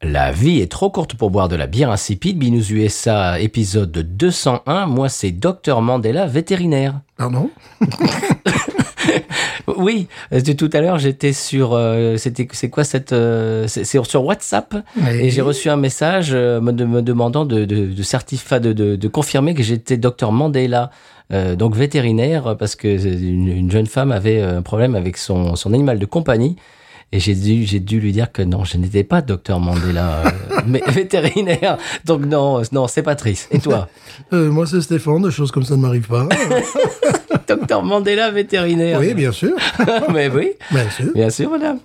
La 0.00 0.30
vie 0.30 0.60
est 0.60 0.70
trop 0.70 0.90
courte 0.90 1.14
pour 1.14 1.30
boire 1.30 1.48
de 1.48 1.56
la 1.56 1.66
bière 1.66 1.90
insipide. 1.90 2.38
Binous 2.38 2.70
USA, 2.70 3.40
épisode 3.40 3.90
201. 3.90 4.86
Moi, 4.86 5.08
c'est 5.08 5.32
Dr 5.32 5.80
Mandela, 5.82 6.26
vétérinaire. 6.26 7.00
Pardon? 7.16 7.50
Oui, 9.76 10.08
tout 10.56 10.70
à 10.72 10.80
l'heure, 10.80 10.98
j'étais 10.98 11.32
sur. 11.32 11.72
euh, 11.74 12.16
c'était, 12.16 12.48
c'est 12.52 12.68
quoi 12.70 12.84
cette. 12.84 13.12
euh, 13.12 13.66
c'est, 13.68 13.84
sur 13.84 14.24
WhatsApp? 14.24 14.74
Oui. 14.96 15.08
Et 15.20 15.30
j'ai 15.30 15.42
reçu 15.42 15.68
un 15.70 15.76
message 15.76 16.30
euh, 16.32 16.60
me, 16.60 16.72
de- 16.72 16.84
me 16.84 17.00
demandant 17.02 17.44
de, 17.44 17.64
de, 17.64 17.86
de 17.86 18.02
certifier, 18.02 18.60
de, 18.60 18.72
de, 18.72 18.96
de 18.96 19.08
confirmer 19.08 19.54
que 19.54 19.62
j'étais 19.62 19.96
docteur 19.98 20.32
Mandela, 20.32 20.90
euh, 21.32 21.54
donc 21.54 21.76
vétérinaire, 21.76 22.56
parce 22.58 22.74
que 22.76 22.88
une, 22.88 23.48
une 23.48 23.70
jeune 23.70 23.86
femme 23.86 24.10
avait 24.10 24.40
un 24.42 24.62
problème 24.62 24.94
avec 24.94 25.16
son, 25.16 25.54
son 25.54 25.72
animal 25.74 25.98
de 25.98 26.06
compagnie. 26.06 26.56
Et 27.10 27.20
j'ai 27.20 27.34
dû, 27.34 27.64
j'ai 27.64 27.80
dû 27.80 28.00
lui 28.00 28.12
dire 28.12 28.30
que 28.32 28.42
non, 28.42 28.64
je 28.64 28.76
n'étais 28.76 29.02
pas 29.02 29.22
docteur 29.22 29.60
Mandela, 29.60 30.24
euh, 30.26 30.30
mais 30.66 30.82
vétérinaire. 30.88 31.78
Donc 32.04 32.26
non, 32.26 32.60
non, 32.70 32.86
c'est 32.86 33.02
Patrice. 33.02 33.48
Et 33.50 33.58
toi 33.60 33.88
Euh, 34.32 34.50
Moi, 34.50 34.66
c'est 34.66 34.80
Stéphane. 34.80 35.22
Des 35.22 35.30
choses 35.30 35.50
comme 35.52 35.62
ça 35.62 35.76
ne 35.76 35.80
m'arrivent 35.80 36.08
pas. 36.08 36.28
Docteur 37.48 37.82
Mandela, 37.82 38.30
vétérinaire. 38.30 38.98
oui, 39.00 39.14
bien 39.14 39.32
sûr. 39.32 39.54
mais 40.12 40.28
oui. 40.28 40.50
Bien 40.70 40.90
sûr. 40.90 41.12
Bien 41.14 41.30
sûr, 41.30 41.50
madame. 41.50 41.78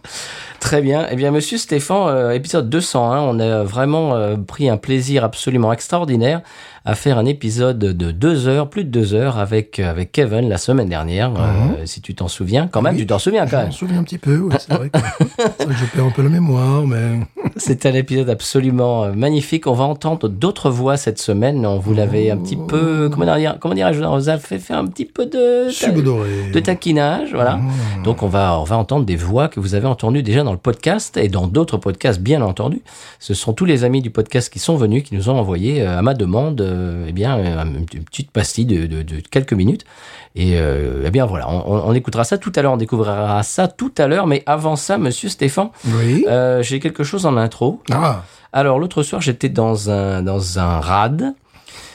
Très 0.60 0.82
bien. 0.82 1.08
Eh 1.12 1.16
bien, 1.16 1.32
monsieur 1.32 1.58
Stéphane, 1.58 2.08
euh, 2.10 2.32
épisode 2.32 2.70
201, 2.70 3.20
on 3.22 3.40
a 3.40 3.64
vraiment 3.64 4.36
pris 4.48 4.68
un 4.70 4.78
plaisir 4.78 5.24
absolument 5.24 5.72
extraordinaire 5.72 6.42
à 6.86 6.96
faire 6.96 7.18
un 7.18 7.26
épisode 7.26 7.80
de 7.80 8.12
deux 8.12 8.48
heures, 8.48 8.70
plus 8.70 8.84
de 8.84 8.90
deux 8.90 9.14
heures, 9.14 9.38
avec, 9.38 9.80
euh, 9.80 9.90
avec 9.90 10.12
Kevin 10.12 10.50
la 10.50 10.58
semaine 10.58 10.90
dernière, 10.90 11.32
euh, 11.38 11.86
si 11.86 12.02
tu 12.02 12.14
t'en 12.14 12.28
souviens. 12.28 12.68
Quand 12.68 12.82
même, 12.82 12.96
Oui. 12.96 13.00
tu 13.02 13.08
t'en 13.08 13.20
souviens 13.20 13.44
quand 13.46 13.52
Je 13.52 13.56
m'en 13.56 13.62
même. 13.64 13.72
souviens 13.72 14.00
un 14.00 14.04
petit 14.04 14.18
peu, 14.18 14.38
oui, 14.38 14.54
c'est 14.60 14.74
vrai. 14.74 14.90
que- 14.90 15.00
c'est 15.00 15.64
vrai 15.66 15.74
que 15.74 15.80
je 15.80 15.86
perds 15.86 16.06
un 16.06 16.10
peu 16.12 16.24
la 16.24 16.30
mémoire, 16.30 16.86
mais 16.86 17.20
C'est 17.56 17.86
un 17.86 17.94
épisode 17.94 18.30
absolument 18.30 19.04
euh, 19.06 19.14
magnifique. 19.14 19.68
On 19.68 19.74
va 19.74 19.84
entendre 19.84 20.28
d'autres 20.28 20.70
voix 20.72 20.98
cette 20.98 21.20
semaine. 21.22 21.66
On 21.66 21.78
vous 21.78 21.94
l'avait 21.94 22.32
un 22.32 22.38
petit 22.38 22.58
peu, 22.58 23.10
comment 23.12 23.38
dire, 23.38 23.58
comment 23.60 23.76
dirais-je, 23.76 24.02
on 24.04 24.18
vous 24.18 24.30
a 24.30 24.38
fait 24.38 24.58
faire 24.60 24.80
un 24.80 24.88
petit 24.88 25.06
peu 25.06 25.28
de, 25.28 25.70
subodoré. 25.70 26.50
de 26.52 26.60
taquinage, 26.60 27.30
voilà. 27.34 27.60
Donc 28.04 28.24
on 28.24 28.28
va 28.28 28.60
on 28.60 28.64
va 28.64 28.78
entendre 28.78 29.06
des 29.06 29.16
voix 29.16 29.48
que 29.50 29.60
vous 29.60 29.76
avez 29.76 29.86
entendues 29.88 30.24
déjà 30.24 30.44
dans 30.44 30.52
le 30.52 30.58
podcast 30.58 31.16
et 31.18 31.30
dans 31.30 31.46
d'autres 31.48 31.78
podcasts 31.78 32.20
bien 32.22 32.42
entendu. 32.42 32.82
Ce 33.20 33.34
sont 33.36 33.54
tous 33.54 33.66
les 33.66 33.84
amis 33.84 34.02
du 34.02 34.10
podcast 34.10 34.52
qui 34.52 34.60
sont 34.60 34.76
venus 34.76 35.04
qui 35.04 35.16
nous 35.16 35.30
ont 35.30 35.38
envoyé 35.38 35.82
euh, 35.84 36.00
à 36.00 36.02
ma 36.02 36.16
demande 36.16 36.60
eh 37.08 37.12
bien 37.12 37.38
euh, 37.38 37.64
une 37.64 38.04
petite 38.04 38.32
pastille 38.32 38.66
de, 38.66 38.86
de, 38.86 39.02
de 39.02 39.22
quelques 39.30 39.54
minutes. 39.54 39.86
Et 40.36 40.54
euh, 40.58 41.04
eh 41.06 41.12
bien 41.12 41.26
voilà 41.26 41.48
on, 41.50 41.94
écoutera 41.94 42.24
ça 42.24 42.38
tout 42.38 42.52
à 42.56 42.62
l'heure. 42.62 42.74
On 42.74 42.78
découvrira 42.78 43.42
ça 43.44 43.68
tout 43.68 43.92
à 43.98 44.08
l'heure. 44.08 44.28
Mais 44.28 44.44
avant 44.46 44.76
ça 44.76 44.98
monsieur 44.98 45.30
Stéphane 45.30 45.70
Oui. 45.86 46.26
euh, 46.28 46.62
j'ai 46.64 46.80
quelque 46.80 47.04
chose 47.04 47.26
en 47.26 47.38
intro. 47.38 47.82
Ah, 47.92 48.24
alors 48.52 48.80
l'autre 48.80 49.04
soir, 49.04 49.22
j'étais 49.22 49.50
dans 49.50 49.90
un 49.90 50.22
dans 50.24 50.60
un 50.60 50.80
rad. 50.80 51.34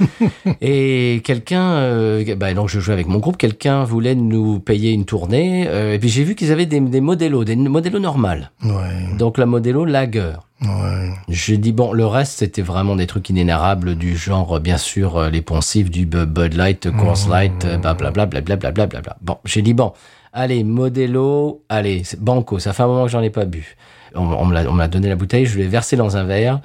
Et 0.61 1.21
quelqu'un, 1.25 1.73
euh, 1.73 2.35
bah, 2.37 2.55
donc 2.55 2.69
je 2.69 2.79
jouais 2.81 2.95
avec 2.95 3.09
mon 3.09 3.19
groupe, 3.19 3.37
quelqu'un 3.37 3.85
voulait 3.85 4.15
nous 4.15 4.61
payer 4.61 4.93
une 4.93 5.05
tournée. 5.05 5.67
Euh, 5.69 5.95
et 5.95 5.99
puis 5.99 6.09
j'ai 6.09 6.23
vu 6.25 6.35
qu'ils 6.37 6.53
avaient 6.53 6.67
des, 6.67 6.79
des 6.81 7.01
modellos, 7.01 7.45
des 7.45 7.57
modellos 7.57 7.99
normales. 7.99 8.51
ouais, 8.65 9.17
Donc 9.19 9.39
la 9.39 9.47
modello 9.47 9.85
lager. 9.85 10.35
Ouais. 10.63 11.11
J'ai 11.29 11.59
dit 11.59 11.73
bon, 11.73 11.93
le 11.93 12.07
reste 12.07 12.39
c'était 12.39 12.63
vraiment 12.63 12.97
des 12.97 13.07
trucs 13.07 13.29
inénarrables 13.31 13.95
du 13.95 14.17
genre 14.17 14.57
euh, 14.57 14.61
bien 14.61 14.79
sûr 14.79 15.17
euh, 15.17 15.31
les 15.31 15.43
poncifs 15.43 15.91
du 15.91 16.07
Bu- 16.07 16.27
Bud 16.27 16.55
Light, 16.55 16.91
Coors 16.97 17.29
Light, 17.29 17.65
euh, 17.65 17.77
blablabla, 17.79 18.27
blablabla, 18.27 18.71
blablabla. 18.71 19.17
Bon, 19.21 19.39
j'ai 19.45 19.63
dit 19.63 19.75
bon, 19.75 19.93
allez 20.33 20.65
Modelo, 20.65 21.63
allez 21.69 22.03
banco. 22.19 22.59
Ça 22.59 22.73
fait 22.73 22.83
un 22.83 22.87
moment 22.89 23.05
que 23.05 23.11
j'en 23.11 23.23
ai 23.23 23.31
pas 23.31 23.45
bu. 23.45 23.77
On, 24.15 24.23
on 24.23 24.47
me 24.47 24.55
l'a 24.55 24.69
on 24.69 24.73
me 24.73 24.79
l'a 24.79 24.89
donné 24.89 25.09
la 25.09 25.17
bouteille, 25.17 25.47
je 25.47 25.59
l'ai 25.59 25.69
versé 25.69 25.97
dans 25.97 26.17
un 26.17 26.25
verre. 26.25 26.61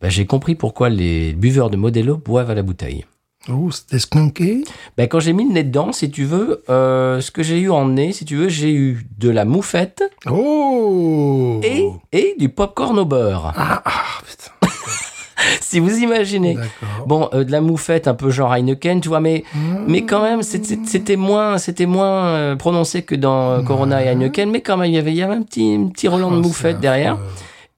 Ben, 0.00 0.10
j'ai 0.10 0.24
compris 0.24 0.54
pourquoi 0.54 0.88
les 0.88 1.34
buveurs 1.34 1.68
de 1.68 1.76
Modelo 1.76 2.16
boivent 2.16 2.50
à 2.50 2.54
la 2.54 2.62
bouteille. 2.62 3.04
Oh, 3.48 3.70
c'était 3.70 3.98
skunké. 3.98 4.64
Ben, 4.98 5.08
quand 5.08 5.18
j'ai 5.20 5.32
mis 5.32 5.46
le 5.46 5.54
nez 5.54 5.64
dedans, 5.64 5.92
si 5.92 6.10
tu 6.10 6.24
veux, 6.24 6.62
euh, 6.68 7.20
ce 7.20 7.30
que 7.30 7.42
j'ai 7.42 7.58
eu 7.58 7.70
en 7.70 7.86
nez, 7.86 8.12
si 8.12 8.24
tu 8.24 8.36
veux, 8.36 8.48
j'ai 8.48 8.72
eu 8.72 9.06
de 9.18 9.30
la 9.30 9.44
moufette 9.46 10.02
Oh 10.30 11.58
et, 11.62 11.88
et 12.12 12.34
du 12.38 12.50
popcorn 12.50 12.98
au 12.98 13.06
beurre. 13.06 13.52
Ah, 13.56 13.82
ah, 13.84 13.90
putain. 14.26 14.52
si 15.60 15.80
vous 15.80 15.98
imaginez. 15.98 16.58
Bon, 17.06 17.30
euh, 17.32 17.44
de 17.44 17.50
la 17.50 17.62
moufette 17.62 18.08
un 18.08 18.14
peu 18.14 18.30
genre 18.30 18.52
Heineken, 18.52 19.00
tu 19.00 19.08
vois, 19.08 19.20
mais 19.20 19.44
mais 19.86 20.02
quand 20.02 20.22
même 20.22 20.42
c'était 20.42 21.16
moins 21.16 21.56
c'était 21.58 21.86
moins 21.86 22.26
euh, 22.26 22.56
prononcé 22.56 23.02
que 23.02 23.14
dans 23.14 23.52
euh, 23.52 23.62
Corona 23.62 24.04
et 24.04 24.08
Heineken, 24.08 24.50
mais 24.50 24.60
quand 24.60 24.76
même 24.76 24.90
il 24.90 24.94
y 24.94 24.98
avait 24.98 25.12
il 25.12 25.16
y 25.16 25.22
avait 25.22 25.34
un 25.34 25.42
petit 25.42 25.74
un 25.74 25.88
petit 25.88 26.08
Roland 26.08 26.30
de 26.30 26.36
Oh, 26.36 26.40
moufette 26.40 26.80
derrière 26.80 27.14
affreux. 27.14 27.26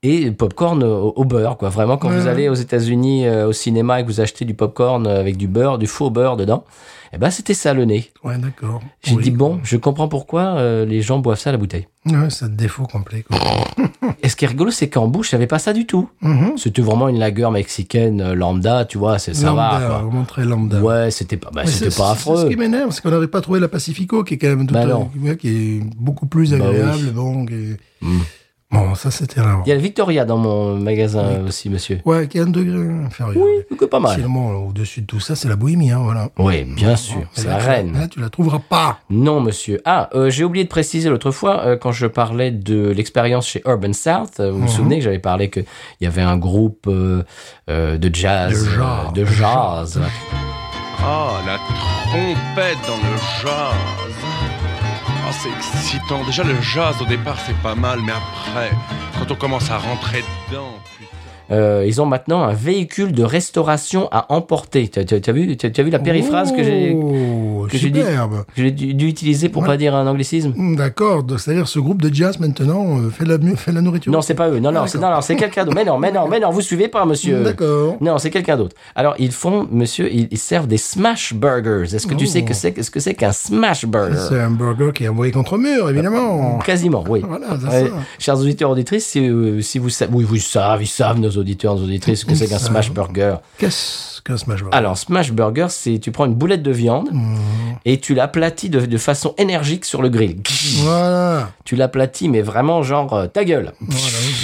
Et 0.03 0.29
popcorn 0.31 0.83
au, 0.83 1.13
au 1.15 1.25
beurre 1.25 1.57
quoi. 1.57 1.69
Vraiment 1.69 1.97
quand 1.97 2.09
vous 2.09 2.27
allez 2.27 2.49
aux 2.49 2.53
États-Unis 2.55 3.25
euh, 3.25 3.47
au 3.47 3.53
cinéma 3.53 3.99
et 3.99 4.03
que 4.03 4.07
vous 4.07 4.21
achetez 4.21 4.45
du 4.45 4.53
popcorn 4.53 5.07
euh, 5.07 5.19
avec 5.19 5.37
du 5.37 5.47
beurre, 5.47 5.77
du 5.77 5.87
faux 5.87 6.09
beurre 6.09 6.35
dedans, 6.37 6.65
eh 7.13 7.17
ben 7.17 7.29
c'était 7.29 7.53
ça 7.53 7.73
le 7.73 7.85
nez. 7.85 8.11
Ouais, 8.23 8.37
d'accord. 8.37 8.81
J'ai 9.03 9.15
Oui. 9.15 9.23
dit 9.23 9.31
bon, 9.31 9.59
je 9.63 9.77
comprends 9.77 10.07
pourquoi 10.07 10.55
euh, 10.57 10.83
les 10.85 11.01
gens 11.01 11.19
boivent 11.19 11.39
ça 11.39 11.49
à 11.51 11.53
la 11.53 11.57
bouteille. 11.57 11.87
Ouais, 12.05 12.15
un 12.41 12.47
défaut 12.49 12.85
complet. 12.85 13.23
quoi. 13.23 13.37
Et 14.23 14.29
ce 14.29 14.35
qui 14.35 14.45
est 14.45 14.47
rigolo, 14.47 14.71
c'est 14.71 14.89
qu'en 14.89 15.07
bouche, 15.07 15.31
j'avais 15.31 15.47
pas 15.47 15.59
ça 15.59 15.71
du 15.73 15.85
tout. 15.85 16.09
Mhm. 16.21 16.53
C'était 16.57 16.81
vraiment 16.81 17.07
une 17.07 17.19
lagueur 17.19 17.51
mexicaine 17.51 18.33
lambda, 18.33 18.83
tu 18.85 18.97
vois, 18.97 19.19
c'est 19.19 19.33
ça 19.33 19.47
lambda, 19.47 19.79
va 19.79 19.97
vraiment 19.99 20.23
très 20.25 20.43
lambda. 20.43 20.81
Ouais, 20.81 21.11
c'était 21.11 21.37
pas, 21.37 21.49
bah, 21.53 21.65
c'était 21.65 21.85
pas 21.85 21.91
c'est- 21.91 21.91
C'est 21.91 21.97
ce 21.97 22.01
affreux. 22.31 22.49
qui 22.49 22.55
m'énerve, 22.57 22.91
c'est 22.91 23.01
qu'on 23.01 23.11
n'avait 23.11 23.27
pas 23.27 23.41
trouvé 23.41 23.59
la 23.61 23.67
Pacifico, 23.69 24.23
qui 24.23 24.33
est 24.33 24.37
quand 24.37 24.47
même 24.47 24.65
tout 24.67 24.73
Bah 24.73 24.83
un- 24.83 25.35
qui 25.35 25.47
est 25.49 25.79
beaucoup 25.97 26.25
plus 26.25 26.51
Bah 26.51 26.57
agréable. 26.65 26.91
oui. 27.03 27.11
Bon, 27.11 27.45
qui 27.45 27.53
est- 27.53 27.77
Mm. 28.01 28.19
Bon, 28.73 28.95
ça 28.95 29.11
c'était 29.11 29.39
là. 29.41 29.61
Il 29.65 29.69
y 29.69 29.71
a 29.71 29.75
le 29.75 29.81
Victoria 29.81 30.25
dans 30.25 30.37
mon 30.37 30.75
magasin 30.77 31.41
aussi, 31.47 31.69
monsieur. 31.69 31.99
Ouais, 32.05 32.27
qui 32.27 32.37
est 32.39 32.41
un 32.41 32.47
degré 32.47 32.77
inférieur. 33.05 33.37
Oui, 33.45 33.77
que 33.77 33.85
pas 33.85 33.99
mal. 33.99 34.15
Sinon, 34.15 34.67
au-dessus 34.67 35.01
de 35.01 35.05
tout 35.05 35.19
ça, 35.19 35.35
c'est 35.35 35.47
la 35.47 35.55
bohémie, 35.55 35.91
hein, 35.91 36.01
voilà. 36.03 36.29
Oui, 36.39 36.63
bien 36.63 36.95
sûr, 36.95 37.21
c'est 37.33 37.47
la 37.47 37.57
reine. 37.57 37.93
Là, 37.93 38.07
tu 38.07 38.19
la 38.19 38.29
trouveras 38.29 38.59
pas. 38.59 38.99
Non, 39.09 39.39
monsieur. 39.39 39.79
Ah, 39.85 40.09
euh, 40.15 40.29
j'ai 40.29 40.43
oublié 40.43 40.63
de 40.65 40.69
préciser 40.69 41.09
l'autre 41.09 41.31
fois, 41.31 41.61
euh, 41.65 41.77
quand 41.77 41.91
je 41.91 42.07
parlais 42.07 42.51
de 42.51 42.89
l'expérience 42.89 43.47
chez 43.47 43.61
Urban 43.65 43.93
South, 43.93 44.39
euh, 44.39 44.51
vous 44.51 44.57
Mhm. 44.59 44.65
vous 44.65 44.71
souvenez 44.71 44.97
que 44.97 45.03
j'avais 45.03 45.19
parlé 45.19 45.49
qu'il 45.49 45.65
y 46.01 46.05
avait 46.07 46.21
un 46.21 46.37
groupe 46.37 46.87
euh, 46.87 47.23
euh, 47.69 47.97
de 47.97 48.13
jazz. 48.13 48.51
De 48.51 48.69
jazz. 48.75 49.13
de 49.13 49.25
jazz. 49.25 50.01
Ah, 51.05 51.41
la 51.45 51.57
trompette 51.57 52.77
dans 52.87 52.95
le 52.95 53.17
jazz. 53.41 54.52
C'est 55.41 55.49
excitant. 55.49 56.23
Déjà, 56.23 56.43
le 56.43 56.61
jazz 56.61 57.01
au 57.01 57.05
départ, 57.05 57.37
c'est 57.45 57.57
pas 57.57 57.75
mal, 57.75 57.99
mais 58.01 58.11
après, 58.11 58.71
quand 59.17 59.31
on 59.31 59.35
commence 59.35 59.69
à 59.69 59.77
rentrer 59.77 60.23
dedans. 60.49 60.79
Euh, 61.51 61.83
ils 61.85 62.01
ont 62.01 62.05
maintenant 62.05 62.43
un 62.43 62.53
véhicule 62.53 63.11
de 63.11 63.23
restauration 63.23 64.07
à 64.11 64.31
emporter. 64.33 64.87
Tu 64.87 64.99
as, 64.99 65.31
vu, 65.31 65.55
as, 65.61 65.81
vu 65.83 65.89
la 65.89 65.99
périphrase 65.99 66.51
que 66.53 66.63
j'ai 66.63 66.93
Oh, 66.95 67.67
que 67.69 67.77
j'ai 67.77 67.89
dit- 67.89 67.99
superbe. 67.99 68.45
que 68.55 68.61
j'ai 68.61 68.71
dû, 68.71 68.93
dû 68.93 69.07
utiliser 69.07 69.49
pour 69.49 69.61
Ouais. 69.63 69.67
pas 69.67 69.77
dire 69.77 69.93
un 69.95 70.07
anglicisme? 70.07 70.53
Mm, 70.55 70.75
D'accord, 70.77 71.23
c'est-à-dire 71.37 71.67
ce 71.67 71.79
groupe 71.79 72.01
de 72.01 72.13
jazz 72.13 72.39
maintenant 72.39 72.97
euh, 72.99 73.09
fait, 73.09 73.25
la, 73.25 73.37
fait 73.55 73.71
la 73.71 73.81
nourriture? 73.81 74.11
Non, 74.11 74.21
c'est 74.21 74.33
pas 74.35 74.49
eux. 74.49 74.59
Non, 74.59 74.71
non, 74.71 74.81
Ah, 74.83 74.87
c'est 74.87 74.97
non, 74.99 75.09
non, 75.11 75.21
c'est 75.21 75.35
quelqu'un 75.35 75.65
d'autre. 75.65 75.75
Mais 75.75 75.85
non, 75.85 75.97
mais 75.99 76.11
non, 76.11 76.27
mais 76.29 76.39
non, 76.39 76.49
vous 76.49 76.61
suivez 76.61 76.87
pas, 76.87 77.05
monsieur. 77.05 77.43
D'accord. 77.43 77.97
Non, 78.01 78.17
c'est 78.17 78.29
quelqu'un 78.29 78.57
d'autre. 78.57 78.75
Alors, 78.95 79.15
ils 79.19 79.31
font, 79.31 79.67
monsieur, 79.71 80.09
ils, 80.11 80.27
ils 80.31 80.37
servent 80.37 80.67
des 80.67 80.77
smash 80.77 81.33
burgers. 81.33 81.93
Est-ce 81.95 82.07
que 82.07 82.13
tu 82.15 82.25
Oh. 82.25 82.27
sais 82.27 82.43
que 82.43 82.53
c'est, 82.53 82.81
ce 82.81 82.89
que 82.89 82.99
c'est 82.99 83.13
qu'un 83.15 83.31
smash 83.33 83.85
burger? 83.85 84.17
C'est 84.29 84.39
un 84.39 84.51
burger 84.51 84.91
qui 84.93 85.03
est 85.03 85.09
envoyé 85.09 85.31
contre 85.31 85.57
mur, 85.57 85.89
évidemment. 85.89 86.59
Quasiment, 86.59 87.03
oui. 87.09 87.21
Voilà, 87.27 87.59
ça. 87.59 87.85
chers 88.19 88.39
auditeurs 88.39 88.69
auditrices, 88.71 89.05
si, 89.07 89.27
euh, 89.27 89.61
si 89.61 89.77
vous 89.79 89.89
savez, 89.89 90.11
oui, 90.13 90.23
vous 90.23 90.37
savez, 90.37 90.83
ils 90.85 90.87
savent, 90.87 91.19
nos 91.19 91.32
auditeurs, 91.37 91.75
nos 91.75 91.83
auditrices, 91.83 92.21
ce 92.21 92.25
que 92.25 92.35
c'est 92.35 92.47
qu'un 92.47 92.59
smash 92.59 92.91
burger. 92.91 93.35
Qu'est-ce 93.57 94.21
qu'un 94.21 94.37
smash 94.37 94.61
burger 94.61 94.75
Alors, 94.77 94.97
smash 94.97 95.31
burger, 95.31 95.67
c'est, 95.69 95.99
tu 95.99 96.11
prends 96.11 96.25
une 96.25 96.35
boulette 96.35 96.63
de 96.63 96.71
viande 96.71 97.09
Mm. 97.11 97.35
et 97.85 97.99
tu 97.99 98.13
l'aplatis 98.13 98.69
de, 98.69 98.85
de 98.85 98.97
façon 98.97 99.33
énergique 99.37 99.85
sur 99.85 100.01
le 100.01 100.09
grill. 100.09 100.37
Voilà. 100.83 101.49
Tu 101.65 101.75
l'aplatis, 101.75 102.29
mais 102.29 102.41
vraiment 102.41 102.83
genre, 102.83 103.13
euh, 103.13 103.27
ta 103.27 103.43
gueule. 103.45 103.73
voilà. 103.79 103.93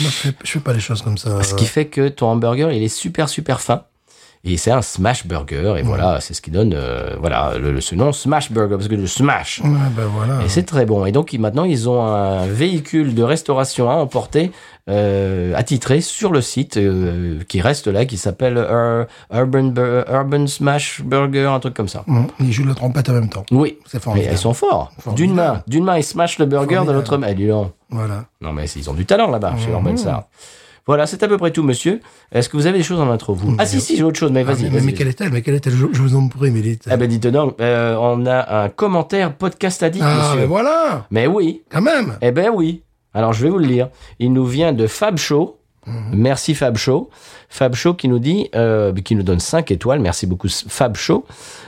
Moi, 0.01 0.09
je 0.09 0.09
fais, 0.09 0.33
je 0.43 0.51
fais 0.51 0.59
pas 0.59 0.73
les 0.73 0.79
choses 0.79 1.01
comme 1.01 1.17
ça. 1.17 1.41
Ce 1.43 1.53
qui 1.55 1.65
fait 1.65 1.85
que 1.85 2.07
ton 2.09 2.27
hamburger, 2.27 2.71
il 2.71 2.83
est 2.83 2.87
super, 2.87 3.29
super 3.29 3.61
fin. 3.61 3.83
Et 4.45 4.55
c'est 4.55 4.71
un 4.71 4.81
smash 4.81 5.27
burger. 5.27 5.75
Et 5.77 5.81
voilà, 5.81 6.21
c'est 6.21 6.33
ce 6.33 6.41
qui 6.41 6.49
donne 6.49 6.73
euh, 6.73 7.17
voilà, 7.19 7.57
le, 7.59 7.73
le- 7.73 7.81
ce 7.81 7.93
nom 7.93 8.13
smash 8.13 8.51
burger, 8.53 8.75
parce 8.77 8.87
que 8.87 8.95
le 8.95 9.05
smash. 9.05 9.59
Ouais, 9.61 9.69
ben 9.97 10.05
voilà. 10.15 10.41
Et 10.45 10.47
c'est 10.47 10.63
très 10.63 10.85
bon. 10.85 11.05
Et 11.05 11.11
donc 11.11 11.33
maintenant, 11.33 11.65
ils 11.65 11.89
ont 11.89 12.01
un 12.05 12.45
véhicule 12.47 13.13
de 13.15 13.21
restauration 13.23 13.89
à 13.89 13.95
emporter, 13.95 14.53
euh, 14.89 15.53
attitré 15.55 16.01
sur 16.01 16.31
le 16.31 16.41
site, 16.41 16.77
euh, 16.77 17.39
qui 17.47 17.61
reste 17.61 17.87
là, 17.87 18.05
qui 18.05 18.17
s'appelle 18.17 18.57
Ur- 18.57 19.05
Urban, 19.31 19.63
Bur- 19.65 20.05
Urban 20.11 20.47
Smash 20.47 21.01
Burger, 21.03 21.45
un 21.45 21.59
truc 21.59 21.73
comme 21.75 21.87
ça. 21.87 22.03
Hum, 22.07 22.27
Ils 22.39 22.51
jouent 22.51 22.65
la 22.65 22.75
trompette 22.75 23.07
en 23.09 23.13
même 23.13 23.29
temps. 23.29 23.45
Oui, 23.51 23.77
C'est 23.85 24.03
mais 24.07 24.27
ils 24.31 24.37
sont 24.37 24.53
forts. 24.53 24.91
D'une 25.15 25.33
main, 25.35 25.61
d'une 25.67 25.83
main, 25.85 25.97
ils 25.97 26.03
smashent 26.03 26.39
le 26.39 26.45
burger 26.45 26.81
de 26.87 26.91
l'autre 26.91 27.17
main. 27.17 27.33
Dis 27.33 27.47
donc. 27.47 27.71
Voilà. 27.89 28.25
Non, 28.41 28.51
mais 28.51 28.65
ils 28.69 28.89
ont 28.89 28.93
du 28.93 29.05
talent 29.05 29.29
là-bas, 29.29 29.55
chez 29.57 29.67
Mhm. 29.67 29.73
Urban 29.73 29.97
Star. 29.97 30.23
Voilà, 30.87 31.05
c'est 31.05 31.21
à 31.21 31.27
peu 31.27 31.37
près 31.37 31.51
tout, 31.51 31.61
monsieur. 31.61 31.99
Est-ce 32.31 32.49
que 32.49 32.57
vous 32.57 32.65
avez 32.65 32.79
des 32.79 32.83
choses 32.83 32.99
en 32.99 33.11
intro, 33.11 33.35
vous? 33.35 33.55
Ah, 33.59 33.65
si, 33.67 33.79
si, 33.79 33.95
j'ai 33.95 34.01
autre 34.01 34.17
chose, 34.17 34.31
mais 34.31 34.39
Ah, 34.47 34.53
vas-y. 34.53 34.71
mais, 34.71 34.81
mais 34.81 34.93
quelle 34.93 35.07
est-elle? 35.07 35.29
Mais 35.31 35.43
quelle 35.43 35.53
est-elle? 35.53 35.73
Je, 35.73 35.85
je 35.91 36.01
vous 36.01 36.15
en 36.15 36.27
prie, 36.29 36.49
mais. 36.49 36.79
Ah, 36.89 36.97
ben, 36.97 37.07
dites 37.07 37.27
donc, 37.27 37.55
euh, 37.61 37.95
on 37.99 38.25
a 38.25 38.63
un 38.63 38.69
commentaire 38.69 39.35
podcast 39.35 39.83
addict, 39.83 40.03
Ah, 40.07 40.17
monsieur. 40.17 40.39
mais 40.39 40.45
voilà 40.47 41.05
Mais 41.11 41.27
oui, 41.27 41.61
Quand 41.69 41.81
même 41.81 42.17
Eh 42.21 42.31
ben 42.31 42.49
oui. 42.51 42.81
Alors 43.13 43.33
je 43.33 43.43
vais 43.43 43.49
vous 43.49 43.57
le 43.57 43.65
lire. 43.65 43.89
Il 44.19 44.33
nous 44.33 44.45
vient 44.45 44.73
de 44.73 44.87
Fab 44.87 45.17
Show. 45.17 45.55
Merci 46.11 46.53
Fab 46.53 46.77
Show. 46.77 47.09
Fab 47.49 47.73
Show 47.73 47.95
qui 47.95 48.07
nous 48.09 48.19
dit, 48.19 48.49
euh, 48.55 48.93
qui 48.93 49.15
nous 49.15 49.23
donne 49.23 49.39
5 49.39 49.71
étoiles. 49.71 49.99
Merci 49.99 50.27
beaucoup 50.27 50.47
Fab 50.49 50.95
Show. 50.95 51.25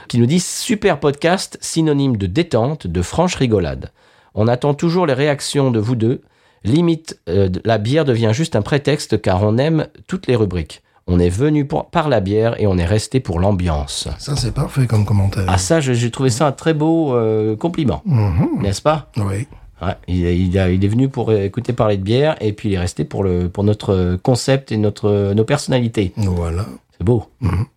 Qui 0.08 0.20
nous 0.20 0.28
dit 0.28 0.40
super 0.40 1.00
podcast, 1.00 1.58
synonyme 1.62 2.18
de 2.18 2.28
détente, 2.28 2.86
de 2.86 3.02
franche 3.02 3.36
rigolade. 3.36 3.90
On 4.36 4.48
attend 4.48 4.74
toujours 4.76 5.08
les 5.08 5.14
réactions 5.14 5.72
de 5.72 5.80
vous 5.80 5.96
deux. 5.96 6.22
Limite, 6.64 7.20
euh, 7.30 7.50
la 7.66 7.80
bière 7.80 8.06
devient 8.06 8.30
juste 8.34 8.56
un 8.56 8.62
prétexte 8.62 9.20
car 9.20 9.42
on 9.44 9.58
aime 9.58 9.88
toutes 10.08 10.28
les 10.28 10.36
rubriques. 10.36 10.84
On 11.08 11.18
est 11.20 11.30
venu 11.30 11.66
pour- 11.66 11.90
par 11.90 12.08
la 12.08 12.20
bière 12.20 12.62
et 12.62 12.68
on 12.68 12.78
est 12.78 12.86
resté 12.86 13.20
pour 13.20 13.40
l'ambiance. 13.40 14.08
Ça, 14.20 14.36
c'est 14.36 14.54
parfait 14.54 14.86
comme 14.86 15.04
commentaire. 15.04 15.46
Ah 15.48 15.58
ça, 15.58 15.80
j'ai 15.80 16.12
trouvé 16.12 16.30
ça 16.30 16.46
un 16.46 16.52
très 16.52 16.76
beau 16.76 17.16
euh, 17.16 17.56
compliment, 17.56 18.04
Mhm. 18.06 18.62
n'est-ce 18.62 18.84
pas? 18.84 19.10
Oui. 19.18 19.48
Ouais, 19.82 19.96
il, 20.08 20.18
il 20.28 20.58
a- 20.60 20.70
il 20.70 20.84
est 20.86 20.88
venu 20.88 21.10
pour 21.10 21.32
écouter 21.34 21.74
parler 21.74 21.98
de 21.98 22.04
bière 22.04 22.36
et 22.40 22.54
puis 22.54 22.70
il 22.70 22.74
est 22.76 22.80
resté 22.80 23.04
pour, 23.04 23.24
le, 23.24 23.50
pour 23.50 23.64
notre 23.64 24.18
concept 24.22 24.72
et 24.72 24.78
notre, 24.78 25.34
nos 25.34 25.44
personnalités. 25.44 26.14
Voilà. 26.18 26.66
C'est 26.98 27.04
beau. 27.04 27.26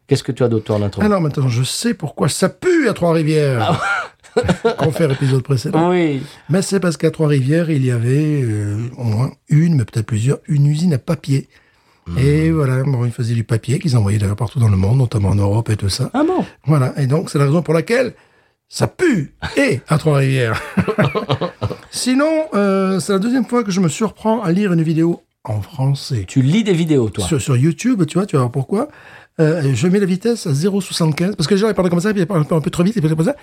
Qu'est-ce 0.06 0.22
que 0.22 0.32
tu 0.32 0.42
as 0.44 0.48
d'autre 0.48 0.74
en 0.74 0.82
intro? 0.82 1.00
Alors 1.02 1.20
maintenant, 1.22 1.48
je 1.48 1.62
sais 1.62 1.94
pourquoi 1.94 2.28
ça 2.28 2.48
pue 2.50 2.88
à 2.88 2.92
Trois-Rivières. 2.92 3.80
Confère 4.78 5.10
épisode 5.12 5.42
précédent. 5.42 5.88
Oui. 5.90 6.22
Mais 6.50 6.60
c'est 6.60 6.78
parce 6.80 6.96
qu'à 6.98 7.10
Trois-Rivières, 7.10 7.70
il 7.70 7.86
y 7.86 7.90
avait 7.90 8.42
euh, 8.42 8.76
au 8.98 9.04
moins 9.04 9.30
une, 9.48 9.76
mais 9.76 9.84
peut-être 9.86 10.04
plusieurs, 10.06 10.38
une 10.46 10.66
usine 10.66 10.92
à 10.92 10.98
papier. 10.98 11.48
Et 12.18 12.50
voilà, 12.50 12.82
bon, 12.82 13.06
ils 13.06 13.12
faisaient 13.12 13.32
du 13.32 13.44
papier 13.44 13.78
qu'ils 13.78 13.96
envoyaient 13.96 14.18
d'ailleurs 14.18 14.36
partout 14.36 14.58
dans 14.58 14.68
le 14.68 14.76
monde, 14.76 14.98
notamment 14.98 15.30
en 15.30 15.36
Europe 15.36 15.70
et 15.70 15.76
tout 15.78 15.88
ça. 15.88 16.10
Ah 16.12 16.22
bon? 16.22 16.44
Voilà, 16.66 16.92
et 17.00 17.06
donc 17.06 17.30
c'est 17.30 17.38
la 17.38 17.46
raison 17.46 17.62
pour 17.62 17.72
laquelle 17.72 18.12
ça 18.68 18.88
pue 18.88 19.32
et 19.56 19.80
à 19.88 19.96
Trois-Rivières. 19.96 20.60
Sinon, 21.98 22.46
euh, 22.54 22.98
c'est 22.98 23.12
la 23.12 23.20
deuxième 23.20 23.44
fois 23.44 23.62
que 23.62 23.70
je 23.70 23.78
me 23.80 23.88
surprends 23.88 24.42
à 24.42 24.50
lire 24.50 24.72
une 24.72 24.82
vidéo 24.82 25.22
en 25.44 25.60
français. 25.62 26.24
Tu 26.26 26.42
lis 26.42 26.64
des 26.64 26.72
vidéos, 26.72 27.08
toi 27.08 27.24
Sur, 27.24 27.40
sur 27.40 27.56
YouTube, 27.56 28.04
tu 28.06 28.18
vois, 28.18 28.26
tu 28.26 28.34
vas 28.34 28.40
voir 28.42 28.50
pourquoi. 28.50 28.88
Euh, 29.38 29.70
je 29.74 29.86
mets 29.86 30.00
la 30.00 30.06
vitesse 30.06 30.48
à 30.48 30.50
0,75 30.52 31.36
parce 31.36 31.46
que 31.46 31.54
les 31.54 31.60
gens 31.60 31.68
ils 31.68 31.74
parlent 31.74 31.90
comme 31.90 32.00
ça, 32.00 32.12
puis 32.12 32.22
ils 32.22 32.26
parlent 32.26 32.44
un 32.50 32.60
peu, 32.60 32.70
trop 32.70 32.82
vite, 32.82 32.96
et 32.96 33.00
puis 33.00 33.08
comme 33.14 33.24
ça. 33.24 33.36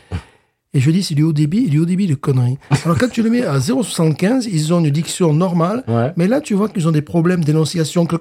Et 0.73 0.81
je 0.81 0.91
dis, 0.91 1.01
c'est 1.01 1.15
du 1.15 1.23
haut 1.23 1.31
débit, 1.31 1.69
du 1.69 1.79
haut 1.79 1.85
débit 1.85 2.07
de 2.07 2.15
conneries. 2.15 2.57
Alors 2.83 2.97
quand 2.97 3.09
tu 3.09 3.23
le 3.23 3.29
mets 3.29 3.43
à 3.45 3.57
0,75, 3.57 4.49
ils 4.51 4.73
ont 4.73 4.79
une 4.83 4.89
diction 4.89 5.33
normale, 5.33 5.85
Ouais. 5.87 6.11
mais 6.17 6.27
là 6.27 6.41
tu 6.41 6.53
vois 6.53 6.67
qu'ils 6.67 6.89
ont 6.89 6.91
des 6.91 7.01
problèmes 7.01 7.45
d'énonciation. 7.45 8.05
que- 8.05 8.17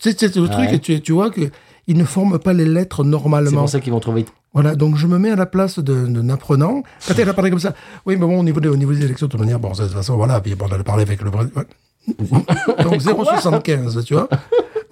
C'est 0.00 0.18
c'est 0.20 0.36
le 0.36 0.48
truc, 0.48 0.68
et 0.70 0.78
tu, 0.80 1.00
tu 1.00 1.12
vois 1.12 1.30
que 1.30 1.40
ils 1.86 1.96
ne 1.96 2.04
forment 2.04 2.38
pas 2.38 2.52
les 2.52 2.66
lettres 2.66 3.02
C'est 3.04 3.08
normalement. 3.08 3.60
pour 3.60 3.68
ça 3.70 3.80
qu'ils 3.80 3.92
vont 3.92 4.00
trouver. 4.00 4.26
Voilà, 4.56 4.74
donc 4.74 4.96
je 4.96 5.06
me 5.06 5.18
mets 5.18 5.30
à 5.30 5.36
la 5.36 5.44
place 5.44 5.78
d'un 5.80 6.30
apprenant. 6.30 6.82
Quand 7.06 7.12
elle 7.18 7.28
a 7.28 7.34
parlé 7.34 7.50
comme 7.50 7.60
ça, 7.60 7.74
oui, 8.06 8.16
mais 8.16 8.24
bon, 8.24 8.40
au 8.40 8.42
niveau, 8.42 8.58
des, 8.58 8.70
au 8.70 8.76
niveau 8.76 8.94
des 8.94 9.04
élections, 9.04 9.26
de 9.26 9.32
toute 9.32 9.38
manière, 9.38 9.60
bon, 9.60 9.70
de 9.72 9.76
toute 9.76 9.92
façon, 9.92 10.16
voilà, 10.16 10.40
puis 10.40 10.54
bon, 10.54 10.64
on 10.70 10.74
en 10.74 10.80
a 10.80 10.82
parlé 10.82 11.02
avec 11.02 11.20
le 11.20 11.30
président. 11.30 11.60
Donc 12.08 13.02
0,75, 13.02 14.02
tu 14.04 14.14
vois. 14.14 14.30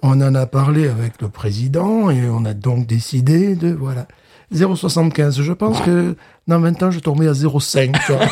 On 0.03 0.21
en 0.21 0.35
a 0.35 0.45
parlé 0.45 0.87
avec 0.87 1.19
le 1.19 1.29
président 1.29 2.11
et 2.11 2.29
on 2.29 2.45
a 2.45 2.53
donc 2.53 2.85
décidé 2.85 3.55
de, 3.55 3.73
voilà, 3.73 4.05
0,75. 4.53 5.41
Je 5.41 5.53
pense 5.53 5.81
que 5.81 6.15
dans 6.47 6.59
20 6.59 6.83
ans, 6.83 6.91
je 6.91 6.99
tombais 6.99 7.27
à 7.27 7.31
0,5, 7.31 7.91
tu 8.05 8.11
vois. 8.11 8.27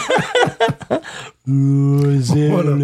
Voilà. 2.51 2.77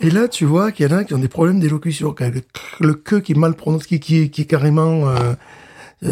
Et 0.00 0.10
là, 0.10 0.26
tu 0.28 0.46
vois 0.46 0.72
qu'il 0.72 0.88
y 0.88 0.94
en 0.94 0.96
a 0.96 1.04
qui 1.04 1.12
ont 1.12 1.18
des 1.18 1.28
problèmes 1.28 1.60
d'élocution, 1.60 2.14
le, 2.18 2.32
le 2.80 2.94
que 2.94 3.16
qui 3.16 3.32
est 3.32 3.38
mal 3.38 3.52
prononcé, 3.52 3.88
qui, 3.88 4.00
qui, 4.00 4.30
qui 4.30 4.40
est 4.40 4.46
carrément... 4.46 5.06
euh, 5.10 5.34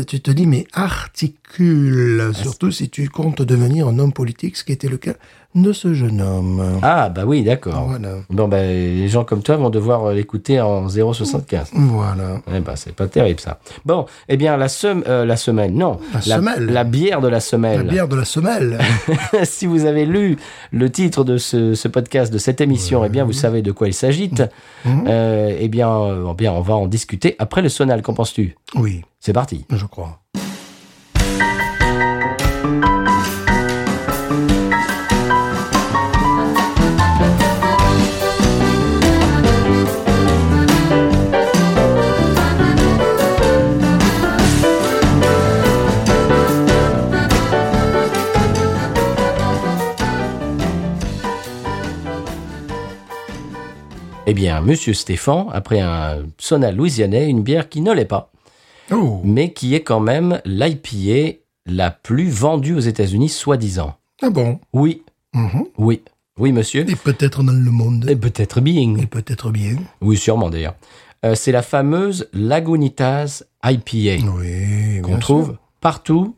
tu 0.06 0.20
te 0.20 0.30
dis, 0.30 0.46
mais 0.46 0.66
articule, 0.72 2.32
surtout 2.34 2.70
si 2.70 2.88
tu 2.88 3.08
comptes 3.08 3.42
devenir 3.42 3.88
un 3.88 3.98
homme 3.98 4.12
politique, 4.12 4.56
ce 4.56 4.64
qui 4.64 4.72
était 4.72 4.88
le 4.88 4.98
cas 4.98 5.14
de 5.54 5.72
ce 5.72 5.92
jeune 5.92 6.20
homme. 6.22 6.78
Ah, 6.82 7.08
bah 7.10 7.24
oui, 7.26 7.42
d'accord. 7.44 7.84
Voilà. 7.88 8.08
Bon, 8.30 8.48
ben, 8.48 8.66
les 8.66 9.08
gens 9.08 9.24
comme 9.24 9.42
toi 9.42 9.56
vont 9.56 9.68
devoir 9.70 10.06
euh, 10.06 10.14
l'écouter 10.14 10.60
en 10.60 10.86
0,75. 10.86 11.68
Voilà. 11.74 12.40
Eh 12.54 12.60
ben, 12.60 12.74
c'est 12.76 12.94
pas 12.94 13.06
terrible, 13.06 13.38
ça. 13.40 13.58
Bon, 13.84 14.06
eh 14.28 14.36
bien, 14.36 14.56
la, 14.56 14.68
sem- 14.68 15.04
euh, 15.06 15.24
la 15.26 15.36
semaine, 15.36 15.74
non. 15.74 15.98
La 16.14 16.20
semelle. 16.20 16.66
La 16.66 16.84
bière 16.84 17.20
de 17.20 17.28
la 17.28 17.40
semelle. 17.40 17.84
La 17.86 17.92
bière 17.92 18.08
de 18.08 18.16
la 18.16 18.24
semelle. 18.24 18.78
si 19.44 19.66
vous 19.66 19.84
avez 19.84 20.06
lu 20.06 20.36
le 20.70 20.90
titre 20.90 21.24
de 21.24 21.36
ce, 21.36 21.74
ce 21.74 21.88
podcast, 21.88 22.32
de 22.32 22.38
cette 22.38 22.60
émission, 22.60 23.04
eh 23.04 23.08
bien, 23.08 23.24
vous 23.24 23.32
savez 23.32 23.60
de 23.62 23.72
quoi 23.72 23.88
il 23.88 23.94
s'agit. 23.94 24.30
Mhm. 24.84 25.04
Euh, 25.08 25.56
eh 25.60 25.68
bien, 25.68 25.90
euh, 25.90 26.26
eh 26.30 26.34
bien, 26.34 26.52
on 26.52 26.60
va 26.62 26.74
en 26.76 26.86
discuter 26.86 27.36
après 27.38 27.60
le 27.62 27.68
sonal. 27.68 28.00
Qu'en 28.02 28.14
penses-tu? 28.14 28.56
Oui, 28.74 29.02
C'est 29.20 29.32
parti. 29.34 29.66
je 29.70 29.84
crois. 29.86 30.20
Eh 54.26 54.34
bien, 54.34 54.60
Monsieur 54.60 54.94
Stéphane, 54.94 55.46
après 55.52 55.80
un 55.80 56.22
sonal 56.38 56.76
louisianais, 56.76 57.28
une 57.28 57.42
bière 57.42 57.68
qui 57.68 57.80
ne 57.80 57.92
l'est 57.92 58.04
pas, 58.04 58.30
Oh, 58.90 59.20
mais 59.24 59.52
qui 59.52 59.74
est 59.74 59.80
quand 59.82 60.00
même 60.00 60.40
l'IPA 60.44 61.38
la 61.66 61.90
plus 61.90 62.28
vendue 62.28 62.74
aux 62.74 62.80
États-Unis, 62.80 63.28
soi-disant. 63.30 63.94
ah 64.22 64.30
bon? 64.30 64.60
Oui, 64.72 65.02
Mhm. 65.34 65.64
oui, 65.78 66.02
oui, 66.38 66.52
monsieur. 66.52 66.88
Et 66.90 66.96
peut-être 66.96 67.42
dans 67.42 67.52
le 67.52 67.70
monde. 67.70 68.06
Et 68.08 68.16
peut-être 68.16 68.60
bien. 68.60 68.96
Et 68.96 69.06
peut-être 69.06 69.50
bien. 69.50 69.76
Oui, 70.02 70.16
sûrement 70.16 70.50
d'ailleurs. 70.50 70.74
Euh, 71.24 71.34
c'est 71.34 71.52
la 71.52 71.62
fameuse 71.62 72.28
Lagunitas 72.32 73.42
IPA 73.64 74.24
Oui, 74.36 75.00
qu'on 75.02 75.10
sûr. 75.12 75.18
trouve 75.20 75.56
partout. 75.80 76.36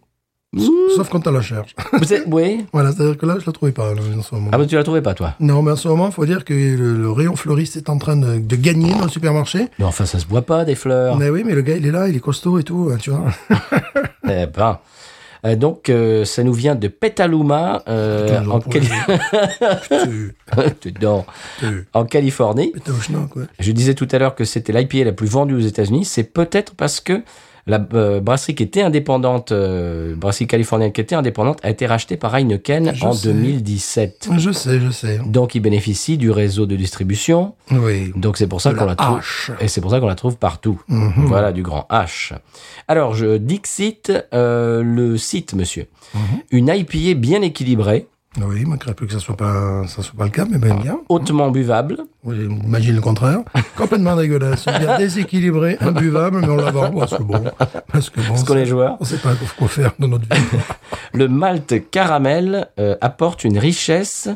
Sauf 0.96 1.08
quand 1.08 1.26
on 1.26 1.30
la 1.32 1.40
cherche. 1.42 1.74
Vous 1.92 2.12
êtes- 2.12 2.24
oui. 2.26 2.66
voilà, 2.72 2.92
c'est-à-dire 2.92 3.16
que 3.16 3.26
là, 3.26 3.36
je 3.40 3.46
la 3.46 3.52
trouvais 3.52 3.72
pas, 3.72 3.94
là, 3.94 4.00
en 4.18 4.22
ce 4.22 4.34
moment. 4.34 4.50
Ah 4.52 4.58
ben 4.58 4.66
tu 4.66 4.74
la 4.76 4.82
trouvais 4.84 5.02
pas 5.02 5.14
toi? 5.14 5.34
Non, 5.40 5.62
mais 5.62 5.72
en 5.72 5.76
ce 5.76 5.88
moment, 5.88 6.06
il 6.06 6.12
faut 6.12 6.26
dire 6.26 6.44
que 6.44 6.54
le, 6.54 6.96
le 6.96 7.10
rayon 7.10 7.36
fleuriste 7.36 7.76
est 7.76 7.88
en 7.90 7.98
train 7.98 8.16
de, 8.16 8.38
de 8.38 8.56
gagner 8.56 8.92
dans 8.92 9.04
le 9.04 9.08
supermarché. 9.10 9.66
Mais 9.78 9.84
enfin, 9.84 10.06
ça 10.06 10.18
se 10.18 10.26
boit 10.26 10.42
pas 10.42 10.64
des 10.64 10.74
fleurs. 10.74 11.16
Mais 11.16 11.30
oui, 11.30 11.42
mais 11.44 11.54
le 11.54 11.62
gars, 11.62 11.76
il 11.76 11.86
est 11.86 11.90
là, 11.90 12.08
il 12.08 12.16
est 12.16 12.20
costaud 12.20 12.58
et 12.58 12.62
tout, 12.64 12.90
hein, 12.92 12.96
tu 13.00 13.10
vois. 13.10 13.24
Eh 14.28 14.46
ben. 14.46 14.78
Euh, 15.44 15.56
donc, 15.56 15.90
euh, 15.90 16.24
ça 16.24 16.42
nous 16.42 16.54
vient 16.54 16.74
de 16.74 16.88
Petaluma, 16.88 17.82
euh, 17.86 18.26
Putain, 18.40 18.48
en, 18.48 18.60
Cali- 18.60 18.88
en 21.92 22.04
Californie. 22.06 22.72
schnock, 23.02 23.28
quoi. 23.28 23.42
Je 23.58 23.72
disais 23.72 23.92
tout 23.94 24.08
à 24.10 24.18
l'heure 24.18 24.34
que 24.34 24.44
c'était 24.44 24.72
l'IPA 24.72 25.04
la 25.04 25.12
plus 25.12 25.26
vendue 25.26 25.54
aux 25.54 25.58
États-Unis. 25.60 26.06
C'est 26.06 26.24
peut-être 26.24 26.74
parce 26.74 27.00
que 27.00 27.22
la 27.66 27.86
euh, 27.94 28.20
brasserie 28.20 28.54
qui 28.54 28.62
était 28.62 28.82
indépendante, 28.82 29.52
euh, 29.52 30.14
brasserie 30.16 30.46
californienne 30.46 30.92
qui 30.92 31.00
était 31.00 31.14
indépendante, 31.14 31.58
a 31.62 31.70
été 31.70 31.86
rachetée 31.86 32.16
par 32.16 32.34
Heineken 32.34 32.92
Je 32.94 33.04
en 33.04 33.12
sais. 33.12 33.32
2017. 33.32 34.28
Je 34.36 34.50
sais, 34.50 34.80
je 34.80 34.90
sais. 34.90 35.20
Donc, 35.24 35.54
ils 35.54 35.60
bénéficient 35.60 36.18
du 36.18 36.30
réseau 36.30 36.66
de 36.66 36.76
distribution. 36.76 37.54
Oui. 37.70 38.12
Donc, 38.16 38.36
c'est 38.36 38.46
pour 38.46 38.60
ça 38.60 38.74
qu'on 38.74 38.84
la 38.84 38.96
trouve. 38.96 39.20
Et 39.60 39.68
c'est 39.68 39.80
pour 39.80 39.90
ça 39.90 40.00
qu'on 40.00 40.08
la 40.08 40.14
trouve 40.14 40.36
partout. 40.36 40.80
Mhm. 40.88 41.26
Voilà, 41.26 41.52
du 41.52 41.62
grand 41.62 41.86
H. 41.90 42.32
Alors, 42.86 43.14
je 43.14 43.38
dixit 43.38 44.12
euh, 44.34 44.82
le 44.82 45.16
site, 45.16 45.54
monsieur. 45.54 45.86
Mhm. 46.14 46.20
Une 46.50 46.68
IPA 46.68 47.18
bien 47.18 47.40
équilibrée, 47.40 48.08
Oui, 48.40 48.56
il 48.62 48.66
manquerait 48.66 48.94
plus 48.94 49.06
que 49.06 49.12
ça 49.12 49.20
soit 49.20 49.36
pas, 49.36 49.86
ça 49.86 50.02
soit 50.02 50.16
pas 50.18 50.24
le 50.24 50.30
cas, 50.30 50.44
mais 50.50 50.58
ben 50.58 50.74
bien. 50.80 50.98
hautement 51.08 51.50
buvable. 51.50 51.98
Oui, 52.24 52.36
imagine 52.64 52.96
le 52.96 53.00
contraire. 53.00 53.40
Complètement 53.76 54.16
dégueulasse. 54.16 54.64
Bien 54.66 54.98
déséquilibré, 54.98 55.76
imbuvable, 55.80 56.40
mais 56.40 56.48
on 56.48 56.56
la 56.56 56.70
vend 56.72 56.90
parce 56.90 57.16
que 57.16 57.22
bon, 57.22 57.40
parce 57.92 58.10
que 58.10 58.20
bon, 58.20 58.26
Parce 58.28 58.44
qu'on 58.44 58.56
est 58.56 58.66
joueur. 58.66 58.96
on 58.98 59.04
sait 59.04 59.18
pas 59.18 59.34
quoi 59.56 59.68
faire 59.68 59.92
dans 60.00 60.08
notre 60.08 60.24
vie. 60.24 60.42
Le 61.12 61.28
malt 61.28 61.88
caramel 61.90 62.68
euh, 62.80 62.96
apporte 63.00 63.44
une 63.44 63.56
richesse 63.58 64.28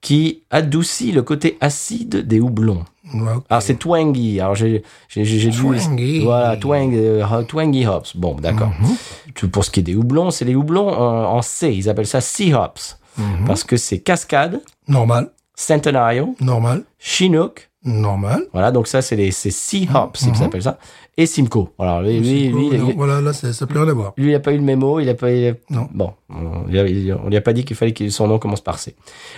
qui 0.00 0.42
adoucit 0.50 1.10
le 1.12 1.22
côté 1.22 1.58
acide 1.60 2.26
des 2.26 2.38
houblons. 2.40 2.84
Ouais, 3.12 3.20
ok. 3.20 3.26
Alors 3.26 3.42
Ah, 3.50 3.60
c'est 3.60 3.74
twangy. 3.74 4.40
Alors 4.40 4.54
j'ai 4.54 4.82
j'ai 5.08 5.24
j'ai 5.24 5.50
Twangy. 5.50 6.20
voilà 6.22 6.56
twang 6.56 6.94
euh, 6.94 7.42
twangy 7.42 7.84
hops. 7.86 8.16
Bon 8.16 8.36
d'accord. 8.36 8.70
Mhm. 8.80 8.94
Tout 9.34 9.48
Pour 9.48 9.64
ce 9.64 9.70
qui 9.72 9.80
est 9.80 9.82
des 9.82 9.96
houblons, 9.96 10.30
c'est 10.30 10.44
les 10.44 10.54
houblons 10.54 10.88
euh, 10.88 11.24
en 11.26 11.42
C. 11.42 11.72
Ils 11.74 11.88
appellent 11.90 12.06
ça 12.06 12.20
sea 12.20 12.54
hops 12.54 12.96
Mhm. 13.18 13.46
parce 13.46 13.64
que 13.64 13.76
c'est 13.76 13.98
Cascade, 13.98 14.60
Normal, 14.88 15.30
Centenario, 15.54 16.34
normal, 16.40 16.84
Chinook. 16.98 17.68
normal. 17.84 18.42
Voilà 18.52 18.72
donc 18.72 18.86
ça 18.86 19.02
c'est 19.02 19.16
les 19.16 19.30
c'est 19.30 19.50
sea 19.50 19.88
hops 19.94 20.22
ils 20.26 20.36
s'appellent 20.36 20.62
ça 20.62 20.78
et 21.16 21.26
Simcoe. 21.26 21.68
Alors 21.78 22.00
lui 22.02 22.48
lui 22.48 22.70
non, 22.78 22.92
voilà, 22.96 23.20
là, 23.20 23.32
ça 23.34 23.66
peut 23.66 23.78
rien 23.78 23.88
à 23.88 23.92
voir. 23.92 24.12
lui, 24.16 24.28
il 24.30 24.32
n'a 24.32 24.40
pas 24.40 24.52
eu 24.52 24.56
le 24.56 24.62
mémo, 24.62 25.00
il 25.00 25.08
a 25.10 25.14
pas. 25.14 25.26
a- 25.28 25.52
Non. 25.68 25.86
Bon, 25.92 26.12
on 26.30 26.64
on 26.64 27.28
lui 27.28 27.36
a 27.36 27.40
pas 27.42 27.52
dit 27.52 27.64
qu'il 27.64 27.76
fallait 27.76 27.92
que 27.92 28.08
son 28.08 28.26
nom 28.28 28.38
commence 28.38 28.62
par 28.62 28.78
C. 28.78 28.94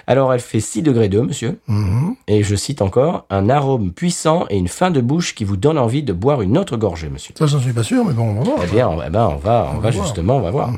Alors, 0.07 0.33
elle 0.33 0.39
fait 0.41 0.61
6 0.61 0.83
degrés 0.83 1.09
2, 1.09 1.23
monsieur. 1.23 1.59
Mhm. 1.67 2.15
Et 2.29 2.43
je 2.45 2.55
cite 2.55 2.83
encore, 2.83 3.27
un 3.31 3.49
arôme 3.49 3.91
puissant 3.91 4.45
et 4.51 4.57
une 4.59 4.69
fin 4.69 4.91
de 4.93 5.01
bouche 5.01 5.35
qui 5.35 5.43
vous 5.45 5.57
donne 5.57 5.77
envie 5.79 6.03
de 6.05 6.13
boire 6.13 6.41
une 6.43 6.57
autre 6.57 6.77
gorgée, 6.77 7.09
monsieur. 7.09 7.35
Ça, 7.37 7.47
j'en 7.47 7.59
suis 7.59 7.73
pas 7.73 7.83
sûr, 7.83 8.05
mais 8.05 8.13
bon, 8.13 8.31
on 8.31 8.35
va 8.35 8.43
voir. 8.45 8.59
Eh 8.63 8.67
bien, 8.73 8.89
on, 8.89 9.03
eh 9.03 9.11
ben, 9.11 9.29
on 9.33 9.37
va, 9.37 9.71
on, 9.73 9.77
On 9.79 9.81
va 9.81 9.91
justement, 9.91 10.37
on 10.37 10.41
va 10.41 10.51
voir. 10.53 10.71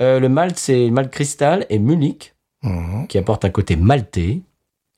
Euh, 0.00 0.20
le 0.20 0.28
malt, 0.28 0.58
c'est 0.58 0.86
le 0.86 0.90
malt 0.92 1.10
cristal 1.10 1.66
et 1.70 1.78
Munich, 1.78 2.34
Mhm. 2.62 3.06
qui 3.08 3.18
apporte 3.18 3.44
un 3.44 3.50
côté 3.50 3.76
maltais. 3.76 4.40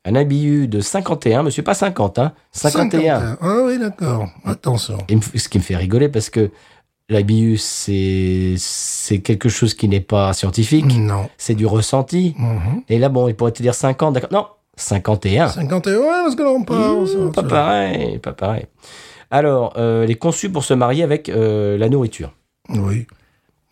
Un 0.07 0.15
IBU 0.19 0.67
de 0.67 0.81
51, 0.81 1.43
monsieur, 1.43 1.63
pas 1.63 1.75
50, 1.75 2.19
hein, 2.19 2.33
51. 2.53 3.37
Ah 3.41 3.63
oui, 3.67 3.79
d'accord. 3.79 4.29
Attention. 4.47 4.97
Et 5.11 5.19
ce 5.39 5.49
qui 5.51 5.59
me 5.59 5.63
fait 5.63 5.77
rigoler 5.77 6.09
parce 6.09 6.31
que 6.31 6.51
l'IBU, 7.11 7.59
c'est, 7.59 8.55
c'est 8.57 9.19
quelque 9.19 9.51
chose 9.51 9.75
qui 9.75 9.89
n'est 9.89 10.01
pas 10.01 10.33
scientifique. 10.33 10.87
Non. 10.97 11.29
c'est 11.37 11.55
du 11.55 11.67
ressenti. 11.67 12.35
Mhm. 12.39 12.83
Et 12.89 12.99
là, 12.99 13.11
bon, 13.11 13.29
il 13.29 13.35
pourrait 13.35 13.53
te 13.53 13.63
dire 13.63 13.75
50, 13.75 14.15
d'accord. 14.15 14.31
Non, 14.33 14.47
51. 14.77 15.49
51, 15.49 15.99
ouais, 15.99 16.05
parce 16.07 16.35
que 16.35 16.43
là, 16.45 16.51
on 16.51 16.63
parle. 16.65 17.03
Mmh, 17.05 17.33
pas 17.33 17.43
pareil, 17.43 18.19
pas 18.21 18.33
pareil. 18.33 18.65
Alors, 19.31 19.75
euh, 19.77 20.05
elle 20.05 20.11
est 20.11 20.15
conçue 20.15 20.51
pour 20.51 20.65
se 20.65 20.73
marier 20.73 21.03
avec 21.03 21.29
euh, 21.29 21.77
la 21.77 21.91
nourriture. 21.91 22.33
Oui. 22.71 23.07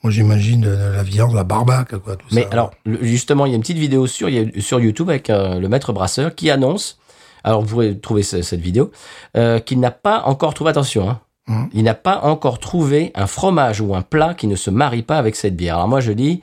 Moi, 0.02 0.12
j'imagine 0.12 0.64
euh, 0.66 0.94
la 0.96 1.02
viande, 1.02 1.34
la 1.34 1.44
barbaque, 1.44 1.96
quoi, 1.98 2.16
tout 2.16 2.26
Mais 2.32 2.42
ça. 2.42 2.48
alors, 2.52 2.70
justement, 3.00 3.46
il 3.46 3.50
y 3.50 3.52
a 3.52 3.56
une 3.56 3.62
petite 3.62 3.78
vidéo 3.78 4.06
sur, 4.06 4.28
sur 4.60 4.78
YouTube 4.80 5.10
avec 5.10 5.28
euh, 5.30 5.58
le 5.58 5.68
maître 5.68 5.92
brasseur 5.92 6.34
qui 6.34 6.50
annonce, 6.50 6.98
alors 7.42 7.62
vous 7.62 7.68
pourrez 7.68 7.98
trouver 7.98 8.22
ce- 8.22 8.42
cette 8.42 8.60
vidéo, 8.60 8.90
euh, 9.36 9.58
qu'il 9.58 9.80
n'a 9.80 9.90
pas 9.90 10.22
encore 10.26 10.54
trouvé, 10.54 10.70
attention, 10.70 11.08
hein, 11.10 11.20
Mhm. 11.48 11.70
il 11.72 11.82
n'a 11.84 11.94
pas 11.94 12.20
encore 12.24 12.58
trouvé 12.58 13.10
un 13.14 13.26
fromage 13.26 13.80
ou 13.80 13.94
un 13.94 14.02
plat 14.02 14.34
qui 14.34 14.46
ne 14.46 14.54
se 14.54 14.68
marie 14.70 15.02
pas 15.02 15.16
avec 15.18 15.34
cette 15.34 15.56
bière. 15.56 15.76
Alors 15.76 15.88
moi, 15.88 16.00
je 16.00 16.12
dis, 16.12 16.42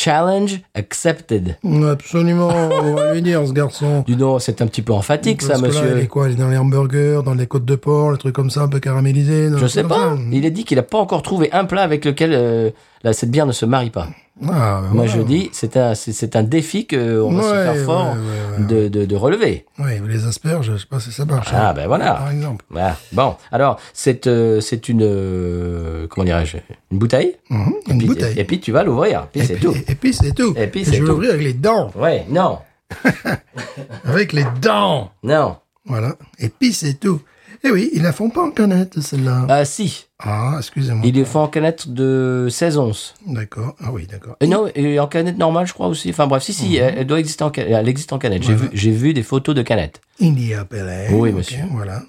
challenge 0.00 0.60
accepted. 0.74 1.56
Absolument, 1.88 2.48
on 2.82 2.94
va 2.94 3.12
lui 3.12 3.22
dire, 3.22 3.46
ce 3.46 3.52
garçon. 3.52 4.02
Du 4.06 4.16
nom, 4.16 4.38
c'est 4.38 4.62
un 4.62 4.66
petit 4.66 4.82
peu 4.82 4.92
emphatique, 4.92 5.42
ça, 5.42 5.48
Parce 5.50 5.60
que 5.60 5.66
là, 5.66 5.82
monsieur. 5.82 5.98
il 5.98 6.04
est 6.04 6.06
quoi 6.06 6.28
Il 6.28 6.32
est 6.32 6.36
dans 6.36 6.48
les 6.48 6.56
hamburgers, 6.56 7.20
dans 7.24 7.34
les 7.34 7.46
côtes 7.46 7.64
de 7.64 7.76
porc, 7.76 8.12
les 8.12 8.18
trucs 8.18 8.34
comme 8.34 8.50
ça, 8.50 8.62
un 8.62 8.68
peu 8.68 8.80
caramélisés. 8.80 9.48
Je 9.56 9.66
sais 9.66 9.84
pas. 9.84 10.16
Il 10.32 10.46
a 10.46 10.50
dit 10.50 10.64
qu'il 10.64 10.76
n'a 10.76 10.82
pas 10.82 10.98
encore 10.98 11.22
trouvé 11.22 11.50
un 11.52 11.64
plat 11.64 11.82
avec 11.82 12.04
lequel 12.04 12.32
euh, 12.32 12.70
cette 13.12 13.30
bière 13.30 13.46
ne 13.46 13.52
se 13.52 13.66
marie 13.66 13.90
pas. 13.90 14.08
Ah, 14.42 14.80
ben 14.82 14.88
Moi, 14.94 15.06
voilà. 15.06 15.06
je 15.06 15.20
dis, 15.22 15.50
c'est 15.52 15.76
un, 15.76 15.94
c'est, 15.94 16.12
c'est 16.12 16.34
un 16.36 16.42
défi 16.42 16.86
qu'on 16.86 17.30
va 17.32 17.42
se 17.42 17.48
faire 17.48 17.84
fort 17.84 18.14
ouais. 18.14 18.64
De, 18.64 18.88
de, 18.88 19.04
de 19.04 19.16
relever. 19.16 19.66
Oui, 19.78 19.92
les 20.08 20.26
asperges, 20.26 20.72
je 20.72 20.76
sais 20.78 20.86
pas 20.88 20.98
si 21.00 21.12
ça 21.12 21.24
marche. 21.26 21.48
Ah, 21.52 21.70
hein. 21.70 21.74
ben 21.74 21.86
voilà. 21.86 22.14
Par 22.14 22.30
exemple. 22.30 22.64
Voilà. 22.70 22.96
Bon, 23.12 23.36
alors, 23.52 23.78
c'est, 23.92 24.26
euh, 24.26 24.60
c'est 24.60 24.88
une, 24.88 25.02
euh, 25.02 26.06
comment 26.08 26.24
dirais-je, 26.24 26.56
une 26.90 26.98
bouteille. 26.98 27.36
Mhm, 27.50 27.72
Et 27.88 27.92
Une 27.92 27.98
puis, 27.98 28.06
bouteille. 28.06 28.38
Et, 28.38 28.44
puis, 28.44 28.60
tu 28.60 28.72
vas 28.72 28.82
l'ouvrir. 28.82 29.26
Puis, 29.32 29.42
Et 29.42 29.44
c'est 29.44 29.54
puis- 29.56 29.64
tout. 29.66 29.74
Et 29.88 29.94
puis, 29.94 30.14
c'est 30.14 30.32
tout. 30.32 30.54
Et 30.56 30.66
puis, 30.68 30.80
je 30.84 30.90
c'est 30.90 30.90
vais 30.92 30.98
tout. 31.00 31.06
l'ouvrir 31.06 31.30
avec 31.32 31.42
les 31.42 31.52
dents. 31.54 31.90
Ouais, 31.96 32.24
non, 32.30 32.58
Avec 34.04 34.32
les 34.32 34.44
dents. 34.60 35.10
non. 35.22 35.56
Voilà. 35.86 36.14
Et 36.38 36.48
puis, 36.48 36.72
c'est 36.72 36.94
tout. 36.94 37.20
Et 37.62 37.70
oui, 37.70 37.90
ils 37.92 38.02
la 38.02 38.12
font 38.12 38.30
pas 38.30 38.42
en 38.42 38.50
canette, 38.50 39.00
celle-là. 39.00 39.44
Ah, 39.48 39.64
si. 39.66 40.06
Ah, 40.18 40.54
excusez-moi. 40.58 41.02
Il 41.06 41.18
est 41.18 41.24
fait 41.26 41.36
en 41.38 41.48
canette 41.48 41.88
de 41.92 42.48
16 42.50 42.78
onces. 42.78 43.14
D'accord. 43.26 43.76
Ah 43.80 43.90
oui, 43.92 44.06
d'accord. 44.06 44.36
Euh, 44.42 44.46
non, 44.46 44.66
et 44.74 44.98
en 44.98 45.06
canette 45.06 45.36
normale, 45.36 45.66
je 45.66 45.74
crois 45.74 45.88
aussi. 45.88 46.08
Enfin 46.10 46.26
bref, 46.26 46.42
si, 46.42 46.54
si, 46.54 46.76
elle, 46.76 46.94
elle 46.98 47.06
doit 47.06 47.20
exister 47.20 47.44
en 47.44 47.50
canette. 47.50 47.72
Elle 47.74 47.88
existe 47.88 48.12
en 48.14 48.18
canette. 48.18 48.42
J'ai, 48.42 48.52
vu, 48.54 48.58
Voilà. 48.58 48.70
j'ai 48.72 48.90
vu 48.92 49.12
des 49.12 49.22
photos 49.22 49.54
de 49.54 49.60
canettes. 49.62 50.00
India 50.22 50.64
Pale 50.64 51.08
Oui, 51.12 51.32
monsieur. 51.32 51.58
voilà. 51.72 52.02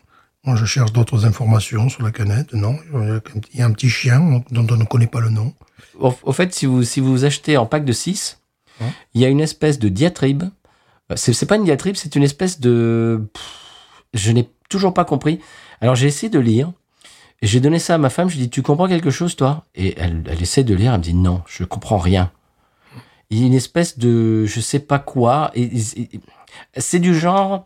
Moi, 0.45 0.55
je 0.55 0.65
cherche 0.65 0.93
d'autres 0.93 1.25
informations 1.25 1.89
sur 1.89 2.01
la 2.01 2.11
canette. 2.11 2.53
Non, 2.53 2.77
il 3.53 3.59
y 3.59 3.61
a 3.61 3.65
un 3.65 3.71
petit 3.73 3.89
chien 3.89 4.41
dont 4.51 4.65
on 4.71 4.77
ne 4.77 4.85
connaît 4.85 5.05
pas 5.07 5.19
le 5.19 5.29
nom. 5.29 5.53
Au, 5.99 6.13
au 6.23 6.31
fait, 6.31 6.53
si 6.53 6.65
vous, 6.65 6.83
si 6.83 6.99
vous 7.01 7.25
achetez 7.25 7.57
en 7.57 7.65
pack 7.65 7.83
de 7.85 7.91
6, 7.93 8.37
Hein 8.79 8.85
il 9.13 9.21
y 9.21 9.25
a 9.25 9.27
une 9.27 9.41
espèce 9.41 9.77
de 9.79 9.89
diatribe. 9.89 10.43
Euh, 11.11 11.15
C'est, 11.17 11.33
c'est 11.33 11.45
pas 11.45 11.57
une 11.57 11.65
diatribe, 11.65 11.95
c'est 11.97 12.15
une 12.15 12.23
espèce 12.23 12.59
de. 12.61 13.27
Pff, 13.33 13.43
Je 14.13 14.31
n'ai 14.31 14.49
toujours 14.71 14.93
pas 14.93 15.05
compris. 15.05 15.39
Alors 15.81 15.95
j'ai 15.95 16.07
essayé 16.07 16.29
de 16.29 16.39
lire. 16.39 16.71
J'ai 17.41 17.59
donné 17.59 17.79
ça 17.79 17.95
à 17.95 17.97
ma 17.97 18.09
femme. 18.09 18.29
Je 18.29 18.35
lui 18.35 18.43
ai 18.43 18.45
dit, 18.45 18.49
tu 18.51 18.61
comprends 18.61 18.87
quelque 18.87 19.09
chose, 19.09 19.35
toi? 19.35 19.65
Et 19.75 19.95
elle, 19.97 20.23
elle 20.29 20.41
essaie 20.41 20.63
de 20.63 20.75
lire. 20.75 20.93
Elle 20.93 20.99
me 20.99 21.03
dit, 21.03 21.13
non, 21.13 21.41
je 21.47 21.63
comprends 21.63 21.97
rien. 21.97 22.31
Il 23.31 23.39
y 23.39 23.43
a 23.43 23.47
une 23.47 23.53
espèce 23.53 23.97
de. 23.97 24.45
Je 24.45 24.59
sais 24.59 24.79
pas 24.79 24.99
quoi. 24.99 25.51
Et, 25.55 25.69
c'est 26.77 26.99
du 26.99 27.15
genre. 27.15 27.65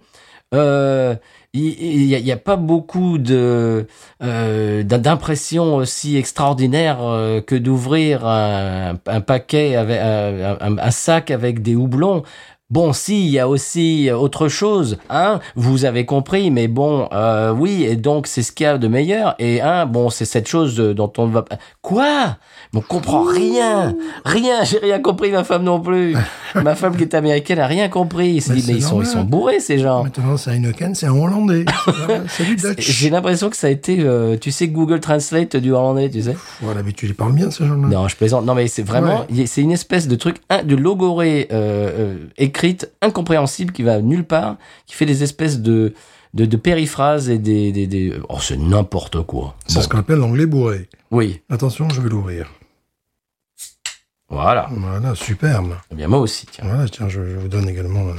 euh, 0.53 1.15
il 1.53 2.07
n'y 2.07 2.31
a, 2.31 2.37
pas 2.37 2.57
beaucoup 2.57 3.17
de 3.17 3.87
euh, 4.21 4.83
d'im- 4.83 4.97
d'impressions 4.97 5.75
aussi 5.77 6.17
extraordinaires 6.17 7.01
euh, 7.01 7.39
que 7.39 7.55
d'ouvrir 7.55 8.25
un, 8.25 8.97
paquet 9.25 9.75
avec 9.77 9.99
un- 9.99 10.77
un 10.77 10.91
sac 10.91 11.31
avec 11.31 11.61
des 11.61 11.75
houblons. 11.75 12.23
Bon, 12.71 12.93
si, 12.93 13.25
il 13.25 13.29
y 13.31 13.37
a 13.37 13.47
aussi 13.47 14.09
autre 14.11 14.47
chose, 14.47 14.97
hein, 15.11 15.39
vous 15.55 15.85
avez 15.85 16.05
compris, 16.07 16.49
mais 16.49 16.67
bon, 16.67 17.07
euh, 17.13 17.51
oui, 17.51 17.83
et 17.83 17.95
donc 17.95 18.25
c'est 18.25 18.41
ce 18.41 18.51
qu'il 18.51 18.63
y 18.63 18.67
a 18.67 18.79
de 18.79 18.87
meilleur, 18.87 19.35
et 19.37 19.61
hein, 19.61 19.85
bon, 19.85 20.09
c'est 20.09 20.25
cette 20.25 20.47
chose 20.47 20.79
euh, 20.79 20.95
dont 20.95 21.13
on 21.19 21.27
ne 21.27 21.31
va 21.31 21.43
pas... 21.43 21.57
Quoi? 21.83 22.37
On 22.73 22.81
comprend 22.81 23.21
rien 23.23 23.95
Rien, 24.25 24.63
j'ai 24.63 24.79
rien 24.79 24.99
compris, 24.99 25.31
ma 25.31 25.43
femme 25.43 25.63
non 25.63 25.79
plus 25.79 26.15
Ma 26.55 26.73
femme 26.73 26.95
qui 26.97 27.03
est 27.03 27.13
américaine 27.13 27.59
a 27.59 27.67
rien 27.67 27.87
compris, 27.87 28.41
s'est 28.41 28.53
Mais 28.53 28.61
dit, 28.61 28.71
mais 28.71 28.77
ils 28.79 28.83
sont, 28.83 28.99
ils 29.01 29.05
sont 29.07 29.23
bourrés, 29.23 29.59
ces 29.59 29.77
gens 29.77 30.03
Maintenant, 30.03 30.35
c'est 30.35 30.51
Heineken, 30.51 30.95
c'est 30.95 31.05
un 31.05 31.15
hollandais. 31.15 31.65
c'est 32.29 32.45
du 32.45 32.55
Dutch. 32.55 32.79
J'ai 32.79 33.09
l'impression 33.11 33.49
que 33.51 33.57
ça 33.57 33.67
a 33.67 33.69
été, 33.69 33.99
euh, 33.99 34.37
tu 34.39 34.51
sais, 34.51 34.67
Google 34.69 34.99
Translate 35.01 35.55
du 35.55 35.71
hollandais, 35.71 36.09
tu 36.09 36.23
sais. 36.23 36.35
Voilà, 36.61 36.81
mais 36.81 36.93
tu 36.93 37.05
les 37.05 37.13
parles 37.13 37.33
bien, 37.33 37.51
ces 37.51 37.65
gens-là. 37.67 37.87
Non, 37.89 38.07
je 38.07 38.15
plaisante. 38.15 38.45
Non, 38.45 38.55
mais 38.55 38.67
c'est 38.67 38.83
vraiment, 38.83 39.19
Ouais. 39.19 39.25
il 39.29 39.47
c'est 39.47 39.61
une 39.61 39.71
espèce 39.71 40.07
de 40.07 40.15
truc, 40.15 40.37
un- 40.49 40.63
de 40.63 40.75
euh, 40.75 41.45
euh, 41.51 42.15
écrite, 42.55 42.89
incompréhensible, 43.01 43.73
qui 43.73 43.83
va 43.83 43.99
nulle 44.01 44.23
part, 44.23 44.55
qui 44.85 44.95
fait 44.95 45.05
des 45.05 45.23
espèces 45.23 45.59
de, 45.59 45.93
de, 46.33 46.45
de 46.45 46.57
périphrases 46.57 47.29
et 47.29 47.37
des, 47.37 47.73
des, 47.73 47.85
des- 47.85 48.13
oh, 48.29 48.37
c'est 48.39 48.55
n'importe 48.57 49.21
quoi. 49.23 49.55
C'est 49.67 49.75
Bon. 49.75 49.81
ce 49.81 49.87
qu'on 49.89 49.97
appelle 49.99 50.19
l'anglais 50.19 50.45
bourré. 50.45 50.87
Oui, 51.11 51.41
Attention, 51.49 51.89
je 51.89 51.99
vais 52.01 52.07
l'ouvrir. 52.09 52.49
voilà. 54.29 54.69
Voilà, 54.71 55.15
superbe. 55.15 55.75
Eh 55.91 55.95
bien, 55.95 56.07
moi 56.07 56.19
aussi, 56.19 56.45
tiens. 56.45 56.63
Voilà, 56.65 56.87
tiens, 56.87 57.09
je, 57.09 57.25
je 57.25 57.35
vous 57.37 57.47
donne 57.49 57.67
également. 57.67 58.07
euh, 58.07 58.13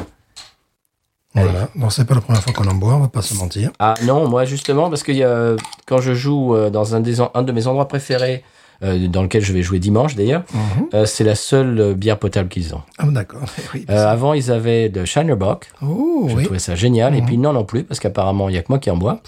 Voilà. 1.34 1.68
Bon, 1.74 1.88
c'est 1.90 2.04
pas 2.04 2.14
la 2.14 2.20
première 2.20 2.42
fois 2.42 2.52
qu'on 2.52 2.66
en 2.68 2.74
boit, 2.74 2.94
on 2.94 3.00
va 3.00 3.08
pas 3.08 3.22
se 3.22 3.34
mentir. 3.34 3.70
Ah 3.78 3.94
non, 4.04 4.28
moi 4.28 4.44
justement, 4.44 4.88
parce 4.90 5.02
que 5.02 5.12
y 5.12 5.22
a- 5.24 5.56
quand 5.86 5.98
je 6.02 6.12
joue 6.14 6.54
euh, 6.54 6.68
dans 6.70 6.94
un, 6.94 7.00
des, 7.00 7.20
un 7.20 7.42
de 7.42 7.52
mes 7.52 7.66
endroits 7.66 7.88
préférés, 7.88 8.44
euh, 8.82 9.08
dans 9.08 9.22
lequel 9.22 9.42
je 9.42 9.52
vais 9.52 9.62
jouer 9.62 9.78
dimanche 9.78 10.14
d'ailleurs, 10.16 10.42
Mhm. 10.52 10.86
euh, 10.94 11.06
c'est 11.06 11.24
la 11.24 11.34
seule 11.34 11.78
euh, 11.80 11.94
bière 11.94 12.18
potable 12.18 12.48
qu'ils 12.48 12.74
ont. 12.74 12.82
Ah, 12.98 13.06
d'accord. 13.06 13.40
Oui, 13.74 13.84
avant, 13.88 14.32
ils 14.34 14.50
avaient 14.50 14.88
de 14.88 15.04
Shinerbock. 15.04 15.70
oh, 15.82 16.26
Je 16.28 16.36
oui. 16.36 16.44
trouvais 16.44 16.58
ça 16.58 16.74
génial. 16.74 17.14
Et 17.14 17.20
Mhm. 17.20 17.26
puis 17.26 17.38
non, 17.38 17.52
non 17.52 17.64
plus, 17.64 17.84
parce 17.84 18.00
qu'apparemment, 18.00 18.48
il 18.48 18.54
y 18.54 18.58
a 18.58 18.62
que 18.62 18.68
moi 18.70 18.78
qui 18.78 18.90
en 18.90 18.96
bois. 18.96 19.20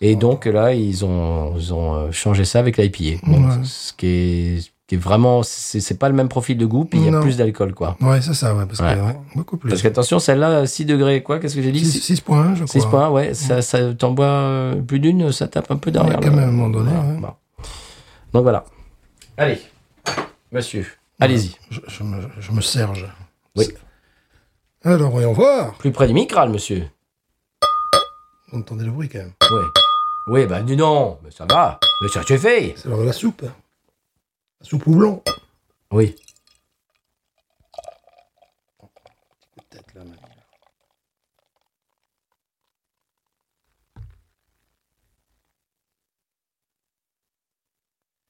Et 0.00 0.16
donc 0.16 0.46
là, 0.46 0.72
ils 0.74 1.04
ont, 1.04 1.54
ils 1.56 1.72
ont 1.72 2.10
changé 2.10 2.44
ça 2.44 2.58
avec 2.58 2.76
l'IPA. 2.76 3.24
Ouais. 3.26 3.38
Ce 3.62 3.92
qui 3.92 4.06
est, 4.06 4.72
qui 4.88 4.96
est 4.96 4.98
vraiment, 4.98 5.42
c'est 5.44 5.96
pas 5.96 6.08
le 6.08 6.14
même 6.14 6.28
profil 6.28 6.58
de 6.58 6.66
goût, 6.66 6.84
puis 6.84 6.98
il 6.98 7.06
y 7.10 7.14
a 7.14 7.20
plus 7.20 7.36
d'alcool, 7.36 7.72
quoi. 7.72 7.96
Ouais, 8.00 8.20
c'est 8.20 8.34
ça, 8.34 8.52
ouais, 8.54 8.66
parce 8.66 8.80
Ouais. 8.80 8.94
que 8.96 9.00
ouais, 9.00 9.16
beaucoup 9.36 9.56
plus. 9.56 9.68
Parce 9.70 9.80
qu'attention, 9.80 10.18
celle-là, 10.18 10.66
6 10.66 10.84
degrés, 10.86 11.22
quoi, 11.22 11.38
qu'est-ce 11.38 11.54
que 11.54 11.62
j'ai 11.62 11.70
dit? 11.70 11.84
6, 11.84 12.20
points, 12.20 12.54
je 12.56 12.64
crois. 12.64 12.80
6 12.80 12.86
points, 12.86 13.08
ouais, 13.10 13.32
ça, 13.32 13.62
ça 13.62 13.94
t'en 13.94 14.10
bois 14.10 14.72
plus 14.86 14.98
d'une, 14.98 15.30
ça 15.30 15.46
tape 15.46 15.70
un 15.70 15.76
peu 15.76 15.92
derrière. 15.92 16.18
Ouais, 16.18 16.24
quand 16.24 16.30
même, 16.32 16.40
à 16.40 16.48
un 16.48 16.50
moment 16.50 16.68
donné, 16.68 16.90
ouais. 16.90 17.20
bon. 17.20 17.28
Donc 18.34 18.42
voilà. 18.42 18.64
Allez, 19.36 19.60
monsieur, 20.52 20.86
allez-y. 21.18 21.56
Je, 21.70 21.80
je 21.88 22.02
me, 22.02 22.28
je 22.38 22.52
me 22.52 22.60
serge. 22.60 23.06
Oui. 23.56 23.66
Alors, 24.84 25.10
voyons 25.10 25.32
voir. 25.32 25.78
Plus 25.78 25.90
près 25.92 26.06
du 26.06 26.12
micral, 26.12 26.50
monsieur. 26.50 26.88
Vous 28.48 28.58
entendez 28.58 28.84
le 28.84 28.90
bruit 28.90 29.08
quand 29.08 29.18
même. 29.18 29.32
Oui. 29.50 29.64
Oui, 30.28 30.46
bah 30.46 30.60
dis 30.62 30.76
non, 30.76 31.18
mais 31.24 31.30
ça 31.30 31.46
va. 31.48 31.80
Mais 32.02 32.08
ça 32.08 32.22
tu 32.22 32.38
fait. 32.38 32.74
C'est 32.76 32.88
l'heure 32.88 32.98
de 32.98 33.04
la 33.04 33.12
soupe. 33.12 33.42
La 33.42 34.66
soupe 34.66 34.86
au 34.86 34.94
blanc. 34.94 35.22
Oui. 35.90 36.14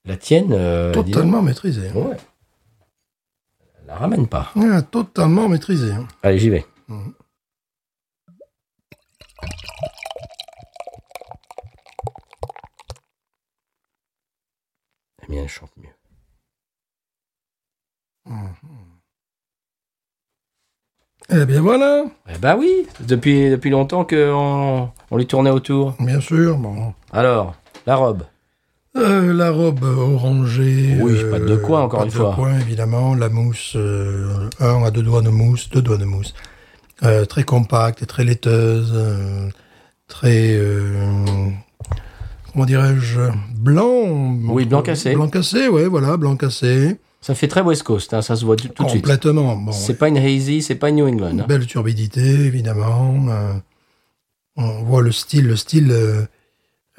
La 0.05 0.17
tienne. 0.17 0.53
Euh, 0.53 0.93
totalement 0.93 1.43
maîtrisée. 1.43 1.89
Hein. 1.89 1.95
Ouais. 1.95 2.17
La 3.87 3.97
ramène 3.97 4.27
pas. 4.27 4.53
Totalement 4.91 5.49
maîtrisée. 5.49 5.93
Hein. 5.93 6.09
Allez, 6.23 6.39
j'y 6.39 6.51
vais. 6.51 6.67
Mmh. 6.89 7.11
bien, 15.29 15.41
mienne 15.41 15.49
chante 15.49 15.71
mieux. 15.77 15.89
Mhm. 18.27 18.55
Eh 21.31 21.47
bien 21.47 21.61
voilà. 21.61 22.05
Eh 22.29 22.39
ben 22.39 22.57
oui, 22.57 22.87
depuis, 23.01 23.71
longtemps 23.71 24.05
qu'on 24.05 24.91
on 25.11 25.17
lui 25.17 25.27
tournait 25.27 25.51
autour. 25.51 25.95
Bien 25.99 26.21
sûr. 26.21 26.59
Bon. 26.59 26.95
Alors, 27.13 27.55
la 27.87 27.97
robe. 27.97 28.25
Euh, 29.03 29.33
la 29.33 29.51
robe 29.51 29.83
orangée. 29.85 30.97
Oui, 31.01 31.15
pas 31.31 31.39
de 31.41 31.57
coin, 31.57 31.83
encore 31.83 32.01
pas 32.01 32.05
une 32.07 32.11
de 32.13 32.17
fois. 32.17 32.35
coin, 32.35 32.59
évidemment. 32.61 33.15
La 33.15 33.29
mousse, 33.29 33.73
euh, 33.77 34.49
un 34.61 34.83
à 34.85 34.91
deux 34.91 35.03
doigts 35.03 35.23
de 35.23 35.29
mousse, 35.31 35.69
deux 35.71 35.83
doigts 35.83 35.99
de 35.99 36.05
mousse. 36.05 36.35
Euh, 37.03 37.25
très 37.25 37.43
compacte 37.45 38.03
et 38.03 38.07
très 38.07 38.25
laiteuse. 38.25 38.93
euh, 38.95 39.49
très, 40.09 40.55
euh, 40.55 40.95
comment 42.53 42.65
dirais-je, 42.67 43.21
blanc. 43.57 44.37
Oui, 44.49 44.67
blanc 44.67 44.83
cassé. 44.83 45.15
Blanc 45.15 45.29
cassé, 45.29 45.69
ouais, 45.69 45.87
voilà, 45.87 46.17
blanc 46.17 46.37
cassé. 46.37 46.97
Ça 47.21 47.35
fait 47.35 47.49
très 47.49 47.61
West 47.63 47.83
Coast, 47.85 48.15
hein, 48.15 48.21
ça 48.23 48.37
se 48.37 48.45
voit 48.45 48.57
tout, 48.57 48.69
tout 48.69 48.85
de 48.85 48.89
suite. 48.91 49.03
Complètement. 49.03 49.57
Bon, 49.57 49.73
C'est 49.73 49.95
pas 49.95 50.09
une 50.09 50.19
hazy, 50.19 50.61
c'est 50.61 50.75
pas 50.75 50.91
une 50.91 50.97
New 50.97 51.07
England. 51.09 51.39
hein. 51.39 51.45
Belle 51.49 51.67
turbidité, 51.67 52.21
évidemment. 52.21 53.15
Euh, 53.31 53.53
on 54.57 54.83
voit 54.83 55.03
le 55.03 55.13
style. 55.13 55.47
Le 55.47 55.57
style, 55.57 55.93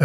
euh, 0.00 0.04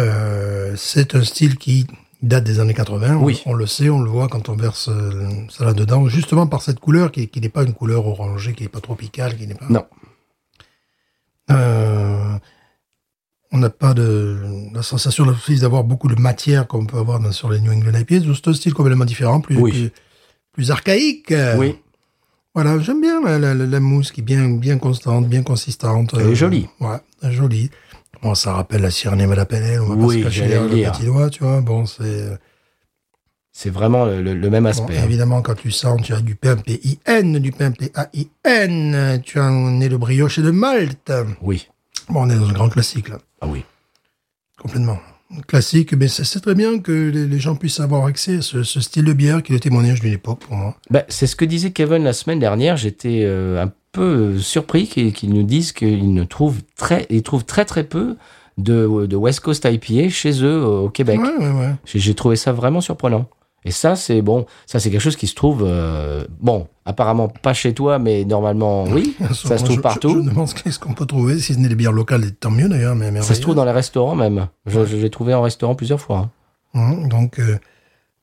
euh, 0.72 0.74
c'est 0.76 1.14
un 1.14 1.24
style 1.24 1.56
qui 1.56 1.86
date 2.22 2.44
des 2.44 2.60
années 2.60 2.74
80. 2.74 3.16
On- 3.16 3.24
Oui. 3.24 3.42
On, 3.46 3.54
le 3.54 3.66
sait, 3.66 3.88
on 3.90 4.00
le 4.00 4.10
voit 4.10 4.28
quand 4.28 4.48
on 4.48 4.54
verse 4.56 4.88
euh, 4.88 5.28
ça 5.48 5.64
là-dedans, 5.64 6.06
justement 6.08 6.46
par 6.46 6.62
cette 6.62 6.78
couleur 6.80 7.10
qui, 7.12 7.28
qui 7.28 7.40
n'est 7.40 7.48
pas 7.48 7.64
une 7.64 7.72
couleur 7.74 8.06
orangée, 8.06 8.52
qui 8.54 8.62
n'est 8.62 8.68
pas 8.68 8.80
tropicale, 8.80 9.36
qui 9.36 9.46
n'est 9.46 9.54
pas. 9.54 9.66
Non. 9.68 9.84
Euh, 11.50 12.38
on 13.52 13.58
n'a 13.58 13.70
pas 13.70 13.94
de 13.94 14.38
la 14.72 14.82
sensation 14.82 15.26
d'avoir 15.60 15.82
beaucoup 15.82 16.06
de 16.08 16.20
matière 16.20 16.68
comme 16.68 16.82
on 16.82 16.86
peut 16.86 16.98
avoir 16.98 17.18
dans- 17.18 17.32
sur 17.32 17.50
les 17.50 17.60
New 17.60 17.72
England 17.72 17.98
IPA. 17.98 18.32
C'est 18.34 18.48
un 18.48 18.52
style 18.54 18.74
complètement 18.74 19.04
différent, 19.04 19.40
plus, 19.40 19.56
Oui. 19.56 19.70
plus, 19.72 19.90
plus 20.52 20.70
archaïque. 20.70 21.34
Oui, 21.56 21.76
Voilà, 22.54 22.80
j'aime 22.80 23.00
bien 23.00 23.20
la, 23.22 23.38
la- 23.38 23.54
la- 23.54 23.66
la 23.66 23.80
mousse 23.80 24.10
qui 24.10 24.20
est 24.20 24.24
bien, 24.24 24.48
bien 24.50 24.76
constante, 24.78 25.28
bien 25.28 25.42
consistante. 25.44 26.14
Elle 26.18 26.30
est 26.30 26.34
jolie. 26.34 26.66
Ouais, 26.80 26.98
jolie. 27.30 27.70
Bon, 28.22 28.34
ça 28.34 28.52
rappelle 28.52 28.82
la 28.82 28.90
Cyrenaica 28.90 29.28
Madapelle, 29.28 29.80
on 29.80 29.86
va 29.86 29.94
Oui, 29.94 30.22
pas 30.22 30.30
se 30.30 30.38
cacher 30.40 30.48
le 30.54 30.68
le 30.68 30.90
petit 30.90 31.04
doigt, 31.06 31.30
tu 31.30 31.42
vois. 31.42 31.60
Bon, 31.62 31.86
c'est... 31.86 32.38
c'est 33.52 33.70
vraiment 33.70 34.04
le, 34.04 34.20
le- 34.22 34.34
le 34.34 34.50
même 34.50 34.66
aspect. 34.66 34.98
hein. 34.98 35.04
évidemment, 35.04 35.40
quand 35.42 35.54
tu 35.54 35.70
sens, 35.70 36.00
tu 36.02 36.12
as 36.12 36.20
du 36.20 36.34
pain 36.34 36.56
P-I-N, 36.56 37.38
du 37.38 37.50
pain 37.52 37.70
P-A-I-N, 37.70 39.20
tu 39.24 39.40
en 39.40 39.80
es 39.80 39.88
de 39.88 39.96
brioche 39.96 40.38
et 40.38 40.42
de 40.42 40.50
Malte. 40.50 41.12
Oui. 41.40 41.68
Bon, 42.10 42.22
on 42.26 42.30
est 42.30 42.36
dans 42.36 42.48
un 42.48 42.52
grand 42.52 42.68
classique, 42.68 43.08
là. 43.08 43.18
Ah 43.40 43.46
oui. 43.46 43.64
Complètement. 44.58 44.98
Classique, 45.46 45.94
mais 45.94 46.08
c'est 46.08 46.40
très 46.40 46.54
bien 46.54 46.80
que 46.80 46.92
les, 46.92 47.38
gens 47.38 47.54
puissent 47.54 47.78
avoir 47.78 48.06
accès 48.06 48.38
à 48.38 48.42
ce, 48.42 48.64
ce 48.64 48.80
style 48.80 49.04
de 49.04 49.12
bière 49.12 49.42
qui 49.42 49.52
est 49.52 49.54
le 49.54 49.60
témoignage 49.60 50.00
d'une 50.00 50.12
époque 50.12 50.40
pour 50.40 50.56
moi. 50.56 50.76
Bah, 50.90 51.04
c'est 51.08 51.28
ce 51.28 51.36
que 51.36 51.44
disait 51.44 51.70
Kevin 51.70 52.02
la 52.02 52.12
semaine 52.12 52.40
dernière. 52.40 52.76
J'étais 52.76 53.22
euh, 53.24 53.62
un 53.62 53.72
peu 53.92 54.38
surpris 54.38 54.88
qu'il 54.88 55.12
qu'il 55.12 55.32
nous 55.32 55.44
dise 55.44 55.72
qu'il 55.72 56.12
ne 56.14 56.24
trouve 56.24 56.58
très, 56.76 57.06
il 57.10 57.22
trouve 57.22 57.44
très 57.44 57.64
très 57.64 57.84
peu 57.84 58.16
de, 58.58 59.06
de 59.06 59.16
West 59.16 59.40
Coast 59.40 59.66
IPA 59.70 60.08
chez 60.10 60.42
eux 60.42 60.62
euh, 60.62 60.80
au 60.80 60.90
Québec. 60.90 61.20
Ouais, 61.20 61.44
ouais, 61.44 61.50
ouais. 61.50 61.74
J'ai 61.84 62.14
trouvé 62.14 62.36
ça 62.36 62.52
vraiment 62.52 62.80
surprenant. 62.80 63.28
Et 63.64 63.70
ça, 63.72 63.94
c'est 63.94 64.22
bon. 64.22 64.46
Ça, 64.66 64.80
c'est 64.80 64.90
quelque 64.90 65.02
chose 65.02 65.16
qui 65.16 65.26
se 65.26 65.34
trouve, 65.34 65.62
euh, 65.66 66.24
bon, 66.40 66.66
apparemment 66.86 67.28
pas 67.28 67.52
chez 67.52 67.74
toi, 67.74 67.98
mais 67.98 68.24
normalement, 68.24 68.84
oui. 68.84 69.14
ça 69.34 69.58
se 69.58 69.64
trouve 69.64 69.76
je- 69.76 69.80
partout. 69.82 70.08
Je, 70.10 70.14
je 70.14 70.20
me 70.20 70.30
demande 70.30 70.48
ce 70.48 70.78
qu'on 70.78 70.94
peut 70.94 71.04
trouver. 71.06 71.38
Si 71.38 71.52
ce 71.54 71.58
n'est 71.58 71.68
des 71.68 71.74
bières 71.74 71.92
locales, 71.92 72.32
tant 72.32 72.50
mieux 72.50 72.68
d'ailleurs. 72.70 72.94
Mais 72.96 73.20
ça 73.20 73.34
se 73.34 73.40
trouve 73.42 73.54
dans 73.54 73.66
les 73.66 73.70
restaurants 73.72 74.14
même. 74.14 74.46
Je, 74.66 74.86
je 74.86 74.96
l'ai 74.96 75.10
trouvé 75.10 75.34
en 75.34 75.42
restaurant 75.42 75.74
plusieurs 75.74 76.00
fois. 76.00 76.18
hein. 76.18 76.30
Hein, 77.02 77.06
donc, 77.08 77.38
euh, 77.38 77.58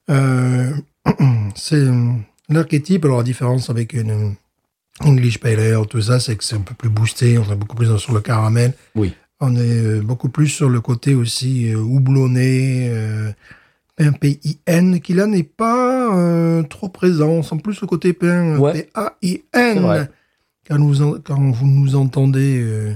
euh, 0.09 0.71
c'est 1.55 1.85
l'archétype. 2.49 3.05
Alors, 3.05 3.17
la 3.17 3.23
différence 3.23 3.69
avec 3.69 3.93
une 3.93 4.35
English 5.01 5.39
Pale 5.39 5.59
Ale, 5.59 5.85
tout 5.87 6.01
ça, 6.01 6.19
c'est 6.19 6.35
que 6.35 6.43
c'est 6.43 6.55
un 6.55 6.61
peu 6.61 6.73
plus 6.73 6.89
boosté. 6.89 7.37
On 7.37 7.43
est 7.51 7.55
beaucoup 7.55 7.75
plus 7.75 7.95
sur 7.97 8.13
le 8.13 8.21
caramel. 8.21 8.73
Oui. 8.95 9.13
On 9.39 9.55
est 9.55 9.99
beaucoup 10.01 10.29
plus 10.29 10.47
sur 10.47 10.67
le 10.69 10.81
côté 10.81 11.13
aussi 11.13 11.75
houblonné, 11.75 12.89
P-I-N, 13.97 15.01
qui 15.01 15.13
là 15.13 15.25
n'est 15.25 15.43
pas 15.43 16.15
euh, 16.15 16.63
trop 16.63 16.87
présent. 16.89 17.29
On 17.29 17.43
sent 17.43 17.57
plus 17.63 17.81
le 17.81 17.87
côté 17.87 18.13
pain 18.13 18.55
euh, 18.55 18.57
Ouais. 18.57 18.89
Quand, 20.67 20.77
nous 20.77 21.19
quand 21.21 21.51
vous 21.51 21.65
nous 21.67 21.95
entendez 21.95 22.61
euh, 22.61 22.95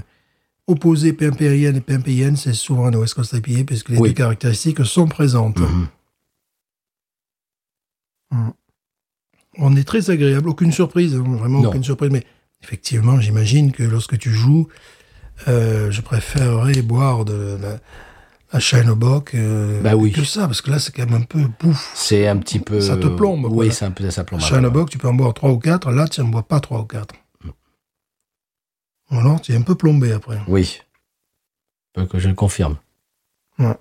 opposer 0.66 1.12
pain 1.12 1.30
PIN 1.30 1.74
et 1.74 1.80
pain 1.80 2.00
PIN, 2.00 2.36
c'est 2.36 2.52
souvent 2.52 2.86
un 2.86 2.92
Coast 2.92 3.32
IPA, 3.32 3.64
puisque 3.64 3.88
les 3.88 3.98
Oui. 3.98 4.10
deux 4.10 4.14
caractéristiques 4.14 4.84
sont 4.84 5.08
présentes. 5.08 5.58
Mhm. 5.58 5.88
On 9.58 9.76
est 9.76 9.84
très 9.84 10.08
agréable, 10.10 10.48
aucune 10.48 10.72
surprise, 10.72 11.14
hein, 11.14 11.24
vraiment 11.26 11.60
Non. 11.60 11.68
aucune 11.68 11.84
surprise. 11.84 12.10
Mais 12.10 12.24
effectivement, 12.62 13.20
j'imagine 13.20 13.72
que 13.72 13.82
lorsque 13.82 14.18
tu 14.18 14.30
joues, 14.30 14.68
euh, 15.48 15.90
je 15.90 16.00
préférerais 16.00 16.80
boire 16.82 17.24
de 17.24 17.58
la, 17.60 17.78
la 18.52 18.60
Shineobock 18.60 19.34
euh, 19.34 19.80
Bah 19.82 19.94
oui. 19.96 20.12
que 20.12 20.24
ça, 20.24 20.46
parce 20.46 20.60
que 20.60 20.70
là, 20.70 20.78
c'est 20.78 20.92
quand 20.94 21.04
même 21.08 21.22
un 21.22 21.24
peu 21.24 21.40
pouf. 21.58 21.90
C'est 21.94 22.26
un 22.28 22.36
petit 22.36 22.58
peu. 22.58 22.80
Ça 22.80 22.96
te 22.96 23.06
plombe, 23.06 23.46
Oui, 23.50 23.72
c'est 23.72 23.84
un 23.84 23.90
peu 23.90 24.10
ça 24.10 24.24
plombe. 24.24 24.40
Peu. 24.40 24.46
Shineobock, 24.46 24.90
tu 24.90 24.98
peux 24.98 25.08
en 25.08 25.14
boire 25.14 25.32
trois 25.34 25.50
ou 25.50 25.58
quatre. 25.58 25.90
Là, 25.90 26.06
tu 26.08 26.20
n'en 26.20 26.28
bois 26.28 26.42
pas 26.42 26.60
trois 26.60 26.80
ou 26.80 26.84
quatre. 26.84 27.14
Ou 29.10 29.18
alors, 29.18 29.40
tu 29.40 29.52
es 29.52 29.56
un 29.56 29.62
peu 29.62 29.74
plombé 29.74 30.12
après. 30.12 30.38
Oui. 30.48 30.80
Que 32.10 32.18
je 32.18 32.28
le 32.28 32.34
confirme. 32.34 32.76
Ouais. 33.58 33.74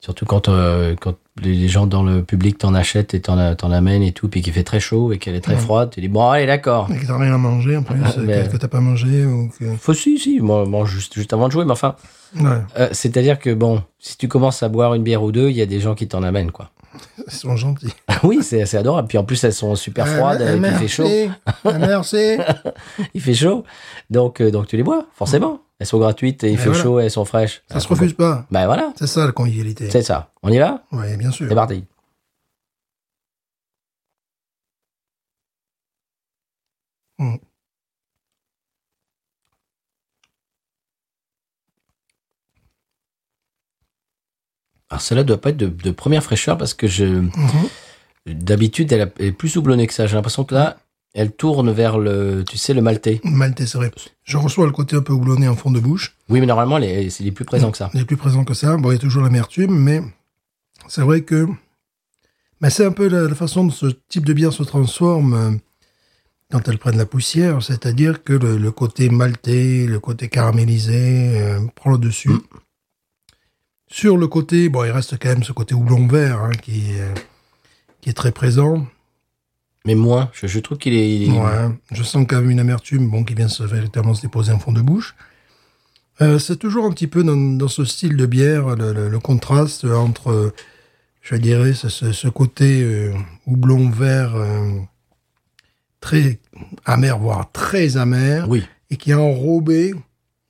Surtout 0.00 0.26
quand, 0.26 0.48
euh, 0.48 0.94
quand 1.00 1.16
les 1.40 1.68
gens 1.68 1.86
dans 1.86 2.02
le 2.04 2.22
public 2.24 2.58
t'en 2.58 2.74
achètent 2.74 3.14
et 3.14 3.20
t'en 3.20 3.36
amènent 3.70 4.02
et 4.02 4.12
tout, 4.12 4.28
puis 4.28 4.42
qu'il 4.42 4.52
fait 4.52 4.64
très 4.64 4.80
chaud 4.80 5.12
et 5.12 5.18
qu'elle 5.18 5.34
est 5.36 5.40
très 5.40 5.54
Ouais. 5.54 5.60
froide, 5.60 5.90
tu 5.92 6.00
dis 6.00 6.08
bon, 6.08 6.28
allez, 6.28 6.46
d'accord. 6.46 6.88
Et 6.92 6.98
que 6.98 7.06
t'as 7.06 7.16
rien 7.16 7.34
à 7.34 7.38
manger 7.38 7.76
en 7.76 7.82
plus, 7.82 8.00
Ah, 8.04 8.12
que, 8.50 8.56
t'as 8.56 8.68
pas 8.68 8.80
mangé 8.80 9.24
ou 9.24 9.48
que. 9.56 9.76
Faut 9.76 9.94
si, 9.94 10.18
si, 10.18 10.40
moi, 10.40 10.66
moi, 10.66 10.84
juste, 10.86 11.14
juste 11.14 11.32
avant 11.32 11.46
de 11.48 11.52
jouer, 11.52 11.64
mais 11.64 11.72
enfin, 11.72 11.94
Ouais, 12.36 12.60
euh, 12.78 12.88
c'est-à-dire 12.92 13.38
que 13.38 13.54
bon, 13.54 13.82
si 13.98 14.16
tu 14.18 14.28
commences 14.28 14.62
à 14.62 14.68
boire 14.68 14.94
une 14.94 15.02
bière 15.02 15.22
ou 15.22 15.32
deux, 15.32 15.48
il 15.50 15.56
y 15.56 15.62
a 15.62 15.66
des 15.66 15.80
gens 15.80 15.94
qui 15.94 16.06
t'en 16.08 16.22
amènent, 16.22 16.50
quoi. 16.52 16.70
ils 17.26 17.32
sont 17.32 17.56
gentils. 17.56 17.92
oui, 18.22 18.40
c'est 18.42 18.74
adorable. 18.76 19.08
Puis 19.08 19.18
en 19.18 19.24
plus, 19.24 19.42
elles 19.44 19.52
sont 19.54 19.74
super 19.76 20.06
froides, 20.08 20.40
Euh, 20.42 20.44
et 20.44 20.48
puis 20.48 20.56
il 20.56 20.60
merci. 20.60 20.78
fait 20.78 20.88
chaud. 20.88 21.08
Euh, 21.66 21.78
Merci. 21.78 22.36
Il 23.14 23.20
fait 23.20 23.34
chaud. 23.34 23.64
Donc, 24.10 24.40
euh, 24.40 24.50
donc 24.50 24.66
tu 24.66 24.76
les 24.76 24.82
bois, 24.82 25.06
forcément. 25.14 25.60
Elles 25.78 25.86
sont 25.86 25.98
gratuites 25.98 26.42
et 26.42 26.48
il 26.48 26.54
Et 26.54 26.56
fait 26.56 26.70
voilà. 26.70 26.82
chaud 26.82 27.00
et 27.00 27.04
elles 27.04 27.10
sont 27.10 27.24
fraîches. 27.24 27.62
Ça 27.70 27.78
se 27.78 27.86
refuse 27.86 28.12
pas. 28.12 28.46
Ben 28.50 28.66
voilà, 28.66 28.92
C'est 28.98 29.06
ça 29.06 29.24
la 29.26 29.32
convivialité. 29.32 29.88
c'est 29.90 30.02
ça. 30.02 30.32
On 30.42 30.50
y 30.50 30.58
va? 30.58 30.82
Oui, 30.92 31.16
bien 31.16 31.30
sûr. 31.30 31.46
C'est 31.48 31.54
parti. 31.54 31.84
Mm. 37.18 37.38
Alors 44.90 45.00
celle-là 45.02 45.24
doit 45.24 45.40
pas 45.40 45.50
être 45.50 45.56
de, 45.56 45.66
de 45.68 45.90
première 45.90 46.22
fraîcheur 46.22 46.56
parce 46.56 46.74
que 46.74 46.86
je 46.86 47.04
Mhm. 47.04 47.30
d'habitude 48.26 48.90
elle 48.92 49.12
est 49.18 49.32
plus 49.32 49.56
houblonnée 49.56 49.86
que 49.86 49.94
ça. 49.94 50.06
J'ai 50.06 50.14
l'impression 50.16 50.44
que 50.44 50.54
là 50.54 50.78
elle 51.14 51.32
tourne 51.32 51.70
vers 51.72 51.98
le 51.98 52.44
tu 52.48 52.56
sais 52.58 52.74
le 52.74 52.82
maltais. 52.82 53.20
Maltais, 53.24 53.66
c'est 53.66 53.78
vrai. 53.78 53.90
Je 54.24 54.36
reçois 54.36 54.66
le 54.66 54.72
côté 54.72 54.96
un 54.96 55.00
peu 55.02 55.12
houblonné 55.12 55.48
en 55.48 55.56
fond 55.56 55.70
de 55.70 55.80
bouche. 55.80 56.16
Oui 56.28 56.40
mais 56.40 56.46
normalement 56.46 56.78
c'est 56.80 57.20
les 57.24 57.32
plus 57.32 57.44
présent 57.44 57.70
que 57.70 57.76
ça. 57.78 57.90
Il 57.94 58.00
est 58.00 58.04
plus 58.04 58.16
présent 58.16 58.44
que 58.44 58.54
ça. 58.54 58.76
Bon, 58.76 58.90
il 58.90 58.94
y 58.94 58.96
a 58.96 59.00
toujours 59.00 59.22
l'amertume, 59.22 59.76
mais 59.78 60.02
c'est 60.88 61.02
vrai 61.02 61.22
que 61.22 61.46
mais 62.60 62.70
c'est 62.70 62.84
un 62.84 62.92
peu 62.92 63.08
la, 63.08 63.22
la 63.28 63.34
façon 63.34 63.64
dont 63.64 63.70
ce 63.70 63.86
type 64.08 64.24
de 64.26 64.32
bière 64.32 64.52
se 64.52 64.62
transforme 64.64 65.34
euh, 65.34 65.50
quand 66.50 66.66
elle 66.68 66.78
prend 66.78 66.90
de 66.90 66.96
la 66.98 67.06
poussière. 67.06 67.62
C'est-à-dire 67.62 68.24
que 68.24 68.32
le, 68.32 68.56
le 68.56 68.70
côté 68.72 69.08
maltais, 69.10 69.86
le 69.86 70.00
côté 70.00 70.28
caramélisé 70.28 71.38
euh, 71.40 71.60
prend 71.76 71.92
le 71.92 71.98
dessus. 71.98 72.30
Mm. 72.30 72.40
Sur 73.88 74.16
le 74.16 74.26
côté, 74.28 74.68
bon, 74.68 74.84
il 74.84 74.90
reste 74.90 75.18
quand 75.18 75.28
même 75.30 75.42
ce 75.42 75.52
côté 75.52 75.74
houblon 75.74 76.06
vert 76.06 76.40
hein, 76.42 76.50
qui, 76.62 76.90
est, 76.92 77.14
qui 78.00 78.10
est 78.10 78.14
très 78.14 78.32
présent. 78.32 78.86
Mais 79.86 79.94
moins. 79.94 80.28
Je, 80.34 80.46
je 80.46 80.58
trouve 80.60 80.76
qu'il 80.78 80.94
est, 80.94 81.16
il 81.16 81.34
est- 81.34 81.38
Ouais, 81.38 81.68
je 81.92 82.02
sens 82.02 82.26
quand 82.28 82.40
même 82.40 82.50
une 82.50 82.60
amertume 82.60 83.08
bon, 83.08 83.24
qui 83.24 83.34
vient 83.34 83.48
se, 83.48 83.62
véritablement 83.62 84.14
se 84.14 84.22
déposer 84.22 84.52
en 84.52 84.58
fond 84.58 84.72
de 84.72 84.82
bouche. 84.82 85.14
Euh, 86.20 86.38
c'est 86.38 86.56
toujours 86.56 86.84
un 86.84 86.90
petit 86.90 87.06
peu 87.06 87.22
dans, 87.24 87.36
dans 87.36 87.68
ce 87.68 87.84
style 87.84 88.16
de 88.16 88.26
bière, 88.26 88.74
le, 88.76 88.92
le- 88.92 89.08
le 89.08 89.18
contraste 89.20 89.84
entre, 89.84 90.52
je 91.22 91.36
dirais, 91.36 91.72
ce, 91.72 91.88
ce- 91.88 92.12
ce 92.12 92.28
côté 92.28 92.82
euh, 92.82 93.14
houblon 93.46 93.88
vert 93.88 94.34
euh, 94.34 94.78
très 96.00 96.38
amer, 96.84 97.18
voire 97.18 97.50
très 97.52 97.96
amer, 97.96 98.46
oui 98.48 98.64
et 98.90 98.96
qui 98.96 99.10
est 99.10 99.14
enrobé 99.14 99.94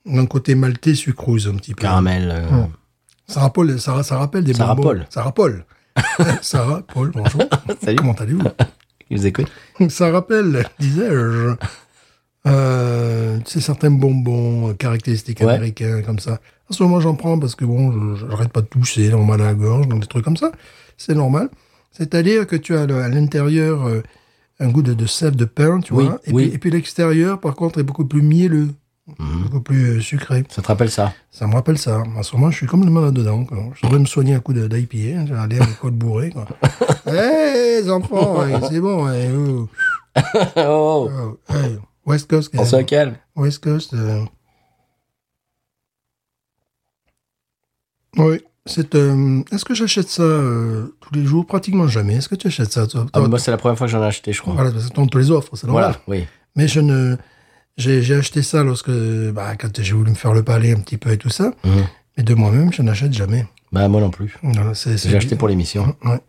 d'un 0.05 0.25
côté 0.25 0.55
maltais 0.55 0.95
sucrose 0.95 1.47
un 1.47 1.55
petit 1.55 1.73
peu. 1.75 1.81
caramel. 1.81 2.31
euh, 2.31 2.63
Ça 3.29 3.41
rappelle, 3.41 3.79
ça, 3.79 4.01
ça 4.03 4.17
rappelle 4.17 4.43
des 4.43 4.53
Sarah 4.53 4.75
bonbons. 4.75 4.89
Paul. 4.89 5.05
Sarah 5.09 5.31
Paul. 5.31 5.65
Sarah 6.41 6.81
Paul, 6.93 7.11
bonjour. 7.13 7.41
Salut. 7.83 7.97
Comment 7.97 8.13
allez-vous 8.13 8.41
Ils 9.11 9.17
nous 9.17 9.25
écoutent. 9.27 9.51
Ça 9.89 10.11
rappelle, 10.11 10.65
disais-je, 10.79 11.53
euh, 12.47 13.37
tu 13.39 13.51
sais, 13.51 13.59
certains 13.61 13.91
bonbons 13.91 14.69
euh, 14.69 14.73
caractéristiques 14.73 15.41
Ouais. 15.41 15.53
américains 15.53 16.01
comme 16.03 16.19
ça. 16.19 16.39
En 16.69 16.73
ce 16.73 16.83
moment, 16.83 16.99
j'en 16.99 17.15
prends 17.15 17.37
parce 17.39 17.55
que 17.55 17.65
bon, 17.65 18.15
je- 18.15 18.27
j'arrête 18.29 18.49
pas 18.51 18.61
de 18.61 18.67
tousser, 18.67 19.13
on 19.13 19.23
mal 19.25 19.41
à 19.41 19.45
la 19.45 19.53
gorge, 19.55 19.87
donc 19.87 20.01
des 20.01 20.07
trucs 20.07 20.23
comme 20.25 20.37
ça. 20.37 20.51
C'est 20.97 21.15
normal. 21.15 21.49
C'est-à-dire 21.91 22.45
que 22.47 22.55
tu 22.55 22.75
as 22.75 22.85
le- 22.85 23.01
à 23.01 23.09
l'intérieur 23.09 23.87
euh, 23.87 24.01
un 24.59 24.69
goût 24.69 24.81
de, 24.81 24.93
de 24.93 25.05
sève 25.05 25.35
de 25.35 25.45
pain, 25.45 25.79
tu 25.79 25.93
Oui, 25.93 26.05
vois. 26.05 26.19
Et 26.25 26.31
oui. 26.31 26.45
puis, 26.47 26.55
et 26.55 26.57
puis 26.59 26.71
l'extérieur, 26.71 27.39
par 27.39 27.55
contre, 27.55 27.79
est 27.79 27.83
beaucoup 27.83 28.05
plus 28.05 28.21
mielleux, 28.21 28.69
Mhm. 29.17 29.43
beaucoup 29.43 29.61
plus 29.61 29.97
euh, 29.97 30.01
sucré. 30.01 30.43
Ça 30.49 30.61
te 30.61 30.67
rappelle 30.67 30.91
ça? 30.91 31.13
Ça 31.31 31.47
me 31.47 31.53
rappelle 31.53 31.77
ça. 31.77 32.03
En 32.15 32.23
ce 32.23 32.35
moment, 32.35 32.51
je 32.51 32.57
suis 32.57 32.67
complètement 32.67 33.01
là-dedans. 33.01 33.45
quoi. 33.45 33.57
Je 33.75 33.85
devrais 33.85 33.99
me 33.99 34.05
soigner 34.05 34.33
un 34.35 34.39
coup 34.39 34.53
de- 34.53 34.67
d'IPA. 34.67 35.19
hein. 35.19 35.25
J'ai 35.27 35.33
aller 35.35 35.59
à 35.59 35.65
l'école 35.65 35.91
bourré. 35.91 36.33
Hé, 37.07 37.81
les 37.81 37.89
enfants, 37.89 38.37
c'est 38.69 38.79
bon. 38.79 39.05
ouais, 39.05 39.29
oh, 39.35 39.67
Oh, 40.57 41.09
oh, 41.11 41.37
hey, 41.53 41.77
West 42.05 42.29
Coast. 42.29 42.51
on 42.57 42.65
se 42.65 42.75
calme. 42.83 43.15
West 43.35 43.63
Coast. 43.63 43.93
euh. 43.93 44.23
Oui. 48.17 48.41
C'est, 48.65 48.93
euh, 48.93 49.41
est-ce 49.51 49.65
que 49.65 49.73
j'achète 49.73 50.09
ça 50.09 50.21
euh, 50.21 50.95
tous 50.99 51.13
les 51.15 51.25
jours? 51.25 51.45
Pratiquement 51.45 51.87
jamais. 51.87 52.15
Est-ce 52.15 52.29
que 52.29 52.35
tu 52.35 52.47
achètes 52.47 52.71
ça 52.71 52.85
toi, 52.85 53.05
Ah, 53.13 53.19
toi 53.19 53.27
moi, 53.27 53.39
c'est 53.39 53.49
la 53.51 53.57
première 53.57 53.77
fois 53.77 53.87
que 53.87 53.91
j'en 53.91 54.03
ai 54.03 54.07
acheté, 54.07 54.31
je 54.33 54.41
crois. 54.41 54.53
Voilà, 54.53 54.71
parce 54.71 54.89
te 54.89 55.17
les 55.17 55.31
offre, 55.31 55.55
c'est 55.55 55.65
normal. 55.65 55.95
Voilà, 56.05 56.21
oui. 56.21 56.27
Mais 56.55 56.67
je 56.67 56.79
ne. 56.79 57.15
J'ai, 57.79 58.13
acheté 58.13 58.41
ça 58.43 58.63
lorsque. 58.63 58.91
Bah, 58.91 59.55
quand 59.55 59.81
j'ai 59.81 59.93
voulu 59.93 60.11
me 60.11 60.15
faire 60.15 60.33
le 60.33 60.43
palais 60.43 60.73
un 60.73 60.79
petit 60.81 60.97
peu 60.97 61.11
et 61.11 61.17
tout 61.17 61.29
ça. 61.29 61.51
Mhm. 61.63 61.85
Mais 62.17 62.23
de 62.23 62.33
moi-même, 62.33 62.73
je 62.73 62.81
n'achète 62.81 63.13
jamais. 63.13 63.45
Bah, 63.71 63.87
moi 63.87 64.01
non 64.01 64.09
plus. 64.11 64.37
J'ai 64.83 65.15
acheté 65.15 65.35
pour 65.35 65.47
l'émission. 65.47 65.95
Ouais. 66.03 66.19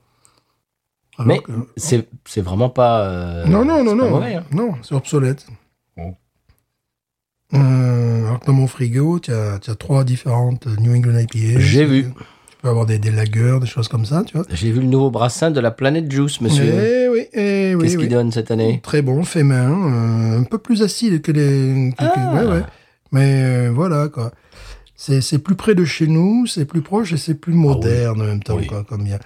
Mais 1.27 1.39
que- 1.41 1.53
c'est 1.77 2.41
vraiment 2.41 2.71
pas. 2.71 3.03
euh, 3.03 3.47
non, 3.47 3.65
non, 3.65 3.85
non, 3.85 3.95
non. 3.95 4.11
mauvais, 4.11 4.37
hein. 4.37 4.45
Non, 4.53 4.75
c'est 4.83 4.95
obsolète. 4.95 5.47
Bon. 5.97 6.17
Euh, 7.53 8.27
alors 8.27 8.41
que 8.41 8.47
dans 8.47 8.53
mon 8.53 8.67
frigo, 8.67 9.19
tu 9.19 9.33
as, 9.33 9.55
as 9.55 9.75
trois 9.75 10.05
différentes 10.05 10.67
New 10.67 10.95
England 10.95 11.19
IPA. 11.19 11.59
J'ai 11.61 11.85
vu. 11.85 12.07
Peux 12.63 12.69
avoir 12.69 12.85
des, 12.85 12.99
des 12.99 13.11
lagers, 13.11 13.59
des 13.61 13.67
choses 13.67 13.89
comme 13.89 14.05
ça, 14.05 14.23
tu 14.27 14.37
vois. 14.37 14.45
J'ai 14.53 14.71
vu 14.71 14.81
le 14.81 14.87
nouveau 14.87 15.11
brassin 15.11 15.51
de 15.51 15.61
la 15.61 15.71
planète 15.71 16.11
Juice, 16.13 16.41
monsieur. 16.43 16.65
Eh 16.65 17.09
oui, 17.09 17.27
eh 17.33 17.75
oui, 17.75 17.83
Qu'est-ce 17.85 17.97
oui. 17.97 18.03
qu'il 18.03 18.11
donne 18.13 18.31
cette 18.33 18.51
année 18.51 18.81
Très 18.83 19.01
bon, 19.01 19.23
fait 19.25 19.43
main, 19.43 19.71
euh, 19.71 20.41
un 20.41 20.43
peu 20.45 20.59
plus 20.59 20.83
acide 20.83 21.23
que 21.23 21.33
les. 21.33 21.93
que- 21.97 22.05
que- 22.05 22.11
Ah. 22.19 22.35
ouais, 22.35 22.47
ouais. 22.53 22.63
Mais 23.13 23.43
euh, 23.45 23.71
voilà, 23.75 24.09
quoi. 24.09 24.31
C'est 24.95 25.23
c'est 25.23 25.39
plus 25.39 25.55
près 25.55 25.75
de 25.75 25.87
chez 25.87 26.07
nous, 26.07 26.45
c'est 26.47 26.67
plus 26.67 26.83
proche 26.83 27.15
et 27.15 27.17
c'est 27.17 27.33
plus 27.35 27.55
moderne 27.55 28.21
en 28.21 28.25
même 28.27 28.43
temps, 28.43 28.57
Ah 28.57 28.61
Oui. 28.61 28.67
quoi, 28.67 28.85
comme 28.85 29.05
bien. 29.05 29.19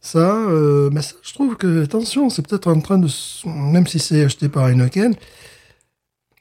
Ça, 0.00 0.18
euh, 0.48 0.88
mais 0.90 1.02
ça, 1.02 1.14
je 1.22 1.34
trouve 1.34 1.56
que, 1.56 1.84
attention, 1.84 2.30
c'est 2.30 2.46
peut-être 2.46 2.68
en 2.68 2.80
train 2.80 2.96
de. 2.96 3.08
Même 3.46 3.86
si 3.86 3.98
c'est 3.98 4.24
acheté 4.24 4.48
par 4.48 4.68
Heineken, 4.68 5.14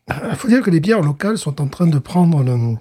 il 0.10 0.36
faut 0.38 0.48
dire 0.48 0.62
que 0.62 0.70
les 0.72 0.80
bières 0.80 1.02
locales 1.02 1.38
sont 1.38 1.62
en 1.62 1.68
train 1.68 1.88
de 1.88 2.00
prendre 2.00 2.42
le. 2.44 2.76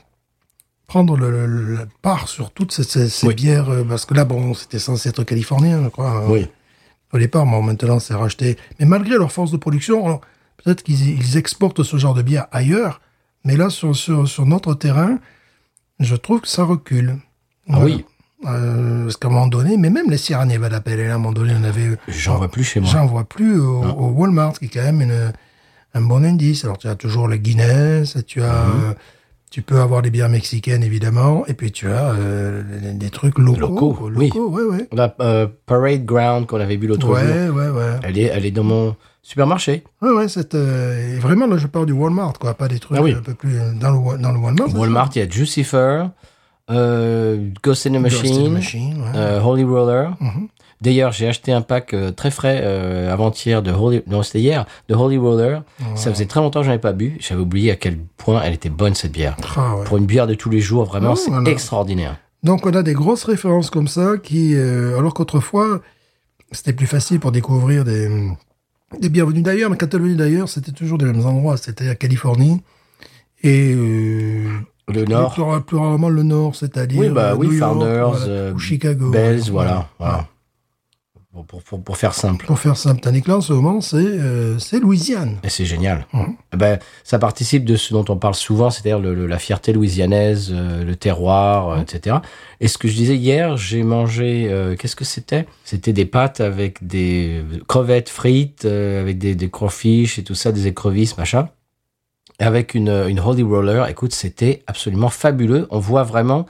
Prendre 0.93 1.17
le, 1.17 1.47
le- 1.47 1.75
la 1.75 1.87
part 2.03 2.29
sur 2.29 2.51
toutes 2.51 2.71
ces, 2.73 2.83
ces- 2.83 3.09
ces 3.09 3.27
Oui. 3.29 3.35
bières, 3.35 3.71
euh, 3.71 3.83
parce 3.83 4.05
que 4.05 4.13
là, 4.13 4.27
bon, 4.27 4.53
c'était 4.53 4.79
censé 4.79 5.09
être 5.09 5.25
californien, 5.25 5.81
je 5.85 5.89
crois. 5.89 6.11
hein 6.11 6.25
Oui. 6.29 6.47
au 7.15 7.19
départ, 7.19 7.47
bon, 7.47 7.63
maintenant 7.63 7.99
c'est 7.99 8.13
racheté. 8.15 8.59
Mais 8.79 8.85
malgré 8.85 9.17
leur 9.17 9.33
force 9.33 9.51
de 9.51 9.57
production, 9.57 10.21
peut-être 10.59 10.83
qu'ils 10.83 11.09
ils 11.19 11.37
exportent 11.39 11.83
ce 11.83 11.97
genre 11.97 12.13
de 12.13 12.21
bière 12.21 12.47
ailleurs, 12.53 13.01
mais 13.45 13.57
là, 13.57 13.71
sur, 13.71 13.97
sur, 13.97 14.29
sur 14.29 14.45
notre 14.45 14.75
terrain, 14.75 15.19
je 15.99 16.15
trouve 16.15 16.43
que 16.43 16.49
ça 16.49 16.65
recule. 16.65 17.17
Ah 17.71 17.79
Voilà. 17.79 17.85
oui. 17.87 18.05
Euh, 18.45 19.05
parce 19.05 19.17
qu'à 19.17 19.29
un 19.29 19.31
moment 19.31 19.47
donné, 19.47 19.79
mais 19.79 19.89
même 19.89 20.11
les 20.11 20.19
Sierra 20.19 20.45
Nevada 20.45 20.81
Pale 20.83 21.01
Ale, 21.01 21.11
à 21.11 21.15
un 21.15 21.19
moment 21.19 21.33
donné, 21.33 21.55
on 21.59 21.65
avait... 21.65 21.97
J'en 22.09 22.37
vois 22.37 22.51
plus 22.51 22.65
chez 22.65 22.81
moi. 22.81 22.91
J'en 22.91 23.07
vois 23.07 23.25
plus 23.25 23.59
au, 23.59 23.83
Non. 23.85 23.99
au 23.99 24.09
Walmart, 24.11 24.59
qui 24.59 24.67
est 24.67 24.69
quand 24.69 24.83
même 24.83 25.01
une- 25.01 25.33
un 25.95 26.01
bon 26.03 26.23
indice. 26.23 26.65
Alors, 26.65 26.77
tu 26.77 26.87
as 26.89 26.97
toujours 26.97 27.29
le 27.29 27.37
Guinness, 27.39 28.19
tu 28.27 28.43
as... 28.43 28.67
Mhm. 28.67 28.95
Tu 29.53 29.61
peux 29.61 29.81
avoir 29.81 30.01
des 30.01 30.09
bières 30.09 30.31
mexicaines, 30.31 30.83
évidemment, 30.83 31.45
et 31.47 31.53
puis 31.53 31.71
tu 31.71 31.87
as 31.87 32.15
euh, 32.15 32.63
des, 32.95 33.11
trucs 33.11 33.39
locaux. 33.39 34.09
Locaux, 34.09 34.51
oui. 34.51 34.63
ouais. 34.65 34.89
La 34.93 35.15
euh, 35.21 35.47
Parade 35.67 36.07
Ground 36.07 36.47
qu'on 36.47 36.59
avait 36.59 36.77
vu 36.77 36.87
l'autre 36.87 37.03
jour, 37.07 37.11
Ouais, 37.17 37.51
ouais, 37.51 37.69
ouais. 37.69 38.01
elle 38.03 38.19
est, 38.19 38.31
elle 38.33 38.47
est 38.47 38.51
dans 38.51 38.65
mon 38.65 38.97
supermarché. 39.21 39.85
Ouais, 40.01 40.11
ouais, 40.11 40.29
c'est 40.29 40.55
euh, 40.55 41.19
vraiment 41.21 41.47
là, 41.47 41.59
je 41.59 41.67
parle 41.67 41.85
du 41.85 41.93
Walmart, 41.93 42.33
quoi, 42.39 42.55
pas 42.55 42.67
des 42.67 42.79
trucs 42.79 42.97
Ah 42.99 43.03
oui. 43.03 43.13
un 43.13 43.21
peu 43.21 43.35
plus 43.35 43.53
dans 43.79 43.91
le 43.91 44.19
dans 44.23 44.33
le 44.33 44.39
Walmart. 44.39 44.75
Walmart, 44.75 45.11
il 45.17 45.19
y 45.19 45.23
a 45.23 45.29
Jucifer, 45.29 46.07
Ghost 46.71 47.87
in 47.87 47.91
the 47.91 47.97
in 47.97 48.01
Machine, 48.49 49.05
Holy 49.45 49.65
Roller. 49.65 50.13
Mhm. 50.19 50.49
D'ailleurs, 50.83 51.13
j'ai 51.13 51.29
acheté 51.29 51.53
un 51.53 51.63
pack 51.63 51.95
euh, 51.95 52.11
très 52.11 52.33
frais 52.33 52.61
euh, 52.65 53.13
avant-hier 53.13 53.63
de 53.63 53.71
Holy, 53.71 54.03
non 54.09 54.23
c'était 54.25 54.41
hier, 54.41 54.67
de 54.89 54.95
Holy 54.95 55.17
Roller. 55.17 55.63
Ça 55.95 56.13
faisait 56.13 56.27
très 56.27 56.41
longtemps 56.41 56.61
que 56.61 56.65
j'en 56.67 56.73
avais 56.73 56.81
pas 56.81 56.93
bu. 56.93 57.17
J'avais 57.21 57.41
oublié 57.41 57.71
à 57.71 57.77
quel 57.77 57.99
point 58.17 58.43
elle 58.43 58.55
était 58.55 58.69
bonne 58.69 58.95
cette 58.95 59.13
bière. 59.13 59.37
Ah, 59.57 59.77
ouais. 59.77 59.85
Pour 59.85 59.97
une 59.99 60.07
bière 60.07 60.27
de 60.27 60.35
tous 60.35 60.51
les 60.51 60.61
jours, 60.61 60.85
vraiment, 60.85 61.13
Ah, 61.13 61.17
c'est 61.17 61.31
voilà. 61.31 61.51
extraordinaire. 61.51 62.17
Donc 62.43 62.67
on 62.67 62.73
a 62.75 62.83
des 62.83 62.95
grosses 62.95 63.23
références 63.25 63.71
comme 63.71 63.87
ça 63.87 64.15
qui, 64.21 64.57
euh, 64.57 64.99
alors 64.99 65.15
qu'autrefois 65.15 65.81
c'était 66.51 66.73
plus 66.73 66.89
facile 66.89 67.21
pour 67.21 67.31
découvrir 67.31 67.85
des 67.85 68.09
des 69.01 69.09
bières 69.09 69.27
venues 69.27 69.43
d'ailleurs, 69.43 69.71
mais 69.71 69.77
quand 69.79 69.95
d'ailleurs, 69.95 70.49
c'était 70.49 70.73
toujours 70.73 70.99
des 70.99 71.07
mêmes 71.07 71.25
endroits, 71.25 71.57
c'était 71.57 71.87
la 71.87 71.95
Californie 71.95 72.61
et 73.43 73.75
Le 73.75 75.05
Nord, 75.05 75.33
plus, 75.33 75.45
plus 75.67 75.77
rarement 75.77 76.09
le 76.09 76.23
Nord, 76.23 76.55
c'est-à-dire 76.55 77.01
Oui, 77.01 77.09
bah 77.09 77.35
oui, 77.37 77.57
York, 77.57 77.59
Founders, 77.59 78.11
voilà, 78.11 78.53
ou 78.53 78.59
Chicago, 78.59 79.11
Bells, 79.11 79.51
voilà. 79.51 79.89
Voilà. 79.99 79.99
voilà. 79.99 80.29
Pour, 81.33 81.47
pour, 81.47 81.63
pour, 81.63 81.83
pour 81.83 81.97
faire 81.97 82.13
simple. 82.13 82.45
Pour 82.45 82.59
faire 82.59 82.77
simple, 82.77 83.09
là 83.27 83.37
en 83.39 83.41
ce 83.41 83.55
moment 83.55 83.81
c'est 83.81 83.97
euh, 83.97 84.59
c'est 84.59 84.81
Louisiane. 84.81 85.39
Et 85.43 85.49
c'est 85.49 85.65
génial. 85.65 86.07
Mhm. 86.13 86.37
Eh 86.53 86.57
Ben, 86.59 86.79
ça 87.05 87.19
participe 87.19 87.65
de 87.65 87.77
ce 87.77 87.95
dont 87.95 88.05
on 88.11 88.19
parle 88.19 88.35
souvent, 88.35 88.69
c'est-à-dire 88.69 88.99
la 88.99 89.39
fierté 89.39 89.73
louisianaise, 89.73 90.51
euh, 90.53 90.85
le 90.85 90.95
terroir, 90.95 91.71
euh, 91.71 91.81
etc. 91.81 92.17
Et 92.61 92.69
ce 92.69 92.77
que 92.77 92.87
je 92.87 92.95
disais 92.95 93.17
hier, 93.17 93.57
j'ai 93.57 93.83
mangé, 93.83 94.49
euh, 94.51 94.77
qu'est-ce 94.77 94.95
que 94.95 95.07
c'était? 95.07 95.47
C'était 95.65 95.95
des 95.95 96.05
pâtes 96.05 96.43
avec 96.43 96.87
des 96.87 97.43
crevettes 97.67 98.11
frites, 98.11 98.67
euh, 98.67 99.01
avec 99.01 99.17
des, 99.17 99.35
des 99.35 99.49
crawfish 99.49 100.19
et 100.19 100.25
tout 100.25 100.35
ça, 100.35 100.53
des 100.53 100.67
écrevisses, 100.67 101.17
machin. 101.17 101.49
Avec 102.41 102.75
une, 102.75 102.91
une 102.91 103.21
holy 103.21 103.43
roller, 103.43 103.89
écoute, 103.89 104.13
c'était 104.13 104.63
absolument 104.67 105.09
fabuleux. 105.09 105.67
On 105.71 105.79
voit 105.79 106.03
vraiment 106.03 106.45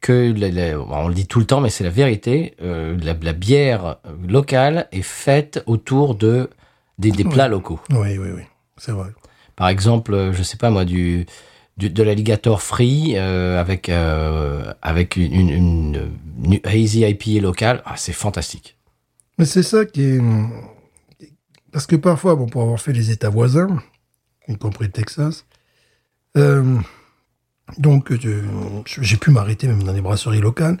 que, 0.00 0.32
la- 0.36 0.50
la- 0.50 0.80
on 0.80 1.08
le 1.08 1.14
dit 1.14 1.26
tout 1.26 1.40
le 1.40 1.46
temps, 1.46 1.60
mais 1.60 1.70
c'est 1.70 1.84
la 1.84 1.90
vérité, 1.90 2.54
euh, 2.62 2.96
la, 3.02 3.14
la 3.20 3.32
bière 3.32 3.96
locale 4.26 4.88
est 4.92 5.02
faite 5.02 5.62
autour 5.66 6.14
de 6.14 6.50
des, 6.98 7.12
plats 7.24 7.48
locaux. 7.48 7.80
Oui, 7.90 8.18
oui, 8.18 8.28
oui, 8.34 8.42
c'est 8.76 8.92
vrai. 8.92 9.10
Par 9.56 9.68
exemple, 9.68 10.14
euh, 10.14 10.32
je 10.32 10.42
sais 10.42 10.56
pas 10.56 10.70
moi, 10.70 10.84
du, 10.84 11.26
du 11.76 11.90
de 11.90 12.02
l'alligator 12.02 12.60
free 12.62 13.14
euh, 13.16 13.60
avec 13.60 13.88
euh, 13.88 14.72
avec 14.82 15.16
une, 15.16 15.32
une, 15.32 15.48
une- 15.50 16.10
une 16.44 16.60
hazy 16.64 17.02
IPA 17.04 17.40
locale, 17.42 17.82
ah, 17.84 17.94
c'est 17.96 18.12
fantastique. 18.12 18.76
Mais 19.38 19.44
c'est 19.44 19.62
ça 19.64 19.84
qui 19.84 20.02
est. 20.02 20.20
Parce 21.72 21.86
que 21.86 21.96
parfois, 21.96 22.34
bon, 22.36 22.46
pour 22.46 22.62
avoir 22.62 22.80
fait 22.80 22.92
les 22.92 23.10
États 23.10 23.28
voisins, 23.28 23.80
y 24.48 24.56
compris 24.56 24.86
le 24.86 24.90
Texas, 24.92 25.44
euh, 26.36 26.78
donc 27.76 28.12
je- 28.18 28.42
j'ai 29.02 29.16
pu 29.16 29.30
m'arrêter 29.30 29.66
même 29.68 29.82
dans 29.82 29.92
des 29.92 30.00
brasseries 30.00 30.40
locales, 30.40 30.78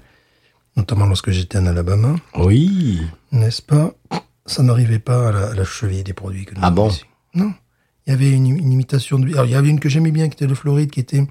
notamment 0.76 1.06
lorsque 1.06 1.30
j'étais 1.30 1.58
en 1.58 1.66
Alabama, 1.66 2.14
Oui. 2.36 3.02
n'est-ce 3.32 3.60
pas? 3.62 3.92
Ça 4.46 4.62
n'arrivait 4.62 4.98
pas 4.98 5.28
à 5.28 5.32
la, 5.32 5.46
à 5.50 5.54
la 5.54 5.64
cheville 5.64 6.02
des 6.04 6.14
produits 6.14 6.46
que 6.46 6.54
nous 6.54 6.60
Ah 6.62 6.70
bon? 6.70 6.88
ici. 6.88 7.02
Non. 7.34 7.52
Il 8.06 8.10
y 8.10 8.14
avait 8.14 8.30
une, 8.30 8.46
une 8.46 8.72
imitation 8.72 9.18
de. 9.18 9.28
Alors, 9.34 9.44
il 9.44 9.50
y 9.52 9.54
avait 9.54 9.68
une 9.68 9.80
que 9.80 9.90
j'aimais 9.90 10.10
bien 10.12 10.28
qui 10.30 10.34
était 10.34 10.46
de 10.46 10.54
Floride, 10.54 10.90
qui 10.90 11.00
était 11.00 11.26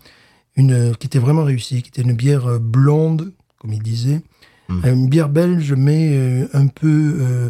une, 0.56 0.96
qui 1.00 1.08
était 1.08 1.18
vraiment 1.18 1.44
réussie, 1.44 1.82
qui 1.82 1.90
était 1.90 2.04
une 2.04 2.14
bière 2.14 2.46
euh, 2.48 2.60
blonde, 2.60 3.34
comme 3.60 3.74
il 3.74 3.82
disait, 3.82 4.22
Hmm. 4.70 4.82
Euh, 4.86 4.94
une 4.94 5.08
bière 5.08 5.30
belge, 5.30 5.72
mais 5.74 6.10
euh, 6.12 6.48
un 6.54 6.68
peu 6.68 7.16
euh, 7.22 7.50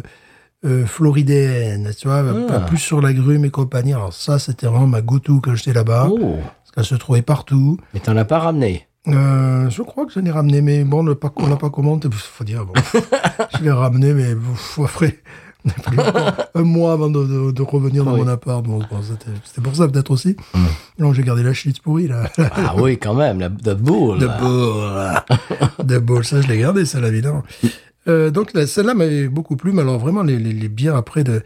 euh, 0.64 0.86
floridéenne, 0.86 1.90
tu 1.98 2.06
vois, 2.06 2.22
Ah. 2.48 2.60
plus 2.60 2.78
sur 2.78 3.00
l'agrume 3.00 3.44
et 3.44 3.50
compagnie. 3.50 3.92
Alors 3.92 4.12
ça, 4.14 4.38
c'était 4.38 4.68
vraiment 4.68 4.86
ma 4.86 5.02
go-to 5.02 5.40
quand 5.40 5.54
j'étais 5.56 5.72
là-bas, 5.72 6.08
Oh, 6.12 6.36
parce 6.74 6.88
qu'elle 6.88 6.96
se 6.96 7.00
trouvait 7.00 7.22
partout. 7.22 7.78
mais 7.94 8.00
t'en 8.00 8.16
as 8.16 8.24
pas 8.24 8.38
ramené. 8.38 8.86
Euh, 9.06 9.70
je 9.70 9.82
crois 9.82 10.04
que 10.06 10.12
je 10.12 10.20
l'ai 10.20 10.30
ramené, 10.30 10.60
mais 10.60 10.84
bon, 10.84 11.00
on 11.00 11.06
l'a 11.06 11.14
pas, 11.14 11.32
on 11.36 11.48
l'a 11.48 11.56
pas 11.56 11.70
commandé. 11.70 12.08
Faut 12.12 12.44
dire, 12.44 12.66
bon, 12.66 12.74
je 13.58 13.64
l'ai 13.64 13.70
ramené, 13.70 14.12
mais 14.12 14.34
pff, 14.34 14.80
après, 14.84 15.20
a 15.96 16.34
un 16.54 16.62
mois 16.62 16.92
avant 16.92 17.08
de, 17.08 17.24
de- 17.24 17.50
de 17.52 17.62
revenir 17.62 18.04
dans 18.04 18.12
Oui. 18.14 18.20
mon 18.20 18.28
appart. 18.28 18.62
Bon, 18.62 18.78
bon, 18.78 18.98
c'était, 19.02 19.60
pour 19.62 19.74
ça 19.74 19.88
peut-être 19.88 20.10
aussi. 20.10 20.36
Mm. 20.54 20.64
Donc 20.98 21.14
j'ai 21.14 21.22
gardé 21.22 21.42
la 21.42 21.52
chute 21.54 21.80
pourrie 21.80 22.08
là. 22.08 22.24
Ah 22.38 22.74
oui, 22.76 22.98
quand 22.98 23.14
même, 23.14 23.40
la 23.40 23.48
the 23.48 23.74
bull. 23.74 24.18
De 24.18 24.26
boule. 24.26 25.86
De 25.86 25.98
boule, 26.06 26.24
ça 26.24 26.40
je 26.42 26.48
l'ai 26.48 26.58
gardé, 26.58 26.82
évidemment. 26.96 27.42
Euh, 28.08 28.30
donc 28.30 28.52
là, 28.54 28.66
celle-là 28.66 28.94
m'avait 28.94 29.28
beaucoup 29.28 29.56
plu, 29.56 29.72
mais 29.72 29.82
alors 29.82 29.98
vraiment 29.98 30.22
les, 30.22 30.38
les, 30.38 30.52
les 30.52 30.68
bières 30.68 30.96
après 30.96 31.24
de 31.24 31.42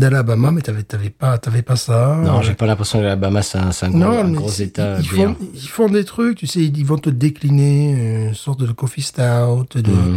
d'Alabama, 0.00 0.50
mais 0.50 0.62
t'avais, 0.62 0.82
t'avais 0.82 1.10
pas, 1.10 1.38
t'avais 1.38 1.62
pas 1.62 1.76
ça. 1.76 2.18
Non, 2.24 2.42
j'ai 2.42 2.54
pas 2.54 2.66
l'impression 2.66 2.98
que 2.98 3.04
l'Alabama 3.04 3.42
c'est 3.42 3.58
un, 3.58 3.70
un 3.70 3.90
gros, 3.90 4.02
un 4.18 4.32
gros 4.32 4.50
état 4.50 4.96
ils, 4.98 5.06
font, 5.06 5.36
ils 5.54 5.68
font 5.68 5.88
des 5.88 6.04
trucs, 6.04 6.38
tu 6.38 6.46
sais, 6.48 6.60
ils 6.60 6.84
vont 6.84 6.98
te 6.98 7.10
décliner 7.10 7.94
euh, 7.96 8.28
une 8.30 8.34
sorte 8.34 8.60
de 8.60 8.72
coffee 8.72 9.02
stout, 9.02 9.66
de, 9.74 9.90
Mhm. 9.90 10.16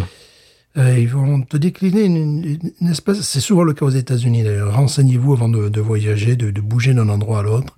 euh, 0.77 0.97
ils 0.99 1.07
vont 1.09 1.41
te 1.41 1.57
décliner 1.57 2.05
une, 2.05 2.17
une- 2.43 2.71
une 2.81 2.87
espèce, 2.87 3.21
c'est 3.21 3.39
souvent 3.39 3.63
le 3.63 3.73
cas 3.73 3.85
aux 3.85 3.89
États-Unis 3.91 4.41
d'ailleurs. 4.43 4.73
Renseignez-vous 4.73 5.33
avant 5.33 5.49
de, 5.49 5.69
de 5.69 5.81
voyager, 5.81 6.35
de, 6.35 6.49
de 6.49 6.61
bouger 6.61 6.93
d'un 6.95 7.09
endroit 7.09 7.39
à 7.39 7.43
l'autre, 7.43 7.75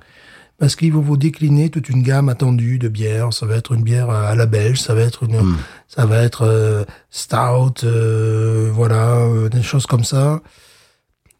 parce 0.57 0.77
qu'ils 0.77 0.93
vont 0.93 1.01
vous 1.01 1.17
décliner 1.17 1.69
toute 1.69 1.89
une 1.89 2.01
gamme 2.01 2.29
attendue 2.29 2.79
de 2.79 2.87
bières. 2.87 3.33
Ça 3.33 3.45
va 3.45 3.55
être 3.57 3.73
une 3.73 3.83
bière 3.83 4.09
à 4.09 4.33
la 4.35 4.45
belge, 4.45 4.79
ça 4.79 4.93
va 4.93 5.01
être 5.01 5.23
une, 5.23 5.55
ça 5.89 6.05
va 6.05 6.19
être 6.23 6.43
euh, 6.43 6.85
stout, 7.09 7.83
euh, 7.83 8.69
voilà, 8.73 9.27
des 9.51 9.61
choses 9.63 9.85
comme 9.85 10.05
ça. 10.05 10.41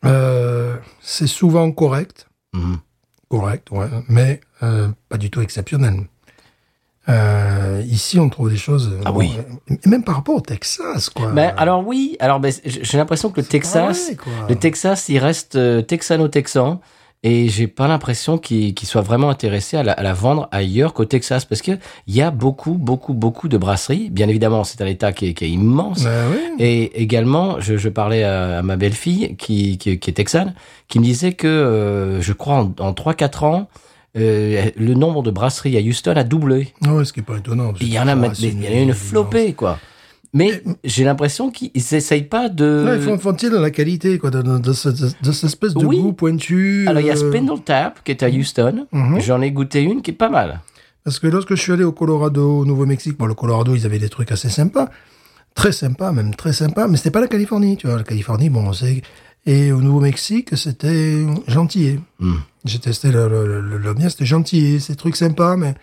Euh, 0.06 0.78
c'est 1.02 1.28
souvent 1.28 1.72
correct, 1.72 2.28
Mhm. 2.54 2.78
correct, 3.30 3.70
ouais, 3.72 3.88
mais 4.08 4.42
euh, 4.64 4.88
pas 5.10 5.18
du 5.18 5.30
tout 5.30 5.42
exceptionnel. 5.42 6.08
Euh, 7.08 7.84
ici, 7.88 8.20
on 8.20 8.30
trouve 8.30 8.50
des 8.50 8.58
choses. 8.58 8.92
Ah 9.06 9.12
bon, 9.12 9.20
oui. 9.20 9.32
euh, 9.72 9.76
même 9.86 10.04
par 10.04 10.16
rapport 10.16 10.36
au 10.36 10.42
Texas, 10.42 11.10
quoi. 11.12 11.32
Ben, 11.32 11.54
alors 11.56 11.86
oui, 11.86 12.18
alors 12.20 12.40
ben, 12.40 12.52
j'ai 12.66 12.98
l'impression 12.98 13.30
que 13.30 13.42
le 13.42 13.46
Texas, 13.46 14.12
le 14.50 14.56
Texas, 14.56 15.08
il 15.10 15.20
reste 15.20 15.56
euh, 15.56 15.82
texano-texan. 15.84 16.82
Et 17.24 17.50
j'ai 17.50 17.66
pas 17.66 17.88
l'impression 17.88 18.38
qu'il 18.38 18.76
qu'il 18.76 18.88
soit 18.88 19.02
vraiment 19.02 19.32
intéressé 19.32 19.78
à 19.78 19.84
la, 19.84 19.94
à 19.94 20.04
la 20.04 20.14
vendre 20.14 20.48
ailleurs 20.52 20.94
qu'au 20.94 21.06
Texas, 21.06 21.44
parce 21.44 21.64
que 21.64 21.72
il 22.06 22.16
y 22.16 22.22
a 22.22 22.30
beaucoup, 22.30 22.74
beaucoup, 22.74 23.14
beaucoup 23.16 23.48
de 23.48 23.58
brasseries. 23.58 24.10
Bien 24.12 24.28
évidemment, 24.30 24.64
c'est 24.64 24.80
un 24.82 24.86
État 24.86 25.12
qui 25.12 25.28
est, 25.30 25.34
qui 25.34 25.46
est 25.46 25.50
immense. 25.50 26.04
Ben 26.04 26.26
oui. 26.32 26.38
Et 26.60 27.02
également, 27.02 27.60
je, 27.60 27.78
je 27.78 27.90
parlais 27.90 28.24
à, 28.24 28.60
à 28.60 28.62
ma 28.62 28.76
belle-fille, 28.76 29.36
qui, 29.38 29.80
qui, 29.80 29.98
qui 29.98 30.10
est 30.10 30.14
texane, 30.14 30.54
qui 30.88 31.00
me 31.00 31.04
disait 31.04 31.34
que, 31.34 31.48
euh, 31.48 32.22
je 32.22 32.32
crois, 32.34 32.58
en, 32.58 32.74
en 32.80 32.92
3-4 32.94 33.46
ans, 33.46 33.68
euh, 34.18 34.70
le 34.78 34.94
nombre 34.94 35.24
de 35.24 35.32
brasseries 35.32 35.78
à 35.78 35.82
Houston 35.82 36.14
a 36.16 36.24
doublé. 36.24 36.74
Ah 36.86 36.94
ouais, 36.94 37.06
ce 37.06 37.12
qui 37.12 37.22
est 37.22 37.24
pas 37.24 37.38
étonnant. 37.38 37.74
y 37.82 38.00
en 38.00 38.08
a, 38.08 38.14
il 38.40 38.64
y 38.64 38.68
en 38.68 38.72
a 38.72 38.82
une 38.82 38.94
flopée, 38.94 39.54
quoi. 39.54 39.80
Mais 40.36 40.62
j'ai 40.84 41.06
l'impression 41.06 41.50
qu'ils 41.50 41.72
n'essayent 41.74 42.24
pas 42.26 42.50
de... 42.50 42.84
Ouais, 42.86 42.98
ils 42.98 43.02
font, 43.02 43.18
font-ils 43.18 43.50
dans 43.50 43.62
la 43.62 43.72
qualité, 43.72 44.18
quoi, 44.20 44.32
de, 44.32 44.42
de, 44.42 44.58
de 44.58 44.74
ce- 44.74 44.90
de 44.90 45.32
cette 45.32 45.46
espèce 45.46 45.74
de 45.74 45.86
Oui. 45.86 46.02
goût 46.02 46.12
pointu. 46.12 46.86
Alors, 46.90 47.00
il 47.02 47.08
y 47.08 47.10
a 47.10 47.14
euh, 47.14 47.32
Spindle 47.32 47.62
Tap, 47.64 48.04
qui 48.04 48.12
est 48.12 48.22
à 48.22 48.28
Houston. 48.30 48.86
Mhm. 48.92 49.22
J'en 49.22 49.42
ai 49.42 49.52
goûté 49.52 49.82
une 49.82 50.02
qui 50.02 50.12
est 50.12 50.14
pas 50.14 50.28
mal. 50.30 50.60
Parce 51.06 51.20
que 51.20 51.28
lorsque 51.28 51.56
je 51.56 51.62
suis 51.62 51.72
allé 51.72 51.86
au 51.86 51.94
Colorado, 51.94 52.60
au 52.60 52.66
Nouveau-Mexique, 52.66 53.18
bon, 53.18 53.28
le 53.28 53.34
Colorado, 53.34 53.76
ils 53.76 53.86
avaient 53.86 53.98
des 53.98 54.10
trucs 54.10 54.30
assez 54.34 54.50
sympas. 54.50 54.90
Très 55.54 55.72
sympas, 55.72 56.12
même 56.12 56.36
très 56.36 56.52
sympas. 56.52 56.90
Mais 56.90 56.98
c'était 56.98 57.12
pas 57.12 57.22
la 57.22 57.28
Californie, 57.30 57.78
tu 57.78 57.88
vois. 57.88 57.96
La 57.96 58.04
Californie, 58.04 58.50
bon, 58.50 58.74
c'est... 58.74 59.02
Et 59.46 59.72
au 59.72 59.80
Nouveau-Mexique, 59.80 60.58
c'était 60.58 61.24
gentillet. 61.48 62.00
Hmm. 62.20 62.34
J'ai 62.66 62.80
testé 62.80 63.10
le, 63.10 63.30
le, 63.30 63.62
le, 63.62 63.78
le 63.78 63.94
mien, 63.94 64.10
c'était 64.10 64.26
gentillet. 64.26 64.80
C'est 64.80 64.94
des 64.94 64.98
trucs 64.98 65.16
sympas, 65.16 65.56
mais... 65.56 65.76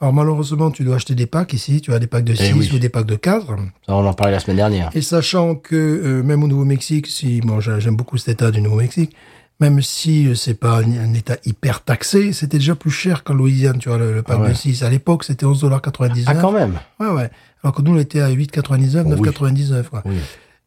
Alors, 0.00 0.12
malheureusement, 0.12 0.70
tu 0.70 0.84
dois 0.84 0.96
acheter 0.96 1.14
des 1.14 1.26
packs 1.26 1.52
ici. 1.52 1.80
Tu 1.80 1.92
as 1.94 1.98
des 1.98 2.06
packs 2.06 2.24
de 2.24 2.34
6 2.34 2.42
Eh 2.50 2.52
oui. 2.52 2.70
ou 2.74 2.78
des 2.78 2.88
packs 2.88 3.06
de 3.06 3.14
4. 3.16 3.46
Ça, 3.86 3.94
on 3.94 4.04
en 4.06 4.12
parlait 4.12 4.32
la 4.32 4.40
semaine 4.40 4.56
dernière. 4.56 4.90
Et 4.94 5.00
sachant 5.02 5.54
que 5.54 5.74
euh, 5.76 6.22
même 6.22 6.42
au 6.42 6.48
Nouveau-Mexique, 6.48 7.06
si 7.06 7.40
bon, 7.40 7.60
j'a- 7.60 7.78
j'aime 7.78 7.96
beaucoup 7.96 8.18
cet 8.18 8.28
état 8.40 8.50
du 8.50 8.60
Nouveau-Mexique, 8.60 9.14
même 9.60 9.80
si 9.82 10.26
euh, 10.26 10.34
c'est 10.34 10.54
pas 10.54 10.78
un, 10.80 10.92
un 10.98 11.14
état 11.14 11.36
hyper 11.46 11.82
taxé, 11.84 12.32
c'était 12.32 12.58
déjà 12.58 12.74
plus 12.74 12.90
cher 12.90 13.22
qu'en 13.24 13.34
Louisiane, 13.34 13.78
tu 13.78 13.88
vois, 13.88 13.98
le, 13.98 14.12
le 14.12 14.22
pack 14.22 14.36
Ah 14.40 14.42
ouais. 14.42 14.48
de 14.50 14.54
6. 14.54 14.82
À 14.82 14.90
l'époque, 14.90 15.24
c'était 15.24 15.46
11,99$. 15.46 16.24
Ah, 16.26 16.34
quand 16.34 16.52
même 16.52 16.78
Ouais, 17.00 17.08
ouais. 17.08 17.30
Alors 17.62 17.74
que 17.74 17.80
nous, 17.80 17.94
on 17.94 17.98
était 17.98 18.20
à 18.20 18.30
8,99$, 18.30 19.04
Oui. 19.06 19.28
9,99$, 19.30 19.84
quoi. 19.88 20.02
Oui. 20.04 20.16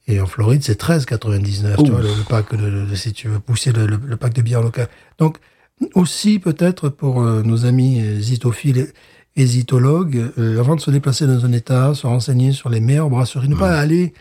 Et 0.08 0.22
en 0.22 0.26
Floride, 0.26 0.64
c'est 0.64 0.82
13,99$, 0.82 1.84
tu 1.84 1.92
vois, 1.92 2.02
le, 2.02 2.08
le 2.08 2.24
pack 2.28 2.56
de, 2.56 2.96
si 2.96 3.12
tu 3.12 3.28
veux 3.28 3.40
pousser 3.40 3.74
le, 3.74 3.86
le- 3.86 4.16
pack 4.16 4.34
de 4.34 4.42
bière 4.42 4.62
locale. 4.62 4.88
Donc, 5.20 5.38
aussi, 5.96 6.40
peut-être, 6.40 6.88
pour 6.90 7.22
euh, 7.22 7.44
nos 7.44 7.66
amis 7.66 8.02
zitophiles 8.22 8.88
zytologues, 9.46 10.32
euh, 10.40 10.60
avant 10.60 10.76
de 10.76 10.82
se 10.82 10.90
déplacer 10.92 11.28
dans 11.28 11.46
un 11.46 11.52
état, 11.52 11.94
se 11.94 12.08
renseigner 12.08 12.52
sur 12.54 12.70
les 12.70 12.80
meilleures 12.80 13.10
brasseries, 13.10 13.50
ne 13.50 13.56
pas 13.56 13.78
aller 13.78 14.14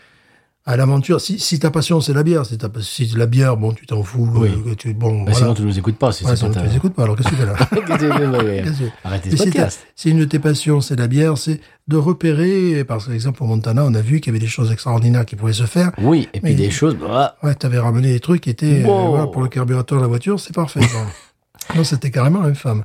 à 0.68 0.76
l'aventure. 0.76 1.20
Si, 1.20 1.38
si 1.38 1.60
ta 1.60 1.70
passion, 1.70 2.00
c'est 2.00 2.12
la 2.12 2.24
bière, 2.24 2.44
si, 2.44 2.58
ta, 2.58 2.68
si 2.80 3.06
la 3.16 3.26
bière, 3.26 3.56
bon, 3.56 3.72
tu 3.72 3.86
t'en 3.86 4.02
fous, 4.02 4.28
Oui. 4.34 4.48
euh, 4.66 4.74
tu, 4.76 4.92
bon, 4.94 5.18
Bah, 5.22 5.30
voilà. 5.30 5.36
Sinon, 5.38 5.54
tu 5.54 5.62
nous 5.62 5.78
écoutes 5.78 5.96
pas. 5.96 6.10
Si 6.10 6.24
Ouais, 6.24 6.30
c'est 6.30 6.36
sinon, 6.38 6.50
pas 6.52 6.60
tu 6.62 6.66
les 6.66 6.76
écoutes 6.76 6.92
pas, 6.94 7.04
alors 7.04 7.16
qu'est-ce 7.16 7.28
que 7.28 7.34
tu 7.34 7.40
fais 7.40 7.46
là 7.46 7.54
Arrêtez 9.04 9.30
ce 9.30 9.36
si, 9.36 9.44
podcast. 9.44 9.86
si 9.94 10.10
une 10.10 10.18
de 10.18 10.24
tes 10.24 10.40
passions, 10.40 10.80
c'est 10.80 10.96
la 10.96 11.06
bière, 11.06 11.38
c'est 11.38 11.60
de 11.86 11.96
repérer, 11.96 12.82
par 12.84 12.98
exemple, 13.12 13.42
au 13.44 13.46
Montana, 13.46 13.84
on 13.84 13.94
a 13.94 14.00
vu 14.00 14.20
qu'il 14.20 14.32
y 14.32 14.36
avait 14.36 14.44
des 14.44 14.50
choses 14.50 14.72
extraordinaires 14.72 15.24
qui 15.24 15.36
pouvaient 15.36 15.52
se 15.52 15.66
faire. 15.66 15.92
Oui, 15.98 16.28
et 16.34 16.40
puis 16.40 16.50
Mais- 16.50 16.54
des 16.56 16.70
choses... 16.72 16.96
bah, 16.96 17.36
Ouais, 17.44 17.54
t'avais 17.54 17.78
ramené 17.78 18.12
des 18.12 18.20
trucs 18.20 18.40
qui 18.42 18.50
étaient, 18.50 18.82
euh, 18.84 18.86
voilà, 19.08 19.28
pour 19.28 19.42
le 19.42 19.48
carburateur 19.48 19.98
de 19.98 20.02
la 20.02 20.08
voiture, 20.08 20.40
c'est 20.40 20.54
parfait. 20.54 20.80
Non, 21.74 21.82
c'était 21.82 22.12
carrément 22.12 22.42
infâme. 22.42 22.84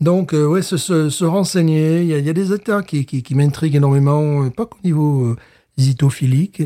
Donc, 0.00 0.32
euh, 0.32 0.46
ouais, 0.46 0.62
se, 0.62 0.76
se, 0.78 1.10
se 1.10 1.24
renseigner, 1.26 2.00
il 2.02 2.06
y 2.08 2.22
y 2.22 2.28
a 2.30 2.32
des 2.32 2.52
états 2.54 2.82
qui, 2.82 3.04
qui, 3.04 3.22
qui 3.22 3.34
m'intriguent 3.34 3.76
énormément, 3.76 4.44
euh, 4.44 4.50
pas 4.50 4.64
qu'au 4.64 4.78
niveau 4.82 5.24
euh, 5.26 5.36
zytophilique, 5.78 6.62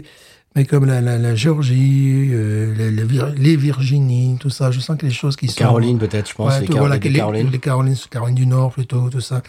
mais 0.54 0.64
comme 0.64 0.84
la, 0.84 1.00
la, 1.00 1.18
la 1.18 1.34
Géorgie, 1.34 2.28
euh, 2.30 2.72
les, 2.76 2.92
les, 2.92 3.02
Vir- 3.02 3.34
les 3.36 3.56
Virginies, 3.56 4.36
tout 4.38 4.50
ça. 4.50 4.70
Je 4.70 4.78
sens 4.78 4.96
que 4.96 5.04
les 5.04 5.10
choses 5.12 5.34
qui 5.34 5.48
sont... 5.48 5.56
Caroline, 5.56 5.98
peut-être, 5.98 6.28
je 6.30 6.34
pense. 6.34 6.52
Ouais, 6.52 6.60
les, 6.60 6.66
tout, 6.68 6.76
voilà, 6.78 6.96
les 6.98 7.12
Carolines. 7.12 7.50
les 7.50 7.58
Carolines, 7.58 7.96
Caroline 8.08 8.36
du 8.36 8.46
Nord 8.46 8.70
plutôt, 8.72 9.10
tout 9.10 9.20
ça. 9.20 9.42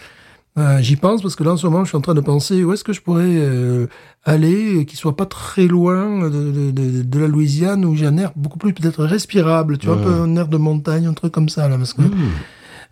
Euh, 0.58 0.82
J'y 0.82 0.96
pense 0.96 1.22
parce 1.22 1.36
que 1.36 1.44
là, 1.44 1.52
en 1.52 1.58
ce 1.58 1.68
moment, 1.68 1.84
je 1.84 1.90
suis 1.90 1.98
en 1.98 2.02
train 2.02 2.16
de 2.16 2.22
penser 2.22 2.64
où 2.64 2.74
est-ce 2.74 2.84
que 2.84 2.94
je 2.94 3.02
pourrais 3.02 3.24
euh, 3.28 3.86
aller, 4.24 4.86
qui 4.88 4.96
soit 4.96 5.16
pas 5.16 5.28
très 5.28 5.68
loin 5.68 6.28
de, 6.28 6.52
de, 6.52 6.72
de, 6.72 7.04
de 7.04 7.20
la 7.20 7.28
Louisiane, 7.28 7.86
où 7.86 7.96
j'ai 7.96 8.08
un 8.08 8.18
air 8.18 8.32
beaucoup 8.36 8.58
plus 8.58 8.74
peut-être 8.74 9.04
respirable, 9.06 9.78
tu 9.78 9.86
vois, 9.86 9.98
un 9.98 10.02
peu 10.02 10.12
un 10.12 10.36
air 10.38 10.48
de 10.48 10.58
montagne, 10.58 11.06
un 11.06 11.14
truc 11.14 11.32
comme 11.34 11.50
ça, 11.50 11.70
là, 11.70 11.78
parce 11.78 11.94
que... 11.94 12.02
Mmh. 12.02 12.16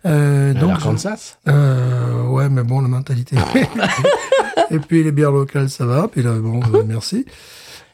Euh, 0.06 0.52
donc, 0.54 0.70
L'Arkansas? 0.70 1.38
Euh, 1.48 2.26
ouais, 2.28 2.48
mais 2.48 2.62
bon, 2.62 2.80
la 2.80 2.88
mentalité. 2.88 3.36
Et 4.70 4.78
puis 4.78 5.02
les 5.04 5.12
bières 5.12 5.32
locales, 5.32 5.70
ça 5.70 5.86
va. 5.86 6.08
Puis 6.08 6.22
là, 6.22 6.32
bon, 6.34 6.60
euh, 6.74 6.82
merci. 6.86 7.26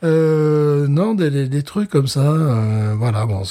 Euh, 0.03 0.87
non, 0.89 1.15
des, 1.15 1.31
des, 1.31 1.49
des 1.49 1.63
trucs 1.63 1.91
comme 1.91 2.07
ça, 2.07 2.21
euh, 2.21 2.95
voilà. 2.99 3.27
Bon, 3.27 3.43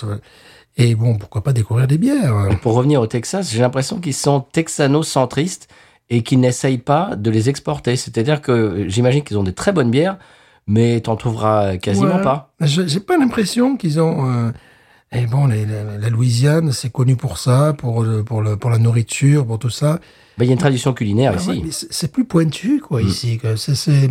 et 0.77 0.95
bon, 0.95 1.17
pourquoi 1.17 1.43
pas 1.43 1.51
découvrir 1.53 1.87
des 1.87 1.97
bières? 1.97 2.33
Pour 2.61 2.73
revenir 2.73 3.01
au 3.01 3.07
Texas, 3.07 3.51
j'ai 3.51 3.59
l'impression 3.59 3.99
qu'ils 3.99 4.13
sont 4.13 4.41
texano-centristes 4.51 5.67
et 6.09 6.23
qu'ils 6.23 6.39
n'essayent 6.39 6.77
pas 6.77 7.15
de 7.15 7.29
les 7.29 7.49
exporter. 7.49 7.95
C'est-à-dire 7.97 8.41
que 8.41 8.85
j'imagine 8.87 9.23
qu'ils 9.23 9.37
ont 9.37 9.43
des 9.43 9.53
très 9.53 9.73
bonnes 9.73 9.91
bières, 9.91 10.17
mais 10.67 11.01
t'en 11.01 11.15
trouveras 11.17 11.77
quasiment 11.77 12.15
Ouais. 12.15 12.21
pas. 12.21 12.53
J'ai 12.61 12.99
pas 13.01 13.17
l'impression 13.17 13.75
qu'ils 13.77 13.99
ont. 13.99 14.51
Et 15.11 15.25
bon, 15.25 15.47
les- 15.47 15.65
la, 15.65 15.97
la 15.97 16.09
Louisiane, 16.09 16.71
c'est 16.71 16.91
connu 16.91 17.15
pour 17.15 17.37
ça, 17.37 17.73
pour 17.73 18.03
le, 18.03 18.23
pour 18.23 18.41
le, 18.41 18.57
pour 18.57 18.69
la 18.69 18.77
nourriture, 18.77 19.45
pour 19.45 19.57
tout 19.59 19.69
ça. 19.69 19.99
Ben, 20.37 20.45
Il 20.45 20.47
y 20.47 20.51
a 20.51 20.53
une 20.53 20.59
tradition 20.59 20.93
culinaire 20.93 21.33
Ah 21.37 21.49
ouais, 21.49 21.57
ici. 21.57 21.87
c'est 21.89 22.11
plus 22.11 22.25
pointu, 22.25 22.77
Mm. 22.77 22.79
quoi, 22.81 23.01
ici. 23.01 23.37
quoi. 23.39 23.57
C'est 23.57 24.09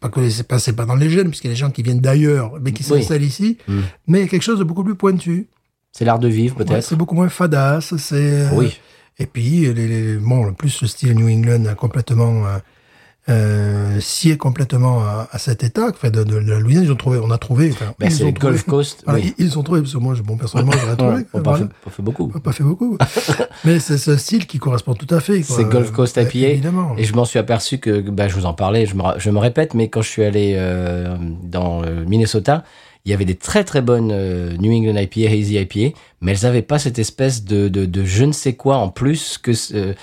pas 0.00 0.08
que 0.08 0.28
c'est 0.28 0.72
pas 0.74 0.86
dans 0.86 0.96
les 0.96 1.10
gènes, 1.10 1.28
puisqu'il 1.28 1.48
y 1.48 1.50
a 1.50 1.54
des 1.54 1.58
gens 1.60 1.70
qui 1.70 1.82
viennent 1.82 2.00
d'ailleurs, 2.00 2.54
mais 2.60 2.72
qui 2.72 2.82
Oui. 2.90 2.98
s'installent 2.98 3.22
ici. 3.22 3.58
Mm. 3.68 3.80
Mais 4.08 4.18
il 4.20 4.22
y 4.22 4.24
a 4.24 4.28
quelque 4.28 4.42
chose 4.42 4.58
de 4.58 4.64
beaucoup 4.64 4.82
plus 4.84 4.94
pointu. 4.96 5.48
C'est 5.92 6.04
l'art 6.04 6.18
de 6.18 6.28
vivre, 6.28 6.56
Ouais, 6.58 6.64
peut-être. 6.64 6.84
c'est 6.84 6.96
beaucoup 6.96 7.14
moins 7.14 7.28
fadasse. 7.28 7.96
C'est 7.96 8.16
euh, 8.16 8.48
oui. 8.54 8.76
Et 9.18 9.26
puis, 9.26 9.72
les, 9.72 9.88
les- 9.88 10.16
bon, 10.16 10.48
en 10.48 10.52
plus, 10.52 10.80
le 10.82 10.86
style 10.88 11.12
New 11.14 11.28
England 11.28 11.64
a 11.66 11.74
complètement 11.74 12.46
euh, 12.46 12.58
euh, 13.28 14.00
scié 14.00 14.36
complètement 14.36 15.00
à, 15.00 15.28
à 15.30 15.38
cet 15.38 15.62
état. 15.64 15.88
Enfin, 15.90 16.10
de, 16.10 16.24
de 16.24 16.36
la 16.38 16.58
Louisiane, 16.58 16.84
ils 16.84 16.92
ont 16.92 16.96
trouvé, 16.96 17.18
on 17.22 17.30
a 17.30 17.38
trouvé. 17.38 17.70
Enfin, 17.72 17.92
Ben, 17.98 18.06
ils 18.06 18.12
c'est 18.12 18.24
ont 18.24 18.28
le 18.28 18.32
trouvé. 18.34 18.52
Gulf 18.52 18.64
Coast. 18.64 19.02
Voilà, 19.04 19.20
oui. 19.20 19.34
ils, 19.38 19.58
ont 19.58 19.62
trouvé, 19.62 19.80
parce 19.80 19.92
que 19.92 19.98
moi, 19.98 20.14
je- 20.14 20.22
bon, 20.22 20.36
personnellement, 20.36 20.72
j'aurais 20.72 20.96
trouvé. 20.96 21.24
On 21.32 21.38
n'a 21.38 21.42
pas, 21.44 21.50
voilà. 21.50 21.58
fait- 21.66 21.70
pas 21.84 21.90
fait 21.90 22.02
beaucoup. 22.02 22.32
On 22.34 22.38
pas 22.40 22.52
fait 22.52 22.64
beaucoup. 22.64 22.96
Mais 23.64 23.78
c'est 23.80 23.98
ce 23.98 24.16
style 24.16 24.46
qui 24.46 24.58
correspond 24.58 24.94
tout 24.94 25.12
à 25.14 25.20
fait. 25.20 25.42
C'est 25.42 25.64
Gulf 25.68 25.90
Coast 25.92 26.16
Euh, 26.18 26.22
IPA. 26.22 26.48
Évidemment. 26.48 26.94
Et 26.96 27.04
je 27.04 27.14
m'en 27.14 27.24
suis 27.24 27.38
aperçu 27.38 27.78
que, 27.78 28.00
bah, 28.00 28.28
je 28.28 28.34
vous 28.34 28.46
en 28.46 28.54
parlais, 28.54 28.86
je 28.86 28.94
me, 28.94 29.02
je 29.18 29.30
me 29.30 29.38
répète, 29.38 29.74
mais 29.74 29.88
quand 29.88 30.02
je 30.02 30.08
suis 30.08 30.24
allé 30.24 30.54
euh, 30.56 31.16
dans 31.42 31.80
le 31.82 32.04
Minnesota, 32.04 32.64
il 33.04 33.10
y 33.10 33.14
avait 33.14 33.24
des 33.24 33.36
très 33.36 33.64
très 33.64 33.80
bonnes 33.80 34.10
euh, 34.12 34.54
New 34.58 34.70
England 34.72 35.00
IPA, 35.00 35.30
Hazy 35.30 35.56
IPA, 35.58 35.96
mais 36.20 36.32
elles 36.32 36.42
n'avaient 36.42 36.62
pas 36.62 36.78
cette 36.78 36.98
espèce 36.98 37.44
de, 37.44 37.68
de, 37.68 37.86
de 37.86 38.04
je 38.04 38.24
ne 38.24 38.32
sais 38.32 38.52
quoi 38.54 38.76
en 38.76 38.88
plus 38.90 39.38
que, 39.38 39.52
euh, 39.74 39.94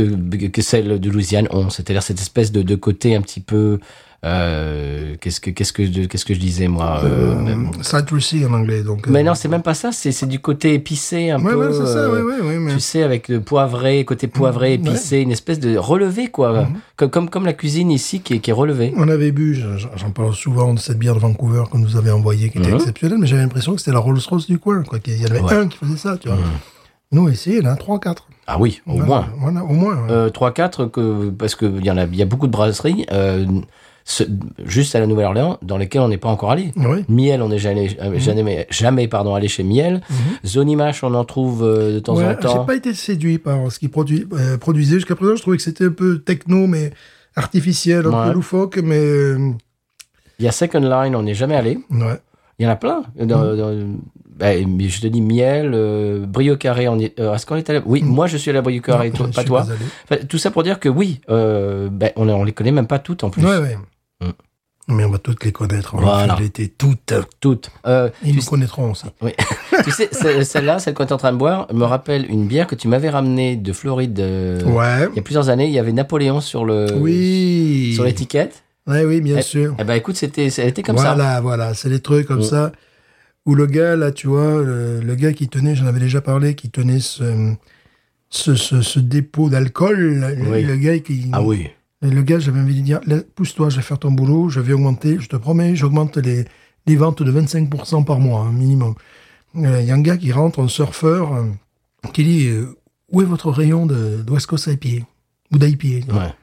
que, 0.00 0.46
que 0.48 0.62
celles 0.62 1.00
de 1.00 1.10
Louisiane 1.10 1.48
ont. 1.50 1.70
C'est-à-dire 1.70 2.02
cette 2.02 2.20
espèce 2.20 2.52
de, 2.52 2.62
de 2.62 2.74
côté 2.74 3.14
un 3.16 3.20
petit 3.22 3.40
peu... 3.40 3.78
Euh, 4.24 5.14
qu'est-ce 5.20 5.40
que 5.40 5.50
qu'est-ce 5.50 5.72
que 5.72 5.84
je- 5.84 6.06
qu'est-ce 6.06 6.24
que 6.24 6.34
je 6.34 6.40
disais 6.40 6.66
moi 6.68 7.00
euh, 7.04 7.34
Euh, 7.46 7.82
citrusy 7.82 8.44
en 8.46 8.54
anglais. 8.54 8.82
Donc, 8.82 9.06
mais 9.06 9.20
euh, 9.20 9.22
non 9.22 9.34
c'est 9.34 9.46
même 9.46 9.62
pas 9.62 9.74
ça 9.74 9.92
c'est 9.92 10.10
c'est 10.10 10.26
du 10.26 10.40
côté 10.40 10.72
épicé 10.74 11.30
un 11.30 11.40
Ouais, 11.40 11.52
peu 11.52 11.68
ouais, 11.68 11.72
c'est 11.72 11.86
ça, 11.86 11.98
euh, 11.98 12.24
ouais, 12.24 12.58
mais- 12.58 12.72
tu 12.74 12.80
sais, 12.80 13.02
avec 13.04 13.28
le 13.28 13.40
poivré, 13.40 14.04
côté 14.04 14.26
poivré, 14.26 14.78
Mhm, 14.78 14.86
épicé, 14.86 15.20
une 15.20 15.30
espèce 15.30 15.60
de 15.60 15.76
relevé, 15.76 16.28
quoi. 16.28 16.66
Comme, 16.96 17.10
comme, 17.10 17.30
comme 17.30 17.44
la 17.44 17.52
cuisine 17.52 17.90
ici 17.92 18.20
qui 18.20 18.34
est, 18.34 18.38
qui 18.40 18.50
est 18.50 18.54
relevée. 18.54 18.92
On 18.96 19.06
avait 19.08 19.30
bu, 19.32 19.54
j'en 19.96 20.10
parle 20.10 20.34
souvent 20.34 20.72
de 20.74 20.80
cette 20.80 20.98
bière 20.98 21.14
de 21.14 21.20
Vancouver 21.20 21.64
qu'on 21.70 21.78
nous 21.78 21.96
avait 21.96 22.10
envoyée, 22.10 22.48
qui 22.50 22.58
était 22.58 22.68
Mhm. 22.70 22.76
exceptionnelle, 22.76 23.18
mais 23.20 23.26
j'avais 23.28 23.42
l'impression 23.42 23.74
que 23.74 23.78
c'était 23.80 23.92
la 23.92 24.00
Rolls 24.00 24.18
Royce 24.28 24.46
du 24.46 24.58
coin. 24.58 24.82
Quoi. 24.82 24.98
qu'il 24.98 25.20
y 25.20 25.24
en 25.24 25.30
avait 25.30 25.54
un 25.54 25.68
qui 25.68 25.76
faisait 25.78 25.98
ça, 25.98 26.16
tu 26.16 26.28
vois. 26.28 26.38
Ici, 26.38 26.44
il 27.12 27.52
y 27.54 27.60
en 27.60 27.70
a 27.70 27.76
trois, 27.76 27.98
quatre. 28.00 28.28
Ah 28.46 28.58
oui, 28.60 28.80
au 28.86 28.92
Voilà, 28.92 29.06
moins. 29.06 29.26
Voilà, 29.38 29.64
au 29.64 29.72
moins. 29.72 29.94
ouais. 30.06 30.10
Euh, 30.12 30.30
3-4, 30.30 30.90
que, 30.90 31.30
parce 31.30 31.54
qu'il 31.56 31.84
y, 31.84 31.90
en 31.90 31.96
a- 31.96 32.04
il 32.04 32.16
y 32.16 32.22
a 32.22 32.26
beaucoup 32.26 32.46
de 32.46 32.52
brasseries, 32.52 33.06
euh, 33.10 33.44
ce- 34.04 34.22
juste 34.64 34.94
à 34.94 35.00
la 35.00 35.06
Nouvelle-Orléans, 35.08 35.58
dans 35.62 35.76
lesquelles 35.78 36.02
on 36.02 36.08
n'est 36.08 36.16
pas 36.18 36.28
encore 36.28 36.52
allé. 36.52 36.72
Oui. 36.76 37.04
Miel, 37.08 37.42
on 37.42 37.48
n'est 37.48 37.58
jamais, 37.58 37.96
euh, 38.00 38.18
jamais, 38.20 38.66
jamais 38.70 39.08
pardon, 39.08 39.34
allé 39.34 39.48
chez 39.48 39.64
Miel. 39.64 40.00
Zonimash, 40.44 41.02
on 41.02 41.12
en 41.14 41.24
trouve 41.24 41.64
euh, 41.64 41.94
de 41.94 41.98
temps 41.98 42.14
Mhm. 42.14 42.18
Ouais, 42.20 42.24
en 42.36 42.40
J'ai 42.40 42.54
temps. 42.54 42.64
pas 42.64 42.76
été 42.76 42.94
séduit 42.94 43.38
par 43.38 43.70
ce 43.72 43.80
qu'ils 43.80 43.90
produit, 43.90 44.26
euh, 44.32 44.58
produisaient 44.58 44.96
jusqu'à 44.96 45.16
présent. 45.16 45.34
Je 45.34 45.42
trouvais 45.42 45.56
que 45.56 45.62
c'était 45.64 45.86
un 45.86 45.90
peu 45.90 46.18
techno, 46.20 46.66
mais 46.68 46.92
artificiel, 47.34 48.06
un 48.06 48.10
Ouais. 48.10 48.28
peu 48.28 48.34
loufoque, 48.34 48.78
mais 48.82 49.32
Il 50.38 50.44
y 50.44 50.48
a 50.48 50.52
Second 50.52 50.80
Line, 50.80 51.16
on 51.16 51.22
n'est 51.22 51.34
jamais 51.34 51.56
allé. 51.56 51.78
ouais. 51.90 52.20
Il 52.58 52.64
y 52.64 52.68
en 52.68 52.70
a 52.72 52.76
plein. 52.76 53.02
Dans- 53.18 53.44
Mhm. 53.44 53.56
dans- 53.56 53.96
bah, 54.38 54.52
je 54.54 55.00
te 55.00 55.06
dis 55.06 55.22
miel, 55.22 55.72
euh, 55.74 56.26
brio 56.26 56.56
carré. 56.56 56.88
On 56.88 56.98
est, 56.98 57.18
euh, 57.18 57.34
est-ce 57.34 57.46
qu'on 57.46 57.56
est 57.56 57.68
allé 57.70 57.80
Oui, 57.86 58.02
moi 58.02 58.26
je 58.26 58.36
suis 58.36 58.50
à 58.56 58.60
brio 58.62 58.80
carré, 58.82 59.10
Non, 59.10 59.16
toi, 59.16 59.26
je 59.30 59.34
pas 59.36 59.44
toi. 59.44 59.66
Enfin, 60.04 60.22
tout 60.28 60.38
ça 60.38 60.50
pour 60.50 60.62
dire 60.62 60.78
que 60.78 60.88
oui, 60.88 61.20
euh, 61.30 61.88
ben, 61.90 62.10
on, 62.16 62.28
on 62.28 62.44
les 62.44 62.52
connaît 62.52 62.70
même 62.72 62.86
pas 62.86 62.98
toutes 62.98 63.24
en 63.24 63.30
plus. 63.30 63.42
Ouais, 63.44 63.56
ouais. 63.58 63.76
Mm. 64.20 64.30
Mais 64.88 65.04
on 65.04 65.10
va 65.10 65.18
toutes 65.18 65.44
les 65.44 65.50
connaître. 65.50 65.94
On 65.96 66.00
Voilà. 66.00 66.36
l'été 66.38 66.68
toutes. 66.68 67.12
Toutes. 67.40 67.70
Euh, 67.88 68.08
Ils 68.24 68.36
nous 68.36 68.40
sais- 68.40 68.50
connaîtront 68.50 68.92
aussi. 68.92 69.06
Oui. 69.20 69.32
tu 69.84 69.90
sais, 69.90 70.08
ce- 70.12 70.44
celle-là, 70.44 70.78
celle 70.78 70.94
qu'on 70.94 71.04
est 71.06 71.12
en 71.12 71.16
train 71.16 71.32
de 71.32 71.38
boire, 71.38 71.66
me 71.74 71.82
rappelle 71.84 72.24
une 72.30 72.46
bière 72.46 72.68
que 72.68 72.76
tu 72.76 72.86
m'avais 72.86 73.10
ramenée 73.10 73.56
de 73.56 73.72
Floride 73.72 74.18
Ouais. 74.20 75.08
il 75.12 75.16
y 75.16 75.18
a 75.18 75.22
plusieurs 75.22 75.48
années. 75.48 75.66
Il 75.66 75.72
y 75.72 75.80
avait 75.80 75.90
Napoléon 75.92 76.40
sur 76.40 76.64
le 76.64 76.86
Oui. 77.00 77.92
sur 77.96 78.04
l'étiquette. 78.04 78.62
Ouais, 78.86 79.04
oui, 79.04 79.20
bien 79.20 79.38
Eh- 79.38 79.42
sûr. 79.42 79.74
Eh 79.80 79.82
ben 79.82 79.94
écoute, 79.94 80.14
c'était, 80.14 80.46
elle 80.58 80.68
était 80.68 80.84
comme 80.84 80.98
ça. 80.98 81.14
voilà, 81.14 81.40
voilà. 81.40 81.74
C'est 81.74 81.88
des 81.88 81.98
trucs 81.98 82.28
comme 82.28 82.38
Mm. 82.38 82.42
ça. 82.44 82.70
Où 83.46 83.54
le 83.54 83.66
gars, 83.66 83.94
là, 83.96 84.10
tu 84.10 84.26
vois, 84.26 84.62
le, 84.62 85.00
le 85.00 85.14
gars 85.14 85.32
qui 85.32 85.48
tenait, 85.48 85.74
j'en 85.76 85.86
avais 85.86 86.00
déjà 86.00 86.20
parlé, 86.20 86.54
qui 86.54 86.68
tenait 86.70 86.98
ce, 87.00 87.54
ce, 88.28 88.54
ce, 88.56 88.82
ce 88.82 88.98
dépôt 88.98 89.48
d'alcool. 89.48 89.96
Le, 89.98 90.50
Oui. 90.50 90.62
le 90.64 90.76
gars 90.76 90.98
qui. 90.98 91.28
Ah 91.32 91.42
oui. 91.42 91.68
Le 92.02 92.22
gars, 92.22 92.38
j'avais 92.38 92.60
envie 92.60 92.74
de 92.74 92.84
dire, 92.84 93.00
pousse-toi, 93.34 93.70
je 93.70 93.76
vais 93.76 93.82
faire 93.82 93.98
ton 93.98 94.10
boulot, 94.10 94.48
je 94.48 94.60
vais 94.60 94.72
augmenter, 94.74 95.18
je 95.18 95.28
te 95.28 95.36
promets, 95.36 95.74
j'augmente 95.76 96.18
les, 96.18 96.44
les 96.86 96.96
ventes 96.96 97.22
de 97.22 97.32
25% 97.32 98.04
par 98.04 98.18
mois, 98.20 98.40
un 98.40 98.52
minimum. 98.52 98.94
Euh, 99.56 99.80
Il 99.80 99.86
y 99.86 99.90
a 99.90 99.94
un 99.94 100.02
gars 100.02 100.16
qui 100.18 100.30
rentre, 100.30 100.60
un 100.60 100.68
surfeur, 100.68 101.34
euh, 101.34 101.44
qui 102.12 102.22
dit, 102.24 102.48
euh, 102.48 102.76
où 103.10 103.22
est 103.22 103.24
votre 103.24 103.50
rayon 103.50 103.86
de, 103.86 104.22
West 104.28 104.46
Coast 104.46 104.66
IPA 104.66 105.06
Ou 105.52 105.58
d'IPA 105.58 106.12
Ouais. 106.12 106.34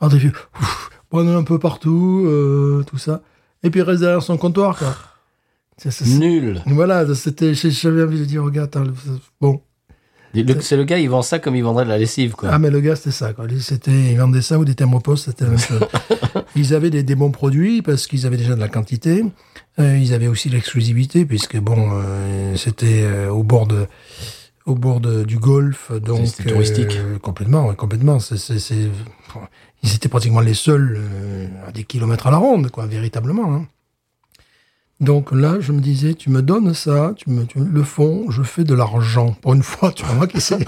T'as 0.00 0.08
vu, 0.08 0.32
ouf, 0.60 0.90
prenez 1.10 1.32
un 1.34 1.42
peu 1.44 1.58
partout, 1.58 2.26
tout 2.86 2.98
ça. 2.98 3.22
Et 3.62 3.70
puis 3.70 3.80
il 3.80 3.82
reste 3.84 4.00
derrière 4.00 4.22
son 4.22 4.36
comptoir, 4.36 4.76
quoi. 4.78 4.94
C'est- 5.76 6.04
Nul. 6.06 6.62
Voilà, 6.66 7.04
c'était, 7.14 7.54
j'avais 7.54 8.02
envie 8.04 8.20
de 8.20 8.24
dire, 8.24 8.42
regarde, 8.44 8.68
attends, 8.68 8.84
le- 8.84 8.94
bon. 9.40 9.60
Le- 10.34 10.60
C'est 10.60 10.76
le 10.76 10.82
gars, 10.84 10.98
il 10.98 11.08
vend 11.08 11.22
ça 11.22 11.38
comme 11.38 11.54
il 11.54 11.62
vendrait 11.62 11.84
de 11.84 11.90
la 11.90 11.98
lessive, 11.98 12.32
quoi. 12.32 12.48
Ah, 12.52 12.58
mais 12.58 12.68
le 12.70 12.80
gars, 12.80 12.96
c'était 12.96 13.12
ça, 13.12 13.32
quoi. 13.32 13.46
C'était, 13.60 13.92
ils 13.92 14.18
vendaient 14.18 14.42
ça 14.42 14.58
ou 14.58 14.64
des 14.64 14.74
thermopostes, 14.74 15.26
c'était 15.26 15.44
la 15.44 15.50
même 15.50 15.58
chose. 15.60 15.80
ils 16.56 16.74
avaient 16.74 16.90
des, 16.90 17.04
des 17.04 17.14
bons 17.14 17.30
produits 17.30 17.82
parce 17.82 18.08
qu'ils 18.08 18.26
avaient 18.26 18.36
déjà 18.36 18.56
de 18.56 18.60
la 18.60 18.68
quantité. 18.68 19.24
Euh, 19.78 19.96
ils 19.96 20.12
avaient 20.12 20.26
aussi 20.26 20.48
l'exclusivité 20.48 21.24
puisque, 21.24 21.56
bon, 21.58 21.88
euh, 21.92 22.56
c'était 22.56 23.02
euh, 23.04 23.28
au 23.30 23.44
bord 23.44 23.68
de, 23.68 23.86
au 24.66 24.74
bord 24.74 24.98
de- 25.00 25.22
du 25.22 25.38
golfe, 25.38 25.92
donc. 25.92 26.26
C'était 26.26 26.50
touristique. 26.50 26.98
complètement, 27.22 27.72
complètement. 27.74 28.18
C'est, 28.18 28.36
ils 29.84 29.94
étaient 29.94 30.08
pratiquement 30.08 30.40
les 30.40 30.54
seuls 30.54 31.00
à 31.66 31.70
des 31.70 31.84
kilomètres 31.84 32.26
à 32.26 32.32
la 32.32 32.38
ronde, 32.38 32.70
quoi, 32.72 32.86
véritablement. 32.86 33.54
hein. 33.54 33.66
Donc 35.00 35.32
là, 35.32 35.56
je 35.60 35.72
me 35.72 35.80
disais, 35.80 36.14
tu 36.14 36.30
me 36.30 36.40
donnes 36.40 36.72
ça, 36.72 37.14
tu 37.16 37.28
me, 37.28 37.44
tu 37.44 37.58
me- 37.58 37.68
le 37.68 37.82
fond, 37.82 38.26
je 38.30 38.42
fais 38.42 38.64
de 38.64 38.74
l'argent. 38.74 39.36
Pour 39.42 39.52
une 39.54 39.62
fois, 39.62 39.92
tu 39.92 40.04
vois, 40.04 40.14
moi 40.14 40.26
qui 40.26 40.40
sais. 40.40 40.58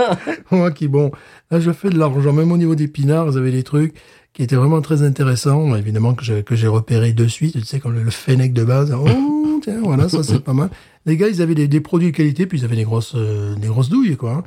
moi 0.50 0.70
qui, 0.70 0.88
bon, 0.88 1.10
là, 1.50 1.58
je 1.60 1.72
fais 1.72 1.90
de 1.90 1.98
l'argent. 1.98 2.32
Même 2.32 2.52
au 2.52 2.56
niveau 2.56 2.74
des 2.74 2.88
pinards, 2.88 3.28
ils 3.32 3.38
avaient 3.38 3.50
des 3.52 3.64
trucs 3.64 3.94
qui 4.32 4.42
étaient 4.42 4.56
vraiment 4.56 4.80
très 4.80 5.02
intéressants, 5.02 5.74
évidemment, 5.76 6.14
que 6.14 6.24
j'ai, 6.24 6.42
que 6.42 6.54
j'ai 6.54 6.68
repéré 6.68 7.12
de 7.12 7.26
suite, 7.26 7.54
tu 7.54 7.64
sais, 7.66 7.80
comme 7.80 7.92
le, 7.94 8.02
le 8.02 8.10
Fennec 8.10 8.52
de 8.52 8.64
base. 8.64 8.94
Oh, 8.98 9.60
tiens, 9.62 9.80
voilà, 9.82 10.08
ça, 10.08 10.22
c'est 10.22 10.42
pas 10.42 10.54
mal. 10.54 10.70
Les 11.04 11.16
gars, 11.16 11.28
ils 11.28 11.42
avaient 11.42 11.54
des, 11.56 11.68
des 11.68 11.80
produits 11.80 12.12
de 12.12 12.16
qualité, 12.16 12.46
puis 12.46 12.60
ils 12.60 12.64
avaient 12.64 12.76
des 12.76 12.84
grosses, 12.84 13.14
euh, 13.16 13.54
des 13.56 13.66
grosses 13.68 13.88
douilles, 13.90 14.16
quoi. 14.16 14.42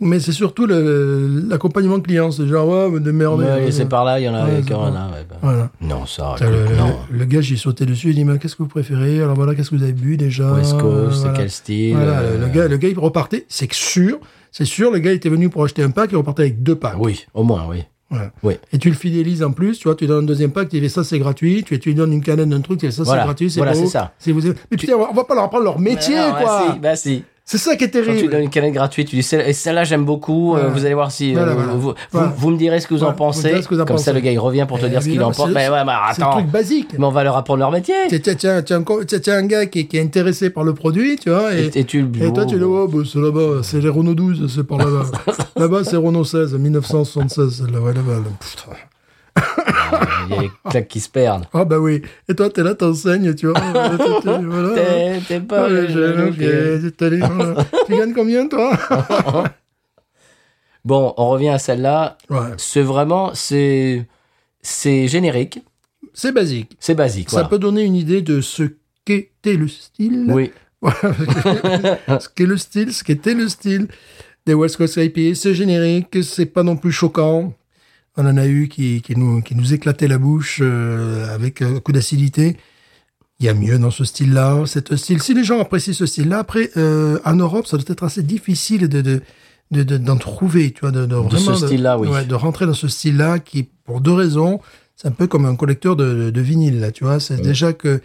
Mais 0.00 0.18
c'est 0.18 0.32
surtout 0.32 0.66
le- 0.66 1.44
l'accompagnement 1.48 2.00
client. 2.00 2.30
C'est 2.30 2.46
genre, 2.46 2.66
ouais, 2.68 2.90
mais 2.90 3.00
de 3.00 3.10
merde. 3.10 3.40
Ouais, 3.40 3.70
c'est 3.70 3.86
par 3.88 4.04
là, 4.04 4.18
il 4.18 4.24
y 4.24 4.28
en 4.28 4.34
a 4.34 4.46
Ouais, 4.46 4.62
c'est 4.66 4.72
un, 4.72 4.76
bon. 4.76 4.84
là, 4.92 5.10
ouais, 5.12 5.26
bah. 5.28 5.36
Voilà. 5.42 5.70
Non, 5.80 6.06
ça, 6.06 6.34
écoute, 6.38 6.48
le, 6.70 6.76
non. 6.76 6.96
le- 7.10 7.18
le 7.18 7.24
gars, 7.26 7.40
j'ai 7.40 7.56
sauté 7.56 7.84
dessus, 7.86 8.08
il 8.10 8.14
dit, 8.14 8.24
mais 8.24 8.38
qu'est-ce 8.38 8.56
que 8.56 8.62
vous 8.62 8.68
préférez? 8.68 9.20
Alors 9.22 9.34
voilà, 9.36 9.54
qu'est-ce 9.54 9.70
que 9.70 9.76
vous 9.76 9.82
avez 9.82 9.92
bu 9.92 10.16
déjà? 10.16 10.52
West 10.54 10.78
Coast, 10.78 11.20
Voilà. 11.22 11.36
quel 11.38 11.50
style 11.50 11.94
Voilà, 11.96 12.18
euh, 12.20 12.38
le, 12.38 12.46
le 12.46 12.52
gars, 12.52 12.68
le 12.68 12.76
gars, 12.78 12.88
il 12.88 12.98
repartait, 12.98 13.44
c'est 13.48 13.70
sûr, 13.72 14.18
c'est 14.50 14.64
sûr, 14.64 14.90
le 14.90 14.98
gars 15.00 15.12
était 15.12 15.28
venu 15.28 15.48
pour 15.50 15.64
acheter 15.64 15.82
un 15.82 15.90
pack, 15.90 16.10
il 16.12 16.16
repartait 16.16 16.42
avec 16.42 16.62
deux 16.62 16.76
packs. 16.76 16.96
Oui, 16.98 17.26
au 17.34 17.42
moins, 17.44 17.66
oui. 17.68 17.84
Voilà. 18.12 18.32
Oui. 18.42 18.54
Et 18.72 18.78
tu 18.78 18.88
le 18.88 18.96
fidélises 18.96 19.40
en 19.44 19.52
plus, 19.52 19.78
tu 19.78 19.86
vois, 19.86 19.94
tu 19.94 20.06
donnes 20.08 20.24
un 20.24 20.26
deuxième 20.26 20.50
pack, 20.50 20.68
tu 20.68 20.80
dis 20.80 20.88
ça 20.90 21.04
c'est 21.04 21.20
gratuit, 21.20 21.62
tu, 21.62 21.78
tu 21.78 21.90
lui 21.90 21.94
donnes 21.94 22.12
une 22.12 22.22
canette 22.24 22.48
d'un 22.48 22.60
truc, 22.60 22.80
tu 22.80 22.86
dis 22.88 22.92
ça 22.92 23.04
Voilà. 23.04 23.22
c'est 23.22 23.26
gratuit, 23.26 23.50
c'est 23.50 23.60
Voilà, 23.60 23.74
c'est 23.74 23.86
ça. 23.86 24.12
Vous- 24.26 24.40
Mais 24.70 24.76
putain, 24.76 24.94
on 24.94 25.14
va- 25.14 25.22
pas 25.24 25.34
leur 25.36 25.44
apprendre 25.44 25.62
leur 25.64 25.78
métier, 25.78 26.16
quoi. 26.40 26.72
si, 26.74 26.78
bah 26.80 26.96
si. 26.96 27.22
C'est 27.52 27.58
ça 27.58 27.74
qui 27.74 27.82
est 27.82 27.90
Quand 27.90 27.98
tu 27.98 28.04
terrible. 28.06 28.30
donnes 28.30 28.42
une 28.44 28.48
canette 28.48 28.72
gratuite, 28.74 29.08
tu 29.08 29.16
dis 29.16 29.22
celle-là 29.24 29.82
j'aime 29.82 30.04
beaucoup. 30.04 30.54
euh, 30.54 30.68
vous 30.68 30.84
allez 30.84 30.94
voir 30.94 31.10
si 31.10 31.32
Voilà, 31.32 31.50
euh, 31.50 31.54
voilà. 31.56 31.72
Vous, 31.72 31.94
vous- 32.12 32.20
vous 32.36 32.50
me 32.50 32.56
direz 32.56 32.78
ce 32.78 32.86
que 32.86 32.94
vous 32.94 33.02
en 33.02 33.08
vous 33.10 33.16
pensez. 33.16 33.50
que 33.50 33.74
vous 33.74 33.80
en 33.80 33.84
Comme 33.84 33.98
ça, 33.98 34.12
pensez. 34.12 34.12
le 34.12 34.20
gars 34.20 34.30
il 34.30 34.38
revient 34.38 34.66
pour 34.68 34.78
te 34.78 34.86
dire 34.86 35.02
ce 35.02 35.08
qu'il 35.08 35.20
en 35.20 35.32
pense. 35.32 35.48
Mais 35.48 35.68
ouais, 35.68 35.84
mais 35.84 35.90
C'est 36.14 36.22
un 36.22 36.26
attends. 36.26 36.36
truc 36.38 36.46
basique. 36.46 36.90
Mais 36.96 37.04
on 37.04 37.10
va 37.10 37.24
leur 37.24 37.36
apprendre 37.36 37.58
leur 37.58 37.72
métier. 37.72 37.94
Tiens, 38.08 38.18
tiens, 38.22 38.34
tiens, 38.36 38.62
tiens, 38.62 38.82
co- 38.84 39.02
tiens, 39.02 39.18
tiens, 39.18 39.38
un 39.38 39.46
gars 39.46 39.66
qui, 39.66 39.80
est- 39.80 39.86
qui 39.86 39.96
est 39.96 40.00
intéressé 40.00 40.50
par 40.50 40.62
le 40.62 40.74
produit, 40.74 41.16
tu 41.16 41.30
vois, 41.30 41.52
et, 41.52 41.70
Et, 41.74 41.80
et 41.80 41.84
tu 41.84 42.08
et 42.20 42.32
toi 42.32 42.46
tu 42.46 42.56
dis, 42.56 42.62
oh, 42.62 42.86
bah, 42.86 42.98
c'est 43.04 43.18
là-bas, 43.18 43.62
c'est 43.64 43.80
les 43.80 43.88
Renault 43.88 44.14
12, 44.14 44.46
c'est 44.54 44.62
par 44.62 44.78
là-bas. 44.78 45.06
là-bas, 45.56 45.82
c'est 45.82 45.96
Renault 45.96 46.22
16, 46.24 46.54
1976, 46.54 47.50
celle-là, 47.64 47.80
ouais, 47.80 47.94
là-bas. 47.94 48.12
là. 48.18 48.76
Il 50.28 50.34
y 50.34 50.38
a 50.38 50.42
les 50.42 50.50
claques 50.70 50.88
qui 50.88 51.00
se 51.00 51.08
perdent. 51.08 51.46
Ah 51.52 51.64
bah 51.64 51.78
oui. 51.78 52.02
Et 52.28 52.34
toi, 52.34 52.50
t'es 52.50 52.62
là, 52.62 52.74
t'enseignes, 52.74 53.34
tu 53.34 53.46
vois. 53.48 53.60
voilà. 54.24 54.74
T'es 54.74 55.20
t'es 55.26 55.40
pas. 55.40 55.64
Ah, 55.64 55.68
le 55.68 55.88
jeune, 55.88 56.16
jeune, 56.16 56.28
ok. 56.28 56.84
ok, 56.86 56.96
t'es 56.96 57.04
allé, 57.04 57.18
voilà. 57.18 57.64
tu 57.86 57.96
gagnes 57.96 58.14
combien, 58.14 58.46
toi 58.48 58.72
Bon, 60.84 61.12
on 61.16 61.28
revient 61.30 61.50
à 61.50 61.58
celle-là. 61.58 62.16
Ouais. 62.30 62.38
C'est 62.56 62.82
vraiment, 62.82 63.32
c'est, 63.34 64.06
c'est 64.62 65.08
générique, 65.08 65.60
C'est 66.14 66.32
basique. 66.32 66.76
c'est 66.80 66.94
basique. 66.94 67.30
Ça 67.30 67.44
peut 67.44 67.58
donner 67.58 67.82
une 67.82 67.96
idée 67.96 68.22
de 68.22 68.40
ce 68.40 68.62
qu'était 69.04 69.56
le 69.56 69.68
style. 69.68 70.26
Oui, 70.28 70.52
ce 70.84 72.28
qu'est 72.34 72.46
le 72.46 72.56
style, 72.56 72.92
ce 72.92 73.04
qu'était 73.04 73.34
le 73.34 73.48
style 73.48 73.88
des 74.46 74.54
West 74.54 74.76
Coast 74.76 74.96
IPA. 74.96 75.34
C'est 75.34 75.54
générique, 75.54 76.22
c'est 76.22 76.46
pas 76.46 76.62
non 76.62 76.76
plus 76.76 76.92
choquant. 76.92 77.52
On 78.16 78.26
en 78.26 78.36
a 78.36 78.46
eu 78.46 78.68
qui, 78.68 79.02
qui, 79.02 79.16
nous, 79.16 79.40
qui 79.40 79.54
nous 79.54 79.72
éclataient 79.72 80.08
la 80.08 80.18
bouche 80.18 80.60
euh, 80.62 81.32
avec 81.34 81.62
un 81.62 81.78
coup 81.80 81.92
d'acidité. 81.92 82.56
Il 83.38 83.46
y 83.46 83.48
a 83.48 83.54
mieux 83.54 83.78
dans 83.78 83.90
ce 83.90 84.04
style-là, 84.04 84.64
cet 84.66 84.94
style. 84.96 85.22
Si 85.22 85.32
les 85.32 85.44
gens 85.44 85.60
apprécient 85.60 85.94
ce 85.94 86.04
style-là, 86.06 86.40
après, 86.40 86.70
euh, 86.76 87.18
en 87.24 87.34
Europe, 87.36 87.66
ça 87.66 87.76
doit 87.78 87.86
être 87.88 88.02
assez 88.04 88.22
difficile 88.22 88.88
de, 88.88 89.00
de, 89.00 89.22
de, 89.70 89.82
de- 89.82 89.96
d'en 89.96 90.16
trouver, 90.16 90.72
tu 90.72 90.80
vois, 90.80 90.90
de, 90.90 91.06
de, 91.06 91.14
vraiment 91.14 91.54
ce 91.56 91.66
style-là, 91.66 91.98
oui. 91.98 92.08
ouais, 92.08 92.24
de 92.26 92.34
rentrer 92.34 92.66
dans 92.66 92.74
ce 92.74 92.88
style-là 92.88 93.38
qui, 93.38 93.62
pour 93.84 94.00
deux 94.02 94.12
raisons, 94.12 94.60
c'est 94.96 95.08
un 95.08 95.12
peu 95.12 95.26
comme 95.26 95.46
un 95.46 95.56
collecteur 95.56 95.96
de, 95.96 96.28
de 96.30 96.40
vinyle, 96.42 96.80
là, 96.80 96.90
tu 96.90 97.04
vois. 97.04 97.18
C'est 97.20 97.40
déjà 97.40 97.72
que 97.72 98.02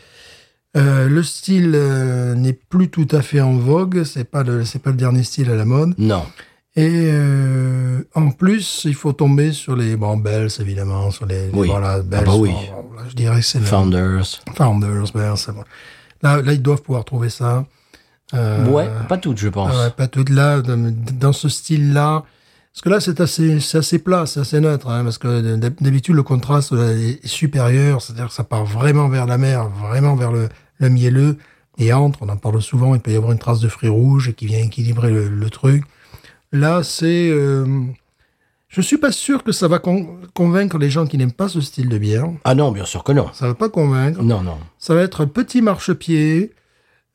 euh, 0.77 1.09
le 1.09 1.23
style 1.23 1.71
euh, 1.73 2.33
n'est 2.35 2.53
plus 2.53 2.89
tout 2.89 3.07
à 3.11 3.21
fait 3.21 3.41
en 3.41 3.57
vogue, 3.57 4.03
c'est 4.05 4.23
pas 4.29 4.43
le, 4.43 4.63
c'est 4.63 4.79
pas 4.79 4.91
le 4.91 4.97
dernier 4.97 5.23
style 5.23 5.49
à 5.49 5.55
la 5.55 5.65
mode. 5.65 5.95
non. 5.97 6.23
Et 6.77 7.07
euh, 7.09 8.01
en 8.15 8.31
plus, 8.31 8.81
il 8.85 8.95
faut 8.95 9.13
tomber 9.13 9.53
sur 9.53 9.75
les 9.77 9.95
bon 9.95 10.17
Bells 10.17 10.49
évidemment, 10.59 11.09
sur 11.09 11.25
les, 11.25 11.47
voilà 11.49 12.01
Bells. 12.01 12.19
Ah 12.23 12.25
bah 12.25 12.35
oui. 12.37 12.51
bon, 12.51 12.81
bon, 12.89 12.93
là, 12.97 13.03
je 13.09 13.15
dirais 13.15 13.39
que 13.39 13.45
c'est 13.45 13.59
le 13.59 13.65
Founders. 13.65 14.25
Founders, 14.55 15.11
Bells. 15.13 15.35
bon. 15.47 15.63
Là, 16.21 16.41
là, 16.41 16.51
ils 16.53 16.61
doivent 16.61 16.81
pouvoir 16.81 17.05
trouver 17.05 17.29
ça. 17.29 17.65
Euh, 18.33 18.65
Ouais, 18.67 18.89
pas 19.07 19.17
toutes, 19.17 19.37
je 19.37 19.47
pense. 19.47 19.71
ah 19.73 19.85
ouais, 19.85 19.89
pas 19.91 20.07
tout 20.07 20.25
là, 20.29 20.61
dans, 20.61 21.31
ce 21.33 21.47
style-là. 21.47 22.23
Parce 22.73 22.81
que 22.81 22.89
là, 22.89 22.99
c'est 22.99 23.21
assez, 23.21 23.61
c'est 23.61 23.77
assez 23.77 23.99
plat, 23.99 24.25
c'est 24.25 24.41
assez 24.41 24.59
neutre, 24.59 24.89
hein, 24.89 25.05
parce 25.05 25.17
que 25.17 25.55
d'hab- 25.55 25.81
d'habitude, 25.81 26.15
le 26.15 26.23
contraste 26.23 26.73
est 26.73 27.25
supérieur, 27.25 28.01
c'est-à-dire 28.01 28.27
que 28.27 28.33
ça 28.33 28.43
part 28.43 28.65
vraiment 28.65 29.07
vers 29.07 29.27
la 29.27 29.37
mer, 29.37 29.69
vraiment 29.69 30.15
vers 30.15 30.33
le, 30.33 30.49
le 30.79 30.89
mielleux, 30.89 31.37
et 31.77 31.93
entre, 31.93 32.19
on 32.23 32.27
en 32.27 32.35
parle 32.35 32.61
souvent, 32.61 32.93
il 32.93 32.99
peut 32.99 33.11
y 33.11 33.15
avoir 33.15 33.31
une 33.31 33.39
trace 33.39 33.61
de 33.61 33.69
fruits 33.69 33.87
rouges 33.87 34.33
qui 34.35 34.45
vient 34.45 34.59
équilibrer 34.59 35.09
le, 35.11 35.29
le 35.29 35.49
truc. 35.49 35.85
Là, 36.55 36.83
c'est... 36.83 37.29
Euh, 37.29 37.65
je 38.67 38.81
suis 38.81 38.97
pas 38.97 39.11
sûr 39.11 39.43
que 39.43 39.51
ça 39.51 39.67
va 39.67 39.79
con- 39.79 40.17
convaincre 40.33 40.77
les 40.77 40.89
gens 40.89 41.05
qui 41.05 41.17
n'aiment 41.17 41.31
pas 41.31 41.47
ce 41.49 41.61
style 41.61 41.89
de 41.89 41.97
bière. 41.97 42.27
Ah 42.43 42.55
non, 42.55 42.71
bien 42.71 42.85
sûr 42.85 43.03
que 43.03 43.11
non. 43.11 43.27
Ça 43.33 43.47
va 43.47 43.53
pas 43.55 43.69
convaincre. 43.69 44.21
Non, 44.21 44.41
non. 44.41 44.57
Ça 44.79 44.93
va 44.95 45.01
être 45.01 45.21
un 45.21 45.27
petit 45.27 45.61
marchepied. 45.61 46.51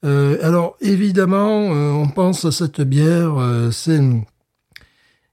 Euh, 0.04 0.38
alors 0.42 0.76
évidemment, 0.80 1.74
euh, 1.74 1.90
on 1.92 2.08
pense 2.08 2.44
à 2.46 2.52
cette 2.52 2.80
bière, 2.80 3.38
euh, 3.38 3.70
c'est 3.70 3.96
une, 3.96 4.22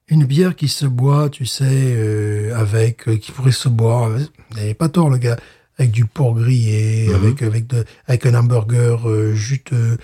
une 0.10 0.26
bière 0.26 0.56
qui 0.58 0.68
se 0.68 0.86
boit, 0.86 1.30
tu 1.30 1.46
sais, 1.46 2.52
avec, 2.54 3.06
qui 3.22 3.32
pourrait 3.32 3.52
se 3.52 3.70
boire. 3.70 4.10
Il 4.52 4.58
n'avait 4.58 4.74
pas 4.74 4.90
tort 4.90 5.10
le 5.10 5.18
gars, 5.20 5.38
avec 5.78 5.92
du 5.92 6.06
porc 6.06 6.36
grillé, 6.36 7.08
Mhm. 7.08 7.16
avec 7.16 7.42
avec 7.42 7.68
de, 7.68 7.86
avec 8.08 8.26
un 8.26 8.36
hamburger 8.36 9.34
juteux, 9.34 9.98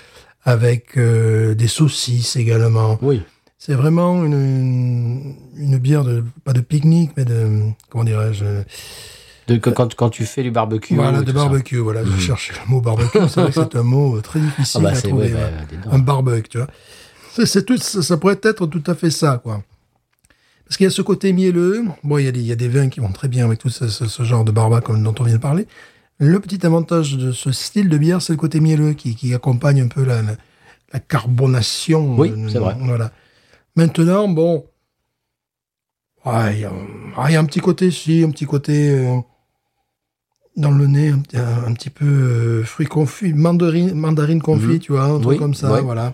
avec 0.44 0.98
des 0.98 1.68
saucisses 1.68 2.36
également. 2.38 2.98
Oui. 3.02 3.22
C'est 3.66 3.76
vraiment 3.76 4.26
une, 4.26 4.34
une 4.34 5.36
une 5.56 5.78
bière 5.78 6.04
de 6.04 6.22
pas 6.44 6.52
de 6.52 6.60
pique-nique, 6.60 7.12
mais 7.16 7.24
de 7.24 7.62
comment 7.90 8.04
dirais-je 8.04 8.44
De, 9.48 9.56
quand, 9.58 9.96
quand 9.96 10.10
tu 10.10 10.26
fais 10.26 10.44
du 10.44 10.52
barbecue. 10.52 10.96
voilà, 10.96 11.22
de 11.22 11.28
ça. 11.28 11.32
barbecue. 11.34 11.78
Voilà, 11.78 12.04
je 12.04 12.18
cherchais 12.20 12.52
le 12.54 12.70
mot 12.70 12.82
barbecue. 12.82 13.20
C'est 13.30 13.40
vrai 13.42 13.48
que 13.48 13.54
c'est 13.54 13.76
un 13.78 13.84
mot 13.84 14.18
euh, 14.18 14.22
très 14.22 14.40
Ah 14.40 14.44
difficile 14.48 14.82
bah 14.82 14.90
à 14.90 15.02
trouver. 15.02 15.34
ouais, 15.34 15.52
bah. 15.86 15.92
Un 15.94 16.00
barbecue, 16.00 16.50
tu 16.50 16.58
vois. 16.58 16.68
C'est, 17.46 17.66
tout, 17.66 17.78
ça, 17.78 18.02
ça 18.02 18.18
pourrait 18.18 18.38
être 18.44 18.66
tout 18.66 18.84
à 18.86 18.96
fait 18.96 19.10
ça, 19.12 19.40
quoi. 19.42 19.64
Parce 20.66 20.76
qu'il 20.76 20.84
y 20.84 20.88
a 20.88 20.92
ce 20.92 21.02
côté 21.02 21.32
mielleux. 21.32 21.84
Bon, 22.04 22.18
il 22.18 22.26
y 22.26 22.28
a 22.28 22.32
des, 22.34 22.42
il 22.42 22.46
y 22.46 22.52
a 22.52 22.56
des 22.58 22.68
vins 22.68 22.90
qui 22.90 23.00
vont 23.00 23.12
très 23.14 23.30
bien 23.30 23.46
avec 23.46 23.60
tout 23.60 23.70
ce, 23.70 23.88
ce- 23.88 24.08
ce 24.08 24.24
genre 24.24 24.44
de 24.44 24.52
barba 24.52 24.82
comme 24.82 25.02
dont 25.02 25.16
on 25.20 25.24
vient 25.24 25.36
de 25.36 25.42
parler. 25.42 25.68
Le 26.20 26.38
petit 26.42 26.66
avantage 26.66 27.18
de 27.18 27.32
ce 27.32 27.52
style 27.54 27.88
de 27.88 27.98
bière, 27.98 28.22
c'est 28.22 28.34
le 28.34 28.38
côté 28.38 28.60
mielleux 28.60 28.92
qui, 28.94 29.16
qui 29.16 29.34
accompagne 29.34 29.80
un 29.82 29.88
peu 29.88 30.04
la, 30.04 30.22
la, 30.22 30.36
la 30.92 31.00
carbonation. 31.00 32.16
Oui, 32.18 32.30
euh, 32.36 32.50
c'est 32.52 32.60
vrai. 32.60 32.76
Voilà. 32.82 33.12
Maintenant, 33.76 34.28
bon, 34.28 34.66
ouais, 36.26 36.54
il 36.56 36.60
y, 36.62 36.66
a- 36.66 36.72
ah, 37.18 37.26
il 37.30 37.34
y 37.34 37.36
a 37.36 37.40
un 37.40 37.46
petit 37.46 37.60
côté, 37.60 37.90
si, 37.92 38.24
un 38.24 38.30
petit 38.32 38.46
côté 38.46 38.92
euh, 38.92 39.18
dans 40.56 40.72
le 40.72 40.86
nez, 40.88 41.10
un, 41.10 41.20
petit- 41.20 41.38
un- 41.38 41.66
un 41.66 41.74
petit 41.74 41.90
peu 41.90 42.06
euh, 42.06 42.64
fruit 42.64 42.86
confit, 42.86 43.34
mandarine, 43.34 43.94
mandarine 43.96 44.42
confit, 44.42 44.66
Mhm. 44.66 44.80
tu 44.80 44.92
vois, 44.92 45.04
un 45.06 45.16
truc 45.20 45.26
Oui, 45.28 45.38
comme 45.38 45.54
ça, 45.56 45.72
ouais. 45.74 45.82
voilà. 45.82 46.14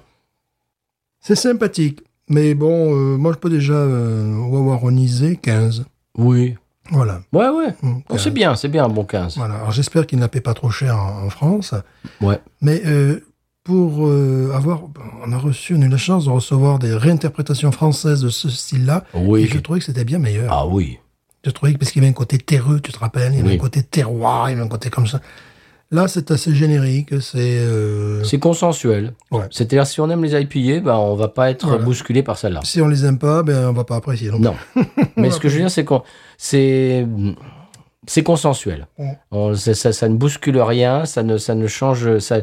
C'est 1.19 1.35
sympathique. 1.35 1.99
Mais 2.29 2.53
bon, 2.53 2.93
euh, 2.95 3.17
moi, 3.17 3.33
je 3.33 3.37
peux 3.39 3.49
déjà 3.49 3.73
euh, 3.73 4.37
wawaroniser 4.37 5.35
15. 5.35 5.85
Oui. 6.17 6.55
Voilà. 6.91 7.21
Ouais, 7.33 7.49
ouais. 7.49 7.75
Mm, 7.81 7.97
Oh, 8.07 8.13
15. 8.13 8.23
c'est 8.23 8.31
bien, 8.31 8.55
c'est 8.55 8.67
bien, 8.67 8.85
un 8.85 8.89
bon 8.89 9.03
15. 9.03 9.35
Voilà. 9.37 9.55
Alors, 9.55 9.71
j'espère 9.71 10.07
qu'il 10.07 10.17
ne 10.19 10.23
la 10.23 10.27
paie 10.29 10.39
pas 10.41 10.53
trop 10.53 10.69
cher 10.71 10.95
en, 10.97 11.25
en 11.25 11.29
France. 11.29 11.73
Ouais. 12.21 12.39
Mais 12.61 12.81
pour 13.69 14.07
euh, 14.07 14.51
avoir, 14.55 14.81
on 15.23 15.31
a 15.31 15.37
reçu, 15.37 15.75
on 15.77 15.81
a 15.83 15.85
eu 15.85 15.89
la 15.89 15.97
chance 15.97 16.25
de 16.25 16.31
recevoir 16.31 16.79
des 16.79 16.91
réinterprétations 16.95 17.71
françaises 17.71 18.21
de 18.23 18.29
ce 18.29 18.49
style-là. 18.49 19.03
Et 19.13 19.17
Oui. 19.23 19.47
je 19.47 19.59
trouvais 19.59 19.77
que 19.77 19.85
c'était 19.85 20.03
bien 20.05 20.17
meilleur. 20.17 20.51
Ah 20.51 20.65
oui. 20.65 20.97
Je 21.45 21.51
trouvais 21.51 21.73
que 21.73 21.77
parce 21.77 21.91
qu'il 21.91 22.01
y 22.01 22.05
avait 22.05 22.09
un 22.09 22.15
côté 22.17 22.39
terreux, 22.39 22.79
tu 22.79 22.91
te 22.91 22.97
rappelles, 22.97 23.33
il 23.33 23.37
y 23.37 23.39
avait 23.41 23.49
Oui. 23.49 23.55
un 23.55 23.59
côté 23.59 23.83
terroir, 23.83 24.49
il 24.49 24.53
y 24.53 24.55
avait 24.55 24.65
un 24.65 24.67
côté 24.67 24.89
comme 24.89 25.05
ça. 25.05 25.21
Là, 25.91 26.07
c'est 26.07 26.31
assez 26.31 26.53
générique, 26.55 27.21
c'est 27.21 27.59
euh, 27.59 28.23
C'est 28.23 28.39
consensuel. 28.39 29.13
Ouais. 29.31 29.45
C'est-à-dire, 29.51 29.85
si 29.85 30.01
on 30.01 30.09
aime 30.09 30.23
les 30.23 30.33
IPA, 30.41 30.81
ben, 30.85 30.95
on 30.95 31.13
va 31.15 31.27
pas 31.27 31.51
être 31.51 31.67
Voilà. 31.67 31.83
bousculé 31.83 32.23
par 32.23 32.39
celle-là. 32.39 32.61
si 32.63 32.81
on 32.81 32.87
les 32.87 33.05
aime 33.05 33.19
pas, 33.19 33.43
ben 33.43 33.69
on 33.69 33.73
va 33.73 33.83
pas 33.83 33.97
apprécier. 33.97 34.29
Donc. 34.31 34.41
Non. 34.41 34.55
Mais 35.17 35.29
ce 35.29 35.39
que 35.39 35.47
je 35.47 35.53
veux 35.55 35.61
dire, 35.61 35.71
c'est 35.71 35.85
qu'on, 35.85 36.01
c'est, 36.39 37.05
c'est 38.09 38.23
consensuel. 38.23 38.87
On- 39.31 39.53
ça, 39.55 39.73
ça, 39.75 39.93
ça 39.93 40.09
ne 40.09 40.15
bouscule 40.15 40.59
rien, 40.59 41.05
ça 41.05 41.21
ne, 41.23 41.37
ça 41.37 41.53
ne 41.53 41.67
change, 41.67 42.17
ça, 42.19 42.37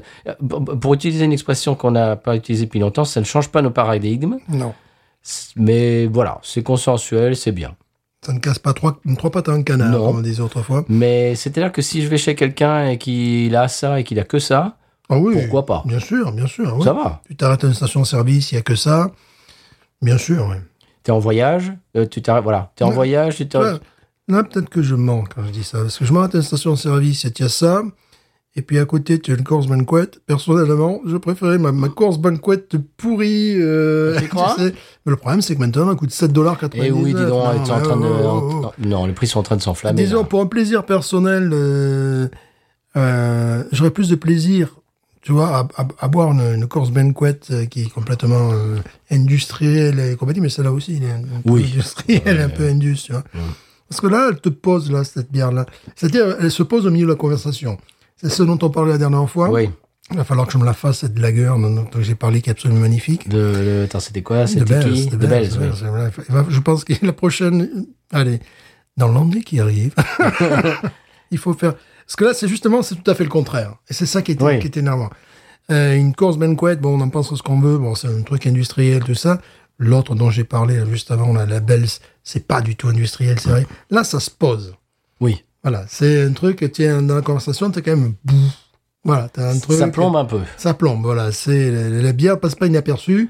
pour 0.80 0.94
utiliser 0.94 1.24
une 1.24 1.32
expression 1.32 1.74
qu'on 1.74 1.90
n'a 1.90 2.14
pas 2.16 2.36
utilisée 2.36 2.66
depuis 2.66 2.80
longtemps, 2.80 3.04
ça 3.04 3.20
ne 3.20 3.24
change 3.24 3.48
pas 3.48 3.62
nos 3.62 3.70
paradigmes. 3.70 4.36
Non, 4.48 4.72
Mais 5.56 6.06
voilà, 6.06 6.38
c'est 6.42 6.62
consensuel, 6.62 7.34
c'est 7.36 7.52
bien. 7.52 7.74
ça 8.24 8.32
ne 8.32 8.38
casse 8.38 8.58
pas 8.58 8.72
trois, 8.74 8.98
trois 9.18 9.30
pattes 9.30 9.48
à 9.48 9.52
un 9.52 9.62
canard, 9.62 9.90
Non. 9.90 10.06
comme 10.06 10.18
on 10.18 10.22
disait 10.22 10.42
autrefois. 10.42 10.84
Mais 10.88 11.34
c'est-à-dire 11.34 11.72
que 11.72 11.82
si 11.82 12.02
je 12.02 12.08
vais 12.08 12.18
chez 12.18 12.34
quelqu'un 12.34 12.88
et 12.88 12.98
qu'il 12.98 13.54
a 13.56 13.68
ça 13.68 14.00
et 14.00 14.04
qu'il 14.04 14.18
a 14.20 14.24
que 14.24 14.38
ça, 14.38 14.76
Ah 15.08 15.18
oui, 15.18 15.34
pourquoi 15.34 15.66
pas? 15.66 15.82
Bien 15.86 16.00
sûr, 16.00 16.32
bien 16.32 16.46
sûr. 16.48 16.74
oui. 16.76 16.82
Ça 16.84 16.92
va. 16.92 17.22
Tu 17.28 17.36
t'arrêtes 17.36 17.62
à 17.64 17.68
une 17.68 17.74
station-service, 17.74 18.50
il 18.52 18.56
y 18.56 18.58
a 18.58 18.62
que 18.62 18.74
ça. 18.74 19.10
Bien 20.02 20.18
sûr, 20.18 20.46
oui. 20.50 20.56
T'es 21.04 21.12
en 21.12 21.20
voyage, 21.20 21.72
euh, 21.96 22.06
tu 22.06 22.20
t'arrêtes, 22.22 22.42
voilà, 22.42 22.72
t'es 22.74 22.82
en 22.84 22.88
Ouais. 22.88 22.94
voyage, 22.94 23.36
tu 23.36 23.46
t'arrêtes. 23.48 23.74
Ouais. 23.74 23.80
Là, 24.28 24.42
peut-être 24.42 24.68
que 24.68 24.82
je 24.82 24.94
mens 24.94 25.24
quand 25.34 25.44
je 25.46 25.50
dis 25.52 25.64
ça. 25.64 25.78
Parce 25.82 25.98
que 25.98 26.04
je 26.04 26.12
m'arrête 26.12 26.34
à 26.34 26.38
une 26.38 26.42
station-service 26.44 27.24
et 27.24 27.28
il 27.36 27.42
y 27.42 27.44
a 27.44 27.48
ça. 27.48 27.82
Et 28.58 28.62
puis 28.62 28.78
à 28.78 28.86
côté, 28.86 29.20
tu 29.20 29.32
as 29.32 29.34
une 29.36 29.44
course 29.44 29.66
banquet. 29.66 30.10
Personnellement, 30.26 31.00
je 31.06 31.16
préférais 31.18 31.58
ma, 31.58 31.72
ma 31.72 31.88
course 31.90 32.16
banquet 32.18 32.64
pourrie. 32.96 33.54
Euh, 33.60 34.18
Tu 34.18 34.28
crois? 34.30 34.56
sais. 34.56 34.72
Mais 35.04 35.10
le 35.10 35.16
problème, 35.16 35.42
c'est 35.42 35.54
que 35.54 35.60
maintenant, 35.60 35.90
elle 35.90 35.96
coûte 35.96 36.10
7,99$. 36.10 36.74
Et 36.76 36.86
Eh 36.86 36.90
oui, 36.90 37.12
dis 37.14 37.24
donc, 37.26 37.44
ils 37.60 37.66
sont 37.66 37.72
en 37.74 37.80
train 37.82 37.96
de, 37.98 38.06
oh, 38.06 38.62
oh. 38.64 38.72
non, 38.78 39.04
les 39.06 39.12
prix 39.12 39.26
sont 39.26 39.40
en 39.40 39.42
train 39.42 39.56
de 39.56 39.62
s'enflammer. 39.62 40.02
Disons, 40.02 40.20
là. 40.22 40.24
pour 40.24 40.40
un 40.40 40.46
plaisir 40.46 40.84
personnel, 40.86 41.50
euh, 41.52 42.28
euh, 42.96 43.62
j'aurais 43.72 43.90
plus 43.90 44.08
de 44.08 44.14
plaisir, 44.16 44.74
tu 45.20 45.32
vois, 45.32 45.48
à, 45.76 45.82
à- 45.82 45.88
à 46.00 46.08
boire 46.08 46.32
une, 46.32 46.40
une 46.54 46.66
course 46.66 46.90
banquet 46.90 47.38
euh, 47.50 47.66
qui 47.66 47.82
est 47.82 47.90
complètement 47.92 48.52
industrielle 49.10 50.00
et 50.00 50.16
compagnie, 50.16 50.40
mais 50.40 50.48
celle-là 50.48 50.72
aussi, 50.72 50.96
elle 50.96 51.02
est 51.08 51.12
un, 51.12 51.36
un 51.38 51.40
peu 51.42 51.50
Oui. 51.50 51.70
industrielle, 51.74 52.40
un 52.40 52.48
peu 52.48 52.66
indus, 52.68 52.96
tu 53.04 53.12
vois. 53.12 53.22
Parce 53.88 54.00
que 54.00 54.06
là, 54.08 54.28
elle 54.30 54.40
te 54.40 54.48
pose, 54.48 54.90
là, 54.90 55.04
cette 55.04 55.30
bière-là. 55.30 55.66
C'est-à-dire, 55.94 56.36
elle 56.40 56.50
se 56.50 56.62
pose 56.62 56.86
au 56.86 56.90
milieu 56.90 57.06
de 57.06 57.10
la 57.12 57.16
conversation. 57.16 57.78
C'est 58.16 58.30
ce 58.30 58.42
dont 58.42 58.58
on 58.62 58.70
parlait 58.70 58.92
la 58.92 58.98
dernière 58.98 59.28
fois. 59.30 59.48
Oui, 59.50 59.70
Il 60.10 60.16
va 60.16 60.24
falloir 60.24 60.46
que 60.46 60.52
je 60.52 60.58
me 60.58 60.64
la 60.64 60.72
fasse, 60.72 60.98
cette 61.00 61.18
lager 61.18 61.46
dont, 61.46 61.86
j'ai 62.00 62.14
parlé, 62.14 62.40
qui 62.40 62.48
est 62.50 62.52
absolument 62.52 62.80
magnifique. 62.80 63.28
de, 63.28 63.36
de- 63.36 63.82
attends, 63.84 64.00
c'était 64.00 64.22
quoi? 64.22 64.46
C'était 64.46 64.64
qui? 64.80 65.06
de 65.08 65.16
de 65.16 65.26
oui. 65.26 66.44
Je 66.48 66.60
pense 66.60 66.84
que 66.84 66.94
la 67.04 67.12
prochaine, 67.12 67.86
allez, 68.12 68.40
dans 68.96 69.08
l'année 69.12 69.42
qui 69.42 69.60
arrive, 69.60 69.94
il 71.30 71.38
faut 71.38 71.54
faire. 71.54 71.74
Parce 72.06 72.16
que 72.16 72.24
là, 72.24 72.34
c'est 72.34 72.48
justement, 72.48 72.82
c'est 72.82 72.94
tout 72.96 73.10
à 73.10 73.14
fait 73.14 73.24
le 73.24 73.30
contraire. 73.30 73.74
Et 73.90 73.94
c'est 73.94 74.06
ça 74.06 74.22
qui 74.22 74.32
est, 74.32 74.42
Oui. 74.42 74.58
qui 74.60 74.66
est 74.66 74.76
énervant. 74.76 75.10
Euh, 75.70 75.94
une 75.96 76.14
course 76.14 76.36
banquet, 76.38 76.76
bon, 76.76 76.98
on 76.98 77.00
en 77.02 77.08
pense 77.08 77.34
ce 77.34 77.42
qu'on 77.42 77.60
veut, 77.60 77.78
bon, 77.78 77.94
c'est 77.96 78.06
un 78.08 78.22
truc 78.22 78.46
industriel, 78.46 79.02
tout 79.02 79.14
ça. 79.16 79.40
L'autre 79.78 80.14
dont 80.14 80.30
j'ai 80.30 80.44
parlé 80.44 80.80
juste 80.90 81.10
avant, 81.10 81.32
là, 81.32 81.44
la 81.44 81.60
Bells, 81.60 81.88
c'est 82.28 82.44
pas 82.46 82.60
du 82.60 82.74
tout 82.74 82.88
industriel, 82.88 83.38
c'est 83.38 83.50
vrai. 83.50 83.66
Là, 83.88 84.02
ça 84.02 84.18
se 84.18 84.30
pose. 84.30 84.74
Oui, 85.20 85.44
Voilà, 85.62 85.84
c'est 85.88 86.22
un 86.24 86.32
truc, 86.32 86.68
tiens, 86.72 87.00
dans 87.02 87.14
la 87.14 87.22
conversation, 87.22 87.70
t'as 87.70 87.80
quand 87.82 87.96
même, 87.96 88.14
bouf. 88.24 88.52
voilà, 89.04 89.28
t'as 89.32 89.52
un 89.52 89.58
truc. 89.58 89.78
ça 89.78 89.86
plombe 89.88 90.16
un 90.16 90.24
peu. 90.24 90.40
Ça 90.56 90.74
plombe, 90.74 91.02
voilà. 91.02 91.30
C'est 91.30 91.70
la, 91.70 91.88
la 92.02 92.12
bière 92.12 92.40
passe 92.40 92.56
pas 92.56 92.66
inaperçue 92.66 93.28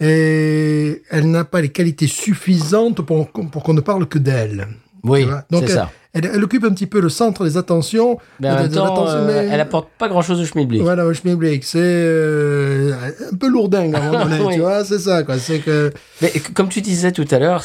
et 0.00 1.02
elle 1.10 1.30
n'a 1.30 1.44
pas 1.44 1.60
les 1.60 1.68
qualités 1.70 2.06
suffisantes 2.06 3.02
pour, 3.02 3.30
qu'on- 3.32 3.46
pour 3.46 3.62
qu'on 3.62 3.74
ne 3.74 3.80
parle 3.80 4.06
que 4.06 4.18
d'elle. 4.18 4.66
Oui, 5.04 5.24
Donc 5.50 5.62
c'est 5.64 5.64
elle, 5.64 5.70
ça. 5.70 5.90
Elle, 6.12 6.26
elle 6.34 6.44
occupe 6.44 6.64
un 6.64 6.70
petit 6.74 6.86
peu 6.86 7.00
le 7.00 7.08
centre 7.08 7.44
des 7.44 7.56
attentions. 7.56 8.18
Mais 8.40 8.48
en 8.50 8.54
Des- 8.56 8.60
même 8.62 8.68
des 8.68 8.76
temps, 8.76 8.84
attentions, 8.92 9.18
euh, 9.18 9.26
mais- 9.26 9.48
elle 9.52 9.60
apporte 9.60 9.88
pas 9.98 10.08
grand-chose 10.08 10.40
au 10.40 10.44
schmilblick. 10.44 10.82
Voilà, 10.82 11.06
au 11.06 11.14
Schmilblick, 11.14 11.64
c'est 11.64 11.78
euh, 11.80 12.92
un 13.32 13.36
peu 13.36 13.48
lourdingue 13.48 13.94
à 13.94 14.00
un 14.02 14.10
moment 14.12 14.24
donné, 14.26 14.40
Oui. 14.44 14.54
tu 14.54 14.60
vois, 14.60 14.84
c'est 14.84 14.98
ça, 14.98 15.22
quoi. 15.22 15.38
C'est 15.38 15.60
que, 15.60 15.92
Mais 16.20 16.32
comme 16.54 16.68
tu 16.68 16.80
disais 16.82 17.12
tout 17.12 17.26
à 17.30 17.38
l'heure, 17.38 17.62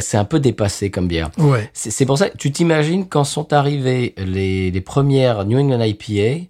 c'est 0.00 0.16
un 0.16 0.24
peu 0.24 0.40
dépassé 0.40 0.90
comme 0.90 1.08
bière. 1.08 1.30
ouais, 1.38 1.70
c'est 1.72 2.06
pour 2.06 2.18
ça 2.18 2.30
que 2.30 2.36
tu 2.36 2.52
t'imagines 2.52 3.06
quand 3.08 3.24
sont 3.24 3.52
arrivées 3.52 4.14
les, 4.18 4.70
les 4.70 4.80
premières 4.80 5.44
New 5.44 5.58
England 5.58 5.80
IPA, 5.82 6.46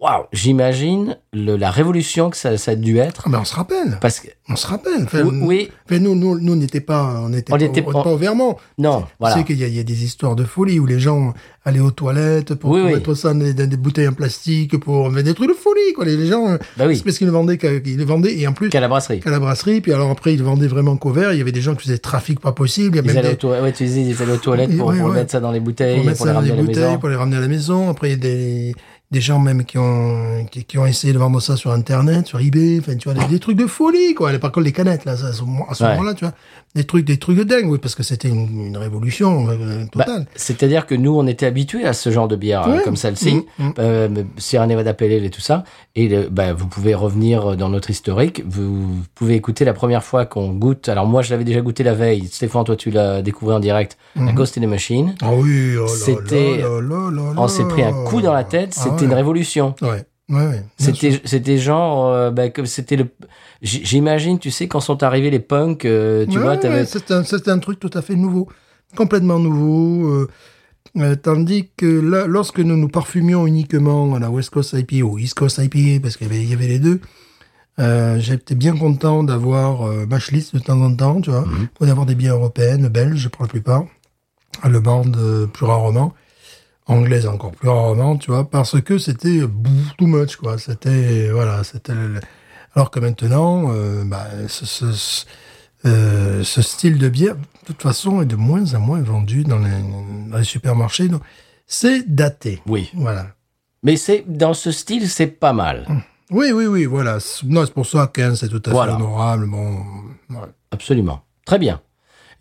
waouh, 0.00 0.24
j'imagine 0.32 1.16
la 1.32 1.70
révolution 1.70 2.30
que 2.30 2.36
ça, 2.36 2.56
ça 2.58 2.72
a 2.72 2.74
dû 2.74 2.98
être. 2.98 3.22
Ah, 3.26 3.28
mais 3.30 3.36
on 3.38 3.44
se 3.44 3.54
rappelle, 3.54 3.98
Parce 4.00 4.20
que, 4.20 4.28
on 4.48 4.56
se 4.56 4.66
rappelle. 4.66 5.04
Enfin, 5.04 5.22
oui, 5.42 5.70
enfin, 5.86 6.00
nous, 6.00 6.14
nous, 6.16 6.38
nous, 6.40 6.56
n'était 6.56 6.80
pas, 6.80 7.20
on 7.24 7.28
n'était 7.28 7.52
pas, 7.52 7.56
on- 7.98 8.02
pas- 8.02 8.10
au 8.10 8.16
Vermont. 8.16 8.56
non, 8.78 9.02
Tu 9.02 9.06
voilà. 9.20 9.34
sais 9.36 9.44
qu'il 9.44 9.56
y, 9.60 9.68
y 9.70 9.78
a 9.78 9.82
des 9.82 10.04
histoires 10.04 10.34
de 10.36 10.44
folie 10.44 10.78
où 10.80 10.86
les 10.86 10.98
gens 10.98 11.34
allaient 11.64 11.78
aux 11.80 11.90
toilettes 11.90 12.54
pour, 12.54 12.70
Oui, 12.70 12.80
pour 12.80 12.88
oui. 12.88 12.94
mettre 12.94 13.14
ça 13.14 13.34
dans 13.34 13.38
des, 13.52 13.76
bouteilles 13.76 14.08
en 14.08 14.14
plastique, 14.14 14.78
pour 14.80 15.10
mais 15.10 15.22
des 15.22 15.34
trucs 15.34 15.50
de 15.50 15.54
folie, 15.54 15.92
quoi. 15.94 16.04
Les, 16.06 16.26
gens, 16.26 16.56
Bah 16.76 16.84
oui, 16.88 16.96
c'est 16.96 17.04
parce 17.04 17.18
qu'ils 17.18 17.26
le 17.26 17.32
vendaient, 17.32 17.58
qu'ils 17.58 17.96
le 17.98 18.04
vendaient, 18.04 18.36
et 18.38 18.46
en 18.48 18.52
plus, 18.52 18.70
qu'à 18.70 18.80
la 18.80 18.88
brasserie. 18.88 19.20
qu'à 19.20 19.30
la 19.30 19.38
brasserie, 19.38 19.80
puis 19.82 19.92
alors 19.92 20.10
après, 20.10 20.32
ils 20.32 20.38
le 20.38 20.44
vendaient 20.44 20.66
vraiment 20.68 20.96
qu'au 20.96 21.10
verre. 21.10 21.32
Il 21.32 21.38
y 21.38 21.42
avait 21.42 21.52
des 21.52 21.60
gens 21.60 21.74
qui 21.74 21.82
faisaient 21.82 21.98
trafic 21.98 22.40
pas 22.40 22.52
possible. 22.52 22.96
Il 22.96 22.98
y 22.98 22.98
a 23.00 23.02
Ils 23.02 23.06
même 23.08 23.18
allaient, 23.18 23.28
des, 23.28 23.34
aux 23.34 23.36
toilettes, 23.36 23.62
ouais, 23.62 23.72
tu 23.72 23.84
disais, 23.84 24.02
ils 24.02 24.22
allaient 24.22 24.32
aux 24.32 24.36
toilettes 24.38 24.76
pour, 24.76 24.88
Ouais, 24.88 24.98
pour 24.98 25.08
ouais. 25.10 25.14
mettre 25.14 25.30
ça 25.30 25.40
dans 25.40 25.52
les 25.52 25.60
bouteilles, 25.60 25.96
pour 25.96 26.02
pour, 26.02 26.06
mettre 26.06 26.18
ça 26.18 26.24
les 26.26 26.30
dans 26.32 26.36
ramener 26.38 26.52
à 26.52 26.56
la 26.56 26.62
bouteilles, 26.62 26.82
maison. 26.84 26.98
pour 26.98 27.08
les 27.10 27.16
ramener 27.16 27.36
à 27.36 27.40
la 27.40 27.48
maison. 27.48 27.90
Après, 27.90 28.08
il 28.08 28.12
y 28.12 28.14
a 28.14 28.16
des, 28.16 28.74
des 29.10 29.20
gens 29.20 29.38
même 29.40 29.64
qui 29.64 29.76
ont, 29.76 30.46
qui, 30.50 30.64
qui 30.64 30.78
ont 30.78 30.86
essayé 30.86 31.12
de 31.12 31.18
vendre 31.18 31.40
ça 31.40 31.56
sur 31.56 31.72
Internet, 31.72 32.26
sur 32.28 32.38
eBay. 32.40 32.78
Enfin, 32.80 32.96
tu 32.96 33.10
vois, 33.10 33.20
des, 33.20 33.26
des 33.28 33.40
trucs 33.40 33.56
de 33.56 33.66
folie, 33.66 34.14
quoi. 34.14 34.30
Par 34.38 34.52
contre, 34.52 34.64
les 34.66 34.72
canettes, 34.72 35.04
là, 35.04 35.16
ça, 35.16 35.26
à 35.28 35.32
ce 35.32 35.42
moment- 35.42 35.68
à 35.68 35.74
ce 35.74 35.82
Ouais. 35.82 35.90
moment-là, 35.90 36.14
tu 36.14 36.24
vois. 36.24 36.34
Des 36.76 36.84
trucs, 36.84 37.04
des 37.04 37.16
trucs 37.18 37.36
de 37.36 37.42
dingue, 37.42 37.68
oui, 37.68 37.78
parce 37.82 37.96
que 37.96 38.04
c'était 38.04 38.28
une, 38.28 38.66
une 38.66 38.76
révolution 38.76 39.48
euh, 39.50 39.84
Bah, 39.94 40.04
totale. 40.04 40.26
C'est-à-dire 40.36 40.86
que 40.86 40.94
nous, 40.94 41.12
on 41.16 41.26
était 41.26 41.46
habitués 41.46 41.84
à 41.84 41.92
ce 41.92 42.10
genre 42.10 42.28
de 42.28 42.36
bière 42.36 42.68
euh, 42.68 42.78
comme 42.84 42.94
celle-ci, 42.94 43.42
mhm. 43.58 43.72
euh, 43.80 44.08
Sierra 44.36 44.68
Nevada 44.68 44.94
Pale 44.94 45.12
Ale 45.12 45.24
et 45.24 45.30
tout 45.30 45.40
ça. 45.40 45.64
Et 45.96 46.06
le- 46.08 46.28
bah, 46.28 46.52
vous 46.52 46.68
pouvez 46.68 46.94
revenir 46.94 47.56
dans 47.56 47.68
notre 47.70 47.90
historique. 47.90 48.44
Vous 48.46 48.86
pouvez 49.16 49.34
écouter 49.34 49.64
la 49.64 49.72
première 49.72 50.04
fois 50.04 50.26
qu'on 50.26 50.52
goûte. 50.52 50.88
Alors 50.88 51.06
moi, 51.06 51.22
je 51.22 51.30
l'avais 51.32 51.42
déjà 51.44 51.60
goûté 51.60 51.82
la 51.82 51.94
veille. 51.94 52.28
Stéphane, 52.30 52.62
toi, 52.62 52.76
tu 52.76 52.92
l'as 52.92 53.20
découvert 53.20 53.56
en 53.56 53.60
direct. 53.60 53.98
La 54.14 54.22
Mhm. 54.22 54.34
Ghost 54.34 54.56
in 54.56 54.60
the 54.60 54.66
Machine. 54.66 55.14
Ah 55.22 55.32
oui, 55.34 55.74
oh 55.76 55.88
C'était- 55.88 56.62
On 57.36 57.48
s'est 57.48 57.64
pris 57.66 57.82
un 57.82 57.92
coup 58.04 58.22
dans 58.22 58.32
la 58.32 58.44
tête. 58.44 58.74
Ah 58.76 58.80
C'était 58.84 58.94
ouais. 59.00 59.04
une 59.06 59.14
révolution. 59.14 59.74
Ouais, 59.82 60.04
ouais, 60.30 60.46
ouais. 60.46 60.64
C'était, 60.78 61.20
c'était 61.24 61.58
genre, 61.58 62.06
euh, 62.08 62.30
bah, 62.30 62.48
comme 62.50 62.66
c'était 62.66 62.96
le. 62.96 63.06
J'imagine, 63.62 64.38
tu 64.38 64.50
sais, 64.50 64.68
quand 64.68 64.80
sont 64.80 65.02
arrivés 65.02 65.30
les 65.30 65.38
punks, 65.40 65.84
euh, 65.84 66.24
tu 66.26 66.38
Ouais, 66.38 66.42
vois, 66.44 66.56
t'avais. 66.56 66.86
c'est 66.86 67.48
un, 67.48 67.58
truc 67.58 67.78
tout 67.78 67.90
à 67.92 68.00
fait 68.02 68.14
nouveau, 68.16 68.48
complètement 68.96 69.38
nouveau. 69.38 70.26
euh, 70.96 71.14
tandis 71.22 71.68
que 71.76 71.86
là, 71.86 72.26
lorsque 72.26 72.58
nous 72.58 72.76
nous 72.76 72.88
parfumions 72.88 73.46
uniquement 73.46 74.14
à 74.14 74.18
la 74.18 74.30
West 74.30 74.50
Coast 74.50 74.72
IPA 74.72 75.04
ou 75.04 75.18
East 75.18 75.34
Coast 75.34 75.58
IPA, 75.58 76.00
parce 76.02 76.16
qu'il 76.16 76.26
y 76.26 76.30
avait, 76.30 76.42
il 76.42 76.50
y 76.50 76.54
avait 76.54 76.66
les 76.68 76.78
deux, 76.80 77.00
j'étais 78.18 78.54
bien 78.54 78.76
content 78.76 79.22
d'avoir 79.22 79.82
Machlist 80.08 80.54
de 80.54 80.58
temps 80.60 80.80
en 80.80 80.94
temps, 80.94 81.20
tu 81.20 81.30
vois, 81.30 81.42
Mhm. 81.46 81.68
ou 81.80 81.86
d'avoir 81.86 82.06
des 82.06 82.14
bières 82.14 82.34
européennes, 82.36 82.88
belges 82.88 83.28
pour 83.28 83.42
la 83.42 83.48
plupart, 83.48 83.84
allemandes 84.62 85.48
plus 85.52 85.66
rarement, 85.66 86.12
anglaises 86.90 87.26
encore 87.26 87.52
plus 87.52 87.68
rarement, 87.68 88.16
tu 88.16 88.30
vois, 88.30 88.48
parce 88.48 88.80
que 88.80 88.98
c'était 88.98 89.40
too 89.98 90.06
much, 90.06 90.36
quoi. 90.36 90.58
C'était, 90.58 91.30
voilà, 91.30 91.64
c'était... 91.64 91.92
Alors 92.74 92.90
que 92.90 93.00
maintenant, 93.00 93.72
euh, 93.72 94.04
bah, 94.04 94.26
ce, 94.48 94.64
ce- 94.66 94.92
ce- 94.92 95.24
euh, 95.86 96.44
ce 96.44 96.62
style 96.62 96.98
de 96.98 97.08
bière, 97.08 97.34
de 97.36 97.40
toute 97.66 97.82
façon, 97.82 98.20
est 98.22 98.26
de 98.26 98.36
moins 98.36 98.74
en 98.74 98.80
moins 98.80 99.00
vendu 99.02 99.44
dans 99.44 99.58
les, 99.58 99.70
dans 100.30 100.36
les 100.38 100.44
supermarchés. 100.44 101.08
Donc, 101.08 101.22
c'est 101.66 102.12
daté. 102.14 102.60
Oui. 102.66 102.90
Voilà. 102.94 103.28
Mais 103.82 103.96
c'est 103.96 104.24
dans 104.28 104.52
ce 104.54 104.70
style, 104.72 105.08
c'est 105.08 105.26
pas 105.26 105.52
mal. 105.52 105.86
Oui, 106.30 106.52
oui, 106.52 106.66
oui, 106.66 106.84
voilà. 106.84 107.18
Non, 107.44 107.64
c'est 107.66 107.72
pour 107.74 107.86
ça 107.86 108.10
15, 108.12 108.38
c'est 108.38 108.48
tout 108.48 108.62
à 108.66 108.70
Voilà. 108.70 108.96
fait 108.96 109.02
honorable. 109.02 109.46
Bon, 109.48 109.78
ouais. 110.30 110.36
Absolument. 110.70 111.22
Très 111.46 111.58
bien. 111.58 111.80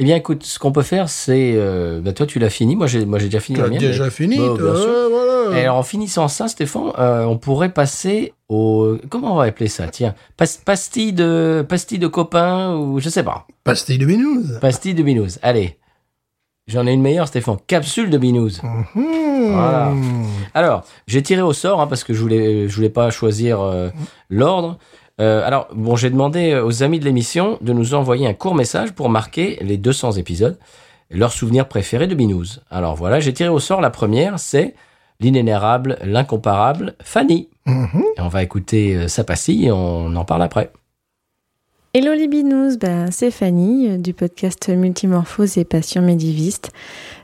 Eh 0.02 0.06
bien, 0.06 0.16
écoute, 0.16 0.44
ce 0.44 0.60
qu'on 0.60 0.72
peut 0.72 0.82
faire, 0.82 1.10
c'est... 1.10 1.54
euh, 1.56 2.00
bah, 2.02 2.14
toi, 2.14 2.26
tu 2.26 2.40
l'as 2.40 2.50
fini. 2.50 2.76
Moi, 2.78 2.88
j'ai 2.88 3.06
moi, 3.06 3.20
j'ai 3.20 3.26
déjà 3.26 3.42
fini 3.42 3.58
Tu 3.60 3.66
as 3.66 3.70
déjà 3.70 4.06
mais- 4.06 4.10
fini, 4.10 4.38
Bah, 4.38 4.46
toi, 4.58 4.72
bien 4.72 4.76
sûr. 4.82 4.90
ouais, 4.90 5.10
voilà. 5.10 5.60
Et 5.60 5.64
alors, 5.64 5.76
en 5.78 5.84
finissant 5.84 6.28
ça, 6.30 6.48
Stéphane, 6.48 6.92
euh, 6.98 7.26
on 7.26 7.38
pourrait 7.38 7.74
passer 7.74 8.34
au... 8.48 8.96
Comment 9.10 9.34
on 9.34 9.36
va 9.36 9.44
appeler 9.44 9.68
ça 9.68 9.88
Tiens, 9.90 10.16
pas- 10.38 10.46
pastille 10.64 11.12
de 11.12 11.66
pastille 11.68 12.00
de 12.00 12.08
copain 12.08 12.76
ou 12.78 13.00
je 13.00 13.10
sais 13.10 13.24
pas. 13.24 13.46
Pastille 13.66 13.98
de 13.98 14.06
binouze. 14.06 14.58
Pastille 14.62 14.94
de 14.94 15.04
binouze. 15.04 15.38
Allez. 15.42 15.78
J'en 16.68 16.86
ai 16.88 16.94
une 16.94 17.02
meilleure, 17.02 17.28
Stéphane. 17.28 17.58
Capsule 17.68 18.10
de 18.10 18.18
binouze. 18.18 18.62
Mhm. 18.64 19.52
Voilà. 19.54 19.92
Alors, 20.54 20.84
j'ai 21.08 21.24
tiré 21.24 21.42
au 21.42 21.52
sort 21.52 21.82
hein, 21.82 21.88
parce 21.88 22.04
que 22.04 22.14
je 22.14 22.22
voulais, 22.22 22.70
je 22.70 22.76
voulais 22.76 22.90
pas 22.92 23.10
choisir 23.10 23.60
euh, 23.60 23.90
l'ordre. 24.30 24.78
Euh, 25.20 25.46
alors, 25.46 25.68
bon, 25.74 25.96
j'ai 25.96 26.10
demandé 26.10 26.56
aux 26.56 26.84
amis 26.84 27.00
de 27.00 27.06
l'émission 27.06 27.58
de 27.62 27.74
nous 27.74 27.94
envoyer 27.94 28.28
un 28.28 28.34
court 28.34 28.56
message 28.56 28.94
pour 28.94 29.10
marquer 29.10 29.58
les 29.62 29.78
200 29.78 30.14
épisodes, 30.14 30.58
leurs 31.12 31.34
souvenirs 31.34 31.68
préférés 31.68 32.08
de 32.08 32.16
Binous. 32.16 32.60
Alors 32.70 32.96
voilà, 32.96 33.20
j'ai 33.20 33.34
tiré 33.34 33.50
au 33.50 33.60
sort 33.60 33.82
la 33.82 33.90
première, 33.90 34.40
c'est 34.40 34.76
l'inénérable, 35.20 35.98
l'incomparable 36.04 36.96
Fanny. 37.04 37.50
Mhm. 37.66 38.04
Et 38.18 38.22
on 38.22 38.30
va 38.30 38.44
écouter 38.44 38.96
euh, 38.96 39.08
sa 39.08 39.24
pastille 39.24 39.66
et 39.66 39.72
on 39.72 40.16
en 40.16 40.26
parle 40.26 40.44
après. 40.44 40.72
Hello 41.96 42.14
les 42.14 42.28
binous, 42.28 42.78
ben, 42.78 43.10
c'est 43.10 43.32
Fanny 43.32 43.90
euh, 43.90 43.98
du 43.98 44.14
podcast 44.14 44.70
Multimorphose 44.70 45.58
et 45.58 45.66
Passion 45.66 46.04
médiviste. 46.04 46.72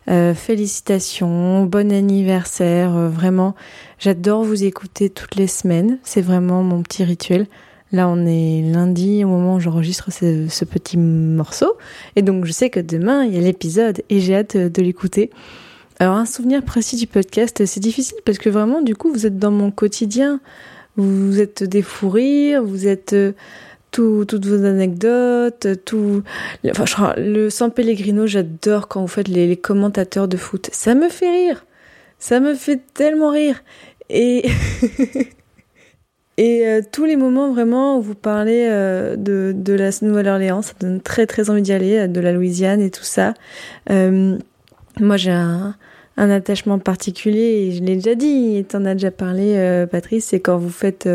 Euh, 0.09 0.33
félicitations, 0.33 1.65
bon 1.65 1.91
anniversaire, 1.91 2.95
euh, 2.95 3.07
vraiment, 3.07 3.53
j'adore 3.99 4.43
vous 4.43 4.63
écouter 4.63 5.11
toutes 5.11 5.35
les 5.35 5.45
semaines, 5.45 5.99
c'est 6.01 6.23
vraiment 6.23 6.63
mon 6.63 6.81
petit 6.81 7.03
rituel. 7.03 7.45
Là 7.91 8.07
on 8.09 8.25
est 8.25 8.61
lundi 8.63 9.23
au 9.23 9.27
moment 9.27 9.55
où 9.55 9.59
j'enregistre 9.59 10.11
ce, 10.11 10.65
petit 10.65 10.97
morceau 10.97 11.77
et 12.15 12.21
donc 12.23 12.45
je 12.45 12.51
sais 12.51 12.69
que 12.69 12.79
demain 12.79 13.23
il 13.23 13.33
y 13.33 13.37
a 13.37 13.41
l'épisode 13.41 14.01
et 14.09 14.19
j'ai 14.19 14.35
hâte 14.35 14.57
de 14.57 14.81
l'écouter. 14.81 15.29
Alors 15.99 16.15
un 16.15 16.25
souvenir 16.25 16.63
précis 16.63 16.97
du 16.97 17.07
podcast, 17.07 17.65
c'est 17.65 17.79
difficile 17.79 18.17
parce 18.25 18.37
que 18.37 18.49
vraiment 18.49 18.81
du 18.81 18.95
coup 18.95 19.11
vous 19.11 19.25
êtes 19.25 19.37
dans 19.39 19.51
mon 19.51 19.71
quotidien, 19.71 20.41
vous 20.97 21.39
êtes 21.39 21.63
des 21.63 21.81
fous 21.81 22.09
rires, 22.09 22.63
vous 22.63 22.87
êtes... 22.87 23.13
euh, 23.13 23.31
tout- 23.91 24.25
toutes 24.27 24.45
vos 24.45 24.65
anecdotes, 24.65 25.67
tout. 25.85 26.21
Enfin, 26.69 26.85
je 26.85 26.93
crois, 26.95 27.13
le 27.15 27.49
San 27.49 27.71
Pellegrino, 27.71 28.27
j'adore 28.27 28.89
quand 28.89 28.99
vous 28.99 29.07
faites 29.07 29.29
les, 29.29 29.47
les 29.47 29.55
commentateurs 29.55 30.27
de 30.27 30.35
foot. 30.35 30.69
Ça 30.73 30.95
me 30.95 31.07
fait 31.07 31.29
rire. 31.31 31.65
Ça 32.19 32.41
me 32.41 32.55
fait 32.55 32.81
tellement 32.93 33.29
rire. 33.31 33.63
Et. 34.09 34.49
Et 36.37 36.67
euh, 36.67 36.81
tous 36.91 37.05
les 37.05 37.15
moments 37.15 37.51
vraiment 37.51 37.97
où 37.97 38.01
vous 38.01 38.15
parlez 38.15 38.67
euh, 38.69 39.15
de, 39.15 39.53
de 39.55 39.73
la 39.73 39.89
Nouvelle-Orléans, 40.01 40.61
ça 40.61 40.73
donne 40.79 40.99
très 40.99 41.25
très 41.27 41.49
envie 41.49 41.61
d'y 41.61 41.71
aller, 41.71 41.97
euh, 41.97 42.07
de 42.07 42.19
la 42.19 42.33
Louisiane 42.33 42.81
et 42.81 42.91
tout 42.91 43.03
ça. 43.03 43.33
Moi 43.89 45.17
j'ai 45.17 45.31
un, 45.31 45.75
attachement 46.17 46.79
particulier 46.79 47.67
et 47.67 47.71
je 47.71 47.83
l'ai 47.83 47.95
déjà 47.95 48.15
dit, 48.15 48.57
et 48.57 48.63
t'en 48.63 48.85
as 48.85 48.93
déjà 48.93 49.11
parlé 49.11 49.85
Patrice, 49.91 50.25
c'est 50.25 50.39
quand 50.39 50.57
vous 50.57 50.69
faites 50.69 51.09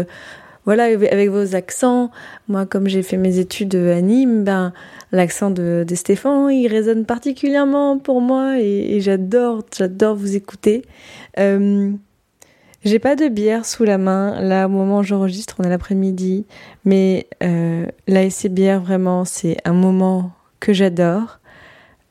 voilà, 0.67 0.85
avec 0.85 1.31
vos 1.31 1.57
accents. 1.57 2.11
Moi, 2.49 2.67
comme 2.67 2.87
j'ai 2.87 3.03
fait 3.03 3.17
mes 3.17 3.39
études 3.39 3.75
à 3.75 4.03
Nîmes, 4.03 4.45
ben, 4.45 4.75
l'accent 5.11 5.51
de, 5.51 5.87
Stéphane, 5.95 6.51
il 6.51 6.69
résonne 6.69 7.07
particulièrement 7.07 7.99
pour 7.99 8.21
moi 8.21 8.61
et 8.61 9.01
j'adore, 9.01 9.63
j'adore 9.75 10.15
vous 10.15 10.37
écouter. 10.37 10.83
J'ai 12.83 12.99
pas 12.99 13.15
de 13.15 13.29
bière 13.29 13.67
sous 13.67 13.85
la 13.85 13.99
main. 13.99 14.41
Là, 14.41 14.67
au 14.67 14.71
moment 14.71 14.99
où 14.99 15.03
j'enregistre, 15.03 15.57
on 15.59 15.65
est 15.65 15.69
l'après-midi. 15.69 16.47
Mais 16.85 17.27
euh, 17.43 17.87
l'ASC 18.09 18.49
bière, 18.49 18.81
vraiment, 18.81 19.25
c'est 19.25 19.59
un 19.65 19.75
moment 19.75 20.33
que 20.61 20.73
j'adore. 20.73 21.41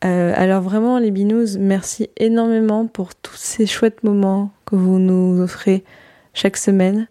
Euh, 0.06 0.32
alors 0.36 0.62
vraiment, 0.62 1.00
les 1.00 1.12
binous, 1.12 1.58
merci 1.60 2.10
énormément 2.18 2.86
pour 2.86 3.16
tous 3.16 3.36
ces 3.36 3.66
chouettes 3.66 4.04
moments 4.04 4.52
que 4.66 4.76
vous 4.76 5.00
nous 5.00 5.42
offrez 5.42 5.84
chaque 6.34 6.58
semaine. 6.58 7.08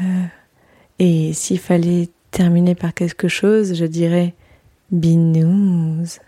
Euh, 0.00 0.24
et 0.98 1.32
s'il 1.34 1.60
fallait 1.60 2.08
terminer 2.30 2.74
par 2.74 2.94
quelque 2.94 3.28
chose, 3.28 3.74
je 3.74 3.84
dirais 3.84 4.34
binous. 4.90 6.18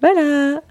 Voilà. 0.00 0.62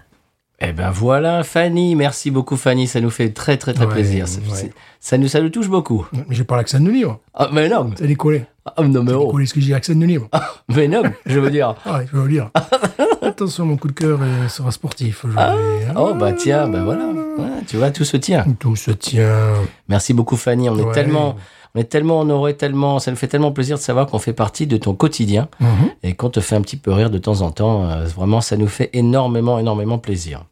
Eh 0.62 0.72
ben 0.72 0.90
voilà, 0.90 1.42
Fanny. 1.42 1.94
Merci 1.96 2.30
beaucoup, 2.30 2.56
Fanny. 2.56 2.86
Ça 2.86 3.00
nous 3.00 3.08
fait 3.10 3.30
très 3.30 3.56
très 3.56 3.72
très 3.72 3.86
Ouais, 3.86 3.92
plaisir. 3.92 4.28
Ça, 4.28 4.40
ouais. 4.40 4.44
c'est- 4.52 4.72
ça 5.00 5.16
nous, 5.16 5.26
ça 5.28 5.40
nous 5.40 5.48
touche 5.48 5.68
beaucoup. 5.68 6.06
Mais 6.12 6.22
j'ai 6.30 6.44
pas 6.44 6.56
l'accent 6.56 6.80
de 6.80 6.90
livre. 6.90 7.18
Ah, 7.32 7.48
mais 7.50 7.68
non. 7.68 7.90
C'est 7.96 8.06
décollé. 8.06 8.44
Ah, 8.66 8.82
non, 8.82 9.02
mais 9.02 9.10
C'est 9.10 9.16
oh. 9.16 9.24
décollé 9.26 9.46
ce 9.46 9.54
que 9.54 9.60
j'ai 9.60 9.72
l'accent 9.72 9.94
de 9.94 10.04
livre. 10.04 10.28
Mais 10.68 10.86
non, 10.86 11.02
je 11.24 11.40
veux 11.40 11.50
dire. 11.50 11.74
Ah, 11.86 12.00
je 12.04 12.14
vous 12.16 12.28
dire. 12.28 12.50
Attention, 13.22 13.64
mon 13.64 13.76
coup 13.78 13.88
de 13.88 13.92
cœur 13.92 14.18
euh, 14.20 14.48
sera 14.48 14.70
sportif. 14.70 15.24
aujourd'hui. 15.24 15.86
Oh, 15.96 16.12
bah 16.14 16.32
tiens, 16.34 16.68
ben 16.68 16.84
voilà. 16.84 17.06
Ouais, 17.06 17.62
tu 17.66 17.76
vois, 17.78 17.90
tout 17.90 18.04
se 18.04 18.16
tient. 18.18 18.44
Tout 18.58 18.76
se 18.76 18.90
tient. 18.90 19.34
Merci 19.88 20.12
beaucoup, 20.12 20.36
Fanny. 20.36 20.68
On 20.68 20.78
est 20.78 20.92
tellement, 20.92 21.36
on 21.74 21.80
est 21.80 21.84
tellement 21.84 22.20
honoré, 22.20 22.54
tellement, 22.56 22.98
ça 22.98 23.10
nous 23.10 23.16
fait 23.16 23.28
tellement 23.28 23.52
plaisir 23.52 23.76
de 23.78 23.82
savoir 23.82 24.06
qu'on 24.06 24.18
fait 24.18 24.32
partie 24.34 24.66
de 24.66 24.76
ton 24.76 24.94
quotidien 24.94 25.48
Mhm. 25.60 25.68
et 26.02 26.14
qu'on 26.14 26.28
te 26.28 26.40
fait 26.40 26.56
un 26.56 26.60
petit 26.62 26.76
peu 26.76 26.92
rire 26.92 27.08
de 27.10 27.18
temps 27.18 27.40
en 27.40 27.50
temps. 27.50 27.88
Euh, 27.88 28.04
vraiment, 28.06 28.40
ça 28.42 28.56
nous 28.58 28.68
fait 28.68 28.90
énormément, 28.92 29.58
énormément 29.58 29.96
plaisir. 29.98 30.44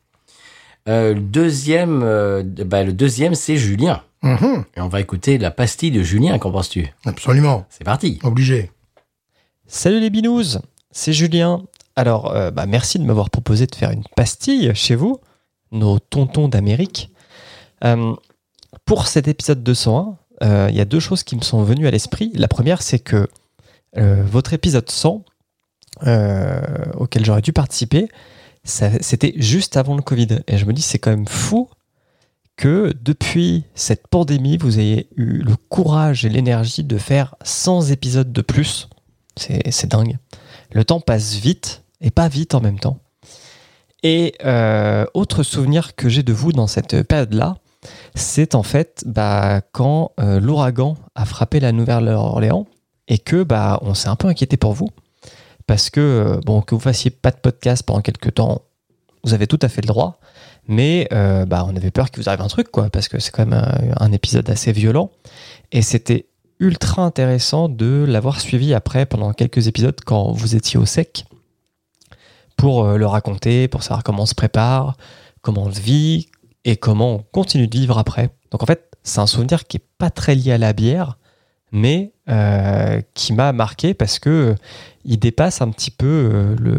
Euh, 0.88 1.14
le 1.14 1.20
deuxième, 1.20 2.02
euh, 2.02 2.42
bah, 2.42 2.82
le 2.82 2.92
deuxième, 2.92 3.34
c'est 3.34 3.56
Julien. 3.56 4.02
Mhm. 4.22 4.64
Et 4.76 4.80
on 4.80 4.88
va 4.88 5.00
écouter 5.00 5.38
la 5.38 5.50
pastille 5.50 5.90
de 5.90 6.02
Julien. 6.02 6.38
Qu'en 6.38 6.50
penses-tu? 6.50 6.92
Absolument. 7.04 7.66
C'est 7.68 7.84
parti. 7.84 8.18
Obligé. 8.22 8.70
Salut 9.66 10.00
les 10.00 10.10
binous, 10.10 10.58
c'est 10.90 11.12
Julien. 11.12 11.62
Alors, 11.94 12.34
euh, 12.34 12.50
bah, 12.50 12.66
merci 12.66 12.98
de 12.98 13.04
m'avoir 13.04 13.28
proposé 13.30 13.66
de 13.66 13.74
faire 13.74 13.90
une 13.90 14.04
pastille 14.16 14.72
chez 14.74 14.94
vous, 14.94 15.20
nos 15.72 15.98
tontons 15.98 16.48
d'Amérique. 16.48 17.10
Euh, 17.84 18.14
pour 18.84 19.06
cet 19.06 19.28
épisode 19.28 19.62
201, 19.62 20.16
euh, 20.42 20.68
il 20.70 20.76
y 20.76 20.80
a 20.80 20.84
deux 20.84 21.00
choses 21.00 21.22
qui 21.22 21.36
me 21.36 21.42
sont 21.42 21.62
venues 21.62 21.86
à 21.86 21.90
l'esprit. 21.90 22.32
La 22.34 22.48
première, 22.48 22.82
c'est 22.82 22.98
que 22.98 23.28
euh, 23.96 24.22
votre 24.24 24.52
épisode 24.52 24.88
100, 24.88 25.24
euh, 26.06 26.60
auquel 26.94 27.24
j'aurais 27.24 27.42
dû 27.42 27.52
participer, 27.52 28.08
c'était 28.68 29.32
juste 29.36 29.76
avant 29.76 29.96
le 29.96 30.02
Covid. 30.02 30.40
Et 30.46 30.58
je 30.58 30.66
me 30.66 30.72
dis, 30.72 30.82
c'est 30.82 30.98
quand 30.98 31.10
même 31.10 31.26
fou 31.26 31.68
que 32.56 32.92
depuis 33.02 33.64
cette 33.74 34.08
pandémie, 34.08 34.58
vous 34.58 34.78
ayez 34.78 35.08
eu 35.16 35.38
le 35.38 35.56
courage 35.56 36.24
et 36.24 36.28
l'énergie 36.28 36.84
de 36.84 36.98
faire 36.98 37.36
100 37.44 37.90
épisodes 37.90 38.32
de 38.32 38.42
plus. 38.42 38.88
C'est 39.36 39.86
dingue. 39.86 40.18
Le 40.72 40.84
temps 40.84 41.00
passe 41.00 41.34
vite 41.34 41.84
et 42.00 42.10
pas 42.10 42.28
vite 42.28 42.54
en 42.54 42.60
même 42.60 42.78
temps. 42.78 42.98
Et 44.02 44.34
euh, 44.44 45.06
autre 45.14 45.42
souvenir 45.42 45.94
que 45.94 46.08
j'ai 46.08 46.22
de 46.22 46.32
vous 46.32 46.52
dans 46.52 46.66
cette 46.66 47.02
période-là, 47.02 47.56
c'est 48.14 48.54
en 48.54 48.62
fait 48.62 49.04
bah, 49.06 49.60
quand 49.72 50.12
euh, 50.20 50.40
l'ouragan 50.40 50.96
a 51.14 51.24
frappé 51.24 51.60
la 51.60 51.72
Nouvelle-Orléans 51.72 52.66
et 53.06 53.18
que 53.18 53.42
bah, 53.42 53.78
on 53.82 53.94
s'est 53.94 54.08
un 54.08 54.16
peu 54.16 54.28
inquiété 54.28 54.56
pour 54.56 54.72
vous. 54.72 54.88
Parce 55.68 55.90
que 55.90 56.00
euh, 56.00 56.40
bon, 56.44 56.62
que 56.62 56.74
vous 56.74 56.80
fassiez 56.80 57.10
pas 57.10 57.30
de 57.30 57.36
podcast 57.36 57.84
pendant 57.84 58.00
quelques 58.00 58.34
temps, 58.34 58.62
vous 59.22 59.34
avez 59.34 59.46
tout 59.46 59.58
à 59.62 59.68
fait 59.68 59.82
le 59.82 59.86
droit. 59.86 60.18
Mais 60.66 61.06
euh, 61.12 61.44
bah, 61.44 61.64
on 61.68 61.76
avait 61.76 61.90
peur 61.90 62.10
qu'il 62.10 62.22
vous 62.22 62.28
arrive 62.28 62.40
un 62.40 62.48
truc, 62.48 62.70
quoi, 62.70 62.88
parce 62.88 63.06
que 63.08 63.18
c'est 63.20 63.30
quand 63.30 63.46
même 63.46 63.92
un, 63.96 64.12
épisode 64.12 64.48
assez 64.48 64.72
violent. 64.72 65.10
Et 65.70 65.82
c'était 65.82 66.26
ultra 66.58 67.02
intéressant 67.02 67.68
de 67.68 68.04
l'avoir 68.08 68.40
suivi 68.40 68.72
après 68.72 69.04
pendant 69.04 69.32
quelques 69.34 69.68
épisodes 69.68 69.96
quand 70.04 70.32
vous 70.32 70.56
étiez 70.56 70.78
au 70.78 70.86
sec 70.86 71.26
pour 72.56 72.84
euh, 72.84 72.96
le 72.96 73.06
raconter, 73.06 73.68
pour 73.68 73.82
savoir 73.82 74.02
comment 74.02 74.22
on 74.22 74.26
se 74.26 74.34
prépare, 74.34 74.96
comment 75.42 75.64
on 75.64 75.68
vit 75.68 76.28
et 76.64 76.76
comment 76.76 77.14
on 77.16 77.18
continue 77.18 77.68
de 77.68 77.78
vivre 77.78 77.98
après. 77.98 78.30
Donc 78.50 78.62
en 78.62 78.66
fait, 78.66 78.90
c'est 79.02 79.20
un 79.20 79.26
souvenir 79.26 79.66
qui 79.66 79.76
est 79.76 79.86
pas 79.98 80.08
très 80.10 80.34
lié 80.34 80.52
à 80.52 80.58
la 80.58 80.72
bière, 80.72 81.18
mais 81.72 82.12
euh, 82.28 83.00
qui 83.14 83.32
m'a 83.32 83.52
marqué 83.52 83.94
parce 83.94 84.18
que 84.18 84.28
euh, 84.28 84.54
il 85.04 85.18
dépasse 85.18 85.62
un 85.62 85.70
petit 85.70 85.90
peu 85.90 86.06
euh, 86.06 86.56
le, 86.58 86.78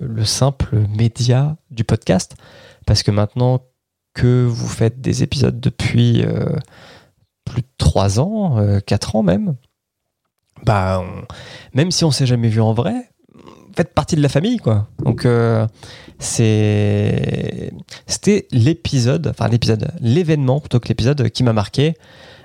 le 0.00 0.24
simple 0.24 0.76
média 0.96 1.56
du 1.70 1.84
podcast. 1.84 2.34
Parce 2.84 3.04
que 3.04 3.12
maintenant 3.12 3.62
que 4.12 4.44
vous 4.44 4.66
faites 4.66 5.00
des 5.00 5.22
épisodes 5.22 5.60
depuis 5.60 6.24
plus 7.44 7.62
de 7.62 7.68
3 7.78 8.18
ans, 8.18 8.58
euh, 8.58 8.80
4 8.80 9.16
ans 9.16 9.22
même, 9.22 9.54
bah, 10.64 11.04
même 11.74 11.92
si 11.92 12.04
on 12.04 12.10
s'est 12.10 12.26
jamais 12.26 12.48
vu 12.48 12.60
en 12.60 12.74
vrai, 12.74 12.94
faites 13.76 13.94
partie 13.94 14.16
de 14.16 14.20
la 14.20 14.28
famille, 14.28 14.58
quoi. 14.58 14.88
Donc, 14.98 15.26
c'était 16.18 17.70
l'épisode, 18.50 19.28
enfin 19.28 19.46
l'épisode, 19.48 19.92
l'événement 20.00 20.58
plutôt 20.58 20.80
que 20.80 20.88
l'épisode 20.88 21.30
qui 21.30 21.44
m'a 21.44 21.52
marqué. 21.52 21.94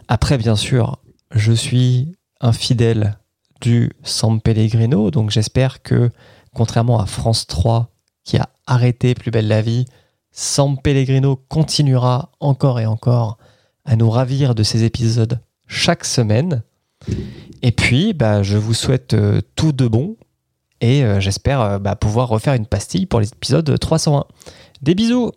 Après, 0.07 0.37
bien 0.37 0.55
sûr, 0.55 0.99
je 1.31 1.51
suis 1.51 2.16
un 2.41 2.53
fidèle 2.53 3.17
du 3.61 3.91
San 4.03 4.39
Pellegrino, 4.41 5.11
donc 5.11 5.31
j'espère 5.31 5.81
que, 5.81 6.09
contrairement 6.53 6.99
à 6.99 7.05
France 7.05 7.47
3, 7.47 7.91
qui 8.23 8.37
a 8.37 8.49
arrêté 8.65 9.15
Plus 9.15 9.31
belle 9.31 9.47
la 9.47 9.61
vie, 9.61 9.85
San 10.31 10.77
Pellegrino 10.77 11.35
continuera 11.47 12.31
encore 12.39 12.79
et 12.79 12.85
encore 12.85 13.37
à 13.85 13.95
nous 13.95 14.09
ravir 14.09 14.53
de 14.53 14.63
ces 14.63 14.83
épisodes 14.83 15.39
chaque 15.65 16.05
semaine. 16.05 16.61
Et 17.61 17.71
puis, 17.71 18.13
bah, 18.13 18.43
je 18.43 18.57
vous 18.57 18.73
souhaite 18.73 19.13
euh, 19.13 19.41
tout 19.55 19.71
de 19.71 19.87
bon 19.87 20.17
Et 20.81 21.03
euh, 21.03 21.19
j'espère 21.19 21.61
euh, 21.61 21.79
bah, 21.79 21.95
pouvoir 21.95 22.27
refaire 22.27 22.53
une 22.53 22.65
pastille 22.65 23.05
pour 23.05 23.19
l'épisode 23.19 23.79
301. 23.79 24.25
Des 24.81 24.93
bisous 24.93 25.31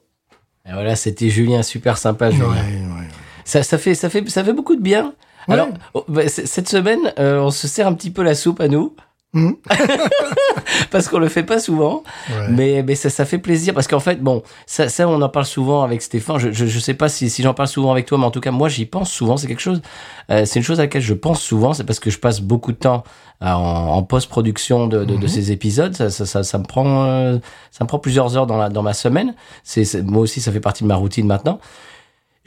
Et 0.69 0.73
voilà, 0.73 0.97
c'était 0.97 1.31
Julien, 1.31 1.63
super 1.63 1.97
sympa, 1.97 2.31
Julien. 2.31 2.49
Ouais, 2.49 3.01
ouais. 3.01 3.09
Ça, 3.45 3.63
ça, 3.63 3.79
fait, 3.79 3.95
ça, 3.95 4.11
fait, 4.11 4.29
ça 4.29 4.45
fait 4.45 4.53
beaucoup 4.53 4.77
de 4.77 4.83
bien. 4.83 5.15
Ouais. 5.49 5.55
Alors, 5.55 5.69
oh, 5.95 6.05
bah, 6.09 6.29
cette 6.29 6.69
semaine, 6.69 7.13
euh, 7.19 7.41
on 7.41 7.51
se 7.51 7.67
sert 7.69 7.87
un 7.87 7.93
petit 7.95 8.11
peu 8.11 8.23
la 8.23 8.35
soupe 8.35 8.61
à 8.61 8.69
nous, 8.69 8.95
Mhm. 9.33 9.55
parce 10.91 11.09
qu'on 11.09 11.19
le 11.21 11.29
fait 11.29 11.45
pas 11.45 11.59
souvent. 11.61 12.03
Ouais. 12.31 12.49
Mais, 12.51 12.83
mais 12.83 12.95
ça, 12.97 13.11
ça 13.11 13.25
fait 13.25 13.39
plaisir 13.39 13.75
parce 13.75 13.87
qu'en 13.87 14.01
fait, 14.01 14.21
bon, 14.21 14.43
ça, 14.67 14.89
ça, 14.89 15.09
on 15.09 15.21
en 15.23 15.29
parle 15.29 15.47
souvent 15.47 15.83
avec 15.85 16.03
Stéphane. 16.03 16.39
Je, 16.39 16.51
je, 16.51 16.67
je 16.67 16.79
sais 16.81 16.95
pas 16.95 17.09
si, 17.09 17.31
si 17.31 17.43
j'en 17.43 17.55
parle 17.55 17.69
souvent 17.69 17.93
avec 17.93 18.07
toi, 18.07 18.19
mais 18.19 18.25
en 18.25 18.31
tout 18.33 18.41
cas, 18.41 18.51
moi, 18.51 18.69
j'y 18.69 18.87
pense 18.87 19.11
souvent. 19.11 19.37
C'est 19.37 19.47
quelque 19.47 19.61
chose, 19.61 19.83
euh, 20.31 20.45
c'est 20.45 20.59
une 20.59 20.65
chose 20.65 20.81
à 20.81 20.85
laquelle 20.85 21.03
je 21.03 21.15
pense 21.15 21.41
souvent. 21.41 21.75
C'est 21.75 21.85
parce 21.85 22.01
que 22.01 22.11
je 22.11 22.19
passe 22.19 22.41
beaucoup 22.41 22.73
de 22.73 22.77
temps 22.79 23.05
euh, 23.43 23.47
en, 23.47 23.89
en 23.97 24.03
post-production 24.03 24.87
de, 24.89 25.05
de, 25.05 25.17
de 25.17 25.27
ces 25.29 25.53
épisodes. 25.53 25.95
Ça, 25.95 26.11
ça, 26.11 26.27
ça, 26.27 26.43
ça 26.43 26.59
me 26.59 26.65
prend, 26.65 27.05
euh, 27.05 27.39
ça 27.71 27.85
me 27.85 27.87
prend 27.89 27.99
plusieurs 28.01 28.37
heures 28.37 28.47
dans 28.47 28.57
la, 28.59 28.69
dans 28.69 28.83
ma 28.83 28.95
semaine. 28.95 29.35
C'est- 29.63 30.03
moi 30.03 30.23
aussi, 30.23 30.41
ça 30.41 30.51
fait 30.51 30.61
partie 30.61 30.83
de 30.83 30.89
ma 30.89 30.97
routine 30.97 31.27
maintenant. 31.29 31.61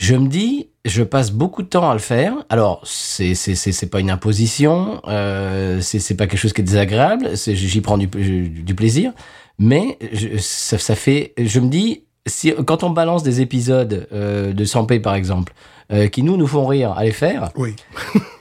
Je 0.04 0.16
me 0.16 0.28
dis, 0.28 0.68
je 0.84 1.02
passe 1.02 1.32
beaucoup 1.32 1.64
de 1.64 1.70
temps 1.70 1.90
à 1.90 1.94
le 1.94 2.00
faire. 2.00 2.34
Alors, 2.50 2.82
c'est 2.84 3.36
c'est 3.36 3.56
c'est 3.56 3.90
pas 3.90 4.02
une 4.02 4.12
imposition, 4.12 5.00
euh, 5.08 5.80
c'est 5.80 6.00
c'est 6.00 6.18
pas 6.18 6.28
quelque 6.28 6.42
chose 6.42 6.52
qui 6.52 6.60
est 6.60 6.66
désagréable. 6.66 7.30
J'y 7.38 7.80
prends 7.80 7.98
du 7.98 8.08
du 8.08 8.76
plaisir, 8.76 9.14
mais 9.58 9.98
je, 10.12 10.38
ça 10.40 10.78
ça 10.78 10.96
fait. 10.96 11.34
Je 11.38 11.62
me 11.62 11.70
dis, 11.70 12.04
si 12.26 12.54
quand 12.68 12.84
on 12.84 12.90
balance 12.90 13.24
des 13.24 13.40
épisodes 13.40 14.10
euh, 14.12 14.52
de 14.52 14.66
Sampé 14.66 15.00
par 15.00 15.16
exemple, 15.16 15.54
euh, 15.94 16.08
qui 16.08 16.24
nous 16.24 16.36
nous 16.38 16.48
font 16.48 16.66
rire 16.66 16.92
à 16.98 17.04
les 17.04 17.12
faire, 17.12 17.52
Oui, 17.56 17.76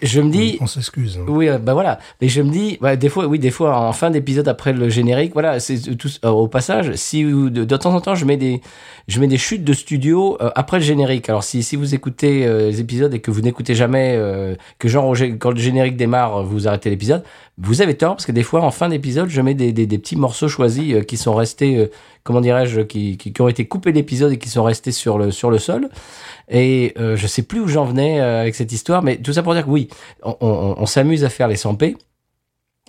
je 0.01 0.21
me 0.21 0.31
dis, 0.31 0.59
on 0.61 0.67
s'excuse. 0.67 1.19
oui, 1.29 1.49
euh, 1.49 1.59
bah 1.59 1.75
voilà. 1.75 1.99
Mais 2.21 2.29
je 2.29 2.41
me 2.43 2.51
dis, 2.51 2.79
ouais, 2.81 2.97
des 2.97 3.09
fois, 3.09 3.27
oui, 3.27 3.39
des 3.39 3.51
fois, 3.51 3.77
en 3.79 3.93
fin 3.93 4.11
d'épisode 4.11 4.49
après 4.49 4.73
le 4.73 4.89
générique, 4.89 5.33
voilà, 5.35 5.61
c'est 5.61 5.79
tout. 5.97 6.09
euh, 6.25 6.31
au 6.31 6.49
passage, 6.49 6.95
si 6.95 7.23
de, 7.25 7.49
de 7.49 7.77
temps 7.77 7.95
en 7.95 8.01
temps, 8.01 8.15
je 8.15 8.25
mets 8.25 8.37
des, 8.37 8.61
je 9.09 9.21
mets 9.21 9.27
des 9.29 9.39
chutes 9.39 9.65
de 9.65 9.73
studio 9.75 10.39
euh, 10.41 10.51
après 10.55 10.79
le 10.79 10.85
générique. 10.85 11.29
Alors 11.29 11.45
si 11.45 11.63
si 11.63 11.77
vous 11.77 11.95
écoutez 11.95 12.47
les 12.47 12.81
épisodes 12.81 13.13
et 13.15 13.21
que 13.21 13.31
vous 13.31 13.41
n'écoutez 13.43 13.75
jamais, 13.75 14.19
que 14.79 14.89
genre 14.89 15.15
quand 15.39 15.51
le 15.51 15.59
générique 15.61 15.97
démarre, 15.97 16.43
vous 16.45 16.67
arrêtez 16.69 16.89
l'épisode, 16.91 17.23
vous 17.59 17.83
avez 17.83 17.95
tort 17.97 18.15
parce 18.17 18.27
que 18.27 18.33
des 18.33 18.43
fois, 18.43 18.63
en 18.63 18.71
fin 18.71 18.89
d'épisode, 18.89 19.29
je 19.29 19.41
mets 19.41 19.55
des, 19.55 19.73
des, 19.73 19.87
des 19.87 19.99
petits 19.99 20.17
morceaux 20.17 20.49
choisis 20.49 20.95
qui 21.07 21.17
sont 21.17 21.35
restés, 21.35 21.91
comment 22.25 22.41
dirais-je, 22.41 22.81
qui, 22.81 23.17
qui, 23.19 23.33
qui 23.33 23.43
ont 23.43 23.49
été 23.49 23.67
coupés 23.67 23.93
d'épisode 23.93 24.33
et 24.33 24.39
qui 24.39 24.49
sont 24.49 24.65
restés 24.65 24.93
sur 24.93 25.19
le 25.19 25.31
sur 25.31 25.51
le 25.51 25.59
sol. 25.59 25.89
Et 26.51 26.93
euh, 26.99 27.17
je 27.17 27.27
sais 27.27 27.42
plus 27.43 27.61
où 27.61 27.69
j'en 27.69 27.85
venais 27.85 28.21
euh, 28.21 28.41
avec 28.43 28.55
cette 28.55 28.73
histoire, 28.73 29.03
mais 29.03 29.17
tout 29.17 29.33
ça 29.33 29.43
pour 29.43 29.55
dire 29.55 29.65
que 29.65 29.71
oui, 29.71 29.89
on, 30.23 30.37
on, 30.41 30.75
on 30.79 30.87
s'amuse 30.87 31.25
à 31.25 31.29
faire 31.29 31.49
les 31.49 31.57
100p. 31.57 31.97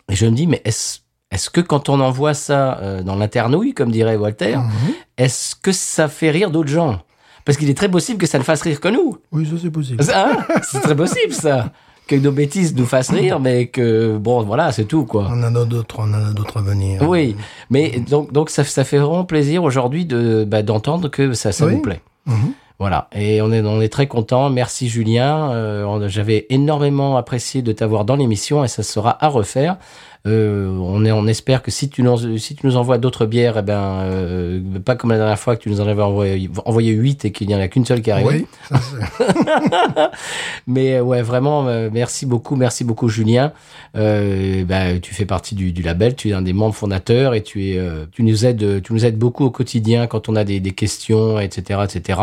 Et 0.10 0.16
je 0.16 0.26
me 0.26 0.32
dis, 0.32 0.48
mais 0.48 0.62
est-ce 0.66 1.00
est-ce 1.32 1.50
que 1.50 1.62
quand 1.62 1.90
on 1.90 2.00
envoie 2.00 2.36
ça 2.36 2.78
euh, 2.82 3.02
dans 3.02 3.16
l'internouille, 3.16 3.74
comme 3.74 3.90
dirait 3.92 4.16
Walter, 4.18 4.58
Mhm. 4.58 4.94
est-ce 5.18 5.56
que 5.56 5.72
ça 5.72 6.08
fait 6.08 6.30
rire 6.30 6.52
d'autres 6.52 6.70
gens? 6.70 7.02
Parce 7.44 7.58
qu'il 7.58 7.70
est 7.72 7.74
très 7.78 7.90
possible 7.90 8.20
que 8.20 8.28
ça 8.28 8.38
ne 8.38 8.44
fasse 8.44 8.62
rire 8.62 8.80
que 8.80 8.88
nous. 8.90 9.18
Oui, 9.32 9.46
ça 9.46 9.54
c'est 9.62 9.72
possible. 9.72 10.04
Hein? 10.14 10.38
C'est 10.62 10.80
très 10.82 10.96
possible 10.96 11.34
ça. 11.34 11.72
Que 12.06 12.16
nos 12.18 12.32
bêtises 12.34 12.76
nous 12.76 12.86
fassent 12.86 13.10
rire, 13.12 13.40
mais 13.40 13.68
que, 13.68 14.18
bon, 14.18 14.44
voilà, 14.44 14.72
c'est 14.74 14.84
tout, 14.86 15.06
quoi. 15.06 15.28
On 15.32 15.42
en 15.42 15.56
a 15.56 15.66
d'autres, 15.66 15.96
on 16.00 16.04
en 16.14 16.26
a 16.26 16.34
d'autres 16.34 16.58
à 16.58 16.62
venir. 16.62 17.02
Oui, 17.02 17.36
mais 17.70 18.00
donc, 18.02 18.32
donc 18.34 18.50
ça, 18.50 18.64
ça 18.66 18.84
fait 18.84 18.98
vraiment 19.00 19.24
plaisir 19.26 19.64
aujourd'hui 19.64 20.06
de 20.06 20.44
bah, 20.48 20.62
d'entendre 20.64 21.08
que 21.10 21.34
ça, 21.34 21.52
ça 21.54 21.66
Oui. 21.66 21.76
vous 21.76 21.82
plaît. 21.82 22.02
Mhm. 22.26 22.54
Voilà, 22.80 23.08
et 23.14 23.42
on 23.42 23.52
est, 23.52 23.62
on 23.62 23.82
est 23.82 23.92
très 23.92 24.08
content. 24.08 24.50
Merci 24.50 24.90
Julien. 24.90 25.52
Euh, 25.52 26.08
J'avais 26.10 26.48
énormément 26.50 27.18
apprécié 27.18 27.62
de 27.62 27.72
t'avoir 27.72 28.04
dans 28.04 28.16
l'émission 28.16 28.64
et 28.64 28.68
ça 28.68 28.84
sera 28.84 29.24
à 29.24 29.30
refaire. 29.30 29.78
Euh, 30.26 30.70
on, 30.70 31.04
est, 31.04 31.12
on 31.12 31.28
espère 31.28 31.62
que 31.62 31.70
si 31.70 31.90
tu 31.90 32.02
nous, 32.02 32.38
si 32.38 32.56
tu 32.56 32.66
nous 32.66 32.78
envoies 32.78 32.98
d'autres 32.98 33.26
bières, 33.26 33.58
eh 33.58 33.62
ben, 33.62 34.04
euh, 34.04 34.62
pas 34.80 34.96
comme 34.96 35.12
la 35.12 35.18
dernière 35.18 35.40
fois 35.40 35.56
que 35.58 35.62
tu 35.62 35.70
nous 35.70 35.82
en 35.82 35.88
avais 35.88 36.02
envoyé, 36.02 36.50
envoyé 36.66 36.94
8 36.94 37.26
et 37.26 37.32
qu'il 37.32 37.48
n'y 37.48 37.56
en 37.56 37.60
a 37.60 37.68
qu'une 37.68 37.86
seule 37.86 38.02
qui 38.02 38.10
est 38.10 38.14
arrivée. 38.14 38.48
Oui, 38.72 38.80
ça. 39.18 40.12
Mais 40.68 40.96
euh, 40.96 41.04
ouais, 41.04 41.22
vraiment, 41.22 41.64
merci 41.92 42.26
beaucoup, 42.26 42.56
merci 42.56 42.84
beaucoup 42.84 43.10
Julien. 43.10 43.52
Euh, 43.98 44.64
bah, 44.64 44.98
tu 45.00 45.14
fais 45.14 45.26
partie 45.26 45.56
du, 45.56 45.74
du 45.74 45.82
label, 45.82 46.16
tu 46.16 46.30
es 46.30 46.34
un 46.34 46.42
des 46.42 46.54
membres 46.54 46.76
fondateurs 46.76 47.34
et 47.34 47.44
tu 47.44 47.72
es, 47.72 47.82
tu 48.12 48.24
nous 48.24 48.46
aides, 48.46 48.82
tu 48.82 48.94
nous 48.94 49.06
aides 49.06 49.18
beaucoup 49.18 49.44
au 49.44 49.52
quotidien 49.52 50.08
quand 50.08 50.30
on 50.30 50.36
a 50.36 50.44
des, 50.44 50.60
des 50.60 50.72
questions, 50.72 51.40
etc., 51.40 51.82
etc. 51.84 52.20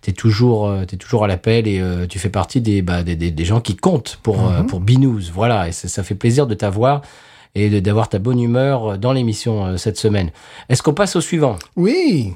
T'es 0.00 0.12
toujours, 0.12 0.68
euh, 0.68 0.84
t'es 0.86 0.96
toujours 0.96 1.24
à 1.24 1.26
l'appel 1.26 1.68
et 1.68 1.78
euh, 1.78 2.06
tu 2.06 2.18
fais 2.18 2.30
partie 2.30 2.60
des, 2.60 2.80
bah, 2.80 3.02
des, 3.02 3.16
des, 3.16 3.44
gens 3.44 3.60
qui 3.60 3.76
comptent 3.76 4.18
pour 4.22 4.48
euh, 4.48 4.62
pour 4.62 4.80
Binous. 4.80 5.30
Voilà, 5.32 5.68
et 5.68 5.72
ça, 5.72 5.88
ça 5.88 6.02
fait 6.02 6.14
plaisir 6.14 6.46
de 6.46 6.54
t'avoir 6.54 7.02
et 7.54 7.80
d'avoir 7.80 8.08
ta 8.08 8.18
bonne 8.18 8.40
humeur 8.40 8.98
dans 8.98 9.12
l'émission 9.12 9.66
euh, 9.66 9.76
cette 9.76 9.96
semaine. 9.98 10.30
Est-ce 10.68 10.82
qu'on 10.82 10.94
passe 10.94 11.16
au 11.16 11.20
suivant? 11.20 11.56
Oui. 11.76 12.34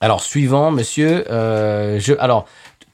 Alors, 0.00 0.20
suivant, 0.22 0.70
monsieur, 0.70 1.24
euh, 1.30 1.98
je, 2.00 2.14
alors, 2.18 2.44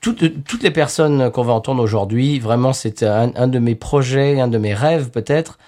toutes, 0.00 0.44
toutes 0.44 0.62
les 0.62 0.70
personnes 0.70 1.30
qu'on 1.30 1.42
va 1.42 1.52
entendre 1.52 1.82
aujourd'hui, 1.82 2.38
vraiment, 2.38 2.72
c'est 2.72 3.02
un, 3.02 3.32
un 3.36 3.46
de 3.48 3.58
mes 3.58 3.74
projets, 3.74 4.40
un 4.40 4.48
de 4.48 4.58
mes 4.58 4.74
rêves, 4.74 5.10
peut-être. 5.10 5.58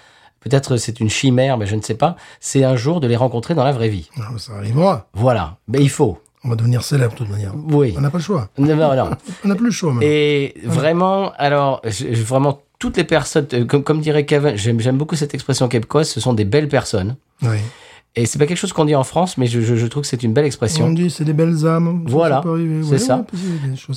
Peut-être 0.40 0.76
c'est 0.76 1.00
une 1.00 1.10
chimère, 1.10 1.58
mais 1.58 1.66
je 1.66 1.74
ne 1.74 1.82
sais 1.82 1.94
pas. 1.96 2.14
C'est 2.40 2.62
un 2.62 2.76
jour 2.76 3.00
de 3.00 3.06
les 3.08 3.16
rencontrer 3.16 3.54
dans 3.54 3.64
la 3.64 3.72
vraie 3.72 3.88
vie. 3.88 4.08
Ah, 4.18 4.28
Ça 4.38 4.52
arrivera. 4.54 5.08
Voilà. 5.12 5.56
Mais 5.66 5.80
il 5.80 5.90
faut. 5.90 6.18
On 6.44 6.50
va 6.50 6.54
devenir 6.54 6.84
célèbre 6.84 7.14
de 7.14 7.18
toute 7.18 7.30
manière. 7.30 7.52
Oui. 7.68 7.94
On 7.98 8.00
n'a 8.00 8.10
pas 8.10 8.18
le 8.18 8.22
choix. 8.22 8.48
Non, 8.56 8.76
non, 8.76 8.94
non. 8.94 9.10
On 9.44 9.48
n'a 9.48 9.54
plus 9.56 9.64
le 9.66 9.70
choix. 9.72 9.92
maintenant. 9.92 10.06
Et 10.08 10.54
vraiment, 10.64 11.32
alors, 11.38 11.80
je- 11.84 12.06
vraiment, 12.22 12.60
toutes 12.78 12.96
les 12.96 13.04
personnes, 13.04 13.46
euh, 13.54 13.64
comme, 13.64 13.82
comme 13.82 14.00
dirait 14.00 14.24
Kevin, 14.26 14.56
j'aime 14.56 14.98
beaucoup 14.98 15.16
cette 15.16 15.34
expression 15.34 15.68
québécoise, 15.68 16.08
ce 16.08 16.20
sont 16.20 16.32
des 16.34 16.44
belles 16.44 16.68
personnes. 16.68 17.16
Oui. 17.42 17.56
Et 18.18 18.24
c'est 18.24 18.38
pas 18.38 18.46
quelque 18.46 18.56
chose 18.56 18.72
qu'on 18.72 18.86
dit 18.86 18.94
en 18.94 19.04
France, 19.04 19.36
mais 19.36 19.46
je, 19.46 19.60
je, 19.60 19.74
je 19.76 19.86
trouve 19.86 20.02
que 20.02 20.08
c'est 20.08 20.22
une 20.22 20.32
belle 20.32 20.44
On 20.44 20.46
expression. 20.46 20.90
dit 20.90 21.10
c'est 21.10 21.24
des 21.24 21.34
belles 21.34 21.66
âmes. 21.66 22.02
Voilà, 22.06 22.42
c'est 22.88 22.96
ça. 22.96 23.26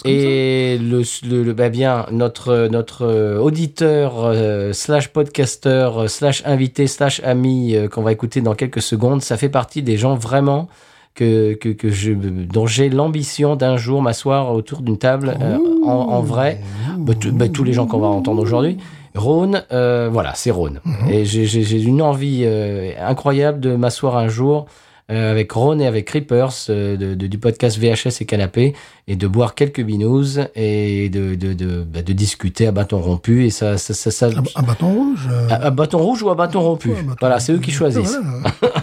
ouais, 0.03 0.11
Et 0.11 0.77
le, 0.77 1.03
le, 1.25 1.43
le- 1.43 1.53
bah 1.53 1.69
bien 1.69 2.05
notre 2.11 2.67
notre 2.69 3.03
euh, 3.05 3.39
auditeur 3.39 4.15
euh, 4.25 4.73
slash 4.73 5.07
podcaster 5.09 5.69
euh, 5.95 6.07
slash 6.09 6.43
invité 6.45 6.87
slash 6.87 7.21
ami 7.23 7.75
euh, 7.77 7.87
qu'on 7.87 8.01
va 8.01 8.11
écouter 8.11 8.41
dans 8.41 8.55
quelques 8.55 8.81
secondes, 8.81 9.21
ça 9.21 9.37
fait 9.37 9.47
partie 9.47 9.83
des 9.83 9.95
gens 9.95 10.15
vraiment 10.15 10.67
que 11.15 11.53
que, 11.53 11.69
que 11.69 11.89
je 11.89 12.11
dont 12.11 12.67
j'ai 12.67 12.89
l'ambition 12.89 13.55
d'un 13.55 13.77
jour 13.77 14.01
m'asseoir 14.01 14.53
autour 14.53 14.81
d'une 14.81 14.97
table 14.97 15.37
euh, 15.39 15.57
en, 15.85 15.91
en 15.91 16.21
vrai. 16.21 16.59
Bah, 16.99 17.13
tout- 17.19 17.31
bah, 17.31 17.47
tous 17.49 17.63
les 17.63 17.73
gens 17.73 17.87
qu'on 17.87 17.99
va 17.99 18.07
entendre 18.07 18.41
aujourd'hui. 18.41 18.77
Rhône, 19.15 19.63
euh, 19.71 20.09
voilà, 20.11 20.33
c'est 20.35 20.51
Rhône. 20.51 20.79
Et 21.09 21.25
j'ai- 21.25 21.81
une 21.81 22.01
envie 22.01 22.43
euh, 22.45 22.91
incroyable 22.99 23.59
de 23.59 23.75
m'asseoir 23.75 24.17
un 24.17 24.27
jour 24.27 24.65
euh, 25.11 25.31
avec 25.31 25.51
Ron 25.51 25.79
et 25.79 25.87
avec 25.87 26.05
Creepers 26.05 26.51
de, 26.67 26.95
de- 27.15 27.25
du 27.27 27.39
podcast 27.39 27.79
VHS 27.79 28.21
et 28.21 28.25
Canapé 28.25 28.75
et 29.07 29.15
de 29.15 29.27
boire 29.27 29.55
quelques 29.55 29.81
binous 29.81 30.37
et 30.55 31.09
de, 31.09 31.33
de, 31.33 31.53
de, 31.53 31.81
bah, 31.83 32.03
de 32.03 32.13
discuter 32.13 32.67
à 32.67 32.71
bâton 32.71 32.99
rompu. 32.99 33.45
Et 33.45 33.49
ça, 33.49 33.79
ça, 33.79 33.95
ça, 33.95 34.11
ça- 34.11 34.29
un 34.55 34.61
bâton 34.61 34.93
rouge. 34.93 35.27
à, 35.49 35.55
à 35.65 35.69
bâton 35.71 35.97
rouge 35.97 36.21
ou 36.21 36.29
à 36.29 36.35
bâton 36.35 36.61
rompu. 36.61 36.89
bâton 36.89 37.15
voilà, 37.19 37.39
c'est 37.39 37.53
eux 37.53 37.57
qui 37.57 37.71
choisissent. 37.71 38.19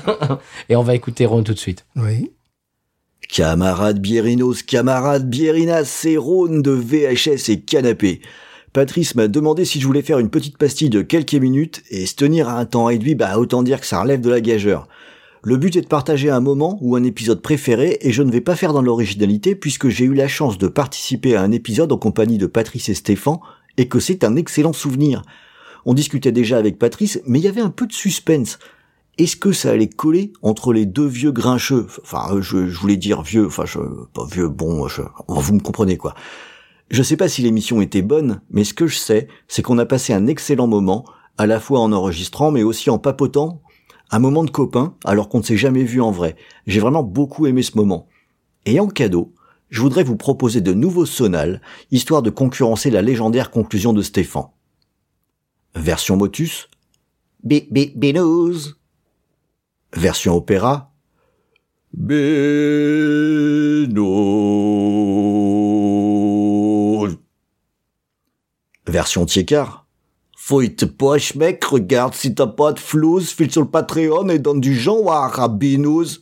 Voilà. 0.05 0.41
Et 0.69 0.75
on 0.75 0.83
va 0.83 0.97
écouter 0.97 1.25
Ron 1.27 1.45
tout 1.45 1.55
de 1.55 1.59
suite. 1.61 1.87
Oui. 1.95 2.33
Camarades 3.21 4.01
Biérinos, 4.01 4.63
camarades 4.63 5.29
Biérinas, 5.29 6.07
Rhône 6.17 6.63
de 6.63 6.71
VHS 6.71 7.51
et 7.51 7.61
Canapé. 7.61 8.21
Patrice 8.73 9.15
m'a 9.15 9.27
demandé 9.27 9.65
si 9.65 9.81
je 9.81 9.87
voulais 9.87 10.03
faire 10.03 10.19
une 10.19 10.31
petite 10.31 10.59
pastille 10.59 10.91
de 10.91 11.03
quelques 11.03 11.35
minutes 11.35 11.83
et 11.91 12.07
se 12.07 12.15
tenir 12.15 12.49
à 12.49 12.59
un 12.59 12.67
temps 12.67 12.85
réduit, 12.85 13.15
bah 13.15 13.39
autant 13.39 13.63
dire 13.63 13.81
que 13.81 13.87
ça 13.87 14.01
relève 14.01 14.21
de 14.21 14.31
la 14.31 14.41
gageure. 14.41 14.87
Le 15.43 15.57
but 15.57 15.77
est 15.77 15.83
de 15.83 15.87
partager 15.87 16.29
un 16.29 16.41
moment 16.41 16.79
ou 16.81 16.97
un 16.97 17.05
épisode 17.05 17.41
préféré 17.41 17.99
et 18.01 18.13
je 18.13 18.23
ne 18.23 18.31
vais 18.31 18.41
pas 18.41 18.57
faire 18.57 18.73
dans 18.73 18.83
l'originalité 18.83 19.55
puisque 19.55 19.89
j'ai 19.89 20.05
eu 20.05 20.15
la 20.15 20.29
chance 20.29 20.59
de 20.59 20.69
participer 20.69 21.37
à 21.37 21.43
un 21.43 21.53
épisode 21.53 21.93
en 21.93 21.99
compagnie 21.99 22.39
de 22.39 22.47
Patrice 22.47 22.89
et 22.89 22.95
Stéphane 22.95 23.39
et 23.77 23.89
que 23.89 24.01
c'est 24.01 24.25
un 24.25 24.37
excellent 24.37 24.73
souvenir. 24.73 25.23
On 25.85 25.95
discutait 25.95 26.33
déjà 26.33 26.59
avec 26.59 26.79
Patrice, 26.79 27.21
mais 27.27 27.39
il 27.39 27.45
y 27.45 27.49
avait 27.49 27.61
un 27.61 27.71
peu 27.71 27.87
de 27.87 27.93
suspense. 27.93 28.59
Est-ce 29.19 29.37
que 29.37 29.53
ça 29.53 29.71
allait 29.71 29.89
coller 29.89 30.33
entre 30.43 30.73
les 30.73 30.85
deux 30.85 31.07
vieux 31.07 31.33
grincheux? 31.33 31.87
Enfin, 32.03 32.35
euh, 32.35 32.43
je, 32.43 32.59
voulais 32.59 32.99
dire 32.99 33.23
vieux, 33.23 33.47
enfin, 33.47 33.65
je, 33.65 33.79
pas 34.13 34.27
vieux, 34.27 34.49
bon, 34.49 34.89
je, 34.89 35.03
vous 35.29 35.55
me 35.55 35.61
comprenez 35.61 35.97
quoi. 35.97 36.15
Je 36.91 37.03
sais 37.03 37.17
pas 37.17 37.29
si 37.29 37.43
l'émission 37.43 37.81
était 37.81 38.03
bonne, 38.03 38.41
mais 38.51 38.63
ce 38.63 38.75
que 38.75 38.87
je 38.87 38.97
sais, 38.97 39.29
c'est 39.49 39.63
qu'on 39.63 39.79
a 39.79 39.87
passé 39.87 40.13
un 40.13 40.27
excellent 40.27 40.67
moment, 40.67 41.05
à 41.39 41.47
la 41.47 41.61
fois 41.61 41.81
en 41.81 41.93
enregistrant, 41.93 42.51
mais 42.51 42.63
aussi 42.63 42.91
en 42.91 42.99
papotant, 42.99 43.63
un 44.11 44.19
moment 44.19 44.45
de 44.45 44.51
copain, 44.51 44.95
alors 45.05 45.29
qu'on 45.29 45.39
ne 45.39 45.45
s'est 45.45 45.57
jamais 45.57 45.83
vu 45.83 46.01
en 46.01 46.11
vrai. 46.11 46.37
J'ai 46.67 46.81
vraiment 46.81 47.03
beaucoup 47.03 47.47
aimé 47.47 47.63
ce 47.63 47.77
moment. 47.77 48.09
Et 48.67 48.79
en 48.79 48.87
cadeau, 48.87 49.33
je 49.71 49.81
voudrais 49.81 50.05
vous 50.05 50.17
proposer 50.17 50.61
de 50.61 50.73
nouveaux 50.73 51.07
sonals, 51.07 51.61
histoire 51.91 52.23
de 52.23 52.31
concurrencer 52.31 52.91
la 52.91 53.03
légendaire 53.03 53.51
conclusion 53.51 53.93
de 53.93 54.03
Stéphane. 54.03 54.49
Version 55.75 56.17
Motus, 56.17 56.69
Bi 57.43 57.69
bi 57.71 57.93
binous. 57.95 58.77
Version 59.93 60.35
opéra, 60.35 60.93
Binous. 61.93 62.27
Version 68.87 69.27
Tiécart, 69.27 69.87
Fouille 70.37 70.77
tes 70.77 70.87
poches, 70.87 71.35
mec, 71.35 71.65
regarde 71.65 72.15
si 72.15 72.35
t'as 72.35 72.47
pas 72.47 72.73
de 72.73 72.79
flouze, 72.79 73.31
file 73.31 73.51
sur 73.51 73.63
le 73.63 73.69
Patreon 73.69 74.29
et 74.29 74.39
donne 74.39 74.61
du 74.61 74.77
genre 74.77 75.11
à 75.11 75.27
Rabinous. 75.27 76.21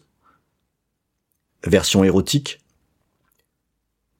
Version 1.66 2.04
érotique. 2.04 2.60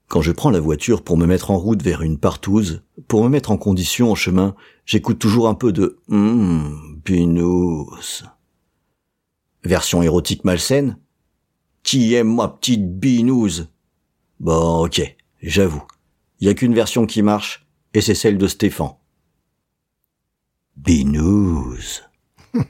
Quand 0.08 0.20
je 0.20 0.32
prends 0.32 0.50
la 0.50 0.60
voiture 0.60 1.02
pour 1.02 1.16
me 1.16 1.26
mettre 1.26 1.50
en 1.50 1.56
route 1.56 1.82
vers 1.82 2.02
une 2.02 2.18
partouze, 2.18 2.82
pour 3.08 3.24
me 3.24 3.28
mettre 3.28 3.50
en 3.50 3.56
condition 3.56 4.10
en 4.10 4.14
chemin, 4.14 4.54
j'écoute 4.84 5.18
toujours 5.18 5.48
un 5.48 5.54
peu 5.54 5.72
de 5.72 5.98
Hum, 6.10 7.00
binous. 7.04 8.24
Version 9.64 10.02
érotique 10.02 10.44
malsaine. 10.44 10.96
Qui 11.82 12.14
aime 12.14 12.34
ma 12.34 12.48
petite 12.48 12.98
binouze? 12.98 13.68
Bon, 14.40 14.84
ok, 14.84 15.16
j'avoue. 15.42 15.82
Il 16.40 16.46
y 16.48 16.50
a 16.50 16.54
qu'une 16.54 16.74
version 16.74 17.06
qui 17.06 17.22
marche, 17.22 17.66
et 17.94 18.00
c'est 18.00 18.14
celle 18.14 18.38
de 18.38 18.46
Stéphane. 18.46 18.92
Binouze. 20.76 22.02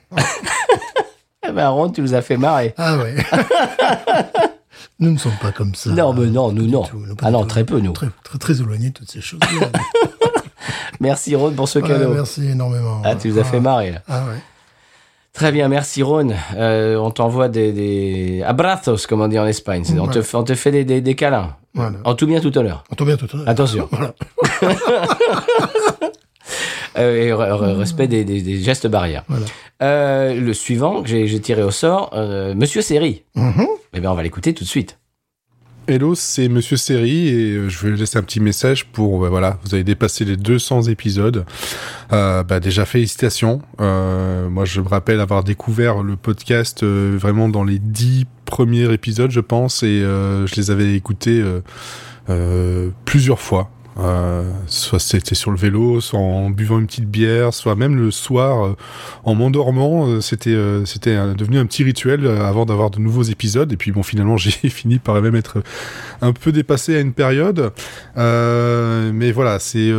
Eh 1.47 1.53
ben, 1.53 1.69
Ron, 1.69 1.91
tu 1.91 2.01
nous 2.01 2.15
as 2.15 2.23
fait 2.23 2.39
marrer. 2.39 2.73
Ah 2.79 2.97
ouais. 2.97 3.17
nous 4.99 5.11
ne 5.11 5.19
sommes 5.19 5.37
pas 5.43 5.53
comme 5.53 5.75
ça. 5.75 5.91
Non, 5.91 6.15
mais 6.15 6.31
non, 6.31 6.53
nous, 6.53 6.67
non. 6.67 6.85
tout, 6.85 6.99
pas 7.19 7.27
Ah 7.27 7.31
non, 7.31 7.43
tout. 7.43 7.49
très 7.49 7.65
peu, 7.65 7.81
nous. 7.81 7.93
Très, 7.93 8.07
très, 8.25 8.39
très 8.39 8.61
éloignés 8.63 8.89
de 8.89 8.95
toutes 8.95 9.11
ces 9.11 9.21
choses. 9.21 9.41
Merci, 11.01 11.35
Ron, 11.37 11.53
pour 11.53 11.69
ce 11.69 11.81
Ouais, 11.81 11.87
cadeau. 11.89 12.15
merci 12.15 12.47
énormément. 12.47 13.03
Ah, 13.05 13.15
tu 13.15 13.29
nous 13.29 13.39
as 13.39 13.45
fait 13.45 13.61
marrer, 13.61 13.91
là. 13.91 14.03
Ah 14.09 14.25
ouais. 14.25 14.39
Très 15.35 15.51
bien, 15.51 15.69
merci, 15.69 16.03
Ron. 16.03 16.31
Euh, 16.57 16.97
on 16.97 17.11
t'envoie 17.11 17.49
des, 17.49 17.73
des 17.73 18.43
abrazos, 18.47 19.05
comme 19.09 19.21
on 19.21 19.27
dit 19.29 19.39
en 19.39 19.47
Espagne. 19.47 19.83
On, 19.99 20.07
te, 20.07 20.23
fait- 20.23 20.37
on 20.37 20.45
te 20.45 20.55
fait 20.55 20.71
des, 20.71 20.85
des, 20.85 21.01
des 21.01 21.15
câlins. 21.17 21.57
Voilà. 21.75 21.99
En 22.05 22.15
tout 22.15 22.27
bien, 22.29 22.41
tout 22.41 22.57
honneur. 22.57 22.85
On 22.93 22.95
tombe 22.95 23.09
bien 23.09 23.17
tout 23.17 23.27
à 23.33 23.37
l'heure. 23.39 23.49
Attention. 23.49 23.89
Voilà. 23.91 24.15
Euh, 26.97 27.17
et 27.25 27.31
re- 27.33 27.51
re- 27.51 27.77
respect 27.77 28.07
des, 28.07 28.23
des- 28.25 28.41
des 28.41 28.59
gestes 28.59 28.87
barrières. 28.87 29.25
Voilà. 29.27 29.47
Euh, 29.83 30.35
le 30.41 30.55
suivant 30.55 31.03
que 31.03 31.09
j'ai 31.09 31.41
tiré 31.41 31.61
au 31.65 31.73
sort, 31.73 32.11
euh, 32.13 32.55
Monsieur 32.55 32.83
Seri. 32.83 33.25
Mhm. 33.35 33.67
Eh 33.95 33.99
bien, 34.01 34.13
on 34.13 34.15
va 34.15 34.23
l'écouter 34.23 34.55
tout 34.55 34.63
de 34.63 34.69
suite. 34.69 34.97
Hello, 35.87 36.15
c'est 36.15 36.49
Monsieur 36.49 36.79
Seri 36.79 37.29
et 37.29 37.57
euh, 37.57 37.69
je 37.69 37.87
vais 37.87 37.95
laisser 37.95 38.17
un 38.17 38.23
petit 38.23 38.41
message 38.41 38.87
pour 38.87 39.27
euh, 39.27 39.29
voilà, 39.29 39.59
vous 39.65 39.75
avez 39.75 39.85
dépassé 39.85 40.25
les 40.25 40.39
200 40.39 40.85
épisodes. 40.85 41.45
Euh, 42.11 42.43
bah 42.43 42.59
déjà 42.59 42.87
félicitations. 42.87 43.61
Euh, 43.83 44.49
moi, 44.49 44.65
je 44.65 44.81
me 44.81 44.89
rappelle 44.89 45.21
avoir 45.21 45.45
découvert 45.45 46.03
le 46.03 46.17
podcast 46.17 46.83
vraiment 46.83 47.51
dans 47.51 47.65
les 47.65 47.79
10 47.79 48.25
premiers 48.47 48.91
épisodes, 48.95 49.31
je 49.31 49.41
pense, 49.41 49.83
et 49.83 50.01
je 50.01 50.55
les 50.57 50.71
avais 50.71 50.95
écoutés 50.95 51.45
plusieurs 53.05 53.41
fois. 53.41 53.71
Euh, 53.99 54.51
soit 54.67 54.99
c'était 54.99 55.35
sur 55.37 55.51
le 55.53 55.57
vélo, 55.57 56.01
soit 56.01 56.19
en 56.19 56.51
buvant 56.51 56.81
une 56.81 56.87
petite 56.87 57.09
bière, 57.09 57.55
soit 57.55 57.77
même 57.77 57.97
le 57.97 58.11
soir 58.11 58.65
euh, 58.67 58.77
en 59.25 59.35
m'endormant. 59.35 60.07
euh, 60.09 60.21
c'était 60.21 60.51
euh, 60.51 60.85
c'était 60.85 61.15
devenu 61.35 61.59
un 61.59 61.67
petit 61.67 61.85
rituel 61.85 62.27
euh, 62.27 62.45
avant 62.45 62.67
d'avoir 62.67 62.91
de 62.91 62.99
nouveaux 62.99 63.23
épisodes. 63.23 63.73
Et 63.73 63.77
puis 63.77 63.93
bon, 63.93 64.03
finalement, 64.03 64.37
j'ai 64.39 64.51
fini 64.69 64.99
par 64.99 65.21
même 65.23 65.37
être 65.37 65.63
un 66.23 66.33
peu 66.33 66.51
dépassé 66.53 66.97
à 66.97 67.01
une 67.01 67.13
période. 67.13 67.73
Euh, 68.17 69.13
mais 69.15 69.31
voilà, 69.33 69.59
c'est 69.59 69.93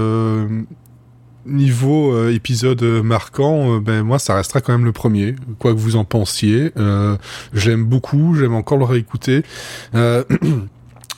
niveau 1.46 2.12
euh, 2.14 2.34
épisode 2.34 2.82
marquant. 3.04 3.78
ben 3.80 4.04
moi, 4.04 4.20
ça 4.20 4.36
restera 4.36 4.62
quand 4.62 4.74
même 4.74 4.86
le 4.86 4.92
premier, 4.92 5.36
quoi 5.60 5.74
que 5.74 5.80
vous 5.80 5.96
en 5.96 6.04
pensiez. 6.04 6.72
Euh, 6.78 7.18
J'aime 7.54 7.86
beaucoup, 7.86 8.36
j'aime 8.36 8.56
encore 8.56 8.78
le 8.78 8.86
réécouter. 8.86 9.44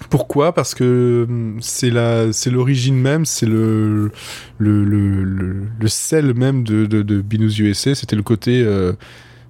Pourquoi? 0.10 0.54
Parce 0.54 0.76
que 0.76 1.26
hum, 1.28 1.58
c'est 1.62 1.90
la, 1.90 2.32
c'est 2.32 2.50
l'origine 2.50 2.96
même, 2.96 3.26
c'est 3.26 3.46
le, 3.46 4.12
le, 4.58 4.84
le, 4.84 5.88
sel 5.88 6.34
même 6.34 6.64
de, 6.64 6.86
de, 6.86 7.22
Binous 7.22 7.60
USA. 7.60 7.96
C'était 7.96 8.16
le 8.16 8.24
côté 8.24 8.62
euh, 8.62 8.94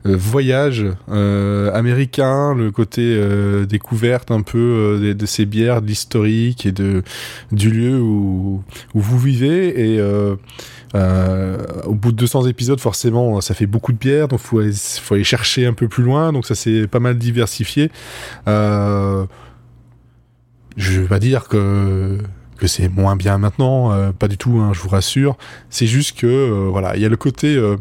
euh, 0.06 0.16
voyage 0.16 0.86
euh, 1.10 1.72
américain, 1.74 2.56
le 2.56 2.72
côté 2.72 3.20
découverte 3.68 4.32
un 4.32 4.42
peu 4.42 5.14
de, 5.18 5.26
ces 5.26 5.46
bières, 5.46 5.82
de 5.82 5.88
l'historique 5.88 6.66
et 6.66 6.72
de 6.72 7.04
du 7.52 7.70
lieu 7.70 8.00
où, 8.00 8.64
où 8.94 9.00
vous 9.00 9.20
vivez. 9.20 9.94
Et 9.96 10.02
au 10.94 11.94
bout 11.94 12.12
de 12.12 12.18
200 12.18 12.48
épisodes, 12.48 12.80
forcément, 12.80 13.42
ça 13.42 13.54
fait 13.54 13.68
beaucoup 13.68 13.92
de 13.92 13.98
bières, 13.98 14.28
donc 14.28 14.40
faut 14.40 14.62
faut 15.02 15.14
aller 15.14 15.24
chercher 15.24 15.66
un 15.66 15.74
peu 15.74 15.88
plus 15.88 16.04
loin. 16.04 16.32
Donc 16.32 16.46
ça 16.46 16.56
s'est 16.56 16.88
pas 16.88 17.00
mal 17.00 17.18
diversifié. 17.18 17.92
Je 20.78 21.02
vais 21.02 21.08
pas 21.08 21.20
dire 21.20 21.48
que 21.48 22.18
que 22.58 22.66
c'est 22.66 22.90
moins 22.90 23.16
bien 23.16 23.38
maintenant, 23.38 23.92
euh, 23.92 24.12
pas 24.12 24.28
du 24.28 24.38
tout, 24.38 24.58
hein, 24.60 24.72
je 24.74 24.80
vous 24.80 24.90
rassure. 24.90 25.38
C'est 25.70 25.86
juste 25.86 26.18
que 26.18 26.26
euh, 26.26 26.70
voilà, 26.72 26.96
il 26.96 27.02
y 27.04 27.06
a 27.06 27.10
le 27.10 27.16
côté 27.18 27.56
euh, 27.56 27.76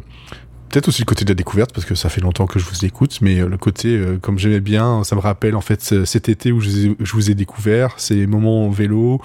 peut-être 0.69 0.89
aussi 0.89 1.01
le 1.01 1.07
côté 1.07 1.25
de 1.25 1.31
la 1.31 1.35
découverte 1.35 1.73
parce 1.73 1.87
que 1.87 1.95
ça 1.95 2.11
fait 2.11 2.21
longtemps 2.21 2.47
que 2.47 2.59
je 2.59 2.65
vous 2.67 2.85
écoute, 2.85 3.21
mais 3.23 3.41
euh, 3.41 3.49
le 3.49 3.57
côté 3.57 3.97
euh, 3.97 4.19
comme 4.21 4.39
j'aimais 4.39 4.61
bien, 4.61 5.03
ça 5.03 5.17
me 5.17 5.23
rappelle 5.23 5.57
en 5.57 5.63
fait 5.63 5.81
ce- 5.83 6.05
cet 6.05 6.29
été 6.29 6.53
où 6.53 6.61
je, 6.61 6.91
vous 7.15 7.31
ai- 7.31 7.35
découvert, 7.35 7.95
ces 7.97 8.27
moments 8.27 8.67
en 8.67 8.71
vélo, 8.71 9.19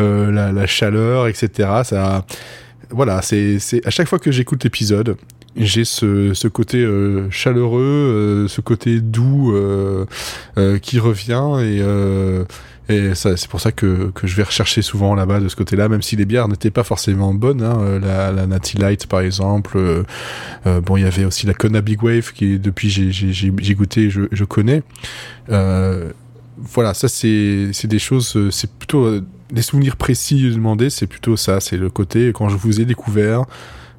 euh, 0.00 0.30
la, 0.32 0.52
la 0.52 0.66
chaleur, 0.66 1.26
etc. 1.28 1.68
Ça, 1.84 2.24
voilà, 2.88 3.20
c'est 3.20 3.58
à 3.84 3.90
chaque 3.90 4.08
fois 4.08 4.18
que 4.18 4.32
j'écoute 4.32 4.64
l'épisode, 4.64 5.16
j'ai 5.56 5.84
ce, 5.84 6.32
ce 6.32 6.48
côté 6.48 6.78
euh, 6.82 7.30
chaleureux, 7.30 7.82
euh, 7.82 8.48
ce 8.48 8.62
côté 8.62 9.00
doux 9.02 9.52
euh, 9.54 10.06
qui 10.80 10.98
revient 10.98 11.58
et 11.60 11.80
et 12.88 13.14
c'est 13.14 13.48
pour 13.48 13.60
ça 13.60 13.72
que, 13.72 14.10
que 14.14 14.26
je 14.26 14.36
vais 14.36 14.42
rechercher 14.42 14.82
souvent 14.82 15.14
là-bas 15.14 15.40
de 15.40 15.48
ce 15.48 15.56
côté-là, 15.56 15.88
même 15.88 16.02
si 16.02 16.16
les 16.16 16.26
bières 16.26 16.48
n'étaient 16.48 16.70
pas 16.70 16.84
forcément 16.84 17.32
bonnes. 17.32 17.62
Hein, 17.62 17.78
euh, 17.80 17.98
la, 17.98 18.30
la 18.30 18.46
Natty 18.46 18.76
Light, 18.76 19.06
par 19.06 19.20
exemple. 19.20 19.78
euh, 19.78 20.02
euh, 20.66 20.80
bon, 20.80 20.98
il 20.98 21.02
y 21.02 21.06
avait 21.06 21.24
aussi 21.24 21.46
la 21.46 21.54
Kona 21.54 21.80
Big 21.80 22.02
Wave 22.02 22.32
qui, 22.32 22.58
depuis, 22.58 22.90
j'ai, 22.90 23.74
goûté, 23.74 24.10
je, 24.10 24.22
je 24.30 24.44
connais. 24.44 24.82
Voilà, 26.56 26.94
ça, 26.94 27.08
c'est, 27.08 27.86
des 27.86 27.98
choses, 27.98 28.50
c'est 28.50 28.70
plutôt 28.70 29.20
des 29.50 29.62
souvenirs 29.62 29.96
précis 29.96 30.50
demandés. 30.50 30.90
C'est 30.90 31.06
plutôt 31.06 31.36
ça, 31.36 31.60
c'est 31.60 31.76
le 31.76 31.90
côté 31.90 32.32
quand 32.34 32.48
je 32.48 32.56
vous 32.56 32.80
ai 32.80 32.84
découvert. 32.84 33.44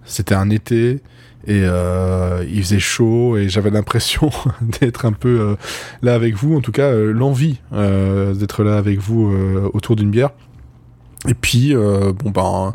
C'était 0.05 0.35
un 0.35 0.49
été 0.51 1.01
et 1.47 1.61
euh, 1.63 2.43
il 2.49 2.61
faisait 2.63 2.79
chaud 2.79 3.37
et 3.37 3.49
j'avais 3.49 3.69
l'impression 3.69 4.29
d'être 4.61 5.05
un 5.05 5.11
peu 5.11 5.39
euh, 5.39 5.55
là 6.01 6.15
avec 6.15 6.35
vous, 6.35 6.55
en 6.55 6.61
tout 6.61 6.71
cas 6.71 6.87
euh, 6.87 7.11
l'envie 7.11 7.59
d'être 7.71 8.63
là 8.63 8.77
avec 8.77 8.99
vous 8.99 9.31
autour 9.73 9.95
d'une 9.95 10.11
bière. 10.11 10.31
Et 11.27 11.33
puis 11.33 11.73
bon 11.73 12.31
ben 12.31 12.73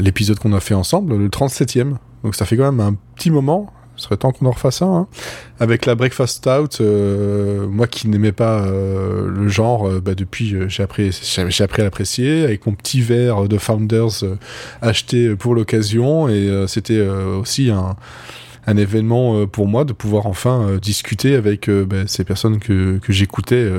l'épisode 0.00 0.38
qu'on 0.38 0.52
a 0.52 0.60
fait 0.60 0.74
ensemble, 0.74 1.16
le 1.16 1.28
37e, 1.28 1.94
donc 2.24 2.34
ça 2.34 2.44
fait 2.44 2.56
quand 2.56 2.70
même 2.70 2.80
un 2.80 2.94
petit 3.14 3.30
moment. 3.30 3.72
Ce 3.96 4.04
serait 4.04 4.16
temps 4.16 4.32
qu'on 4.32 4.46
en 4.46 4.50
refasse 4.50 4.82
un. 4.82 4.94
Hein. 4.94 5.06
Avec 5.58 5.86
la 5.86 5.94
Breakfast 5.94 6.36
Stout, 6.36 6.82
euh, 6.82 7.66
moi 7.66 7.86
qui 7.86 8.08
n'aimais 8.08 8.32
pas 8.32 8.60
euh, 8.60 9.28
le 9.28 9.48
genre, 9.48 9.88
euh, 9.88 10.00
bah, 10.00 10.14
depuis 10.14 10.54
euh, 10.54 10.68
j'ai 10.68 10.82
appris, 10.82 11.18
j'ai 11.48 11.64
appris 11.64 11.80
à 11.80 11.84
l'apprécier. 11.84 12.44
Avec 12.44 12.66
mon 12.66 12.72
petit 12.72 13.00
verre 13.00 13.48
de 13.48 13.56
Founders 13.56 14.22
euh, 14.22 14.36
acheté 14.82 15.34
pour 15.34 15.54
l'occasion, 15.54 16.28
et 16.28 16.64
c'était 16.66 17.00
aussi 17.00 17.70
un, 17.70 17.96
un 18.66 18.76
événement 18.76 19.36
euh, 19.36 19.46
pour 19.46 19.66
moi 19.66 19.84
de 19.84 19.92
pouvoir 19.92 20.26
enfin 20.26 20.62
euh, 20.62 20.78
discuter 20.78 21.34
avec 21.34 21.68
euh, 21.68 21.84
bah, 21.84 22.06
ces 22.06 22.24
personnes 22.24 22.58
que, 22.58 22.98
que 22.98 23.12
j'écoutais 23.12 23.70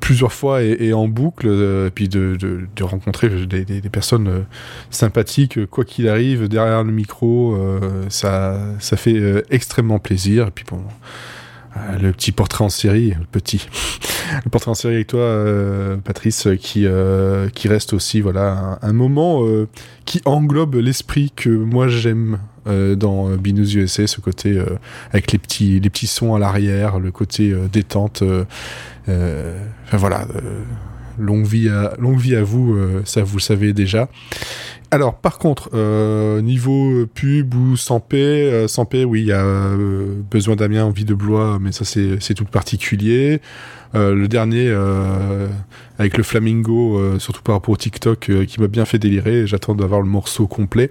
plusieurs 0.00 0.32
fois 0.32 0.62
et, 0.62 0.92
en 0.92 1.08
boucle, 1.08 1.46
et 1.48 1.90
puis 1.90 2.08
de, 2.08 2.36
de, 2.38 2.84
rencontrer 2.84 3.28
des, 3.28 3.80
personnes 3.90 4.44
sympathiques, 4.90 5.66
quoi 5.66 5.84
qu'il 5.84 6.08
arrive, 6.08 6.48
derrière 6.48 6.84
le 6.84 6.92
micro, 6.92 7.58
ça, 8.08 8.58
ça 8.78 8.96
fait 8.96 9.44
extrêmement 9.50 9.98
plaisir. 9.98 10.48
Et 10.48 10.50
puis 10.50 10.64
bon, 10.68 10.82
le 12.00 12.12
petit 12.12 12.32
portrait 12.32 12.64
en 12.64 12.68
série, 12.68 13.10
le 13.10 13.26
petit, 13.30 13.66
le 14.44 14.50
portrait 14.50 14.70
en 14.70 14.74
série 14.74 14.94
avec 14.96 15.08
toi, 15.08 15.44
Patrice, 16.04 16.48
qui 16.58 16.86
qui 17.54 17.68
reste 17.68 17.92
aussi 17.92 18.20
voilà 18.20 18.78
un, 18.82 18.92
moment 18.92 19.44
qui 20.04 20.20
englobe 20.24 20.76
l'esprit 20.76 21.32
que 21.34 21.50
moi 21.50 21.88
j'aime 21.88 22.38
euh, 22.68 22.94
dans 22.94 23.28
euh, 23.28 23.36
Binous 23.36 23.74
USA, 23.74 24.06
ce 24.06 24.20
côté 24.20 24.52
euh, 24.52 24.66
avec 25.10 25.32
les 25.32 25.38
petits 25.38 25.80
les 25.80 25.90
petits 25.90 26.06
sons 26.06 26.34
à 26.34 26.38
l'arrière, 26.38 27.00
le 27.00 27.10
côté 27.10 27.54
détente. 27.72 28.22
enfin 29.08 29.96
voilà. 29.96 30.26
Longue 31.18 31.44
vie 31.44 31.68
à, 31.68 31.92
longue 31.98 32.18
vie 32.18 32.34
à 32.34 32.42
vous, 32.42 32.74
ça 33.04 33.22
vous 33.22 33.36
le 33.36 33.42
savez 33.42 33.74
déjà. 33.74 34.08
Alors, 34.90 35.14
par 35.14 35.38
contre, 35.38 35.70
niveau 36.40 37.06
pub 37.06 37.54
ou 37.54 37.76
sans 37.76 38.00
paix, 38.00 38.66
sans 38.66 38.86
paix, 38.86 39.04
oui, 39.04 39.20
il 39.20 39.26
y 39.26 39.32
a 39.32 39.44
besoin 40.30 40.56
d'Amiens, 40.56 40.86
envie 40.86 41.04
de 41.04 41.14
Blois, 41.14 41.58
mais 41.60 41.70
ça 41.70 41.84
c'est 41.84 42.34
tout 42.34 42.46
particulier. 42.46 43.42
Le 43.92 44.26
dernier 44.26 44.74
avec 45.98 46.16
le 46.16 46.22
flamingo, 46.22 47.18
surtout 47.18 47.42
par 47.42 47.56
rapport 47.56 47.74
au 47.74 47.76
TikTok, 47.76 48.30
qui 48.46 48.60
m'a 48.60 48.68
bien 48.68 48.86
fait 48.86 48.98
délirer. 48.98 49.46
J'attends 49.46 49.74
d'avoir 49.74 50.00
le 50.00 50.08
morceau 50.08 50.46
complet. 50.46 50.90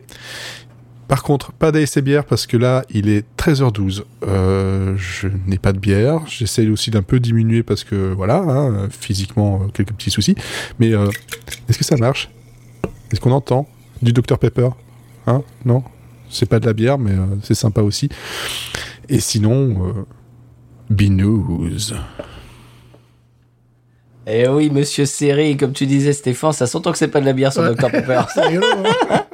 Par 1.12 1.24
contre, 1.24 1.51
pas 1.51 1.74
d'ASC 1.74 1.99
bière 1.99 2.24
parce 2.24 2.47
que 2.47 2.55
là, 2.55 2.86
il 2.89 3.09
est 3.09 3.26
13h12. 3.38 4.03
Euh, 4.26 4.95
je 4.95 5.28
n'ai 5.45 5.57
pas 5.57 5.74
de 5.74 5.78
bière. 5.78 6.22
J'essaye 6.26 6.70
aussi 6.70 6.89
d'un 6.89 7.01
peu 7.01 7.20
diminuer 7.20 7.64
parce 7.64 7.84
que 7.84 8.14
voilà, 8.14 8.38
hein, 8.38 8.88
physiquement 8.89 9.62
euh, 9.62 9.68
quelques 9.74 9.91
petits 9.91 10.09
soucis. 10.09 10.36
Mais 10.80 10.93
euh, 10.93 11.09
est-ce 11.68 11.78
que 11.78 11.84
ça 11.84 11.97
marche? 11.97 12.30
Est-ce 13.12 13.20
qu'on 13.20 13.32
entend 13.34 13.68
du 14.01 14.14
Dr 14.14 14.38
Pepper? 14.39 14.70
Hein? 15.28 15.43
Non? 15.66 15.84
C'est 16.30 16.45
pas 16.47 16.62
de 16.62 16.66
la 16.66 16.72
bière, 16.72 16.97
mais 16.97 17.12
euh, 17.12 17.26
c'est 17.43 17.55
sympa 17.55 17.82
aussi. 17.82 18.07
Et 19.09 19.20
sinon, 19.20 19.89
euh, 19.89 20.05
Binous. 20.89 21.93
Eh 24.28 24.47
oui, 24.47 24.70
monsieur 24.70 25.05
Série, 25.05 25.57
comme 25.57 25.74
tu 25.74 25.88
disais, 25.88 26.14
Stéphane, 26.14 26.53
ça 26.53 26.68
s'entend 26.68 26.93
que 26.93 26.97
c'est 26.97 27.09
pas 27.09 27.20
de 27.20 27.26
la 27.26 27.34
bière 27.34 27.51
sur 27.51 27.64
Ouais. 27.64 27.76
Dr 27.76 27.91
Pepper. 27.91 28.22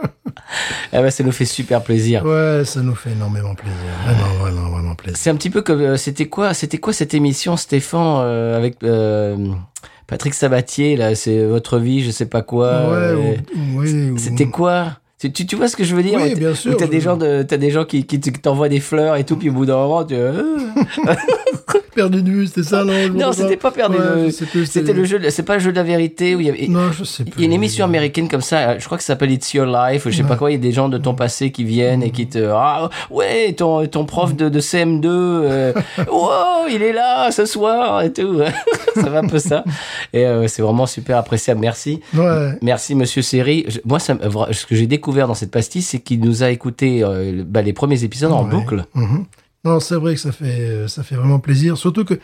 Eh 0.94 0.98
ben, 1.02 1.10
ça 1.12 1.24
nous 1.24 1.32
fait 1.32 1.46
super 1.46 1.84
plaisir. 1.84 2.24
Ouais, 2.26 2.64
ça 2.66 2.82
nous 2.82 2.96
fait 2.96 3.12
énormément 3.12 3.54
plaisir. 3.56 3.78
Vraiment, 4.06 4.34
vraiment, 4.42 4.70
vraiment 4.70 4.96
plaisir. 4.96 5.18
C'est 5.18 5.30
un 5.30 5.36
petit 5.36 5.50
peu 5.50 5.62
comme 5.62 5.82
euh, 5.82 5.98
c'était 5.98 6.28
quoi 6.28 6.54
c'était 6.54 6.78
quoi 6.78 6.94
cette 6.94 7.14
émission 7.14 7.58
Stéphane 7.58 8.22
euh, 8.22 8.56
avec 8.58 8.78
euh, 8.84 9.36
Patrick 10.08 10.34
Sabatier 10.34 10.96
là 10.96 11.16
c'est 11.16 11.44
votre 11.46 11.80
vie 11.80 12.04
je 12.04 12.12
sais 12.12 12.26
pas 12.28 12.42
quoi 12.42 12.90
ouais, 12.90 12.96
euh, 12.96 13.36
ou- 13.56 13.80
oui, 13.80 14.10
ou- 14.12 14.18
c'était 14.18 14.46
quoi? 14.48 15.00
Tu, 15.20 15.32
tu, 15.32 15.46
tu 15.48 15.56
vois 15.56 15.68
ce 15.68 15.76
que 15.76 15.84
je 15.84 15.96
veux 15.96 16.04
dire 16.04 16.20
Oui, 16.22 16.36
bien 16.36 16.54
sûr, 16.54 16.78
t'as 16.78 16.86
des 16.88 17.02
gens 17.02 17.18
de 17.18 17.42
t'as 17.42 17.58
des 17.58 17.72
gens 17.72 17.86
qui, 17.86 18.06
qui 18.06 18.20
t'envoient 18.20 18.70
des 18.70 18.80
fleurs 18.80 19.16
et 19.16 19.24
tout 19.24 19.36
puis 19.36 19.50
au 19.50 19.54
bout 19.54 19.66
d'un 19.66 19.76
moment 19.78 20.04
tu 20.06 20.14
euh, 20.16 20.56
Perdu 21.96 22.22
de 22.22 22.30
vue, 22.30 22.46
c'était 22.46 22.62
ça, 22.62 22.84
non 22.84 22.94
non 23.12 23.32
c'était 23.32 23.58
pas 23.58 23.72
perdu 23.72 23.98
Ouais, 23.98 24.28
de- 24.28 24.46
plus, 24.46 24.68
c'était 24.68 24.94
le 24.94 25.04
jeu 25.06 25.20
c'est 25.32 25.42
pas 25.42 25.56
le 25.56 25.60
jeu 25.60 25.72
de 25.72 25.78
la 25.78 25.84
vérité 25.84 26.36
où 26.36 26.40
il 26.40 26.46
y 26.46 26.50
avait 26.50 26.68
Non, 26.68 26.92
je 26.92 27.04
sais 27.04 27.24
plus. 27.24 27.34
il 27.38 27.42
y 27.42 27.44
a 27.44 27.48
une 27.48 27.54
émission 27.54 27.86
américaine 27.86 28.30
comme 28.30 28.42
ça, 28.42 28.78
je 28.78 28.86
crois 28.86 28.98
que 29.00 29.04
ça 29.04 29.14
s'appelle 29.14 29.32
It's 29.32 29.52
Your 29.56 29.66
Life, 29.66 30.06
ou 30.06 30.12
je 30.12 30.18
sais 30.18 30.24
pas 30.24 30.36
quoi, 30.36 30.52
il 30.52 30.54
y 30.54 30.58
a 30.58 30.62
des 30.62 30.72
gens 30.72 30.90
de 30.90 31.00
ton 31.00 31.16
passé 31.16 31.52
qui 31.52 31.64
viennent 31.64 32.04
et 32.04 32.12
qui 32.12 32.28
te... 32.28 32.38
Ah 32.54 32.90
ouais, 33.10 33.54
ton, 33.54 33.88
ton 33.88 34.06
prof 34.06 34.36
de, 34.36 34.50
de 34.50 34.60
CM2, 34.60 35.02
euh, 35.08 35.74
wow, 36.12 36.68
il 36.70 36.84
est 36.84 36.94
là 36.94 37.32
ce 37.32 37.46
soir 37.48 38.04
et 38.04 38.14
tout. 38.14 38.42
ça 38.94 39.10
va 39.10 39.20
un 39.20 39.28
peu 39.28 39.40
ça. 39.40 39.64
Et 40.14 40.26
euh, 40.26 40.48
c'est 40.48 40.62
vraiment 40.62 40.86
super 40.86 41.18
appréciable, 41.18 41.60
merci. 41.62 42.02
Ouais. 42.16 42.52
Merci 42.62 42.94
Monsieur 42.94 43.24
Seri. 43.24 43.66
Moi, 43.86 43.98
ça, 44.00 44.16
ce 44.52 44.66
que 44.68 44.76
j'ai 44.76 44.86
découvert 44.88 45.07
dans 45.14 45.34
cette 45.34 45.52
pastille, 45.52 45.82
c'est 45.82 46.00
qu'il 46.00 46.20
nous 46.20 46.44
a 46.44 46.50
écouté 46.52 47.04
euh, 47.04 47.44
bah, 47.48 47.62
les 47.62 47.74
premiers 47.74 48.04
épisodes 48.04 48.32
en 48.32 48.44
Ouais. 48.46 48.52
boucle. 48.52 48.86
Mhm. 48.94 49.26
Non, 49.66 49.80
c'est 49.80 49.96
vrai 49.96 50.14
que 50.16 50.20
ça 50.20 50.32
fait, 50.32 50.60
euh, 50.60 50.88
ça 50.88 51.04
fait 51.04 51.16
vraiment 51.16 51.40
plaisir. 51.40 51.78
Surtout 51.78 52.06
que 52.06 52.20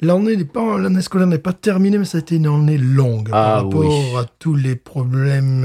l'année 0.00 0.44
pas, 0.44 0.78
l'année 0.78 1.02
scolaire 1.02 1.26
n'est 1.26 1.38
pas 1.38 1.52
terminée, 1.52 1.98
mais 1.98 2.04
ça 2.04 2.18
a 2.18 2.20
été 2.20 2.36
une 2.36 2.46
année 2.46 2.78
longue 2.78 3.28
Ah, 3.32 3.32
par 3.32 3.64
rapport 3.64 3.80
oui. 3.80 4.16
à 4.18 4.24
tous 4.38 4.54
les 4.54 4.76
problèmes 4.76 5.64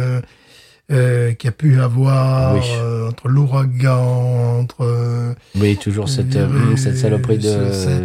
euh, 0.92 1.34
qu'il 1.34 1.48
y 1.48 1.50
a 1.50 1.52
pu 1.54 1.80
avoir 1.82 2.54
Oui. 2.56 2.62
euh, 2.80 3.10
entre 3.10 3.28
l'ouragan, 3.28 4.60
entre. 4.60 4.82
euh, 4.86 5.34
Oui, 5.60 5.78
toujours 5.78 6.10
cette, 6.10 6.36
euh, 6.36 6.76
cette 6.76 6.98
saloperie 6.98 7.38
de... 7.38 7.72
c'est- 7.72 8.02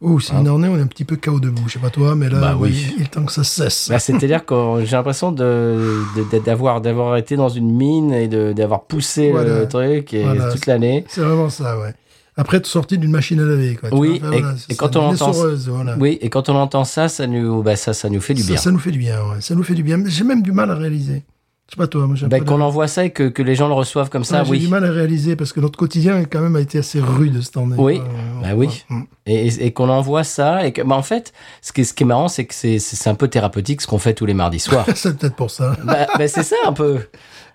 Oh, 0.00 0.20
c'est 0.20 0.32
une 0.34 0.46
année, 0.48 0.68
on 0.68 0.76
est 0.76 0.82
un 0.82 0.86
petit 0.86 1.04
peu 1.04 1.16
chaos 1.16 1.40
debout. 1.40 1.62
Je 1.66 1.74
sais 1.74 1.78
pas 1.78 1.90
toi, 1.90 2.14
mais 2.14 2.28
là, 2.28 2.38
Bah 2.40 2.56
oui. 2.58 2.92
il 2.96 3.02
est 3.02 3.06
temps 3.10 3.24
que 3.24 3.32
ça 3.32 3.44
cesse. 3.44 3.88
Bah, 3.88 3.98
C'est-à-dire 3.98 4.44
que 4.44 4.54
j'ai 4.84 4.96
l'impression 4.96 5.32
de, 5.32 6.02
de- 6.16 6.38
d'avoir, 6.40 6.80
d'avoir 6.80 7.16
été 7.16 7.36
dans 7.36 7.48
une 7.48 7.70
mine 7.74 8.12
et 8.12 8.28
d'avoir 8.28 8.82
poussé 8.84 9.30
Voilà. 9.30 9.60
le 9.60 9.68
truc 9.68 10.12
et 10.12 10.22
Voilà. 10.22 10.50
toute 10.52 10.66
l'année. 10.66 11.04
C'est 11.08 11.22
vraiment 11.22 11.48
ça, 11.48 11.78
ouais. 11.78 11.94
Après 12.36 12.56
être 12.56 12.66
sorti 12.66 12.98
d'une 12.98 13.12
machine 13.12 13.38
à 13.40 13.44
laver, 13.44 13.76
quoi. 13.76 13.90
Oui, 13.92 14.18
vois, 14.18 14.36
et- 14.36 14.40
voilà, 14.40 14.54
et 14.68 14.74
quand 14.74 14.96
on 14.96 15.02
entend- 15.10 15.30
voilà. 15.30 15.96
Oui, 16.00 16.18
et 16.20 16.28
quand 16.30 16.48
on 16.48 16.56
entend 16.56 16.84
ça, 16.84 17.08
ça 17.08 17.28
nous, 17.28 17.62
bah, 17.62 17.76
ça, 17.76 17.94
ça 17.94 18.10
nous 18.10 18.20
fait 18.20 18.34
du 18.34 18.42
Ça- 18.42 18.48
bien. 18.48 18.56
Ça, 18.56 18.70
nous 18.72 18.78
fait 18.80 18.90
du 18.90 18.98
bien, 18.98 19.20
ouais. 19.20 19.40
Ça 19.40 19.54
nous 19.54 19.62
fait 19.62 19.74
du 19.74 19.84
bien. 19.84 20.02
J'ai 20.04 20.24
même 20.24 20.42
du 20.42 20.50
mal 20.50 20.68
à 20.70 20.74
réaliser. 20.74 21.22
Je 21.66 21.76
sais 21.76 21.78
pas 21.78 21.86
toi, 21.86 22.06
moi 22.06 22.14
de- 22.14 22.44
qu'on 22.44 22.60
envoie 22.60 22.86
ça 22.88 23.06
et 23.06 23.10
que, 23.10 23.24
que 23.28 23.42
les 23.42 23.54
gens 23.54 23.68
le 23.68 23.74
reçoivent 23.74 24.10
comme 24.10 24.22
ça, 24.22 24.40
Ouais, 24.42 24.44
J'ai 24.44 24.58
du 24.58 24.64
oui. 24.66 24.70
mal 24.70 24.84
à 24.84 24.90
réaliser 24.90 25.34
parce 25.34 25.52
que 25.52 25.60
notre 25.60 25.78
quotidien 25.78 26.24
quand 26.24 26.40
même 26.40 26.56
a 26.56 26.60
été 26.60 26.78
assez 26.78 27.00
rude 27.00 27.42
cette 27.42 27.56
année. 27.56 27.74
Oui. 27.78 28.02
Bah 28.42 28.48
oui. 28.54 28.84
Mm. 28.90 29.00
Et, 29.26 29.46
et- 29.46 29.66
et 29.66 29.72
qu'on 29.72 29.88
envoie 29.88 30.24
ça 30.24 30.66
et 30.66 30.72
que, 30.72 30.82
bah, 30.82 30.94
en 30.94 31.02
fait, 31.02 31.32
ce 31.62 31.72
qui 31.72 31.80
est, 31.80 31.84
ce 31.84 31.94
qui 31.94 32.02
est 32.02 32.06
marrant, 32.06 32.28
c'est 32.28 32.44
que 32.44 32.54
c'est, 32.54 33.06
un 33.08 33.14
peu 33.14 33.28
thérapeutique 33.28 33.80
ce 33.80 33.86
qu'on 33.86 33.98
fait 33.98 34.12
tous 34.12 34.26
les 34.26 34.34
mardis 34.34 34.60
soirs. 34.60 34.84
C'est 34.94 35.16
peut-être 35.18 35.36
pour 35.36 35.50
ça. 35.50 35.74
bah, 35.84 36.06
bah, 36.18 36.28
c'est 36.28 36.42
ça 36.42 36.56
un 36.66 36.72
peu. 36.74 36.98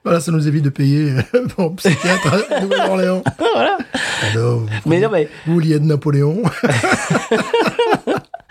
Voilà, 0.04 0.20
ça 0.22 0.32
nous 0.32 0.48
évite 0.48 0.64
de 0.64 0.70
payer 0.70 1.12
euh, 1.36 1.48
pour 1.56 1.76
psychiatre 1.76 2.34
à 2.52 2.62
Nouvelle-Orléans. 2.62 3.22
voilà. 3.38 3.78
Alors, 4.34 4.60
vous, 4.62 4.68
Mais 4.88 5.00
non, 5.02 5.10
mais, 5.12 5.30
vous 5.46 5.54
vouliez 5.54 5.78
de 5.78 5.84
Napoléon? 5.86 6.42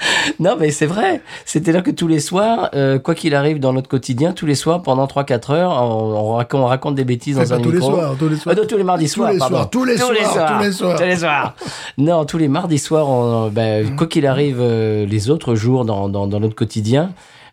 non, 0.41 0.57
mais 0.59 0.71
c'est 0.71 0.87
vrai. 0.87 1.21
C'est-à-dire 1.45 1.83
que 1.83 1.91
tous 1.91 2.07
les 2.09 2.21
soirs, 2.21 2.71
euh, 2.75 2.99
quoi 2.99 3.15
qu'il 3.15 3.35
arrive 3.35 3.59
dans 3.61 3.73
notre 3.73 3.89
quotidien, 3.89 4.33
tous 4.33 4.47
les 4.47 4.55
soirs, 4.55 4.83
pendant 4.83 5.07
3-4 5.07 5.53
heures, 5.53 5.71
on, 5.71 6.31
on 6.31 6.33
raconte, 6.35 6.61
on 6.61 6.67
raconte 6.67 6.95
des 6.95 7.05
bêtises 7.05 7.37
dans 7.37 7.43
Enfin, 7.43 7.57
un 7.57 7.61
tous 7.61 7.71
les 7.71 7.79
micro. 7.79 7.93
soirs, 7.93 8.15
tous 8.19 8.29
les 8.29 8.37
soirs. 8.37 8.55
Ah 8.57 8.61
non, 8.61 8.67
tous 8.69 8.77
les 8.77 8.85
mardis 8.85 9.09
soirs, 9.09 9.33
les 9.33 9.39
pardon. 9.39 9.57
soirs, 9.57 9.71
tous 9.71 9.85
les 9.85 9.97
soirs, 9.97 10.11
tous 10.11 10.15
les 10.63 10.73
soirs. 10.73 10.97
tous 10.99 11.05
les 11.05 11.17
soirs. 11.17 11.55
Non, 11.99 12.25
tous 12.25 12.39
les 12.39 12.49
mardis 12.49 12.79
soirs, 12.79 13.09
on- 13.09 13.49
ben, 13.49 13.97
quoi 13.97 14.07
qu'il 14.07 14.27
arrive 14.27 14.59
euh, 14.61 15.05
les 15.07 15.31
autres 15.31 15.55
jours 15.55 15.85
dans, 15.85 16.09
dans, 16.09 16.27
dans 16.27 16.41
notre 16.41 16.55
quotidien, 16.55 17.11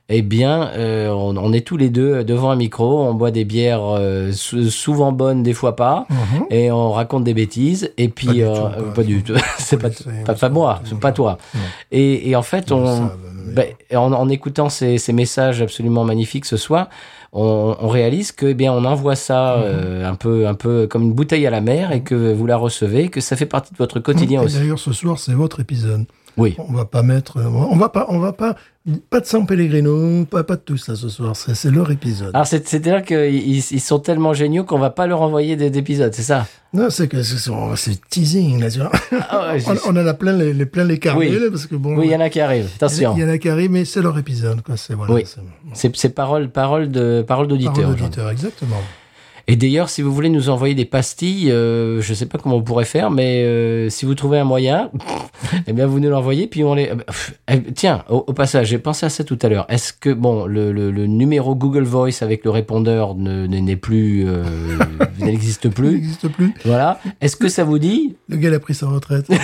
eh 0.09 0.21
bien, 0.21 0.69
euh, 0.75 1.09
on, 1.09 1.35
on 1.37 1.51
est 1.51 1.65
tous 1.65 1.77
les 1.77 1.89
deux 1.89 2.23
devant 2.23 2.51
un 2.51 2.55
micro, 2.55 3.01
on 3.03 3.13
boit 3.15 3.31
des 3.31 3.43
bières 3.45 3.81
euh, 3.83 4.31
sou- 4.31 4.69
souvent 4.69 5.11
bonnes, 5.11 5.41
des 5.41 5.53
fois 5.53 5.75
pas, 5.75 6.05
Mhm. 6.09 6.45
et 6.51 6.71
on 6.71 6.91
raconte 6.91 7.23
des 7.23 7.33
bêtises. 7.33 7.91
Et 7.97 8.09
puis, 8.09 8.41
Pas 8.95 9.03
du 9.03 9.23
tout, 9.23 9.33
c'est 9.57 9.77
pas, 9.81 9.89
pas, 10.25 10.35
pas 10.35 10.49
moi, 10.49 10.81
c'est 10.85 10.99
pas 10.99 11.11
toi. 11.11 11.37
Et, 11.91 12.29
et 12.29 12.35
en 12.35 12.43
fait, 12.43 12.71
on, 12.71 13.09
mais- 13.47 13.75
ben, 13.91 13.97
en, 13.97 14.11
en 14.13 14.29
écoutant 14.29 14.69
ces, 14.69 14.97
ces 14.97 15.13
messages 15.13 15.61
absolument 15.61 16.03
magnifiques 16.03 16.45
ce 16.45 16.57
soir, 16.57 16.87
on, 17.33 17.75
on 17.79 17.87
réalise 17.89 18.31
que 18.31 18.45
eh 18.47 18.53
bien 18.53 18.71
on 18.73 18.85
envoie 18.85 19.15
ça 19.15 19.57
Mhm. 19.57 19.63
euh, 19.65 20.09
un 20.09 20.15
peu 20.15 20.47
un 20.47 20.53
peu 20.53 20.87
comme 20.87 21.03
une 21.03 21.13
bouteille 21.13 21.45
à 21.45 21.49
la 21.49 21.61
mer 21.61 21.91
et 21.91 22.01
que 22.01 22.15
vous 22.33 22.45
la 22.45 22.57
recevez, 22.57 23.09
que 23.09 23.21
ça 23.21 23.35
fait 23.35 23.45
partie 23.45 23.71
de 23.73 23.77
votre 23.77 23.99
quotidien 23.99 24.41
Et 24.41 24.45
aussi. 24.45 24.57
D'ailleurs, 24.59 24.79
ce 24.79 24.93
soir, 24.93 25.19
c'est 25.19 25.33
votre 25.33 25.59
épisode. 25.59 26.05
Oui. 26.37 26.55
On 26.57 26.73
va 26.73 26.85
pas 26.85 27.01
mettre, 27.03 27.37
on 27.43 27.75
va 27.77 27.89
pas, 27.89 28.05
on 28.09 28.19
va 28.19 28.33
pas, 28.33 28.55
pas 29.09 29.19
de 29.21 29.25
San 29.25 29.45
Pellegrino, 29.45 30.25
pas, 30.25 30.43
pas 30.43 30.55
de 30.55 30.61
tout 30.61 30.77
ça 30.77 30.95
ce 30.95 31.07
soir. 31.09 31.35
C'est 31.35 31.71
leur 31.71 31.89
épisode. 31.91 32.31
Alors 32.33 32.45
c'est- 32.45 32.67
c'est-à-dire 32.67 33.03
qu'ils 33.03 33.47
ils 33.71 33.79
sont 33.81 33.99
tellement 33.99 34.33
géniaux 34.33 34.63
qu'on 34.63 34.77
va 34.79 34.89
pas 34.89 35.07
leur 35.07 35.21
envoyer 35.21 35.55
des- 35.55 35.69
d'épisodes, 35.69 36.13
c'est 36.13 36.23
ça? 36.23 36.45
Non, 36.73 36.89
c'est 36.89 37.07
que 37.07 37.23
c'est 37.23 38.09
teasing, 38.09 38.59
là, 38.59 38.69
tu 38.69 38.79
vois. 38.79 38.91
Ah 39.29 39.53
ouais, 39.53 39.63
on, 39.87 39.91
en 39.95 40.05
a 40.07 40.13
plein 40.13 40.33
les, 40.33 40.53
les, 40.53 40.65
plein 40.65 40.83
les 40.83 40.99
carnets, 40.99 41.29
Oui. 41.29 41.39
là, 41.39 41.49
parce 41.49 41.67
que 41.67 41.75
bon. 41.75 41.95
Oui, 41.97 42.07
il 42.07 42.11
y 42.11 42.15
en 42.15 42.19
a 42.19 42.29
qui 42.29 42.41
arrivent. 42.41 42.69
Attention. 42.75 43.13
Il 43.15 43.21
y 43.21 43.25
en 43.25 43.29
a 43.29 43.37
qui 43.37 43.47
arrivent, 43.49 43.71
mais 43.71 43.85
c'est 43.85 44.01
leur 44.01 44.17
épisode. 44.17 44.61
C'est, 44.75 44.93
voilà. 44.93 45.13
Oui. 45.13 45.23
c'est- 45.25 45.39
C'est 45.73 45.95
c'est 45.95 46.09
parole 46.09 46.49
parole 46.49 46.89
de 46.91 47.23
parole 47.25 47.25
Parole 47.25 47.47
d'auditeur. 47.47 47.73
aujourd'hui. 47.77 48.01
d'auditeur, 48.03 48.29
exactement. 48.29 48.81
Et 49.47 49.55
d'ailleurs, 49.55 49.89
si 49.89 50.01
vous 50.01 50.11
voulez 50.11 50.29
nous 50.29 50.49
envoyer 50.49 50.73
des 50.73 50.85
pastilles, 50.85 51.51
euh, 51.51 52.01
je 52.01 52.13
sais 52.15 52.25
pas 52.25 52.39
comment 52.39 52.55
on 52.55 52.63
pourrait 52.63 52.83
faire, 52.85 53.11
mais 53.11 53.43
euh, 53.43 53.89
si 53.89 54.05
vous 54.05 54.15
trouvez 54.15 54.39
un 54.39 54.43
moyen, 54.43 54.89
eh 55.67 55.73
bien 55.73 55.85
vous 55.85 55.99
nous 55.99 56.09
l'envoyez, 56.09 56.47
puis 56.47 56.63
on 56.63 56.73
les. 56.73 56.89
euh, 56.89 56.95
eh, 57.47 57.61
tiens, 57.73 58.03
au, 58.09 58.23
au 58.25 58.33
passage, 58.33 58.67
j'ai 58.69 58.79
pensé 58.79 59.05
à 59.05 59.09
ça 59.09 59.23
tout 59.23 59.37
à 59.43 59.47
l'heure. 59.49 59.65
Est-ce 59.69 59.93
que 59.93 60.09
bon, 60.09 60.47
le, 60.47 60.71
le, 60.71 60.89
le 60.89 61.05
numéro 61.05 61.53
Google 61.53 61.83
Voice 61.83 62.21
avec 62.21 62.43
le 62.43 62.49
répondeur 62.49 63.13
ne 63.13 63.45
n'est 63.45 63.75
plus, 63.75 64.25
euh, 64.27 64.43
n'existe 65.19 65.69
plus? 65.69 65.91
n'existe 65.93 66.27
plus. 66.29 66.53
Voilà. 66.65 66.99
Est-ce 67.21 67.35
que 67.35 67.47
ça 67.47 67.63
vous 67.63 67.77
dit? 67.77 68.15
Le 68.29 68.37
gars, 68.37 68.51
a 68.51 68.59
pris 68.59 68.73
sa 68.73 68.87
retraite. 68.87 69.27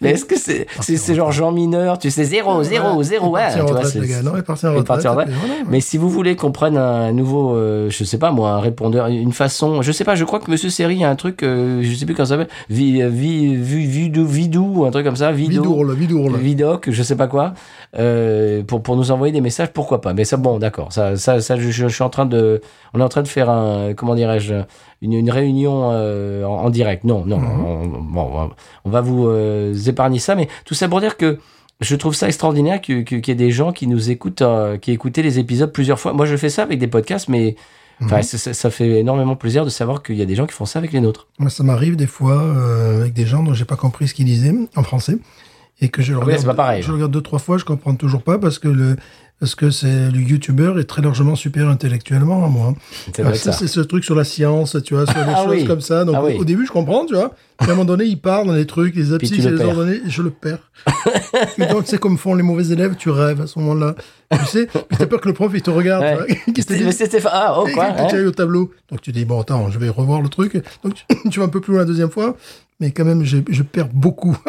Mais 0.00 0.10
est-ce 0.10 0.24
que 0.24 0.36
c'est 0.38 0.66
c'est 0.80 1.14
genre 1.14 1.32
Jean 1.32 1.52
Mineur, 1.52 1.98
tu 1.98 2.10
sais 2.10 2.24
zéro 2.24 2.62
zéro 2.62 3.02
zéro 3.02 3.36
Il 3.36 3.40
est 3.40 3.44
ouais, 3.44 3.44
parti 3.44 3.54
tu 3.56 3.60
en 3.62 3.66
vois, 3.66 3.74
retraite, 3.76 3.92
c'est- 3.92 4.00
le 4.00 4.06
gars. 4.06 4.22
Non, 4.22 4.32
il 4.34 4.38
est 4.40 4.42
parti 4.42 4.66
en 4.66 4.74
retraite. 4.74 5.06
en 5.06 5.16
ouais. 5.16 5.24
Mais 5.68 5.80
si 5.80 5.96
vous 5.98 6.08
voulez 6.10 6.34
qu'on 6.36 6.50
prenne 6.52 6.76
un 6.82 7.12
nouveau, 7.12 7.54
euh, 7.54 7.88
je 7.90 8.04
sais 8.04 8.18
pas 8.18 8.30
moi, 8.30 8.50
un 8.50 8.60
répondeur, 8.60 9.06
une 9.08 9.32
façon, 9.32 9.82
je 9.82 9.92
sais 9.92 10.04
pas, 10.04 10.14
je 10.14 10.24
crois 10.24 10.38
que 10.40 10.50
Monsieur 10.50 10.70
Seri 10.70 11.04
a 11.04 11.10
un 11.10 11.16
truc, 11.16 11.42
euh, 11.42 11.80
je 11.82 11.94
sais 11.94 12.04
plus 12.06 12.14
comment 12.14 12.26
ça 12.26 12.34
s'appelle, 12.36 12.48
vi, 12.70 13.02
vi, 13.08 13.54
vi, 13.56 13.86
vidou, 13.86 14.26
vidou, 14.26 14.72
ou 14.76 14.84
un 14.84 14.90
truc 14.90 15.04
comme 15.04 15.16
ça, 15.16 15.32
vidou, 15.32 15.62
Vidourle, 15.62 15.94
vidourle. 15.94 16.36
vidoc, 16.36 16.90
je 16.90 17.02
sais 17.02 17.16
pas 17.16 17.26
quoi, 17.28 17.54
euh, 17.98 18.62
pour 18.62 18.82
pour 18.82 18.96
nous 18.96 19.10
envoyer 19.10 19.32
des 19.32 19.40
messages, 19.40 19.72
pourquoi 19.72 20.00
pas. 20.00 20.12
Mais 20.14 20.24
ça, 20.24 20.36
bon, 20.36 20.58
d'accord, 20.58 20.92
ça, 20.92 21.16
ça, 21.16 21.40
ça, 21.40 21.56
je, 21.56 21.70
je 21.70 21.86
suis 21.88 22.02
en 22.02 22.10
train 22.10 22.26
de, 22.26 22.60
on 22.94 23.00
est 23.00 23.02
en 23.04 23.08
train 23.08 23.22
de 23.22 23.28
faire 23.28 23.50
un, 23.50 23.94
comment 23.94 24.14
dirais-je, 24.14 24.54
une, 25.02 25.12
une 25.12 25.30
réunion 25.30 25.90
euh, 25.92 26.44
en, 26.44 26.64
en 26.64 26.70
direct. 26.70 27.04
Non, 27.04 27.24
non, 27.26 27.38
on, 27.38 27.86
bon, 27.86 28.22
on 28.32 28.38
va- 28.38 28.48
on 28.84 28.90
va 28.90 29.00
vous 29.00 29.26
euh, 29.28 29.74
épargner 29.86 30.18
ça, 30.18 30.34
mais 30.34 30.48
tout 30.64 30.74
ça 30.74 30.88
pour 30.88 31.00
dire 31.00 31.16
que 31.16 31.38
je 31.82 31.96
trouve 31.96 32.14
ça 32.14 32.26
extraordinaire 32.26 32.80
qu'il 32.80 33.04
y 33.10 33.30
ait 33.30 33.34
des 33.34 33.50
gens 33.50 33.72
qui 33.72 33.86
nous 33.86 34.10
écoutent, 34.10 34.42
euh, 34.42 34.78
qui 34.78 34.92
écoutaient 34.92 35.22
les 35.22 35.38
épisodes 35.38 35.72
plusieurs 35.72 36.00
fois. 36.00 36.12
Moi, 36.12 36.26
je 36.26 36.36
fais 36.36 36.48
ça 36.48 36.62
avec 36.62 36.78
des 36.78 36.86
podcasts, 36.86 37.28
mais 37.28 37.56
enfin, 38.02 38.22
ça, 38.22 38.70
fait 38.70 39.00
énormément 39.00 39.36
plaisir 39.36 39.64
de 39.64 39.70
savoir 39.70 40.02
qu'il 40.02 40.16
y 40.16 40.22
a 40.22 40.24
des 40.24 40.34
gens 40.34 40.46
qui 40.46 40.54
font 40.54 40.64
ça 40.64 40.78
avec 40.78 40.92
les 40.92 41.00
nôtres. 41.00 41.28
Moi, 41.38 41.50
ça 41.50 41.62
m'arrive 41.62 41.96
des 41.96 42.06
fois 42.06 42.40
euh, 42.42 43.00
avec 43.00 43.12
des 43.12 43.26
gens 43.26 43.42
dont 43.42 43.54
j'ai 43.54 43.64
pas 43.64 43.76
compris 43.76 44.08
ce 44.08 44.14
qu'ils 44.14 44.26
disaient 44.26 44.54
en 44.76 44.82
français 44.82 45.18
et 45.80 45.88
que 45.88 46.02
je 46.02 46.12
le 46.12 46.18
Oui, 46.18 46.24
regarde, 46.24 46.40
c'est 46.40 46.46
pas 46.46 46.54
pareil. 46.54 46.82
je 46.82 46.88
le 46.88 46.94
regarde 46.94 47.12
deux 47.12 47.20
trois 47.20 47.38
fois, 47.38 47.58
je 47.58 47.64
comprends 47.64 47.94
toujours 47.94 48.22
pas 48.22 48.38
parce 48.38 48.58
que 48.58 48.68
le 48.68 48.96
parce 49.42 49.56
que 49.56 49.70
c'est 49.72 50.08
le 50.12 50.20
youtubeur 50.20 50.78
est 50.78 50.84
très 50.84 51.02
largement 51.02 51.34
supérieur 51.34 51.68
intellectuellement 51.72 52.44
à 52.44 52.48
moi. 52.48 52.76
C'est 53.06 53.18
Alors 53.18 53.30
vrai 53.32 53.38
ça, 53.40 53.50
ça. 53.50 53.58
c'est 53.58 53.66
ce 53.66 53.80
truc 53.80 54.04
sur 54.04 54.14
la 54.14 54.22
science, 54.22 54.76
tu 54.84 54.94
vois, 54.94 55.04
sur 55.04 55.14
des 55.24 55.32
Ah 55.34 55.42
choses 55.42 55.50
oui. 55.54 55.64
comme 55.64 55.80
ça. 55.80 56.04
Donc 56.04 56.14
Ah 56.16 56.22
oui. 56.24 56.36
au 56.38 56.44
début, 56.44 56.64
je 56.64 56.70
comprends, 56.70 57.04
tu 57.06 57.14
vois. 57.14 57.34
Puis 57.58 57.68
à 57.68 57.72
un 57.72 57.74
moment 57.74 57.84
donné, 57.84 58.04
il 58.04 58.20
part 58.20 58.44
dans 58.44 58.52
les 58.52 58.66
trucs, 58.66 58.94
les 58.94 59.12
abscisses 59.12 59.44
les 59.44 59.56
perds. 59.56 59.68
ordonnées, 59.70 59.96
et 60.06 60.08
je 60.10 60.22
le 60.22 60.30
perds. 60.30 60.70
et 61.58 61.66
donc, 61.66 61.82
c'est 61.86 61.98
comme 61.98 62.18
font 62.18 62.34
les 62.34 62.44
mauvais 62.44 62.68
élèves, 62.68 62.94
tu 62.96 63.10
rêves 63.10 63.40
à 63.40 63.48
ce 63.48 63.58
moment-là. 63.58 63.96
Tu 64.30 64.44
sais, 64.46 64.66
puis 64.66 64.96
t'as 64.96 65.06
peur 65.06 65.20
que 65.20 65.26
le 65.28 65.34
prof, 65.34 65.50
il 65.52 65.60
te 65.60 65.70
regarde, 65.70 66.04
Ouais. 66.04 66.38
qu'il 66.54 66.64
te 66.64 66.72
C'était- 66.92 67.20
ah 67.26 67.56
oh 67.58 67.66
quoi 67.74 67.86
hein 67.98 68.06
tu 68.08 68.24
au 68.24 68.30
tableau. 68.30 68.70
Donc 68.92 69.00
tu 69.00 69.10
dis, 69.10 69.24
bon, 69.24 69.40
attends, 69.40 69.70
je 69.72 69.78
vais 69.80 69.88
revoir 69.88 70.22
le 70.22 70.28
truc. 70.28 70.54
Donc 70.84 70.94
tu, 70.94 71.04
tu 71.30 71.40
vas 71.40 71.46
un 71.46 71.48
peu 71.48 71.60
plus 71.60 71.72
loin 71.72 71.80
la 71.82 71.86
deuxième 71.86 72.10
fois, 72.10 72.36
mais 72.78 72.92
quand 72.92 73.04
même, 73.04 73.24
je, 73.24 73.38
je 73.50 73.62
perds 73.64 73.88
beaucoup. 73.92 74.38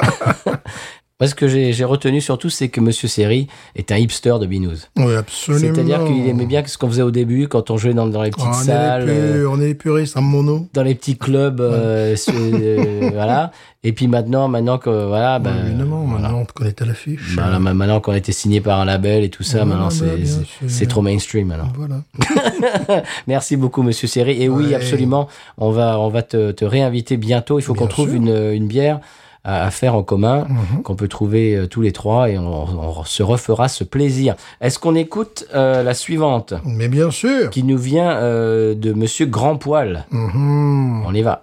Moi, 1.19 1.27
ce 1.27 1.35
que 1.35 1.47
j'ai 1.47 1.83
retenu 1.85 2.19
surtout, 2.21 2.49
c'est 2.49 2.69
que 2.69 2.81
Monsieur 2.81 3.07
Seri 3.07 3.47
est 3.75 3.91
un 3.91 3.97
hipster 3.97 4.33
de 4.41 4.47
Binous. 4.47 4.87
Oui, 4.97 5.13
absolument. 5.13 5.73
C'est-à-dire 5.75 6.03
qu'il 6.05 6.27
aimait 6.27 6.47
bien 6.47 6.63
ce 6.65 6.75
qu'on 6.77 6.87
faisait 6.89 7.03
au 7.03 7.11
début 7.11 7.47
quand 7.47 7.69
on 7.69 7.77
jouait 7.77 7.93
dans, 7.93 8.07
dans 8.07 8.23
les 8.23 8.31
petites 8.31 8.47
on, 8.49 8.53
salles. 8.53 9.03
est 9.03 9.13
les 9.13 9.19
euh, 9.43 9.49
on 9.49 9.61
est 9.61 9.67
les 9.67 9.75
puristes 9.75 10.17
en 10.17 10.21
mono. 10.23 10.67
dans 10.73 10.81
les 10.81 10.95
petits 10.95 11.15
clubs, 11.15 11.61
euh, 11.61 12.15
euh, 12.33 13.09
voilà. 13.13 13.51
Et 13.83 13.93
puis 13.93 14.07
maintenant, 14.07 14.47
maintenant 14.47 14.79
que 14.79 14.89
voilà, 15.07 15.37
Bah, 15.39 15.51
ben, 15.55 15.67
évidemment, 15.67 15.99
voilà. 16.03 16.23
maintenant, 16.29 16.39
on 16.41 16.45
connaît 16.45 16.81
à 16.81 16.85
l'affiche. 16.85 17.35
Bah, 17.37 17.59
ma- 17.59 17.73
maintenant 17.75 18.01
qu'on 18.01 18.13
a 18.13 18.17
été 18.17 18.31
signé 18.31 18.59
par 18.59 18.79
un 18.79 18.85
label 18.85 19.23
et 19.23 19.29
tout 19.29 19.43
ça, 19.43 19.59
Ouais, 19.59 19.65
maintenant 19.65 19.89
bah, 19.89 20.05
c'est 20.67 20.87
trop 20.87 21.01
mainstream 21.03 21.51
alors. 21.51 21.67
Voilà. 21.77 22.01
Merci 23.27 23.55
beaucoup 23.55 23.83
Monsieur 23.83 24.07
Seri. 24.07 24.41
Et 24.41 24.49
oui, 24.49 24.67
Ouais. 24.69 24.75
absolument, 24.75 25.27
on 25.57 25.69
va 25.71 25.99
on 25.99 26.09
va 26.09 26.23
te, 26.23 26.51
te 26.51 26.65
réinviter 26.65 27.17
bientôt. 27.17 27.59
Il 27.59 27.61
faut 27.61 27.75
qu'on 27.75 27.87
trouve 27.87 28.15
une 28.15 28.67
bière 28.67 28.99
à, 29.43 29.65
à 29.65 29.71
faire 29.71 29.95
en 29.95 30.03
commun 30.03 30.45
Mhm. 30.49 30.83
qu'on 30.83 30.95
peut 30.95 31.07
trouver 31.07 31.55
euh, 31.55 31.67
tous 31.67 31.81
les 31.81 31.91
trois 31.91 32.29
et 32.29 32.37
on, 32.37 32.63
on 32.99 33.03
se 33.03 33.23
refera 33.23 33.67
ce 33.67 33.83
plaisir. 33.83 34.35
Est-ce 34.61 34.79
qu'on 34.79 34.95
écoute 34.95 35.45
euh, 35.53 35.83
la 35.83 35.93
suivante? 35.93 36.53
Mais 36.65 36.87
bien 36.87 37.11
sûr. 37.11 37.49
qui 37.49 37.63
nous 37.63 37.77
vient 37.77 38.11
euh, 38.17 38.73
de 38.75 38.93
Monsieur 38.93 39.25
Grand 39.25 39.57
Poil 39.57 40.05
Mhm. 40.11 41.03
On 41.05 41.13
y 41.13 41.21
va. 41.21 41.41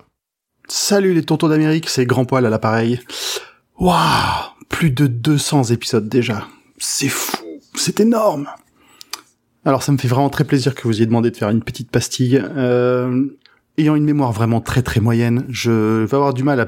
Salut 0.68 1.14
les 1.14 1.22
tontons 1.24 1.48
d'Amérique, 1.48 1.88
c'est 1.88 2.06
Grand 2.06 2.24
Poil 2.24 2.46
à 2.46 2.50
l'appareil. 2.50 3.00
Waouh 3.78 3.96
Plus 4.68 4.90
de 4.90 5.06
200 5.06 5.64
épisodes 5.64 6.08
déjà. 6.08 6.46
C'est 6.78 7.08
fou, 7.08 7.36
c'est 7.74 8.00
énorme. 8.00 8.46
Alors 9.64 9.82
ça 9.82 9.92
me 9.92 9.98
fait 9.98 10.08
vraiment 10.08 10.30
très 10.30 10.44
plaisir 10.44 10.74
que 10.74 10.82
vous 10.88 10.96
ayez 10.96 11.06
demandé 11.06 11.30
de 11.30 11.36
faire 11.36 11.50
une 11.50 11.62
petite 11.62 11.90
pastille. 11.90 12.42
Euh, 12.56 13.26
ayant 13.78 13.94
une 13.94 14.04
mémoire 14.04 14.32
vraiment 14.32 14.60
très 14.60 14.82
très 14.82 15.00
moyenne, 15.00 15.44
je 15.48 16.04
vais 16.04 16.14
avoir 16.14 16.32
du 16.34 16.42
mal 16.44 16.60
à 16.60 16.66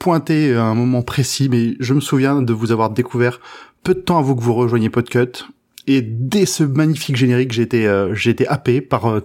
pointer 0.00 0.54
à 0.56 0.64
un 0.64 0.74
moment 0.74 1.02
précis, 1.02 1.48
mais 1.48 1.76
je 1.78 1.94
me 1.94 2.00
souviens 2.00 2.42
de 2.42 2.52
vous 2.52 2.72
avoir 2.72 2.90
découvert 2.90 3.38
peu 3.84 3.94
de 3.94 4.00
temps 4.00 4.18
avant 4.18 4.34
que 4.34 4.42
vous 4.42 4.54
rejoigniez 4.54 4.90
Podcut. 4.90 5.44
Et 5.86 6.02
dès 6.02 6.46
ce 6.46 6.64
magnifique 6.64 7.16
générique, 7.16 7.58
été, 7.58 7.86
euh, 7.86 8.14
été 8.14 8.46
happé 8.48 8.80
par 8.80 9.06
euh, 9.06 9.20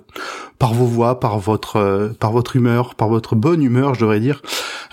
par 0.60 0.74
vos 0.74 0.86
voix, 0.86 1.20
par 1.20 1.40
votre 1.40 1.78
euh, 1.78 2.10
par 2.20 2.32
votre 2.32 2.56
humeur, 2.56 2.96
par 2.96 3.10
votre 3.10 3.36
bonne 3.36 3.62
humeur, 3.62 3.94
je 3.94 4.02
devrais 4.02 4.20
dire, 4.20 4.42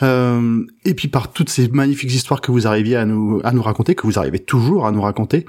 euh, 0.03 0.65
et 0.85 0.95
puis 0.95 1.09
par 1.09 1.33
toutes 1.33 1.49
ces 1.49 1.69
magnifiques 1.69 2.13
histoires 2.13 2.41
que 2.41 2.53
vous 2.53 2.67
arriviez 2.67 2.97
à 2.97 3.05
nous 3.05 3.41
à 3.45 3.53
nous 3.53 3.63
raconter, 3.63 3.95
que 3.95 4.07
vous 4.07 4.19
arrivez 4.19 4.39
toujours 4.39 4.87
à 4.87 4.93
nous 4.93 5.03
raconter. 5.03 5.47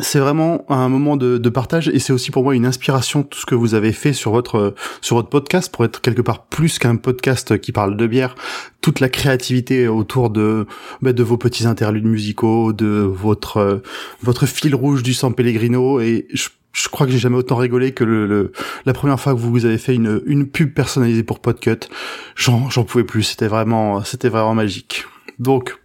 C'est 0.00 0.18
vraiment 0.18 0.66
un 0.70 0.90
moment 0.90 1.16
de, 1.16 1.38
de 1.38 1.48
partage 1.48 1.88
et 1.88 1.98
c'est 1.98 2.12
aussi 2.12 2.30
pour 2.30 2.44
moi 2.44 2.54
une 2.54 2.66
inspiration 2.66 3.22
tout 3.22 3.38
ce 3.38 3.46
que 3.46 3.54
vous 3.54 3.74
avez 3.74 3.92
fait 3.92 4.12
sur 4.12 4.32
votre 4.32 4.74
sur 5.00 5.16
votre 5.16 5.30
podcast 5.30 5.72
pour 5.72 5.82
être 5.86 6.02
quelque 6.02 6.20
part 6.20 6.44
plus 6.44 6.78
qu'un 6.78 6.96
podcast 6.96 7.58
qui 7.58 7.72
parle 7.72 7.96
de 7.96 8.06
bière, 8.06 8.34
toute 8.82 9.00
la 9.00 9.08
créativité 9.08 9.88
autour 9.88 10.28
de 10.28 10.66
bah, 11.00 11.14
de 11.14 11.22
vos 11.22 11.38
petits 11.38 11.66
interludes 11.66 12.04
musicaux, 12.04 12.74
de 12.74 12.86
votre 12.86 13.56
euh, 13.56 13.76
votre 14.22 14.44
fil 14.44 14.74
rouge 14.74 15.02
du 15.02 15.14
San 15.14 15.34
Pellegrino 15.34 16.00
et 16.00 16.26
je, 16.34 16.48
je 16.74 16.88
crois 16.90 17.06
que 17.06 17.12
j'ai 17.12 17.18
jamais 17.18 17.36
autant 17.38 17.56
rigolé 17.56 17.92
que 17.92 18.04
le, 18.04 18.26
le- 18.26 18.52
la 18.84 18.92
première 18.92 19.18
fois 19.18 19.32
que 19.32 19.38
vous 19.38 19.64
avez 19.64 19.78
fait 19.78 19.94
une 19.94 20.20
une 20.26 20.46
pub 20.46 20.74
personnalisée 20.74 21.22
pour 21.22 21.40
Podcut. 21.40 21.88
J'en 22.36 22.68
j'en 22.68 22.84
pouvais 22.84 23.04
plus, 23.04 23.22
c'était 23.22 23.48
vraiment 23.48 24.04
c'était 24.04 24.28
vraiment 24.28 24.54
magique. 24.54 25.06
Donc 25.38 25.78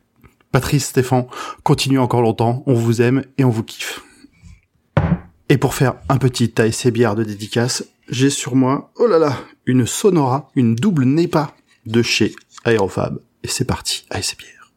Patrice, 0.53 0.85
Stéphane, 0.85 1.25
continuez 1.63 1.97
encore 1.97 2.21
longtemps, 2.21 2.61
on 2.67 2.75
vous 2.75 3.01
aime 3.01 3.23
et 3.39 3.43
on 3.43 3.49
vous 3.49 3.63
kiffe. 3.63 4.03
Et 5.49 5.57
pour 5.57 5.73
faire 5.73 5.95
un 6.09 6.17
petit 6.17 6.53
ASC 6.61 6.89
bière 6.89 7.15
de 7.15 7.23
dédicace, 7.23 7.85
j'ai 8.07 8.29
sur 8.29 8.55
moi, 8.55 8.91
oh 8.97 9.07
là 9.07 9.17
là, 9.17 9.35
une 9.65 9.87
Sonora, 9.87 10.51
une 10.55 10.75
double 10.75 11.05
NEPA 11.05 11.55
de 11.87 12.03
chez 12.03 12.35
Aerofab. 12.65 13.19
Et 13.41 13.47
c'est 13.47 13.65
parti, 13.65 14.05
bière. 14.11 14.71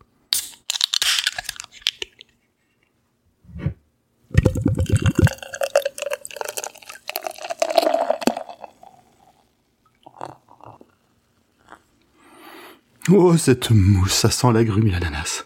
Oh, 13.10 13.36
cette 13.36 13.70
mousse, 13.70 14.14
ça 14.14 14.30
sent 14.30 14.52
l'agrumes 14.54 14.86
et 14.86 14.90
l'ananas. 14.90 15.44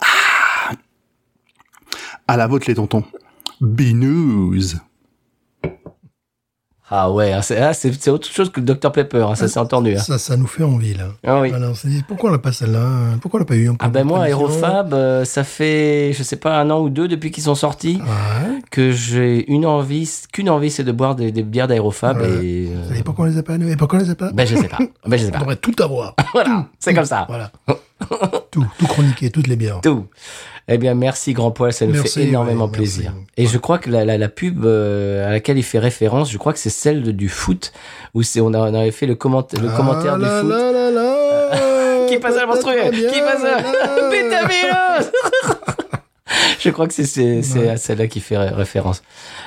Ah. 0.00 0.72
À 2.26 2.36
la 2.36 2.46
vôtre, 2.46 2.66
les 2.68 2.74
tontons. 2.74 3.04
Binous. 3.60 4.76
Ah 6.92 7.10
ouais, 7.12 7.32
hein, 7.32 7.40
c'est 7.42 7.56
ah, 7.58 7.72
c'est 7.72 8.10
autre 8.10 8.26
chose 8.28 8.50
que 8.50 8.58
le 8.60 8.66
Dr 8.66 8.90
Pepper, 8.90 9.22
hein, 9.30 9.34
ça 9.36 9.46
s'est 9.46 9.60
entendu. 9.60 9.94
hein. 9.94 9.98
Ça, 10.00 10.18
ça 10.18 10.36
nous 10.36 10.48
fait 10.48 10.64
envie, 10.64 10.94
là. 10.94 11.04
Ah 11.24 11.40
oui. 11.40 11.50
Voilà, 11.50 11.68
on 11.68 11.74
s'est 11.74 11.86
dit, 11.88 12.02
pourquoi 12.06 12.30
on 12.30 12.32
n'a 12.32 12.38
pas 12.40 12.50
celle-là 12.52 13.16
Pourquoi 13.22 13.38
on 13.38 13.42
n'a 13.42 13.46
pas 13.46 13.54
eu 13.56 13.70
Ah 13.78 13.88
ben 13.88 14.02
moi, 14.04 14.28
Aerofab, 14.28 14.92
euh, 14.92 15.24
ça 15.24 15.44
fait, 15.44 16.12
je 16.12 16.22
sais 16.24 16.34
pas, 16.36 16.58
un 16.58 16.68
an 16.70 16.80
ou 16.80 16.90
deux 16.90 17.06
depuis 17.06 17.30
qu'ils 17.30 17.44
sont 17.44 17.54
sortis, 17.54 18.00
Ouais. 18.02 18.58
que 18.72 18.90
j'ai 18.90 19.48
une 19.52 19.66
envie, 19.66 20.10
qu'une 20.32 20.50
envie, 20.50 20.70
c'est 20.72 20.82
de 20.84 20.90
boire 20.92 21.14
des, 21.14 21.30
des 21.30 21.42
bières 21.44 21.68
d'Aerofab 21.68 22.20
Ouais. 22.20 22.28
et... 22.44 22.68
euh, 22.74 22.88
savez 22.88 23.02
pourquoi 23.04 23.26
on 23.26 23.28
les 23.28 23.38
a 23.38 23.42
pas, 23.44 23.54
Et 23.54 23.76
pourquoi 23.76 23.98
on 24.00 24.02
les 24.02 24.10
a 24.10 24.14
pas 24.16 24.32
ben 24.32 24.44
je 24.46 24.56
sais 24.56 24.68
pas, 24.68 24.78
ben 25.06 25.16
je 25.16 25.22
sais 25.24 25.28
On 25.28 25.32
pas. 25.32 25.38
devrait 25.38 25.56
tout 25.56 25.74
avoir. 25.80 26.14
Voilà, 26.32 26.66
c'est 26.80 26.94
comme 26.94 27.04
ça. 27.04 27.24
Voilà. 27.28 27.52
tout, 28.50 28.64
tout 28.78 28.86
chroniquer, 28.86 29.30
toutes 29.30 29.46
les 29.46 29.56
bières. 29.56 29.80
Tout. 29.80 30.06
Eh 30.72 30.78
bien, 30.78 30.94
merci 30.94 31.32
Grand 31.32 31.50
Poil, 31.50 31.72
ça 31.72 31.84
nous 31.84 31.92
Merci, 31.94 32.20
fait 32.20 32.28
énormément 32.28 32.68
plaisir. 32.68 33.10
merci. 33.12 33.26
Et 33.36 33.46
je 33.46 33.58
crois 33.58 33.78
que 33.78 33.90
la, 33.90 34.04
la, 34.04 34.16
la 34.16 34.28
pub 34.28 34.64
euh, 34.64 35.26
à 35.28 35.32
laquelle 35.32 35.58
il 35.58 35.64
fait 35.64 35.80
référence, 35.80 36.30
je 36.30 36.38
crois 36.38 36.52
que 36.52 36.60
c'est 36.60 36.70
celle 36.70 37.02
de- 37.02 37.10
du 37.10 37.28
foot, 37.28 37.72
où 38.14 38.22
c'est 38.22 38.40
on, 38.40 38.54
a- 38.54 38.58
on 38.58 38.74
avait 38.74 38.92
fait 38.92 39.06
le, 39.06 39.16
commenta- 39.16 39.60
le 39.60 39.68
commentaire 39.76 40.14
Ah 40.14 40.18
du 40.18 40.22
là 40.24 40.40
foot. 40.42 40.50
là 40.50 40.72
là 40.72 40.90
là 40.92 42.06
Qui 42.08 42.18
passe 42.18 42.36
à 42.36 42.46
la 42.46 42.90
bien, 42.90 43.10
Qui 43.10 43.20
passe 43.20 43.44
à... 43.44 43.58
Je 46.60 46.70
crois 46.70 46.86
que 46.86 46.94
c'est 46.94 47.68
à 47.68 47.76
celle-là 47.76 48.06
qui 48.06 48.20
fait 48.20 48.36
ré- 48.36 48.50
référence. 48.50 49.02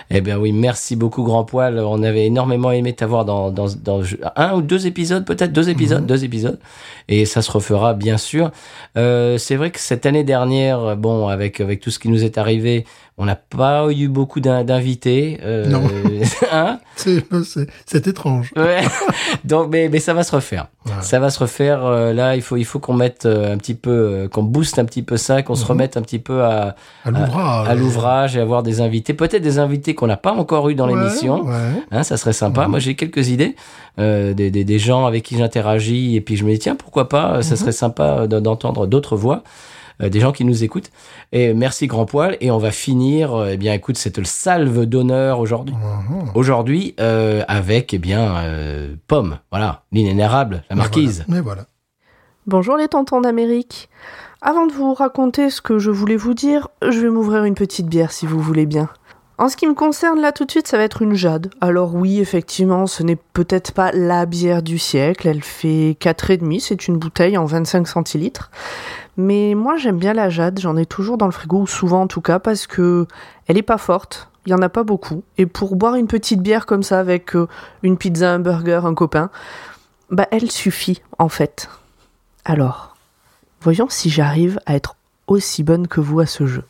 Eh 0.10 0.22
bien 0.22 0.38
oui, 0.38 0.52
merci 0.52 0.96
beaucoup 0.96 1.24
Grand 1.24 1.44
Poil. 1.46 1.80
On 1.80 2.04
avait 2.04 2.26
énormément 2.26 2.72
aimé 2.72 2.94
t'avoir 2.94 3.24
dans, 3.26 3.52
dans, 3.52 3.68
dans 3.84 4.02
un 4.36 4.54
ou 4.56 4.62
deux 4.62 4.86
épisodes, 4.88 5.26
peut-être? 5.26 5.54
Deux 5.54 5.70
épisodes, 5.70 6.02
Mhm. 6.02 6.08
deux 6.08 6.24
épisodes. 6.26 6.60
Et 7.08 7.26
ça 7.26 7.42
se 7.42 7.52
refera 7.52 7.94
bien 7.94 8.18
sûr. 8.18 8.52
Euh, 8.98 9.38
c'est 9.38 9.56
vrai 9.56 9.72
que 9.72 9.80
cette 9.80 10.06
année 10.06 10.24
dernière, 10.24 10.96
bon, 10.98 11.28
avec 11.28 11.62
avec 11.62 11.80
tout 11.80 11.92
ce 11.92 12.00
qui 12.00 12.10
nous 12.10 12.24
est 12.24 12.38
arrivé, 12.38 12.86
on 13.18 13.26
n'a 13.26 13.36
pas 13.36 13.88
eu 13.92 14.08
beaucoup 14.08 14.40
d'in- 14.40 14.64
d'invités. 14.64 15.40
Euh, 15.44 15.68
Non. 15.68 15.84
hein? 16.52 16.80
C'est 16.96 18.08
étrange. 18.08 18.52
Ouais. 18.56 18.82
Donc, 19.44 19.70
mais, 19.72 19.90
mais 19.90 20.00
ça 20.00 20.14
va 20.14 20.24
se 20.24 20.34
refaire. 20.36 20.68
Ça 21.02 21.20
va 21.20 21.30
se 21.30 21.40
refaire. 21.40 21.86
euh, 21.86 22.12
là, 22.14 22.36
il 22.36 22.42
faut, 22.42 22.58
il 22.58 22.66
faut 22.66 22.80
qu'on 22.80 22.94
mette 22.94 23.26
euh, 23.26 23.54
un 23.54 23.58
petit 23.58 23.74
peu, 23.76 24.28
qu'on 24.32 24.44
booste 24.44 24.80
un 24.80 24.86
petit 24.86 25.04
peu 25.04 25.18
ça, 25.18 25.42
qu'on 25.44 25.56
se 25.56 25.64
Mhm. 25.64 25.70
remette 25.70 25.98
un 25.98 26.02
petit 26.02 26.20
peu 26.20 26.44
à, 26.44 26.76
À 27.06 27.76
l'ouvrage. 27.76 28.36
et 28.36 28.40
avoir 28.40 28.64
des 28.64 28.82
invités. 28.82 29.14
Peut-être 29.14 29.42
des 29.44 29.60
invités 29.60 29.96
qu'on 29.96 30.08
n'a 30.08 30.18
pas 30.18 30.32
encore 30.34 30.70
eu 30.70 30.76
dans 30.76 30.88
Ouais, 30.90 30.96
l'émission. 30.96 31.46
Hein, 31.92 32.04
ça 32.04 32.18
serait 32.18 32.34
sympa. 32.34 32.64
Mhm. 32.66 32.72
Moi, 32.72 32.80
j'ai 32.80 32.96
quelques 32.96 33.30
idées, 33.30 33.56
euh, 34.00 34.34
des, 34.34 34.50
des, 34.52 34.64
des 34.64 34.80
gens 34.80 35.06
avec 35.06 35.24
qui 35.24 35.38
j'interagis, 35.38 36.16
et 36.16 36.22
puis 36.22 36.36
je 36.36 36.44
me 36.46 36.52
dis 36.52 36.60
tiens, 36.60 36.76
pourquoi 36.76 37.10
pas? 37.10 37.42
Ça 37.44 37.52
Mhm. 37.52 37.58
serait 37.58 37.72
sympa 37.72 38.28
d'en- 38.28 38.42
d'entendre 38.42 38.88
d'autres 38.88 39.16
voix, 39.16 39.44
des 40.00 40.20
gens 40.20 40.32
qui 40.32 40.46
nous 40.46 40.64
écoutent. 40.64 40.92
Et 41.32 41.54
merci 41.54 41.88
Grand 41.88 42.06
Poil. 42.06 42.38
Et 42.42 42.52
on 42.52 42.58
va 42.58 42.72
finir. 42.72 43.34
euh, 43.34 43.50
eh 43.52 43.58
bien, 43.58 43.74
écoute, 43.74 43.98
cette 43.98 44.26
salve 44.26 44.86
d'honneur 44.86 45.40
aujourd'hui. 45.40 45.76
Mhm. 45.76 46.32
Aujourd'hui, 46.36 46.96
euh, 47.00 47.44
avec 47.48 47.94
eh 47.94 47.98
bien 48.00 48.36
euh, 48.38 48.96
Pomme, 49.08 49.40
voilà, 49.52 49.84
l'inénérable, 49.92 50.64
la 50.70 50.76
Mais 50.76 50.82
marquise. 50.82 51.24
voilà. 51.28 51.40
Mais 51.40 51.42
voilà. 51.44 51.66
Bonjour 52.48 52.76
les 52.78 52.88
tontons 52.88 53.22
d'Amérique. 53.22 53.90
Avant 54.42 54.68
de 54.68 54.74
vous 54.74 54.94
raconter 54.94 55.50
ce 55.50 55.62
que 55.62 55.80
je 55.80 55.90
voulais 55.92 56.18
vous 56.18 56.34
dire, 56.34 56.68
je 56.82 57.00
vais 57.00 57.10
m'ouvrir 57.10 57.46
une 57.46 57.56
petite 57.56 57.88
bière 57.88 58.12
si 58.12 58.26
vous 58.26 58.40
voulez 58.42 58.66
bien. 58.66 58.90
En 59.40 59.50
ce 59.50 59.58
qui 59.58 59.66
me 59.66 59.74
concerne, 59.74 60.22
là 60.22 60.32
tout 60.32 60.46
de 60.46 60.52
suite, 60.52 60.68
ça 60.68 60.78
va 60.78 60.84
être 60.84 61.02
une 61.02 61.16
jade. 61.16 61.50
Alors 61.60 61.96
oui, 61.96 62.20
effectivement, 62.20 62.86
ce 62.86 63.02
n'est 63.02 63.16
peut-être 63.16 63.72
pas 63.72 63.92
la 63.92 64.28
bière 64.28 64.62
du 64.62 64.78
siècle, 64.78 65.28
elle 65.28 65.44
fait 65.44 65.98
4,5, 66.00 66.60
c'est 66.60 66.88
une 66.88 66.98
bouteille 66.98 67.38
en 67.38 67.46
25 67.46 67.88
centilitres. 67.88 68.52
Mais 69.18 69.56
moi 69.56 69.76
j'aime 69.78 69.98
bien 69.98 70.14
la 70.14 70.30
jade, 70.30 70.60
j'en 70.60 70.78
ai 70.78 70.86
toujours 70.86 71.18
dans 71.18 71.26
le 71.26 71.32
frigo, 71.32 71.62
ou 71.62 71.68
souvent 71.68 72.02
en 72.02 72.08
tout 72.08 72.22
cas, 72.22 72.38
parce 72.38 72.68
que 72.68 73.08
elle 73.48 73.58
est 73.58 73.64
pas 73.64 73.80
forte, 73.80 74.30
il 74.46 74.52
y 74.52 74.56
en 74.56 74.62
a 74.62 74.70
pas 74.70 74.84
beaucoup. 74.84 75.24
Et 75.40 75.48
pour 75.48 75.76
boire 75.76 75.96
une 75.96 76.08
petite 76.08 76.42
bière 76.42 76.68
comme 76.68 76.84
ça 76.84 77.00
avec 77.00 77.36
euh, 77.36 77.48
une 77.82 77.98
pizza, 77.98 78.32
un 78.32 78.40
burger, 78.40 78.82
un 78.86 78.94
copain, 78.94 79.32
bah 80.12 80.28
elle 80.30 80.52
suffit 80.52 81.02
en 81.18 81.30
fait. 81.30 81.70
Alors, 82.46 82.96
voyons 83.62 83.88
si 83.90 84.12
j'arrive 84.12 84.60
à 84.68 84.76
être 84.76 84.96
aussi 85.26 85.64
bonne 85.64 85.88
que 85.88 86.02
vous 86.02 86.20
à 86.20 86.28
ce 86.28 86.46
jeu. 86.46 86.64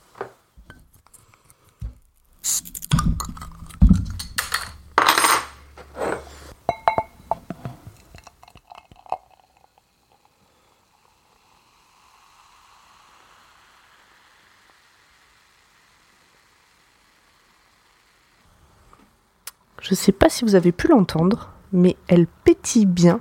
Je 19.81 19.95
sais 19.95 20.11
pas 20.11 20.29
si 20.29 20.45
vous 20.45 20.55
avez 20.55 20.71
pu 20.71 20.87
l'entendre, 20.87 21.49
mais 21.71 21.97
elle 22.07 22.27
pétille 22.27 22.85
bien 22.85 23.19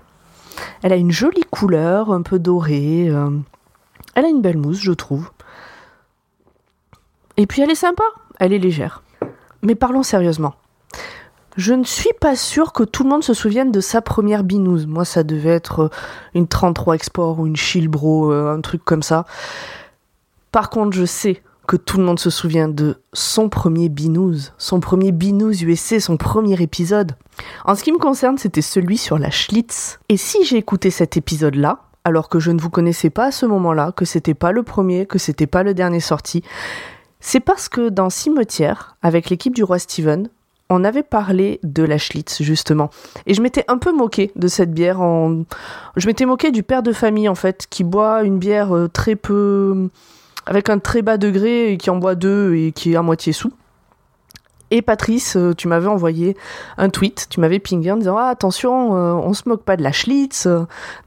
Elle 0.82 0.92
a 0.92 0.96
une 0.96 1.10
jolie 1.10 1.44
couleur, 1.50 2.12
un 2.12 2.22
peu 2.22 2.38
dorée. 2.38 3.08
euh, 3.10 3.30
Elle 4.14 4.24
a 4.24 4.28
une 4.28 4.42
belle 4.42 4.58
mousse, 4.58 4.80
je 4.80 4.92
trouve. 4.92 5.30
Et 7.36 7.46
puis 7.46 7.62
elle 7.62 7.70
est 7.70 7.74
sympa, 7.74 8.04
elle 8.38 8.52
est 8.52 8.58
légère. 8.58 9.02
Mais 9.62 9.74
parlons 9.74 10.02
sérieusement. 10.02 10.54
Je 11.56 11.74
ne 11.74 11.84
suis 11.84 12.12
pas 12.18 12.34
sûre 12.34 12.72
que 12.72 12.82
tout 12.82 13.02
le 13.02 13.10
monde 13.10 13.22
se 13.22 13.34
souvienne 13.34 13.70
de 13.70 13.80
sa 13.80 14.00
première 14.00 14.42
binouze. 14.42 14.86
Moi, 14.86 15.04
ça 15.04 15.22
devait 15.22 15.50
être 15.50 15.80
euh, 15.80 15.88
une 16.34 16.48
33 16.48 16.94
Export 16.94 17.38
ou 17.38 17.46
une 17.46 17.56
Shilbro, 17.56 18.32
euh, 18.32 18.54
un 18.54 18.60
truc 18.62 18.82
comme 18.84 19.02
ça. 19.02 19.26
Par 20.50 20.70
contre, 20.70 20.96
je 20.96 21.04
sais 21.04 21.42
que 21.66 21.76
tout 21.76 21.98
le 21.98 22.04
monde 22.04 22.18
se 22.18 22.30
souvient 22.30 22.68
de 22.68 23.00
son 23.12 23.48
premier 23.48 23.88
binouze, 23.88 24.52
son 24.58 24.80
premier 24.80 25.12
binouze 25.12 25.62
USC, 25.62 26.00
son 26.00 26.16
premier 26.16 26.60
épisode. 26.60 27.12
En 27.64 27.74
ce 27.74 27.84
qui 27.84 27.92
me 27.92 27.98
concerne, 27.98 28.38
c'était 28.38 28.62
celui 28.62 28.98
sur 28.98 29.18
la 29.18 29.30
Schlitz. 29.30 30.00
Et 30.08 30.16
si 30.16 30.44
j'ai 30.44 30.56
écouté 30.56 30.90
cet 30.90 31.16
épisode-là, 31.16 31.80
alors 32.04 32.28
que 32.28 32.40
je 32.40 32.50
ne 32.50 32.60
vous 32.60 32.70
connaissais 32.70 33.10
pas 33.10 33.26
à 33.26 33.30
ce 33.30 33.46
moment-là, 33.46 33.92
que 33.92 34.04
c'était 34.04 34.34
pas 34.34 34.52
le 34.52 34.62
premier, 34.62 35.06
que 35.06 35.18
c'était 35.18 35.46
pas 35.46 35.62
le 35.62 35.72
dernier 35.74 36.00
sorti, 36.00 36.42
c'est 37.24 37.40
parce 37.40 37.68
que 37.68 37.88
dans 37.88 38.10
Cimetière, 38.10 38.96
avec 39.00 39.30
l'équipe 39.30 39.54
du 39.54 39.62
roi 39.62 39.78
Steven, 39.78 40.28
on 40.68 40.84
avait 40.84 41.04
parlé 41.04 41.60
de 41.62 41.84
la 41.84 41.96
Schlitz, 41.96 42.42
justement. 42.42 42.90
Et 43.26 43.34
je 43.34 43.40
m'étais 43.42 43.64
un 43.68 43.78
peu 43.78 43.92
moqué 43.92 44.32
de 44.34 44.48
cette 44.48 44.72
bière. 44.72 45.00
En... 45.00 45.44
Je 45.96 46.06
m'étais 46.06 46.26
moqué 46.26 46.50
du 46.50 46.64
père 46.64 46.82
de 46.82 46.92
famille, 46.92 47.28
en 47.28 47.36
fait, 47.36 47.66
qui 47.70 47.84
boit 47.84 48.24
une 48.24 48.38
bière 48.38 48.74
euh, 48.74 48.88
très 48.88 49.14
peu. 49.14 49.88
avec 50.46 50.68
un 50.68 50.80
très 50.80 51.02
bas 51.02 51.16
degré 51.16 51.72
et 51.72 51.76
qui 51.76 51.90
en 51.90 51.96
boit 51.96 52.16
deux 52.16 52.54
et 52.56 52.72
qui 52.72 52.92
est 52.92 52.96
à 52.96 53.02
moitié 53.02 53.32
sous. 53.32 53.52
Et 54.72 54.82
Patrice, 54.82 55.36
euh, 55.36 55.54
tu 55.54 55.68
m'avais 55.68 55.86
envoyé 55.86 56.36
un 56.76 56.88
tweet, 56.88 57.28
tu 57.30 57.38
m'avais 57.38 57.60
pingé 57.60 57.92
en 57.92 57.98
disant 57.98 58.16
ah, 58.16 58.28
attention, 58.28 58.96
euh, 58.96 59.12
on 59.12 59.32
se 59.32 59.48
moque 59.48 59.62
pas 59.62 59.76
de 59.76 59.82
la 59.82 59.92
Schlitz. 59.92 60.48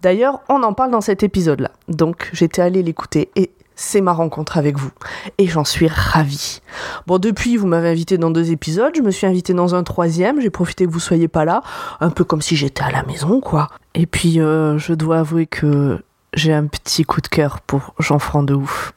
D'ailleurs, 0.02 0.42
on 0.48 0.64
en 0.64 0.74
parle 0.74 0.92
dans 0.92 1.02
cet 1.02 1.24
épisode-là. 1.24 1.72
Donc 1.90 2.30
j'étais 2.32 2.62
allé 2.62 2.84
l'écouter 2.84 3.32
et 3.36 3.52
c'est 3.76 4.02
ma 4.02 4.14
rencontre 4.14 4.58
avec 4.58 4.78
vous. 4.78 4.92
Et 5.38 5.48
j'en 5.48 5.66
suis 5.66 5.88
ravie. 5.88 6.62
Bon, 7.08 7.18
depuis, 7.18 7.58
vous 7.58 7.68
m'avez 7.68 7.90
invité 7.90 8.18
dans 8.18 8.32
deux 8.32 8.52
épisodes, 8.52 8.94
je 8.96 9.02
me 9.02 9.12
suis 9.12 9.28
invité 9.28 9.54
dans 9.54 9.76
un 9.76 9.84
troisième, 9.84 10.42
j'ai 10.42 10.50
profité 10.50 10.86
que 10.86 10.92
vous 10.92 11.00
soyez 11.00 11.28
pas 11.28 11.46
là, 11.46 11.62
un 12.00 12.10
peu 12.10 12.24
comme 12.24 12.42
si 12.42 12.56
j'étais 12.56 12.84
à 12.84 12.92
la 12.92 13.04
maison, 13.04 13.42
quoi. 13.42 13.70
Et 13.94 14.06
puis, 14.06 14.40
euh, 14.40 14.78
je 14.78 14.94
dois 14.94 15.20
avouer 15.20 15.46
que 15.46 16.02
j'ai 16.34 16.54
un 16.54 16.68
petit 16.68 17.04
coup 17.04 17.22
de 17.22 17.28
cœur 17.28 17.62
pour 17.62 17.94
Jean-Franc 18.00 18.44
de 18.44 18.54
ouf. 18.54 18.94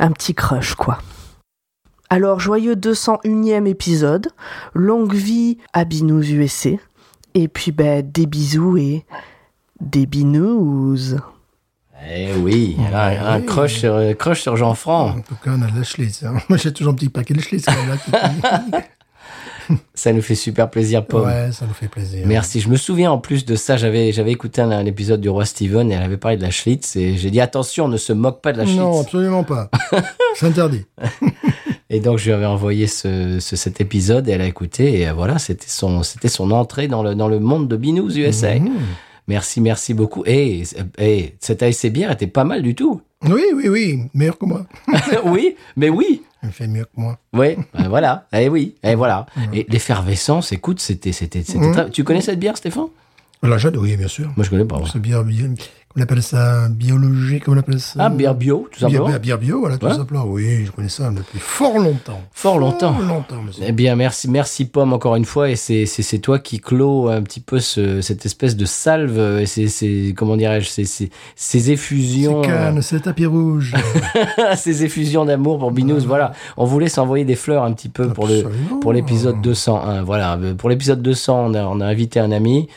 Un 0.00 0.10
petit 0.10 0.34
crush, 0.34 0.74
quoi. 0.74 0.98
Alors, 2.10 2.40
joyeux 2.40 2.74
201e 2.74 3.66
épisode, 3.66 4.28
longue 4.74 5.14
vie 5.14 5.56
à 5.72 5.84
Binous 5.84 6.22
USC, 6.22 6.78
et 7.34 7.48
puis, 7.48 7.72
ben, 7.72 8.06
des 8.06 8.26
bisous 8.26 8.76
et 8.76 9.06
des 9.80 10.04
binous. 10.04 11.16
Eh 12.10 12.32
oui, 12.34 12.76
un, 12.92 12.96
un 12.98 13.40
oui. 13.40 13.46
crush 13.46 13.74
sur, 13.78 13.94
euh, 13.94 14.14
sur 14.34 14.56
Jean-Franc. 14.56 15.10
En 15.10 15.20
tout 15.20 15.34
cas, 15.42 15.52
on 15.56 15.62
a 15.62 15.70
de 15.70 15.76
la 15.78 15.84
Schlitz. 15.84 16.22
hein. 16.24 16.34
Moi, 16.48 16.58
j'ai 16.58 16.72
toujours 16.72 16.92
un 16.92 16.96
petit 16.96 17.08
paquet 17.08 17.34
de 17.34 17.40
Schlitz. 17.40 17.66
Ça 19.94 20.12
nous 20.12 20.20
fait 20.22 20.34
super 20.34 20.68
plaisir, 20.68 21.06
Paul. 21.06 21.22
ouais, 21.24 21.50
ça 21.52 21.64
nous 21.66 21.72
fait 21.72 21.86
plaisir. 21.88 22.24
Merci. 22.26 22.60
Je 22.60 22.68
me 22.68 22.76
souviens 22.76 23.12
en 23.12 23.18
plus 23.18 23.44
de 23.46 23.54
ça, 23.54 23.76
j'avais 23.76 24.10
j'avais 24.12 24.32
écouté 24.32 24.60
un, 24.60 24.70
un 24.72 24.84
épisode 24.84 25.20
du 25.20 25.28
roi 25.28 25.44
Steven 25.46 25.90
et 25.90 25.94
elle 25.94 26.02
avait 26.02 26.16
parlé 26.16 26.36
de 26.36 26.42
la 26.42 26.50
Schlitz 26.50 26.96
et 26.96 27.16
j'ai 27.16 27.30
dit 27.30 27.40
attention, 27.40 27.84
on 27.84 27.88
ne 27.88 27.96
se 27.96 28.12
moque 28.12 28.42
pas 28.42 28.52
de 28.52 28.58
la 28.58 28.64
Schlitz. 28.64 28.78
Non, 28.80 29.00
absolument 29.00 29.44
pas. 29.44 29.70
C'est 30.34 30.46
interdit. 30.46 30.84
Et 31.90 32.00
donc 32.00 32.18
je 32.18 32.24
lui 32.26 32.32
avais 32.32 32.44
envoyé 32.44 32.86
ce, 32.88 33.38
ce- 33.38 33.54
cet 33.56 33.80
épisode 33.80 34.28
et 34.28 34.32
elle 34.32 34.40
a 34.42 34.46
écouté 34.46 35.00
et 35.02 35.10
voilà, 35.12 35.38
c'était 35.38 35.68
son 35.68 36.02
c'était 36.02 36.28
son 36.28 36.50
entrée 36.50 36.88
dans 36.88 37.02
le 37.04 37.14
dans 37.14 37.28
le 37.28 37.38
monde 37.38 37.68
de 37.68 37.76
Binous 37.76 38.16
USA. 38.16 38.56
Mhm. 38.58 38.72
Merci, 39.28 39.60
merci 39.60 39.94
beaucoup. 39.94 40.22
Et, 40.26 40.62
et 40.98 41.34
cette 41.40 41.62
ASC 41.62 41.86
bière 41.88 42.10
était 42.10 42.26
pas 42.26 42.44
mal 42.44 42.62
du 42.62 42.74
tout. 42.74 43.00
Oui, 43.24 43.42
oui, 43.54 43.68
oui. 43.68 44.02
Meilleur 44.14 44.36
que 44.38 44.46
moi. 44.46 44.66
oui, 45.24 45.54
mais 45.76 45.88
oui. 45.88 46.22
Elle 46.42 46.50
fait 46.50 46.66
mieux 46.66 46.84
que 46.84 46.90
moi. 47.00 47.18
Oui, 47.32 47.56
ben 47.72 47.88
voilà. 47.88 48.26
Et 48.32 48.48
oui, 48.48 48.74
et 48.82 48.96
voilà. 48.96 49.26
Et 49.52 49.64
l'effervescence, 49.68 50.50
écoute, 50.50 50.80
c'était 50.80 51.12
c'était 51.12 51.44
c'était 51.44 51.58
Mhm. 51.66 51.72
très- 51.72 51.90
Tu 51.90 52.02
connais 52.02 52.20
cette 52.20 52.40
bière, 52.40 52.56
Stéphane? 52.56 52.88
La 53.44 53.58
jade, 53.58 53.76
oui, 53.76 53.96
bien 53.96 54.06
sûr. 54.06 54.26
Moi, 54.36 54.44
je 54.44 54.50
connais 54.50 54.64
pas. 54.64 54.80
C'est 54.92 55.00
bière, 55.00 55.24
bio- 55.24 55.46
on 55.96 56.00
appelle 56.00 56.22
ça 56.22 56.68
biologique, 56.70 57.44
comment 57.44 57.56
on 57.56 57.60
appelle 57.60 57.80
ça? 57.80 58.04
Ah, 58.04 58.08
bière 58.08 58.34
bio, 58.36 58.68
tout 58.70 58.78
simplement. 58.80 59.08
Bière, 59.08 59.18
bière 59.20 59.38
bio, 59.38 59.58
voilà, 59.60 59.76
tout 59.78 59.86
Ouais. 59.86 59.94
simplement. 59.94 60.24
Oui, 60.26 60.64
je 60.64 60.70
connais 60.70 60.88
ça 60.88 61.10
depuis 61.10 61.38
fort 61.40 61.76
longtemps. 61.78 62.20
Fort 62.32 62.58
longtemps. 62.60 62.94
Fort 62.94 63.02
longtemps, 63.04 63.42
monsieur. 63.42 63.64
Eh 63.66 63.72
bien, 63.72 63.94
merci, 63.96 64.30
merci 64.30 64.64
Pomme 64.64 64.92
encore 64.92 65.16
une 65.16 65.24
fois. 65.24 65.50
Et 65.50 65.56
c'est, 65.56 65.84
c'est, 65.86 66.02
c'est 66.02 66.20
toi 66.20 66.38
qui 66.38 66.60
clôt 66.60 67.08
un 67.08 67.20
petit 67.22 67.40
peu 67.40 67.58
ce, 67.58 68.00
cette 68.00 68.24
espèce 68.24 68.56
de 68.56 68.64
salve. 68.64 69.18
euh, 69.18 69.40
Et 69.40 69.46
c'est, 69.46 69.66
c'est, 69.66 70.14
comment 70.16 70.36
dirais-je, 70.36 70.68
c'est, 70.68 70.84
c'est, 70.84 71.10
ces 71.34 71.72
effusions, 71.72 72.42
C'est 72.44 72.48
Cannes, 72.48 72.80
c'est 72.80 72.94
le 72.94 73.00
tapis 73.02 73.26
rouge. 73.26 73.74
euh, 74.38 74.52
ces 74.56 74.84
effusions 74.84 75.24
d'amour 75.24 75.58
pour 75.58 75.72
Binous. 75.72 76.06
Voilà. 76.06 76.32
On 76.56 76.64
voulait 76.64 76.88
s'envoyer 76.88 77.24
des 77.24 77.36
fleurs 77.36 77.64
un 77.64 77.72
petit 77.72 77.88
peu 77.90 78.08
pour 78.08 78.28
le, 78.28 78.44
pour 78.80 78.92
l'épisode 78.92 79.40
201. 79.42 80.02
Voilà. 80.04 80.36
Euh, 80.40 80.54
Pour 80.54 80.70
l'épisode 80.70 81.02
200, 81.02 81.46
on 81.50 81.54
a, 81.54 81.64
on 81.64 81.80
a 81.80 81.86
invité 81.86 82.18
un 82.20 82.30
ami. 82.32 82.68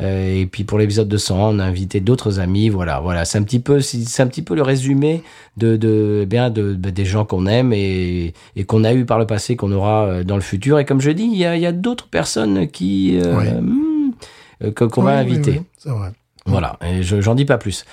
Euh, 0.00 0.40
et 0.40 0.46
puis 0.46 0.64
pour 0.64 0.78
l'épisode 0.78 1.06
201, 1.08 1.38
on 1.38 1.58
a 1.60 1.64
invité 1.64 2.00
d'autres 2.00 2.40
amis. 2.40 2.68
Voilà, 2.68 2.98
voilà. 3.00 3.24
C'est 3.24 3.38
un 3.38 3.42
petit 3.44 3.60
peu, 3.60 3.80
c'est 3.80 4.22
un 4.22 4.26
petit 4.26 4.42
peu 4.42 4.54
le 4.56 4.62
résumé 4.62 5.22
de, 5.56 5.76
de 5.76 6.20
eh 6.22 6.26
bien, 6.26 6.50
de, 6.50 6.74
de- 6.74 6.90
des 6.90 7.04
gens 7.04 7.24
qu'on 7.24 7.46
aime 7.46 7.72
et, 7.72 8.34
et 8.56 8.64
qu'on 8.64 8.82
a 8.84 8.92
eu 8.92 9.04
par 9.04 9.18
le 9.20 9.26
passé, 9.26 9.54
qu'on 9.56 9.70
aura 9.72 10.06
euh, 10.06 10.24
dans 10.24 10.34
le 10.34 10.42
futur. 10.42 10.78
Et 10.80 10.84
comme 10.84 11.00
je 11.00 11.10
dis, 11.12 11.24
il 11.24 11.36
y 11.36 11.44
a, 11.44 11.56
y 11.56 11.66
a 11.66 11.72
d'autres 11.72 12.08
personnes 12.08 12.66
qui 12.68 13.18
euh, 13.22 13.60
hmm, 13.60 14.72
qu'on 14.74 15.02
va 15.02 15.20
Oui, 15.22 15.26
oui, 15.26 15.32
inviter. 15.34 15.50
oui, 15.58 15.62
c'est 15.78 15.90
vrai. 15.90 16.10
Voilà. 16.46 16.76
Et 16.84 17.02
je, 17.02 17.20
j'en 17.20 17.34
dis 17.36 17.44
pas 17.44 17.56
plus. 17.58 17.84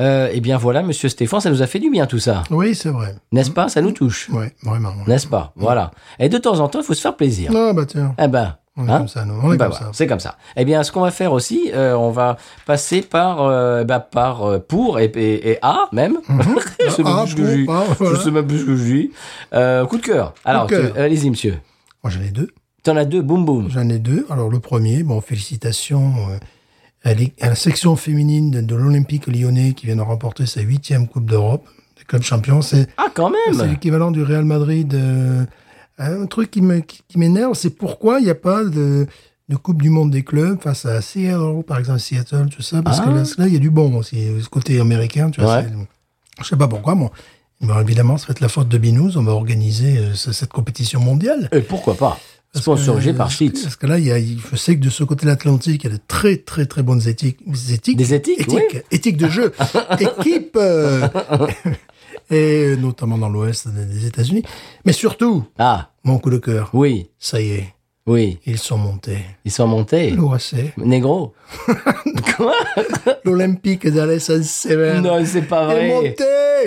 Euh, 0.00 0.30
eh 0.32 0.40
bien 0.40 0.56
voilà, 0.56 0.82
Monsieur 0.82 1.08
Stéphane, 1.10 1.40
ça 1.40 1.50
nous 1.50 1.60
a 1.62 1.66
fait 1.66 1.78
du 1.78 1.90
bien 1.90 2.06
tout 2.06 2.18
ça, 2.18 2.42
Oui, 2.50 2.74
c'est 2.74 2.88
vrai. 2.88 3.16
n'est-ce 3.32 3.50
pas? 3.50 3.68
Ça 3.68 3.82
nous 3.82 3.92
touche, 3.92 4.30
Oui, 4.32 4.46
vraiment. 4.62 4.88
ouais. 4.90 5.04
n'est-ce 5.06 5.26
pas? 5.26 5.52
Voilà. 5.56 5.90
Et 6.18 6.30
de 6.30 6.38
temps 6.38 6.58
en 6.60 6.68
temps, 6.68 6.80
il 6.80 6.84
faut 6.86 6.94
se 6.94 7.02
faire 7.02 7.16
plaisir. 7.16 7.52
Ah, 7.54 7.72
bah 7.74 7.84
tiens, 7.86 8.14
Eh 8.18 8.26
ben, 8.28 8.56
on 8.80 8.86
est 8.88 8.90
hein 8.90 8.98
comme 8.98 9.08
ça, 9.08 9.24
nous. 9.24 9.34
On 9.42 9.52
est 9.52 9.56
bah 9.56 9.66
comme 9.66 9.72
voilà, 9.74 9.86
ça. 9.86 9.90
C'est 9.92 10.06
comme 10.06 10.20
ça. 10.20 10.36
Eh 10.56 10.64
bien, 10.64 10.82
ce 10.82 10.92
qu'on 10.92 11.00
va 11.02 11.10
faire 11.10 11.32
aussi, 11.32 11.70
euh, 11.74 11.94
on 11.94 12.10
va 12.10 12.36
passer 12.66 13.02
par, 13.02 13.42
euh, 13.42 13.84
bah, 13.84 14.00
par 14.00 14.42
euh, 14.44 14.58
pour 14.58 14.98
et, 14.98 15.04
et, 15.04 15.50
et 15.50 15.58
à 15.62 15.88
même. 15.92 16.18
je 16.84 16.90
sais 16.90 17.02
même 17.02 17.24
plus 17.24 17.30
ce 17.30 17.36
que 17.36 18.16
je 18.16 18.20
sais 18.20 18.30
même 18.30 18.46
plus 18.46 18.60
ce 18.60 18.64
que 18.64 18.76
je 18.76 18.84
dis. 18.84 19.10
Coup 19.88 19.96
de 19.98 20.02
cœur. 20.02 20.34
Alors, 20.44 20.68
allez-y, 20.96 21.30
monsieur. 21.30 21.58
Moi, 22.02 22.10
j'en 22.10 22.22
ai 22.22 22.30
deux. 22.30 22.48
T'en 22.82 22.96
as 22.96 23.04
deux, 23.04 23.20
boum 23.20 23.44
boum. 23.44 23.68
J'en 23.70 23.88
ai 23.90 23.98
deux. 23.98 24.26
Alors, 24.30 24.48
le 24.48 24.58
premier, 24.58 25.02
bon, 25.02 25.20
félicitations 25.20 26.14
à, 27.04 27.12
la 27.14 27.54
section 27.54 27.94
féminine 27.96 28.50
de, 28.50 28.60
de 28.62 28.74
l'Olympique 28.74 29.26
lyonnais 29.26 29.74
qui 29.74 29.86
vient 29.86 29.96
de 29.96 30.00
remporter 30.00 30.46
sa 30.46 30.62
huitième 30.62 31.06
Coupe 31.06 31.26
d'Europe 31.26 31.66
des 31.98 32.04
clubs 32.04 32.22
champions. 32.22 32.62
C'est 32.62 32.88
Ah, 32.96 33.08
quand 33.12 33.30
c'est 33.52 33.56
même. 33.58 33.70
l'équivalent 33.70 34.10
du 34.10 34.22
Real 34.22 34.44
Madrid. 34.44 34.94
Un 36.06 36.26
truc 36.26 36.50
qui 36.50 36.62
me- 36.62 36.80
qui, 36.80 37.18
m'énerve, 37.18 37.54
c'est 37.54 37.70
pourquoi 37.70 38.18
il 38.20 38.24
n'y 38.24 38.30
a 38.30 38.34
pas 38.34 38.64
de, 38.64 39.06
de 39.48 39.56
Coupe 39.56 39.82
du 39.82 39.90
Monde 39.90 40.10
des 40.10 40.22
clubs 40.22 40.60
face 40.60 40.86
à 40.86 41.00
Seattle, 41.00 41.62
par 41.66 41.78
exemple, 41.78 42.00
Seattle, 42.00 42.48
tout 42.50 42.62
ça, 42.62 42.82
parce 42.82 43.00
Ah. 43.00 43.04
que 43.04 43.10
là, 43.10 43.22
là, 43.38 43.46
il 43.46 43.52
y 43.52 43.56
a 43.56 43.60
du 43.60 43.70
bon 43.70 43.94
aussi, 43.96 44.28
ce 44.42 44.48
côté 44.48 44.80
américain, 44.80 45.30
tu 45.30 45.40
vois. 45.40 45.58
Ouais. 45.58 45.66
Je 46.42 46.48
sais 46.48 46.56
pas 46.56 46.68
pourquoi, 46.68 46.94
bon. 46.94 47.10
Bon, 47.60 47.78
évidemment, 47.80 48.16
ça 48.16 48.26
va 48.28 48.32
être 48.32 48.40
la 48.40 48.48
faute 48.48 48.68
de 48.68 48.78
Binous, 48.78 49.16
on 49.18 49.22
va 49.22 49.32
organiser 49.32 49.98
euh, 49.98 50.14
ce- 50.14 50.32
cette 50.32 50.50
compétition 50.52 50.98
mondiale. 51.00 51.48
Et 51.52 51.60
pourquoi 51.60 51.94
pas? 51.94 52.18
Parce 52.52 52.62
Sponsorisé 52.64 53.12
que- 53.12 53.18
par 53.18 53.30
Schlitz. 53.30 53.62
Parce 53.62 53.76
que 53.76 53.86
là, 53.86 53.98
il 53.98 54.06
y 54.06 54.10
a, 54.10 54.18
je 54.18 54.56
sais 54.56 54.76
que 54.76 54.80
de 54.80 54.88
ce 54.90 55.04
côté 55.04 55.26
de 55.26 55.30
l'Atlantique, 55.30 55.84
il 55.84 55.90
y 55.90 55.92
a 55.92 55.96
de 55.96 56.00
très, 56.08 56.38
très, 56.38 56.64
très 56.66 56.82
bonnes 56.82 57.06
éthiques. 57.06 57.38
éthiques 57.70 57.96
Des 57.98 58.14
éthiques, 58.14 58.46
oui. 58.48 58.56
éthiques, 58.70 58.82
éthiques 58.90 59.16
de 59.18 59.28
jeu. 59.28 59.52
Équipe 60.00 60.56
euh, 60.56 61.06
Et 62.30 62.76
notamment 62.76 63.18
dans 63.18 63.28
l'ouest 63.28 63.68
des 63.68 64.06
États-Unis. 64.06 64.44
Mais 64.84 64.92
surtout, 64.92 65.44
Ah, 65.58 65.90
mon 66.04 66.18
coup 66.18 66.30
de 66.30 66.38
cœur, 66.38 66.70
oui, 66.72 67.10
ça 67.18 67.40
y 67.40 67.50
est, 67.50 67.74
oui. 68.06 68.38
ils 68.46 68.58
sont 68.58 68.78
montés. 68.78 69.18
Ils 69.44 69.50
sont 69.50 69.66
montés. 69.66 70.10
L'OAC, 70.10 70.54
Négro. 70.78 71.34
Quoi? 72.36 72.54
l'Olympique 73.24 73.86
d'Alès 73.88 74.22
San 74.24 74.42
Seven, 74.42 75.02
Non, 75.02 75.24
c'est 75.24 75.42
pas 75.42 75.62
est 75.72 75.74
vrai. 75.74 75.88
monté 75.88 76.24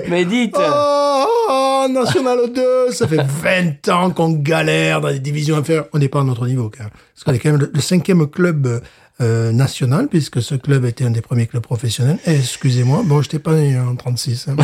Mais 0.10 0.26
dites. 0.26 0.56
Oh, 0.58 1.26
oh, 1.50 1.88
National 1.90 2.40
2, 2.54 2.92
ça 2.92 3.08
fait 3.08 3.22
20 3.22 3.90
ans 3.90 4.12
qu'on 4.12 4.32
galère 4.34 5.02
dans 5.02 5.10
les 5.10 5.20
divisions 5.20 5.58
inférieures. 5.58 5.88
On 5.94 6.00
n'est 6.00 6.10
pas 6.10 6.22
à 6.22 6.24
notre 6.24 6.46
niveau, 6.48 6.70
même. 6.70 6.90
Parce 7.14 7.24
qu'on 7.26 7.34
est 7.34 7.40
quand 7.40 7.52
même 7.52 7.60
le, 7.62 7.72
le 7.74 7.82
cinquième 7.82 8.28
club 8.28 8.82
euh, 9.22 9.52
national, 9.52 10.08
puisque 10.08 10.42
ce 10.42 10.56
club 10.56 10.86
était 10.86 11.06
un 11.06 11.12
des 11.12 11.22
premiers 11.22 11.46
clubs 11.46 11.62
professionnels. 11.62 12.18
Et 12.26 12.36
excusez-moi, 12.36 13.04
bon, 13.06 13.22
je 13.22 13.28
n'étais 13.28 13.40
pas 13.40 13.54
né 13.54 13.78
en 13.80 13.96
36. 13.96 14.48
hein. 14.50 14.56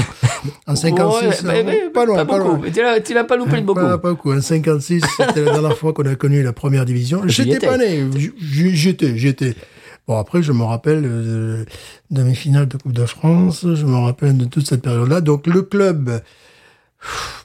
En 0.66 0.76
56, 0.76 1.26
Ouais, 1.26 1.36
hein, 1.36 1.42
mais- 1.44 1.64
mais 1.64 1.90
pas 1.94 2.06
loin, 2.06 2.26
pas, 2.26 2.38
loin. 2.40 2.60
Mais 2.62 2.72
Tu 2.72 3.14
l'as, 3.14 3.24
pas 3.24 3.38
loupé 3.38 3.62
de 3.62 3.66
beaucoup. 3.66 3.80
Pas, 3.80 3.98
pas 4.00 4.10
beaucoup. 4.10 4.34
En 4.34 4.42
56, 4.42 5.04
c'était 5.18 5.44
la 5.44 5.52
dernière 5.52 5.78
fois 5.78 5.94
qu'on 5.94 6.06
a 6.06 6.16
connu 6.16 6.42
la 6.42 6.52
première 6.54 6.86
division. 6.86 7.22
J'étais 7.26 7.56
étais. 7.58 7.68
pas 7.68 7.78
né. 7.78 8.06
J'étais, 8.40 9.18
j'étais. 9.18 9.56
Bon, 10.08 10.18
après, 10.18 10.42
je 10.42 10.52
me 10.52 10.64
rappelle 10.64 11.04
euh, 11.06 11.66
de 12.10 12.24
mes 12.24 12.34
finales 12.34 12.68
de 12.68 12.78
Coupe 12.78 12.94
de 12.94 13.06
France. 13.06 13.62
Je 13.76 13.86
me 13.86 13.98
rappelle 13.98 14.36
de 14.38 14.46
toute 14.46 14.68
cette 14.68 14.82
période-là. 14.82 15.22
Donc, 15.22 15.46
le 15.46 15.62
club 15.62 16.22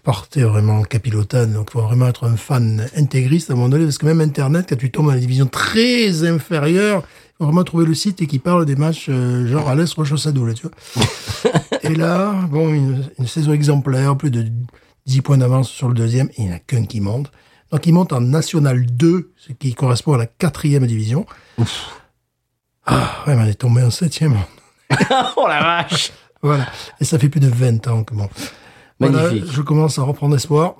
porté 0.03 0.43
vraiment 0.43 0.83
capilotade. 0.83 1.53
Donc, 1.53 1.71
faut 1.71 1.81
vraiment 1.81 2.09
être 2.09 2.25
un 2.25 2.37
fan 2.37 2.87
intégriste 2.97 3.51
à 3.51 3.55
un 3.55 3.57
moment 3.57 3.69
donné, 3.69 3.85
parce 3.85 3.99
que 3.99 4.07
même 4.07 4.21
Internet, 4.21 4.67
quand 4.69 4.77
tu 4.77 4.91
tombes 4.91 5.07
dans 5.07 5.13
la 5.13 5.19
division 5.19 5.47
très 5.47 6.27
inférieure, 6.27 7.03
il 7.07 7.37
faut 7.39 7.45
vraiment 7.45 7.65
trouver 7.65 7.87
le 7.87 7.95
site 7.95 8.23
et 8.23 8.27
qui 8.27 8.39
parle 8.39 8.65
des 8.67 8.77
matchs 8.77 9.07
euh, 9.09 9.47
genre 9.47 9.69
à 9.69 9.75
l'Est 9.75 9.93
Roche-Sadoul, 9.95 10.55
tu 10.55 10.67
vois. 10.67 11.51
et 11.83 11.95
là, 11.95 12.33
bon, 12.51 12.69
une, 12.73 13.05
une 13.19 13.27
saison 13.27 13.53
exemplaire, 13.53 14.17
plus 14.17 14.31
de 14.31 14.47
10 15.07 15.23
points 15.23 15.39
d'avance 15.39 15.69
sur 15.69 15.89
le 15.89 15.95
deuxième, 15.95 16.29
et 16.29 16.43
il 16.43 16.45
n'y 16.47 16.53
en 16.53 16.57
a 16.57 16.59
qu'un 16.61 16.85
qui 16.85 17.01
monte. 17.01 17.31
Donc, 17.73 17.87
il 17.87 17.93
monte 17.93 18.13
en 18.13 18.21
National 18.21 18.87
2, 18.87 19.33
ce 19.37 19.53
qui 19.53 19.75
correspond 19.75 20.13
à 20.13 20.19
la 20.19 20.27
quatrième 20.27 20.87
division. 20.87 21.27
Ah, 22.87 23.25
ouais, 23.27 23.35
mais 23.35 23.43
on 23.43 23.47
est 23.47 23.55
tombé 23.55 23.83
en 23.83 23.91
septième. 23.91 24.37
oh 25.37 25.47
la 25.49 25.61
vache 25.61 26.13
Voilà. 26.43 26.67
Et 27.01 27.05
ça 27.05 27.19
fait 27.19 27.29
plus 27.29 27.41
de 27.41 27.49
20 27.49 27.89
ans 27.89 28.05
que 28.05 28.15
bon. 28.15 28.29
Voilà, 29.01 29.25
Magnifique. 29.25 29.53
je 29.53 29.63
commence 29.63 29.99
à 29.99 30.03
reprendre 30.03 30.37
espoir. 30.37 30.75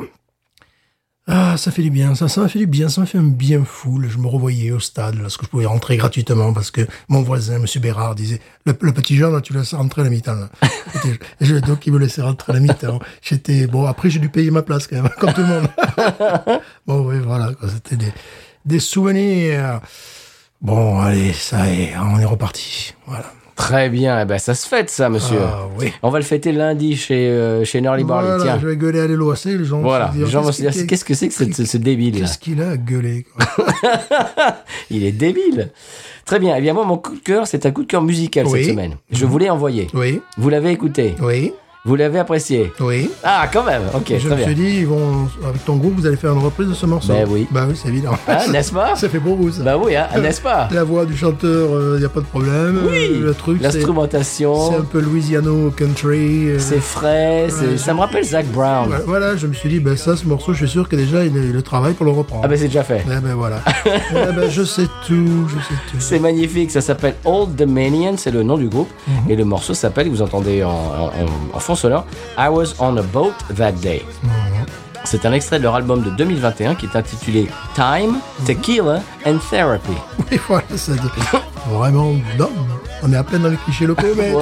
Ah, 1.27 1.57
ça 1.57 1.71
fait 1.71 1.81
du 1.81 1.89
bien, 1.91 2.15
ça, 2.15 2.29
ça 2.29 2.43
m'a 2.43 2.49
fait 2.49 2.59
du 2.59 2.67
bien, 2.67 2.91
ça 2.91 3.01
m'a 3.01 3.07
fait 3.07 3.17
un 3.17 3.23
bien 3.23 3.65
fou. 3.65 3.99
là. 3.99 4.09
Je 4.11 4.19
me 4.19 4.27
revoyais 4.27 4.71
au 4.73 4.79
stade, 4.79 5.15
lorsque 5.15 5.45
je 5.45 5.49
pouvais 5.49 5.65
rentrer 5.65 5.97
gratuitement, 5.97 6.53
parce 6.53 6.71
que 6.71 6.83
mon 7.09 7.23
voisin, 7.23 7.59
Monsieur 7.59 7.81
Bérard, 7.81 8.15
disait, 8.15 8.41
le, 8.67 8.75
le 8.79 8.93
petit 8.93 9.17
Jean, 9.17 9.31
là, 9.31 9.41
tu 9.41 9.55
laisses 9.55 9.73
rentrer 9.73 10.03
à 10.03 10.05
la 10.05 10.11
mi-temps, 10.11 10.35
là. 10.35 10.51
Donc, 11.67 11.87
il 11.87 11.95
me 11.95 11.99
laissait 11.99 12.21
rentrer 12.21 12.53
à 12.53 12.57
la 12.57 12.61
mi-temps. 12.61 12.99
J'étais, 13.23 13.67
bon, 13.67 13.87
après, 13.87 14.11
j'ai 14.11 14.19
dû 14.21 14.29
payer 14.29 14.51
ma 14.51 14.61
place, 14.61 14.87
quand 14.87 14.97
même, 14.97 15.09
comme 15.19 15.33
tout 15.33 15.41
le 15.41 15.47
monde. 15.47 15.69
bon, 16.87 17.07
oui, 17.09 17.19
voilà, 17.25 17.53
c'était 17.73 17.97
des, 17.97 18.13
des 18.67 18.79
souvenirs. 18.79 19.81
Bon, 20.61 21.01
allez, 21.01 21.33
ça 21.33 21.73
y 21.73 21.85
est, 21.85 21.97
on 21.97 22.19
est 22.19 22.25
reparti. 22.27 22.93
Voilà. 23.07 23.33
Très 23.57 23.89
bien, 23.89 24.21
eh 24.21 24.25
ben, 24.25 24.39
ça 24.39 24.55
se 24.55 24.67
fête 24.67 24.91
ça, 24.91 25.09
monsieur. 25.09 25.39
Ah, 25.41 25.69
oui. 25.79 25.93
On 26.03 26.11
va 26.11 26.19
le 26.19 26.25
fêter 26.25 26.51
lundi 26.53 26.97
chez, 26.97 27.29
euh, 27.29 27.65
chez 27.65 27.81
Nerly 27.81 28.03
Barley, 28.05 28.27
Voilà, 28.29 28.43
tiens. 28.45 28.59
je 28.61 28.67
vais 28.67 28.77
gueuler 28.77 29.01
à 29.01 29.07
l'LOAC, 29.07 29.45
les 29.45 29.65
gens 29.65 29.81
Voilà, 29.81 30.07
vont 30.07 30.13
se 30.13 30.17
dire, 30.17 30.27
les 30.27 30.33
gens 30.33 30.43
vont 30.43 30.53
se 30.53 30.63
dire, 30.63 30.87
qu'est-ce 30.87 31.05
que 31.05 31.15
c'est 31.15 31.29
que 31.29 31.35
ce, 31.35 31.65
ce- 31.65 31.77
débile 31.77 32.15
là 32.15 32.21
Qu'est-ce 32.27 32.39
qu'il 32.39 32.61
a 32.61 32.71
à 32.71 32.77
gueuler. 32.77 33.27
Il 34.91 35.05
est 35.05 35.13
débile. 35.13 35.71
Très 36.25 36.39
bien, 36.39 36.57
eh 36.57 36.61
bien 36.61 36.73
moi 36.75 36.85
mon 36.85 36.97
coup 36.99 37.15
de 37.15 37.21
cœur, 37.21 37.47
c'est 37.47 37.65
un 37.67 37.71
coup 37.71 37.83
de 37.83 37.87
cœur 37.89 38.03
musical 38.03 38.47
Oui. 38.47 38.65
cette 38.65 38.73
semaine. 38.73 38.97
Je 39.11 39.25
vous 39.27 39.39
l'ai 39.39 39.51
envoyé. 39.51 39.89
Oui, 39.95 40.21
Vous 40.37 40.49
l'avez 40.49 40.71
écouté. 40.71 41.15
oui, 41.23 41.53
Vous 41.87 41.97
l'avez 41.97 42.19
apprécié. 42.19 42.73
oui. 42.81 43.11
Ah, 43.23 43.47
quand 43.53 43.63
même. 43.63 43.83
Ok, 43.95 44.05
je 44.09 44.17
très 44.17 44.31
me 44.31 44.37
bien. 44.37 44.47
suis 44.47 44.55
dit, 44.55 44.77
ils 44.79 44.87
vont, 44.87 45.29
avec 45.47 45.63
ton 45.67 45.77
groupe, 45.77 45.97
vous 45.99 46.07
allez 46.07 46.17
faire 46.17 46.33
une 46.33 46.39
reprise 46.43 46.67
de 46.67 46.73
ce 46.73 46.87
morceau. 46.87 47.13
Ben 47.13 47.27
oui. 47.29 47.47
Bah 47.51 47.67
oui, 47.69 47.75
c'est 47.77 47.89
évident. 47.91 48.13
Ah, 48.27 48.47
n'est-ce 48.51 48.73
pas 48.73 48.97
ça 48.97 49.07
fait 49.11 49.19
pour 49.19 49.37
vous, 49.37 49.53
ça. 49.53 49.63
Bah 49.65 49.77
oui, 49.77 49.95
hein, 49.95 50.07
n'est-ce 50.23 50.41
pas 50.41 50.67
La 50.73 50.83
voix 50.83 51.05
du 51.05 51.15
chanteur, 51.15 51.69
il 51.97 51.99
n'y 51.99 52.05
a 52.07 52.09
pas 52.09 52.21
de 52.21 52.25
problème. 52.25 52.81
Oui. 52.89 53.09
Euh, 53.11 53.27
Le 53.27 53.35
truc, 53.35 53.59
c'est 53.61 53.71
c'est 53.71 53.77
L'instrumentation, 53.77 54.79
un 54.79 54.81
peu 54.81 54.99
Louisiano 54.99 55.71
country. 55.73 56.49
euh, 56.53 56.59
c'est 56.59 56.81
frais, 56.81 57.49
Ouais. 57.51 57.77
ça 57.77 57.93
me 57.93 58.01
rappelle 58.01 58.25
Zach 58.25 58.47
Brown. 58.47 58.87
voilà, 58.89 59.05
voilà, 59.05 59.37
je 59.37 59.47
me 59.47 59.53
suis 59.53 59.69
dit, 59.69 59.79
ben 59.79 59.95
ça, 59.95 60.17
ce 60.17 60.25
morceau, 60.27 60.55
je 60.55 60.65
suis 60.65 60.69
sûr 60.69 60.89
que 60.89 60.97
déjà, 60.97 61.23
il, 61.23 61.37
il 61.37 61.53
le 61.53 61.61
travaille 61.61 61.93
pour 61.93 62.07
le 62.07 62.13
reprendre. 62.13 62.45
Ah 62.47 62.49
ben 62.49 62.57
c'est 62.57 62.69
déjà 62.69 62.83
fait. 62.83 63.05
Eh 63.07 63.21
ben 63.21 63.35
voilà. 63.35 63.61
eh 63.87 64.33
ben, 64.33 64.49
je 64.51 64.63
sais 64.63 64.87
tout, 65.07 65.49
je 65.49 65.55
sais 65.57 65.81
tout. 65.91 65.97
C'est 65.99 66.19
magnifique, 66.19 66.71
ça 66.71 66.81
s'appelle 66.81 67.17
Old 67.27 67.55
Dominion, 67.57 68.15
c'est 68.17 68.31
le 68.31 68.43
nom 68.43 68.57
du 68.57 68.69
groupe. 68.71 68.89
Mhm. 69.07 69.31
Et 69.31 69.37
le 69.37 69.45
morceau 69.45 69.75
s'appelle, 69.75 70.09
vous 70.09 70.23
entendez 70.23 70.65
en, 70.65 70.71
en- 70.71 70.73
en- 71.09 71.57
en 71.57 71.61
fond 71.75 71.89
sonore, 71.89 72.05
I 72.39 72.49
Was 72.49 72.75
on 72.79 72.97
a 72.99 73.03
Boat 73.03 73.35
That 73.57 73.73
Day. 73.83 74.03
Mhm. 74.23 74.31
C'est 75.05 75.27
un 75.27 75.33
extrait 75.33 75.59
de 75.59 75.65
leur 75.65 75.75
album 75.75 76.03
de 76.03 76.11
2021 76.11 76.75
qui 76.75 76.87
est 76.87 76.97
intitulé 76.97 77.49
Time, 77.75 78.19
Tequila 78.47 79.01
and 79.27 79.39
Therapy. 79.51 79.93
Oui, 80.31 80.41
voilà, 80.49 80.65
ça 80.77 80.93
vraiment, 81.71 82.15
non, 82.39 82.51
on 83.03 83.13
est 83.13 83.17
à 83.17 83.23
peine 83.23 83.43
dans 83.43 83.51
les 83.51 83.57
clichés 83.59 83.87
locaux, 83.87 84.07
mais 84.17 84.33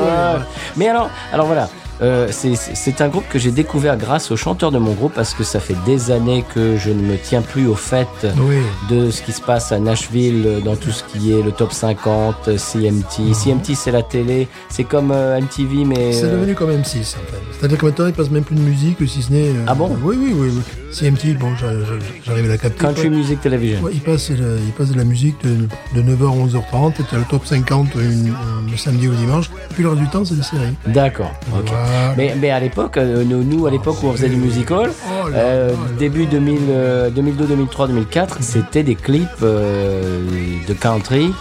Mais 0.76 0.88
alors, 0.88 1.10
alors 1.32 1.46
voilà, 1.46 1.68
euh, 2.02 2.28
c'est- 2.30 3.00
un 3.00 3.08
groupe 3.08 3.24
que 3.30 3.38
j'ai 3.38 3.50
découvert 3.52 3.96
grâce 3.96 4.30
au 4.30 4.36
chanteur 4.36 4.70
de 4.70 4.78
mon 4.78 4.92
groupe 4.92 5.12
parce 5.14 5.34
que 5.34 5.44
ça 5.44 5.60
fait 5.60 5.76
des 5.86 6.10
années 6.10 6.44
que 6.54 6.76
je 6.76 6.90
ne 6.90 7.00
me 7.02 7.16
tiens 7.16 7.42
plus 7.42 7.66
au 7.66 7.74
fait 7.74 8.08
oui. 8.38 8.56
de 8.90 9.10
ce 9.10 9.22
qui 9.22 9.32
se 9.32 9.40
passe 9.40 9.72
à 9.72 9.78
Nashville 9.78 10.60
dans 10.64 10.76
tout 10.76 10.90
ce 10.90 11.02
qui 11.04 11.32
est 11.32 11.42
le 11.42 11.52
top 11.52 11.72
50, 11.72 12.48
euh, 12.48 12.56
CMT. 12.58 13.32
CMT 13.34 13.74
c'est 13.74 13.92
la 13.92 14.02
télé, 14.02 14.48
c'est 14.68 14.84
comme 14.84 15.10
euh, 15.12 15.38
MTV 15.40 15.84
mais 15.84 16.12
C'est 16.12 16.30
devenu 16.30 16.54
comme 16.54 16.70
M6 16.70 16.98
en 16.98 17.30
fait. 17.30 17.42
C'est-à-dire 17.58 17.78
que 17.78 17.86
maintenant 17.86 18.06
ils 18.06 18.12
passent 18.12 18.30
même 18.30 18.44
plus 18.44 18.56
de 18.56 18.60
musique 18.60 18.98
si 19.08 19.22
ce 19.22 19.32
n'est. 19.32 19.48
euh, 19.48 19.64
Ah 19.66 19.74
bon? 19.74 19.96
Oui, 20.02 20.16
oui, 20.20 20.32
oui. 20.36 20.48
oui. 20.54 20.81
CMT, 20.92 21.34
bon, 21.38 21.54
j'a- 21.56 21.72
j'a- 21.72 22.04
j'arrive 22.24 22.44
à 22.44 22.48
la 22.48 22.58
capter. 22.58 22.78
Country 22.78 23.08
quoi. 23.08 23.16
Music 23.16 23.40
Television. 23.40 23.80
Ouais, 23.80 23.92
ils 23.94 24.00
passent, 24.00 24.28
le- 24.30 24.58
ils 24.64 24.72
passent 24.72 24.90
de 24.90 24.98
la 24.98 25.04
musique 25.04 25.36
de, 25.42 25.66
de 25.94 26.02
9h 26.02 26.28
à 26.28 26.36
11h30, 26.36 27.00
et 27.00 27.04
t'as 27.10 27.16
le 27.16 27.24
top 27.24 27.46
50 27.46 27.94
une- 27.94 28.28
euh, 28.28 28.70
le 28.70 28.76
samedi 28.76 29.08
ou 29.08 29.12
le 29.12 29.16
dimanche. 29.16 29.50
Puis 29.74 29.82
le 29.82 29.88
reste 29.88 30.02
du 30.02 30.08
temps, 30.08 30.24
c'est 30.24 30.34
des 30.34 30.42
séries. 30.42 30.74
D'accord. 30.86 31.32
ok. 31.52 31.62
Voilà. 31.66 32.14
Mais, 32.16 32.34
mais 32.38 32.50
à 32.50 32.60
l'époque, 32.60 32.98
euh, 32.98 33.24
nous, 33.24 33.66
à 33.66 33.70
l'époque 33.70 34.02
où 34.02 34.08
on 34.08 34.12
faisait 34.12 34.28
du 34.28 34.36
musical, 34.36 34.90
Oh 35.24 35.28
là 35.28 35.36
euh, 35.36 35.66
là 35.68 35.72
là. 35.72 35.78
début 35.98 36.26
2000, 36.26 36.58
euh, 36.68 37.08
2002, 37.10 37.46
2003, 37.46 37.88
2004, 37.88 38.38
c'était 38.42 38.82
des 38.82 38.94
clips 38.94 39.28
euh, 39.42 40.20
de 40.68 40.72
country 40.74 41.32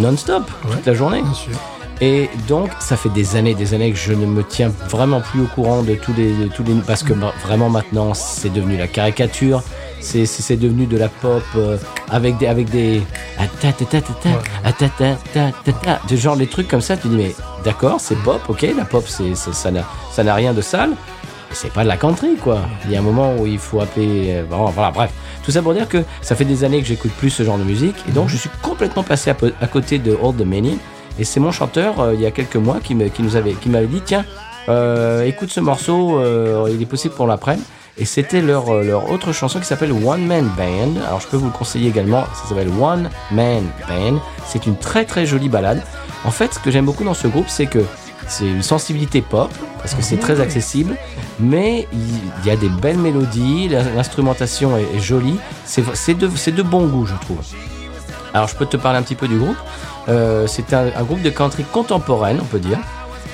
non-stop, 0.00 0.44
Ouais. 0.64 0.76
toute 0.76 0.86
la 0.86 0.94
journée. 0.94 1.22
Bien 1.22 1.34
sûr. 1.34 1.52
Et 2.04 2.28
donc, 2.48 2.70
ça 2.80 2.96
fait 2.96 3.10
des 3.10 3.36
années, 3.36 3.54
des 3.54 3.74
années 3.74 3.92
que 3.92 3.96
je 3.96 4.12
ne 4.12 4.26
me 4.26 4.42
tiens 4.42 4.72
vraiment 4.88 5.20
plus 5.20 5.42
au 5.42 5.46
courant 5.46 5.84
de 5.84 5.94
tous 5.94 6.12
les, 6.14 6.32
de 6.34 6.48
tous 6.48 6.64
les, 6.64 6.74
parce 6.84 7.04
que 7.04 7.12
vraiment 7.44 7.70
maintenant, 7.70 8.12
c'est 8.12 8.52
devenu 8.52 8.76
la 8.76 8.88
caricature. 8.88 9.62
C'est, 10.00 10.56
devenu 10.56 10.86
de 10.86 10.98
la 10.98 11.08
pop 11.08 11.44
euh, 11.54 11.76
avec 12.10 12.36
des, 12.38 12.48
avec 12.48 12.68
des, 12.70 13.02
de 16.10 16.16
genre 16.16 16.36
des 16.36 16.48
trucs 16.48 16.66
comme 16.66 16.80
ça. 16.80 16.96
Tu 16.96 17.06
dis 17.06 17.14
mais 17.14 17.36
d'accord, 17.64 18.00
c'est 18.00 18.16
pop, 18.16 18.42
ok, 18.48 18.66
la 18.76 18.84
pop, 18.84 19.04
c'est, 19.06 19.36
ça 19.36 19.70
n'a, 19.70 19.84
ça 20.10 20.24
n'a 20.24 20.34
rien 20.34 20.52
de 20.54 20.60
sale. 20.60 20.90
C'est 21.52 21.72
pas 21.72 21.84
de 21.84 21.88
la 21.88 21.96
country, 21.96 22.34
quoi. 22.34 22.62
Il 22.84 22.90
y 22.90 22.96
a 22.96 22.98
un 22.98 23.02
moment 23.02 23.36
où 23.38 23.46
il 23.46 23.58
faut 23.58 23.80
appeler. 23.80 24.30
euh, 24.30 24.44
bon, 24.44 24.64
voilà, 24.70 24.90
bref. 24.90 25.12
Tout 25.44 25.52
ça 25.52 25.62
pour 25.62 25.74
dire 25.74 25.88
que 25.88 26.02
ça 26.20 26.34
fait 26.34 26.46
des 26.46 26.64
années 26.64 26.80
que 26.80 26.86
j'écoute 26.88 27.12
plus 27.12 27.30
ce 27.30 27.44
genre 27.44 27.58
de 27.58 27.64
musique. 27.64 27.94
Et 28.08 28.12
donc, 28.12 28.28
je 28.28 28.36
suis 28.36 28.50
complètement 28.60 29.04
passé 29.04 29.30
à, 29.30 29.36
à 29.60 29.66
côté 29.68 29.98
de 29.98 30.18
Old 30.20 30.36
Dominion. 30.36 30.78
Et 31.18 31.24
c'est 31.24 31.40
mon 31.40 31.52
chanteur, 31.52 32.00
euh, 32.00 32.14
il 32.14 32.20
y 32.20 32.26
a 32.26 32.30
quelques 32.30 32.56
mois, 32.56 32.78
qui, 32.82 32.94
nous 32.94 33.36
avait, 33.36 33.52
qui 33.52 33.68
m'avait 33.68 33.86
dit 33.86 34.02
tiens, 34.04 34.24
euh, 34.68 35.24
écoute 35.24 35.50
ce 35.50 35.60
morceau, 35.60 36.18
euh, 36.18 36.70
il 36.72 36.80
est 36.80 36.86
possible 36.86 37.14
qu'on 37.14 37.26
l'apprenne. 37.26 37.60
Et 37.98 38.06
c'était 38.06 38.40
leur, 38.40 38.72
leur 38.82 39.10
autre 39.10 39.32
chanson 39.32 39.60
qui 39.60 39.66
s'appelle 39.66 39.92
One 39.92 40.24
Man 40.24 40.48
Band. 40.56 41.02
Alors, 41.06 41.20
je 41.20 41.26
peux 41.26 41.36
vous 41.36 41.46
le 41.46 41.52
conseiller 41.52 41.90
également. 41.90 42.24
Ça 42.32 42.48
s'appelle 42.48 42.70
One 42.80 43.10
Man 43.30 43.64
Band. 43.86 44.18
C'est 44.46 44.64
une 44.64 44.76
très 44.76 45.04
très 45.04 45.26
jolie 45.26 45.50
balade. 45.50 45.82
En 46.24 46.30
fait, 46.30 46.54
ce 46.54 46.58
que 46.58 46.70
j'aime 46.70 46.86
beaucoup 46.86 47.04
dans 47.04 47.12
ce 47.12 47.28
groupe, 47.28 47.48
c'est 47.48 47.66
que 47.66 47.84
c'est 48.28 48.46
une 48.46 48.62
sensibilité 48.62 49.20
pop, 49.20 49.50
parce 49.78 49.94
que 49.94 50.02
c'est 50.02 50.16
très 50.16 50.40
accessible, 50.40 50.96
mais 51.38 51.86
il 51.92 52.46
y 52.46 52.50
a 52.50 52.56
des 52.56 52.68
belles 52.68 52.96
mélodies, 52.98 53.68
l'instrumentation 53.68 54.76
est, 54.78 55.00
jolie, 55.00 55.38
c'est 55.64 56.14
de, 56.16 56.28
de 56.28 56.62
bon 56.62 56.86
goût, 56.86 57.04
je 57.04 57.14
trouve. 57.16 57.40
Alors, 58.32 58.48
je 58.48 58.56
peux 58.56 58.64
te 58.64 58.78
parler 58.78 58.98
un 58.98 59.02
petit 59.02 59.16
peu 59.16 59.28
du 59.28 59.38
groupe? 59.38 59.56
Euh, 60.08 60.46
c'est 60.46 60.72
un, 60.74 60.86
un 60.96 61.02
groupe 61.04 61.22
de 61.22 61.30
country 61.30 61.64
contemporaine, 61.64 62.38
on 62.40 62.44
peut 62.44 62.58
dire, 62.58 62.78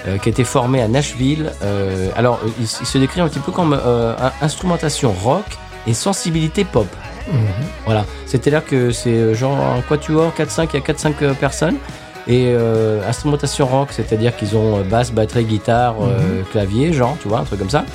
euh, 0.06 0.18
qui 0.18 0.28
a 0.28 0.32
été 0.32 0.44
formé 0.44 0.82
à 0.82 0.88
Nashville. 0.88 1.52
Euh, 1.62 2.08
alors, 2.16 2.40
il, 2.60 2.66
se 2.66 2.98
décrit 2.98 3.20
un 3.20 3.28
petit 3.28 3.38
peu 3.40 3.52
comme 3.52 3.72
un- 3.72 4.32
instrumentation 4.42 5.12
rock 5.12 5.44
et 5.86 5.94
sensibilité 5.94 6.64
pop. 6.64 6.86
Voilà. 7.84 8.04
C'est-à-dire 8.26 8.64
que 8.64 8.90
c'est 8.90 9.34
genre 9.34 9.56
un 9.58 9.80
quatuor, 9.82 10.32
4-5, 10.36 10.68
il 10.72 10.80
y 10.80 10.82
a 10.82 10.86
4-5 10.92 11.12
euh, 11.22 11.34
personnes. 11.34 11.76
Et 12.30 12.54
instrumentation 13.08 13.66
rock, 13.66 13.88
c'est-à-dire 13.90 14.36
qu'ils 14.36 14.54
ont 14.54 14.82
basse, 14.82 15.12
batterie, 15.12 15.44
guitare, 15.46 15.94
euh, 16.02 16.42
clavier, 16.52 16.92
genre, 16.92 17.16
tu 17.22 17.28
vois, 17.28 17.38
un 17.38 17.44
truc 17.44 17.58
comme 17.58 17.70
ça. 17.70 17.86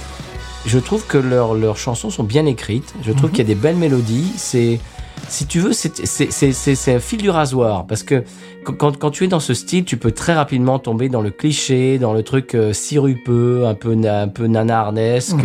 Je 0.65 0.79
trouve 0.79 1.05
que 1.05 1.19
leurs 1.19 1.53
leurs 1.53 1.77
chansons 1.77 2.09
sont 2.09 2.23
bien 2.23 2.47
écrites. 2.47 2.95
Je 3.03 3.11
trouve 3.11 3.29
qu'il 3.29 3.39
y 3.39 3.41
a 3.41 3.53
des 3.53 3.53
belles 3.53 3.75
mélodies. 3.75 4.31
C'est, 4.37 4.79
si 5.27 5.45
tu 5.45 5.59
veux, 5.59 5.73
c'est 5.73 6.05
c'est- 6.05 6.31
c'est- 6.31 6.51
c'est- 6.53 6.75
c'est 6.75 6.93
un 6.95 6.99
fil 6.99 7.21
du 7.21 7.29
rasoir. 7.29 7.85
Parce 7.87 8.03
que 8.03 8.23
quand- 8.63 8.97
quand, 8.97 9.11
tu 9.11 9.23
es 9.23 9.27
dans 9.27 9.39
ce 9.39 9.53
style, 9.53 9.83
tu 9.85 9.97
peux 9.97 10.11
très 10.11 10.33
rapidement 10.33 10.79
tomber 10.79 11.09
dans 11.09 11.21
le 11.21 11.31
cliché, 11.31 11.97
dans 11.97 12.13
le 12.13 12.23
truc 12.23 12.55
euh, 12.55 12.73
sirupeux, 12.73 13.65
un 13.65 13.73
peu, 13.73 13.91
un 14.07 14.27
peu 14.27 14.47
nanardesque. 14.47 15.35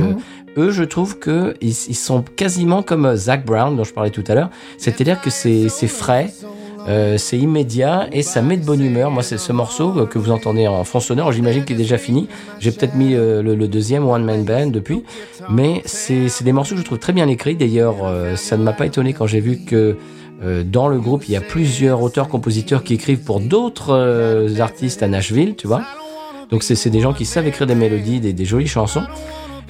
Eux, 0.57 0.71
je 0.71 0.83
trouve 0.85 1.19
que 1.19 1.55
ils, 1.61 1.69
ils 1.89 1.95
sont 1.97 2.23
quasiment 2.37 2.83
comme 2.83 3.07
euh, 3.07 3.17
Zach 3.17 3.45
Brown, 3.45 3.77
dont 3.77 3.85
je 3.85 3.93
parlais 3.93 4.11
tout 4.11 4.25
à 4.29 4.35
l'heure. 4.35 4.51
C'est-à-dire 4.79 5.21
que 5.21 5.31
c'est 5.31 5.69
c'est 5.69 5.87
frais. 5.89 6.33
Euh, 6.89 7.19
c'est 7.19 7.39
immédiat 7.39 8.09
et 8.13 8.23
ça 8.23 8.41
met 8.41 8.57
de 8.57 8.65
bonne 8.65 8.83
humeur. 8.83 9.11
Moi, 9.11 9.23
c'est 9.23 9.37
ce 9.37 9.53
morceau 9.53 10.07
que 10.07 10.19
vous 10.19 10.31
entendez 10.31 10.67
en 10.67 10.85
fond 10.85 11.01
sonore. 11.01 11.33
J'imagine 11.33 11.65
qu'il 11.65 11.77
est 11.77 11.79
déjà 11.79 11.99
fini. 11.99 12.29
J'ai 12.61 12.73
peut-être 12.73 12.95
mis 12.95 13.15
euh, 13.15 13.43
le, 13.43 13.69
deuxième 13.69 14.09
One 14.09 14.25
Man 14.25 14.45
Band 14.45 14.69
depuis, 14.69 15.03
mais 15.51 15.83
c'est 15.85 16.43
des 16.43 16.53
morceaux 16.53 16.75
que 16.75 16.81
je 16.81 16.87
trouve 16.87 16.99
très 16.99 17.13
bien 17.13 17.29
écrits. 17.29 17.57
D'ailleurs, 17.57 17.97
euh, 18.05 18.37
ça 18.37 18.57
ne 18.57 18.63
m'a 18.63 18.73
pas 18.73 18.87
étonné 18.87 19.13
quand 19.13 19.27
j'ai 19.27 19.41
vu 19.41 19.59
que 19.59 19.97
euh, 20.43 20.63
dans 20.65 20.89
le 20.89 20.99
groupe, 20.99 21.29
il 21.29 21.33
y 21.33 21.37
a 21.37 21.43
plusieurs 21.43 22.03
auteurs-compositeurs 22.03 22.83
qui 22.83 22.95
écrivent 22.95 23.23
pour 23.23 23.41
d'autres 23.41 24.61
artistes 24.61 25.03
à 25.03 25.09
Nashville, 25.09 25.57
tu 25.57 25.67
vois. 25.67 25.83
Donc 26.51 26.63
c'est 26.63 26.89
des 26.89 27.01
gens 27.01 27.13
qui 27.13 27.27
savent 27.27 27.47
écrire 27.47 27.67
des 27.67 27.75
mélodies, 27.75 28.21
des 28.21 28.45
jolies 28.47 28.67
chansons. 28.67 29.03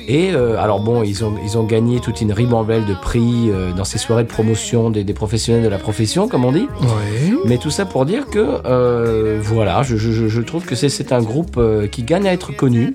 Et 0.07 0.31
euh, 0.33 0.59
alors 0.59 0.81
bon, 0.81 1.03
ils 1.03 1.25
ont, 1.25 1.35
ils 1.45 1.59
ont 1.59 1.65
gagné 1.65 2.01
toute 2.01 2.21
une 2.21 2.33
ribambelle 2.33 2.87
de 2.87 2.95
prix 2.95 3.51
euh, 3.51 3.73
dans 3.73 3.85
ces 3.85 3.99
soirées 3.99 4.25
de 4.25 4.29
promotion 4.29 4.91
des, 4.91 5.05
des 5.05 5.15
professionnels 5.15 5.63
de 5.63 5.69
la 5.69 5.79
profession, 5.79 6.29
comme 6.29 6.45
on 6.45 6.53
dit. 6.53 6.69
Oui. 6.81 7.29
Mais 7.45 7.59
tout 7.59 7.71
ça 7.71 7.87
pour 7.87 8.05
dire 8.05 8.27
que, 8.27 8.61
euh, 8.67 9.39
voilà, 9.41 9.83
je, 9.83 9.97
je, 9.97 10.41
trouve 10.43 10.65
que 10.65 10.75
c'est 10.75 11.13
un 11.13 11.23
groupe 11.23 11.57
euh, 11.57 11.87
qui 11.87 12.03
gagne 12.03 12.29
à 12.29 12.33
être 12.33 12.55
connu. 12.55 12.95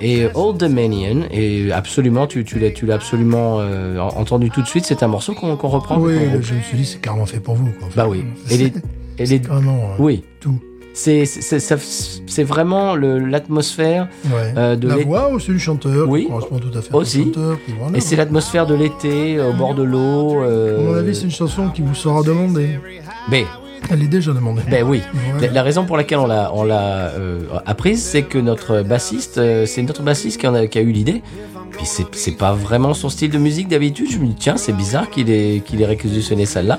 Et 0.00 0.26
Old 0.34 0.58
Dominion, 0.58 1.26
et 1.30 1.72
absolument, 1.72 2.26
tu, 2.26 2.44
tu 2.44 2.58
l'as, 2.58 2.94
absolument 2.94 3.58
euh, 3.60 3.98
entendu 3.98 4.50
tout 4.50 4.62
de 4.62 4.66
suite. 4.66 4.84
C'est 4.84 5.02
un 5.02 5.08
morceau 5.08 5.34
qu'on, 5.34 5.56
qu'on 5.56 5.68
reprend. 5.68 5.98
Oui, 5.98 6.18
je 6.40 6.54
me 6.54 6.60
suis 6.60 6.76
dit, 6.76 6.84
c'est 6.84 7.00
carrément 7.00 7.26
fait 7.26 7.40
pour 7.40 7.54
vous. 7.54 7.70
Quoi. 7.78 7.88
Bah 7.96 8.06
oui. 8.08 8.24
Et 8.50 8.56
les, 8.56 8.72
et 9.18 9.26
les, 9.26 9.40
euh, 9.50 9.60
oui. 9.98 10.24
Tout. 10.40 10.58
C'est, 10.94 12.42
vraiment 12.44 12.94
l'atmosphère 12.96 14.08
Ouais. 14.26 14.54
euh, 14.56 14.76
de 14.76 14.88
la 14.88 14.96
voix 14.98 15.28
aussi 15.28 15.50
du 15.50 15.58
chanteur. 15.58 16.08
Oui. 16.08 16.22
Qui 16.24 16.28
correspond 16.30 16.58
tout 16.58 16.78
à 16.78 16.82
fait 16.82 16.94
Aussi. 16.94 17.20
au 17.20 17.24
chanteur. 17.24 17.58
Qui. 17.66 17.72
Et 17.96 18.00
c'est 18.00 18.16
l'atmosphère 18.16 18.66
de 18.66 18.74
l'été, 18.74 19.40
au 19.40 19.52
bord 19.52 19.74
de 19.74 19.82
l'eau. 19.82 20.40
euh, 20.42 20.78
À 20.78 20.82
mon 20.82 20.94
avis, 20.94 21.14
c'est 21.14 21.24
une 21.24 21.30
chanson 21.30 21.68
qui 21.68 21.82
vous 21.82 21.94
sera 21.94 22.22
demandée. 22.22 22.78
Ben, 23.28 23.44
Elle 23.90 24.02
est 24.02 24.08
déjà 24.08 24.32
demandée. 24.32 24.62
ben 24.70 24.84
oui. 24.86 25.02
Ouais. 25.34 25.46
La, 25.48 25.52
la 25.52 25.62
raison 25.62 25.84
pour 25.84 25.96
laquelle 25.96 26.18
on 26.18 26.26
l'a, 26.26 26.50
on 26.54 26.62
l'a 26.64 27.08
euh, 27.10 27.40
apprise, 27.66 28.02
c'est 28.02 28.22
que 28.22 28.38
notre 28.38 28.82
bassiste, 28.82 29.38
euh, 29.38 29.66
c'est 29.66 29.82
notre 29.82 30.02
bassiste 30.02 30.40
qui, 30.40 30.46
en 30.46 30.54
a, 30.54 30.66
qui 30.68 30.78
a 30.78 30.82
eu 30.82 30.92
l'idée. 30.92 31.22
Puis 31.72 31.86
c'est, 31.86 32.06
c'est 32.12 32.36
pas 32.38 32.52
vraiment 32.54 32.94
son 32.94 33.08
style 33.08 33.30
de 33.32 33.38
musique 33.38 33.66
d'habitude. 33.68 34.08
Je 34.10 34.18
me 34.18 34.26
dis, 34.26 34.36
tiens, 34.38 34.56
c'est 34.56 34.72
bizarre 34.72 35.10
qu'il 35.10 35.28
ait, 35.30 35.60
qu'il 35.66 35.82
ait 35.82 35.86
réquisitionné 35.86 36.46
celle-là. 36.46 36.78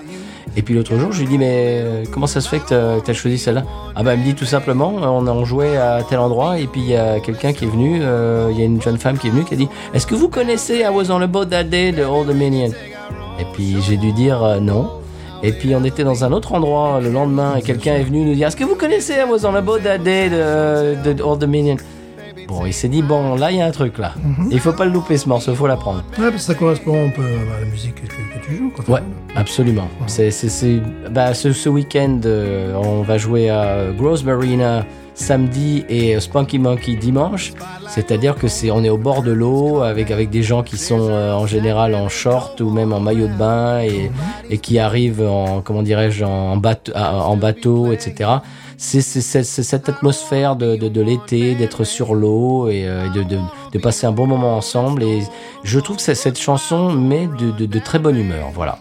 Et 0.57 0.61
puis 0.61 0.73
l'autre 0.73 0.97
jour, 0.97 1.11
je 1.11 1.19
lui 1.21 1.27
dis, 1.27 1.37
mais 1.37 1.79
euh, 1.81 2.03
comment 2.11 2.27
ça 2.27 2.39
se 2.39 2.47
fait 2.47 2.59
que 2.59 2.99
que 2.99 3.05
t'as 3.05 3.13
choisi 3.13 3.37
celle-là? 3.37 3.63
Ah 3.95 4.03
ben, 4.03 4.11
elle 4.11 4.19
me 4.19 4.23
dit 4.23 4.35
tout 4.35 4.45
simplement, 4.45 4.89
on 4.89 5.27
a 5.27 5.43
joué 5.43 5.77
à 5.77 6.03
tel 6.03 6.19
endroit, 6.19 6.59
et 6.59 6.67
puis 6.67 6.81
il 6.81 6.89
y 6.89 6.95
a 6.95 7.19
quelqu'un 7.19 7.53
qui 7.53 7.65
est 7.65 7.69
venu, 7.69 7.99
euh, 8.01 8.49
il 8.51 8.59
y 8.59 8.61
a 8.61 8.65
une 8.65 8.81
jeune 8.81 8.97
femme 8.97 9.17
qui 9.17 9.27
est 9.27 9.31
venue, 9.31 9.43
qui 9.43 9.53
a 9.53 9.57
dit, 9.57 9.67
est-ce 9.93 10.07
que 10.07 10.15
vous 10.15 10.29
connaissez 10.29 10.79
I 10.79 10.87
Was 10.93 11.11
on 11.11 11.21
a 11.21 11.27
Boat 11.27 11.47
That 11.47 11.65
Day 11.65 11.91
de 11.91 12.03
Old 12.03 12.27
Dominion? 12.27 12.71
Et 13.39 13.45
puis 13.53 13.77
j'ai 13.81 13.97
dû 13.97 14.13
dire 14.13 14.43
euh, 14.43 14.59
non. 14.59 14.89
Et 15.43 15.51
puis 15.51 15.75
on 15.75 15.83
était 15.83 16.03
dans 16.03 16.23
un 16.23 16.31
autre 16.31 16.53
endroit 16.53 16.99
le 17.01 17.09
lendemain 17.09 17.57
et 17.57 17.61
quelqu'un 17.61 17.95
est 17.95 18.03
venu 18.03 18.23
nous 18.23 18.33
dire 18.33 18.47
Est-ce 18.47 18.55
que 18.55 18.63
vous 18.63 18.75
connaissez 18.75 19.13
I 19.13 19.29
Was 19.29 19.45
on 19.45 19.53
a 19.53 19.61
Boat 19.61 19.79
That 19.79 19.99
Day 19.99 20.29
de, 20.29 21.13
de 21.13 21.21
Old 21.21 21.39
Dominion? 21.39 21.75
Bon, 22.47 22.65
il 22.65 22.73
s'est 22.73 22.87
dit 22.89 23.01
Bon, 23.01 23.35
là 23.35 23.51
il 23.51 23.57
y 23.57 23.61
a 23.61 23.65
un 23.65 23.71
truc 23.71 23.97
là. 23.97 24.13
Il 24.51 24.59
faut 24.59 24.73
pas 24.73 24.85
le 24.85 24.91
louper 24.91 25.17
ce 25.17 25.27
morceau, 25.27 25.53
faut 25.55 25.67
l'apprendre. 25.67 26.03
Ouais, 26.17 26.25
parce 26.31 26.33
que 26.35 26.39
ça 26.41 26.55
correspond 26.55 27.07
un 27.07 27.09
peu 27.09 27.23
à 27.23 27.59
la 27.61 27.65
musique 27.65 27.95
que, 27.95 28.07
que 28.07 28.45
tu 28.45 28.55
joues. 28.57 28.71
Quoi. 28.75 28.95
Ouais, 28.95 29.01
absolument. 29.35 29.87
C'est, 30.07 30.31
c'est, 30.31 30.49
c'est- 30.49 30.81
bah, 31.11 31.33
ce, 31.33 31.51
ce 31.53 31.69
week-end, 31.69 32.19
euh, 32.25 32.73
on 32.75 33.01
va 33.01 33.17
jouer 33.17 33.49
à 33.49 33.85
Gross 33.97 34.23
Marina 34.23 34.85
samedi 35.17 35.85
et 35.87 36.19
Spunky 36.19 36.59
Monkey 36.59 36.95
dimanche. 36.95 37.53
C'est-à-dire 37.87 38.35
que 38.35 38.47
c'est, 38.49 38.69
on 38.69 38.83
est 38.83 38.89
au 38.89 38.97
bord 38.97 39.23
de 39.23 39.31
l'eau 39.31 39.81
avec 39.81 40.11
avec 40.11 40.29
des 40.29 40.43
gens 40.43 40.61
qui 40.61 40.77
sont 40.77 41.07
euh, 41.09 41.33
en 41.33 41.47
général 41.47 41.95
en 41.95 42.09
short 42.09 42.59
ou 42.61 42.69
même 42.69 42.91
en 42.91 42.99
maillot 42.99 43.27
de 43.27 43.33
bain 43.37 43.79
et, 43.81 44.11
et 44.49 44.57
qui 44.57 44.77
arrivent 44.77 45.21
en 45.25 45.61
comment 45.61 45.83
dirais-je 45.83 46.25
en 46.25 46.57
bateau, 46.57 46.91
en 46.95 47.37
bateau, 47.37 47.91
etc. 47.93 48.29
C'est, 48.77 49.01
c'est, 49.01 49.21
c'est- 49.21 49.43
c'est 49.43 49.63
cette 49.63 49.87
atmosphère 49.89 50.55
de, 50.55 50.75
de, 50.75 50.89
de 50.89 51.01
l'été, 51.01 51.55
d'être 51.55 51.83
sur 51.83 52.13
l'eau 52.15 52.67
et 52.67 52.85
euh, 52.87 53.09
de, 53.09 53.23
de, 53.23 53.37
de 53.71 53.79
passer 53.79 54.05
un 54.05 54.11
bon 54.11 54.27
moment 54.27 54.57
ensemble. 54.57 55.03
Et 55.03 55.23
je 55.63 55.79
trouve 55.79 55.95
que 55.97 56.01
c'est- 56.01 56.15
cette 56.15 56.39
chanson 56.39 56.91
met 56.91 57.27
de, 57.39 57.51
de, 57.51 57.65
de 57.65 57.79
très 57.79 57.99
bonne 57.99 58.17
humeur. 58.17 58.49
Voilà. 58.53 58.79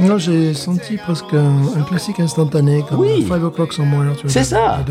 Non, 0.00 0.18
j'ai 0.18 0.54
senti 0.54 0.96
presque 0.96 1.32
un, 1.34 1.78
un 1.78 1.82
classique 1.82 2.18
instantané, 2.20 2.82
comme 2.88 3.00
Oui. 3.00 3.22
Five 3.22 3.44
O'Clock 3.44 3.72
Somewhere. 3.72 4.14
C'est 4.26 4.42
ça. 4.44 4.84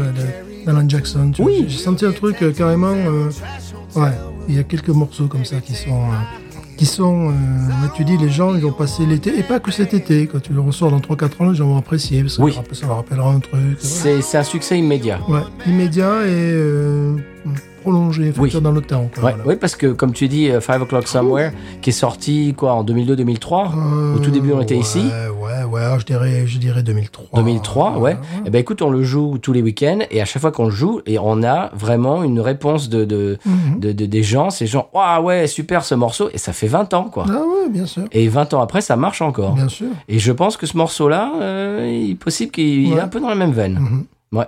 D'Alan 0.65 0.87
Jackson. 0.87 1.31
tu. 1.33 1.41
Oui. 1.41 1.65
J'ai 1.67 1.77
senti 1.79 2.05
un 2.05 2.11
truc 2.13 2.41
euh, 2.41 2.51
carrément. 2.53 2.93
euh, 2.93 3.29
ouais, 3.95 4.11
il 4.47 4.55
y 4.55 4.59
a 4.59 4.63
quelques 4.63 4.89
morceaux 4.89 5.27
comme 5.27 5.43
ça 5.45 5.57
qui 5.57 5.73
sont. 5.73 5.89
euh, 5.91 6.42
qui 6.77 6.85
sont, 6.85 7.29
euh, 7.29 7.33
tu 7.95 8.03
dis, 8.03 8.17
les 8.17 8.29
gens, 8.29 8.53
ils 8.55 8.61
vont 8.61 8.71
passer 8.71 9.05
l'été, 9.05 9.37
et 9.37 9.43
pas 9.43 9.59
que 9.59 9.71
cet 9.71 9.93
été, 9.93 10.27
quand 10.27 10.41
tu 10.41 10.53
le 10.53 10.61
ressors 10.61 10.91
dans 10.91 10.99
3-4 10.99 11.41
ans, 11.41 11.49
les 11.49 11.55
gens 11.55 11.67
vont 11.67 11.77
apprécier, 11.77 12.21
parce 12.23 12.37
que 12.37 12.41
Oui. 12.41 12.53
ça 12.73 12.87
leur- 12.87 12.97
rappellera 12.97 13.31
un 13.31 13.39
truc. 13.39 13.59
c'est 13.79 14.37
un 14.37 14.43
succès 14.43 14.77
immédiat. 14.79 15.19
Ouais, 15.29 15.41
immédiat 15.67 16.21
et 16.25 16.29
euh, 16.31 17.15
prolongé, 17.81 18.31
Oui. 18.37 18.49
dans 18.61 18.71
le 18.71 18.81
temps. 18.81 19.09
Quoi, 19.13 19.23
Ouais, 19.23 19.31
voilà. 19.35 19.43
Oui, 19.47 19.55
parce 19.59 19.75
que 19.75 19.87
comme 19.87 20.13
tu 20.13 20.27
dis, 20.29 20.49
euh, 20.49 20.61
Five 20.61 20.81
O'Clock 20.81 21.07
Somewhere, 21.07 21.51
qui 21.81 21.89
est 21.89 21.93
sorti 21.93 22.53
quoi 22.57 22.73
en 22.73 22.83
2002-2003. 22.83 23.71
Au 24.15 24.19
tout 24.19 24.31
début, 24.31 24.53
on 24.53 24.61
était 24.61 24.75
Euh, 24.75 24.79
ici. 24.79 24.99
Ouais, 25.41 25.63
ouais, 25.65 25.99
je 25.99 26.05
dirais, 26.05 26.47
je 26.47 26.57
dirais 26.59 26.81
2003. 26.83 27.25
2003, 27.35 27.97
ouais. 27.97 28.17
Eh 28.45 28.49
ben 28.49 28.59
écoute, 28.59 28.81
on 28.81 28.89
le 28.89 29.03
joue 29.03 29.37
tous 29.37 29.51
les 29.53 29.61
week-ends 29.61 29.99
et 30.11 30.21
à 30.21 30.25
chaque 30.25 30.41
fois 30.41 30.51
qu'on 30.51 30.65
le 30.65 30.71
joue, 30.71 31.01
et 31.05 31.19
on 31.19 31.43
a 31.43 31.71
vraiment 31.73 32.23
une 32.23 32.39
réponse 32.39 32.87
de, 32.89 33.03
de, 33.05 33.37
Mhm. 33.45 33.79
de, 33.79 33.91
de- 33.91 34.05
des 34.05 34.23
gens. 34.23 34.49
Ces 34.49 34.65
gens, 34.67 34.87
ah 34.95 35.21
ouais, 35.21 35.47
super 35.47 35.83
ce 35.83 35.95
morceau, 35.95 36.29
et 36.33 36.37
ça 36.37 36.53
fait 36.53 36.67
20 36.67 36.93
ans 36.93 37.05
quoi. 37.11 37.25
Ah 37.29 37.33
ouais, 37.33 37.69
bien 37.69 37.85
sûr. 37.85 38.03
Et 38.13 38.27
20 38.29 38.53
ans 38.53 38.61
après, 38.61 38.79
ça 38.81 38.95
marche 38.95 39.21
encore. 39.21 39.53
Bien 39.55 39.67
sûr. 39.69 39.87
Et 40.07 40.19
je 40.19 40.31
pense 40.31 40.55
que 40.57 40.65
ce 40.65 40.77
morceau-là, 40.77 41.33
euh, 41.41 41.99
il 42.03 42.11
est 42.11 42.15
possible 42.15 42.51
qu'il 42.51 42.93
est 42.93 42.99
un 42.99 43.07
peu 43.09 43.19
dans 43.19 43.29
la 43.29 43.35
même 43.35 43.51
veine. 43.51 43.77
Mhm. 43.79 44.05
Ouais. 44.39 44.45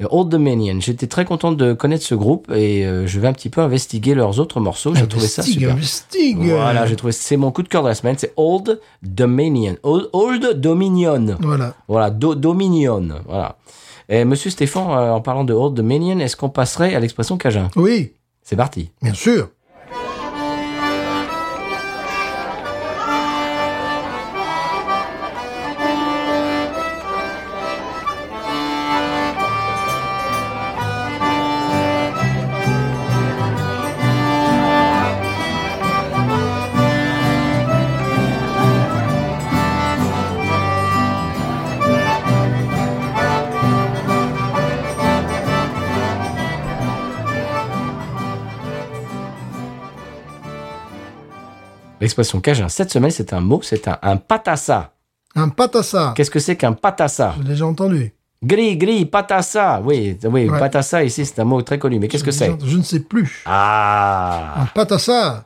Euh, 0.00 0.06
Old 0.10 0.28
Dominion, 0.28 0.78
j'étais 0.80 1.06
très 1.08 1.24
content 1.24 1.50
de 1.52 1.72
connaître 1.72 2.04
ce 2.04 2.14
groupe 2.14 2.50
et 2.52 2.86
euh, 2.86 3.06
je 3.06 3.18
vais 3.18 3.26
un 3.28 3.32
petit 3.32 3.48
peu 3.50 3.60
investiguer 3.60 4.14
leurs 4.14 4.38
autres 4.38 4.60
morceaux. 4.60 4.94
J'ai 4.94 5.06
trouvé 5.08 5.26
ça 5.26 5.42
super. 5.42 5.72
investig. 5.72 6.36
Voilà, 6.38 6.86
j'ai 6.86 6.94
trouvé 6.96 7.12
c'est 7.12 7.36
mon 7.36 7.50
coup 7.50 7.62
de 7.62 7.68
cœur 7.68 7.82
de 7.82 7.88
la 7.88 7.94
semaine, 7.94 8.14
c'est 8.16 8.32
Old 8.36 8.80
Dominion. 9.02 9.76
Old, 9.82 10.08
Old 10.12 10.60
Dominion. 10.60 11.36
Voilà. 11.40 11.74
Voilà, 11.88 12.10
Do- 12.10 12.34
Dominion. 12.36 13.08
Voilà. 13.26 13.56
Et 14.08 14.24
Monsieur 14.24 14.50
Stéphane, 14.50 14.88
euh, 14.90 15.12
en 15.12 15.20
parlant 15.20 15.44
de 15.44 15.52
Old 15.52 15.74
Dominion, 15.74 16.18
est-ce 16.20 16.36
qu'on 16.36 16.48
passerait 16.48 16.94
à 16.94 17.00
l'expression 17.00 17.36
Cajun? 17.36 17.68
Oui, 17.76 18.12
C'est 18.42 18.56
parti. 18.56 18.90
bien 19.02 19.14
sûr. 19.14 19.50
L'expression 52.08 52.40
Cajun 52.40 52.70
cette 52.70 52.90
semaine, 52.90 53.10
c'est 53.10 53.34
un 53.34 53.40
mot, 53.40 53.60
c'est 53.62 53.86
un, 53.86 53.98
un 54.00 54.16
patassa. 54.16 54.94
Un 55.36 55.50
patassa. 55.50 56.14
Qu'est-ce 56.16 56.30
que 56.30 56.38
c'est 56.38 56.56
qu'un 56.56 56.72
patassa? 56.72 57.34
J'ai 57.36 57.44
déjà 57.44 57.66
entendu. 57.66 58.14
Gris, 58.42 58.78
gris, 58.78 59.04
patassa. 59.04 59.82
Oui, 59.84 60.16
oui, 60.24 60.48
Ouais. 60.48 60.58
patassa 60.58 61.04
ici, 61.04 61.26
c'est 61.26 61.38
un 61.40 61.44
mot 61.44 61.60
très 61.60 61.78
connu. 61.78 61.98
Mais 61.98 62.08
qu'est-ce 62.08 62.24
que 62.24 62.30
c'est? 62.30 62.56
Je 62.64 62.78
ne 62.78 62.82
sais 62.82 63.00
plus. 63.00 63.42
Ah 63.44 64.62
Un 64.62 64.64
patassa. 64.66 65.44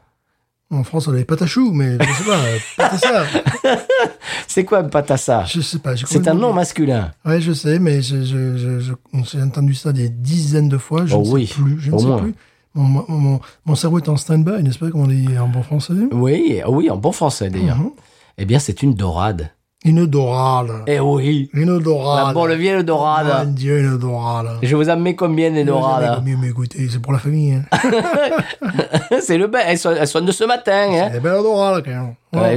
En 0.70 0.84
France, 0.84 1.09
on 1.09 1.10
avait 1.12 1.24
patachou, 1.24 1.72
mais 1.72 1.98
je 2.01 2.09
ne 2.09 2.14
sais 2.14 2.24
pas. 2.24 2.36
euh, 2.39 2.59
patassa. 2.76 3.24
C'est 4.47 4.64
quoi 4.64 4.78
un 4.78 4.84
patassa? 4.84 5.44
Je 5.44 5.60
sais 5.60 5.80
pas. 5.80 5.97
C'est 5.97 6.28
un 6.28 6.34
nom 6.34 6.52
masculin. 6.52 7.10
Ouais, 7.24 7.40
je 7.40 7.52
sais, 7.52 7.78
mais 7.80 8.02
je, 8.02 8.22
je, 8.22 8.56
je, 8.56 8.78
je- 8.80 8.93
j'ai 9.24 9.43
entendu 9.43 9.74
ça 9.74 9.93
des 9.93 10.09
dizaines 10.09 10.68
de 10.68 10.78
fois. 10.78 11.06
Je 11.06 11.14
Oh 11.16 11.22
ne 11.39 11.44
sais 11.44 11.55
plus. 11.55 11.80
Je 11.80 11.90
ne 11.90 11.98
sais 11.98 12.06
moins. 12.06 12.18
plus. 12.22 12.34
Mon, 12.74 12.84
mon, 12.84 13.04
mon- 13.08 13.40
mon 13.66 13.74
cerveau 13.74 13.98
est 13.98 14.08
en 14.08 14.16
stand-by, 14.16 14.62
n'est-ce 14.62 14.78
pas, 14.78 14.90
comme 14.90 15.02
on 15.02 15.06
dit 15.06 15.28
en 15.38 15.48
bon 15.48 15.62
français 15.62 15.92
Oui, 16.12 16.60
oui, 16.66 16.90
en 16.90 16.96
bon 16.96 17.12
français 17.12 17.50
d'ailleurs. 17.50 17.76
Mhm. 17.78 17.90
Eh 18.38 18.44
bien, 18.46 18.58
c'est 18.58 18.82
une 18.82 18.94
dorade. 18.94 19.50
Une 19.84 20.06
dorade. 20.06 20.70
Eh 20.86 21.00
oui 21.00 21.50
Une 21.54 21.78
dorade. 21.80 22.28
La 22.28 22.32
bonne 22.32 22.54
vieille 22.54 22.76
Mon 22.76 22.82
dorade. 22.84 23.52
Dieu, 23.54 23.80
une 23.80 23.98
dorade. 23.98 24.46
Je 24.62 24.76
vous 24.76 24.88
en 24.88 24.96
mets 24.96 25.16
combien 25.16 25.50
des 25.50 25.64
dorades 25.64 26.24
Mieux 26.24 26.36
m'écouter, 26.36 26.88
c'est 26.88 27.00
pour 27.02 27.12
la 27.12 27.18
famille. 27.18 27.54
Hein. 27.54 27.64
C'est 29.20 29.36
le 29.38 29.48
bain. 29.48 29.58
Elles 29.66 29.78
elles 29.98 30.06
sont 30.06 30.20
de 30.20 30.32
ce 30.32 30.44
matin. 30.44 30.88
Hein. 30.92 31.08
C'est 31.12 31.20
belle 31.20 31.42
dorade, 31.42 31.82
quand 31.84 31.90
même. 31.90 32.14
Ouais, 32.32 32.56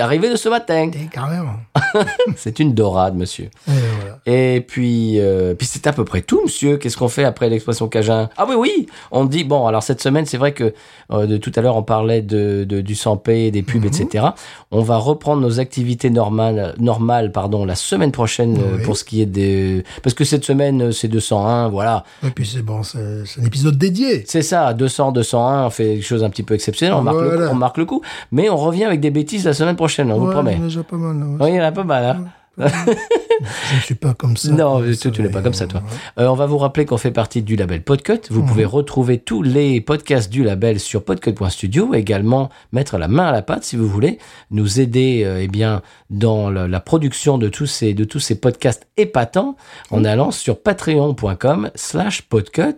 arrivées 0.00 0.30
de 0.30 0.36
ce 0.36 0.48
matin. 0.48 0.90
Carrément. 1.10 1.54
C'est 2.36 2.58
une 2.60 2.74
dorade, 2.74 3.16
monsieur. 3.16 3.46
Et 3.68 3.72
voilà. 4.00 4.18
Et 4.26 4.60
puis, 4.60 5.18
euh, 5.20 5.54
puis 5.54 5.66
c'est 5.66 5.86
à 5.86 5.92
peu 5.92 6.04
près 6.04 6.20
tout, 6.22 6.40
monsieur. 6.44 6.76
Qu'est-ce 6.76 6.96
qu'on 6.96 7.08
fait 7.08 7.24
après 7.24 7.48
l'expression 7.48 7.88
Cajun? 7.88 8.28
Ah 8.36 8.44
oui, 8.48 8.54
oui. 8.56 8.86
On 9.10 9.24
dit 9.24 9.44
bon. 9.44 9.66
Alors 9.66 9.82
cette 9.82 10.00
semaine, 10.00 10.26
c'est 10.26 10.36
vrai 10.36 10.52
que 10.52 10.74
euh, 11.12 11.26
de 11.26 11.36
tout 11.36 11.52
à 11.56 11.60
l'heure, 11.60 11.76
on 11.76 11.82
parlait 11.82 12.22
de, 12.22 12.64
de- 12.64 12.80
du 12.80 12.94
100p, 12.94 13.50
des 13.50 13.62
pubs, 13.62 13.84
etc. 13.84 14.26
On 14.70 14.80
va 14.82 14.96
reprendre 14.96 15.42
nos 15.42 15.58
activités 15.60 16.10
normales, 16.10 16.74
normales, 16.78 17.32
pardon, 17.32 17.64
la 17.64 17.74
semaine 17.74 18.12
prochaine 18.12 18.58
euh, 18.58 18.82
pour 18.84 18.96
ce 18.96 19.04
qui 19.04 19.22
est 19.22 19.26
des. 19.26 19.84
Parce 20.02 20.14
que 20.14 20.24
cette 20.24 20.44
semaine, 20.44 20.92
c'est 20.92 21.08
201, 21.08 21.68
voilà. 21.68 22.04
Et 22.24 22.30
puis 22.30 22.46
c'est 22.46 22.62
bon, 22.62 22.82
c'est 22.82 22.98
un 22.98 23.44
épisode 23.44 23.76
dédié. 23.78 24.24
C'est 24.26 24.42
ça, 24.42 24.72
200, 24.74 25.12
201, 25.12 25.66
on 25.66 25.70
fait 25.70 25.94
quelque 25.94 26.02
chose 26.04 26.24
un 26.24 26.30
petit 26.30 26.42
peu 26.42 26.54
exceptionnel, 26.54 26.94
on, 26.94 27.02
marque, 27.02 27.20
le, 27.20 27.48
on 27.50 27.54
marque 27.54 27.78
le 27.78 27.84
coup. 27.84 28.02
Mais 28.32 28.48
on 28.50 28.56
revient 28.56 28.84
avec 28.84 29.00
des 29.00 29.10
bêtises 29.16 29.44
la 29.44 29.54
semaine 29.54 29.76
prochaine, 29.76 30.10
on 30.12 30.18
vous 30.18 30.30
promet. 30.30 30.52
il 30.54 30.58
y 30.58 30.60
en 30.60 30.64
a 30.64 30.68
déjà 30.68 30.82
pas 30.84 30.96
mal. 30.96 31.18
Là, 31.18 31.26
ouais. 31.26 31.36
Oui, 31.40 31.48
il 31.50 31.56
y 31.56 31.60
en 31.60 31.64
a 31.64 31.72
pas 31.72 31.84
mal, 31.84 32.04
hein. 32.04 32.24
Je 32.58 33.76
ne 33.76 33.80
suis 33.82 33.94
pas 33.94 34.14
comme 34.14 34.34
ça. 34.38 34.50
Non, 34.50 34.80
tu 35.12 35.22
n'es 35.22 35.28
pas 35.28 35.42
comme 35.42 35.52
ça, 35.52 35.66
toi. 35.66 35.82
euh, 36.18 36.22
Euh, 36.24 36.28
on 36.28 36.34
va 36.34 36.46
vous 36.46 36.56
rappeler 36.56 36.86
qu'on 36.86 36.96
fait 36.96 37.10
partie 37.10 37.42
du 37.42 37.54
label 37.54 37.82
Podcut. 37.82 38.20
Vous 38.30 38.40
Mhm. 38.40 38.48
pouvez 38.48 38.64
retrouver 38.64 39.18
tous 39.18 39.42
les 39.42 39.82
podcasts 39.82 40.30
du 40.32 40.42
label 40.42 40.80
sur 40.80 41.04
podcut.studio. 41.04 41.92
Également, 41.92 42.48
mettre 42.72 42.96
la 42.96 43.08
main 43.08 43.26
à 43.26 43.32
la 43.32 43.42
pâte, 43.42 43.64
si 43.64 43.76
vous 43.76 43.86
voulez, 43.86 44.18
nous 44.50 44.80
aider 44.80 45.22
euh, 45.26 45.42
eh 45.42 45.48
bien, 45.48 45.82
dans 46.08 46.48
la, 46.48 46.66
la 46.66 46.80
production 46.80 47.36
de 47.36 47.48
tous, 47.50 47.66
ces, 47.66 47.92
de 47.92 48.04
tous 48.04 48.20
ces 48.20 48.40
podcasts 48.40 48.86
épatants 48.96 49.56
en 49.90 49.98
Mhm. 50.00 50.06
allant 50.06 50.30
sur 50.30 50.58
patreon.com 50.62 51.70
slash 51.74 52.22
podcut. 52.22 52.76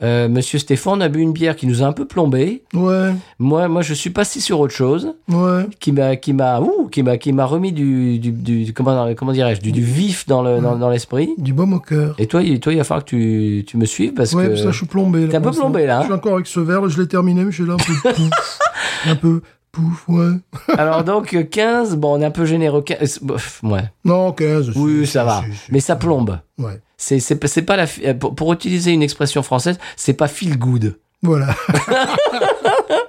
Euh, 0.00 0.28
Monsieur 0.28 0.60
Stéphane 0.60 1.02
a 1.02 1.08
bu 1.08 1.20
une 1.20 1.32
bière 1.32 1.56
qui 1.56 1.66
nous 1.66 1.82
a 1.82 1.86
un 1.86 1.92
peu 1.92 2.04
plombé. 2.04 2.62
Ouais, 2.72 3.10
Moi, 3.40 3.66
moi, 3.66 3.82
je 3.82 3.94
suis 3.94 4.10
passé 4.10 4.38
sur 4.38 4.60
autre 4.60 4.72
chose 4.72 5.14
ouais. 5.28 5.66
qui 5.80 5.90
m'a 5.90 6.14
qui 6.14 6.32
m'a 6.32 6.60
ouh, 6.60 6.86
qui 6.88 7.02
m'a 7.02 7.16
qui 7.18 7.32
m'a 7.32 7.44
remis 7.46 7.72
du, 7.72 8.20
du, 8.20 8.30
du- 8.30 8.72
comment 8.72 9.12
comment 9.14 9.32
dirais-je 9.32 9.60
du, 9.60 9.72
du 9.72 9.82
vif 9.82 10.26
dans 10.28 10.42
le 10.42 10.60
dans, 10.60 10.76
dans 10.76 10.88
l'esprit 10.88 11.30
Du 11.38 11.52
baume 11.52 11.72
au 11.72 11.80
cœur. 11.80 12.14
et 12.18 12.26
toi 12.28 12.42
il, 12.44 12.60
toi 12.60 12.72
il 12.72 12.76
va 12.78 12.84
falloir 12.84 13.04
que 13.04 13.10
tu, 13.10 13.64
tu 13.66 13.76
me 13.76 13.86
suives 13.86 14.14
parce 14.14 14.34
ouais, 14.34 14.44
que 14.46 14.50
là, 14.50 14.70
je 14.70 14.76
suis 14.76 14.86
plombé. 14.86 15.26
T'es 15.28 15.36
un 15.36 15.40
peu 15.40 15.50
plombé, 15.50 15.84
là, 15.86 15.96
hein 15.98 16.00
Je 16.02 16.04
suis 16.06 16.14
encore 16.14 16.34
avec 16.34 16.46
ce 16.46 16.60
verre, 16.60 16.88
je 16.88 17.00
l'ai 17.00 17.08
terminé, 17.08 17.42
mais 17.44 17.50
je 17.50 17.56
suis 17.62 17.66
là 17.66 17.74
un 17.74 17.76
peu 17.76 18.12
pouf. 18.14 18.58
un 19.06 19.16
peu 19.16 19.42
pouf, 19.72 20.08
ouais. 20.08 20.30
alors 20.78 21.02
donc 21.02 21.34
euh, 21.34 21.42
15 21.42 21.96
bon 21.96 22.18
on 22.18 22.20
est 22.20 22.24
un 22.24 22.30
peu 22.30 22.44
généreux 22.44 22.82
15, 22.82 23.18
bof, 23.22 23.60
ouais 23.64 23.90
Non, 24.04 24.30
15. 24.30 24.70
oui 24.76 25.06
ça 25.08 25.24
va 25.24 25.42
mais 25.72 25.80
ça 25.80 25.96
plombe 25.96 26.38
Ouais. 26.56 26.80
C'est 26.98 27.20
c'est 27.20 27.36
pas- 27.36 27.48
c'est 27.48 27.62
pas 27.62 27.76
la 27.76 27.86
pour 28.14 28.52
utiliser 28.52 28.90
une 28.92 29.02
expression 29.02 29.42
française 29.42 29.78
c'est 29.96 30.12
pas 30.12 30.28
feel 30.28 30.58
good 30.58 30.98
Voilà. 31.22 31.54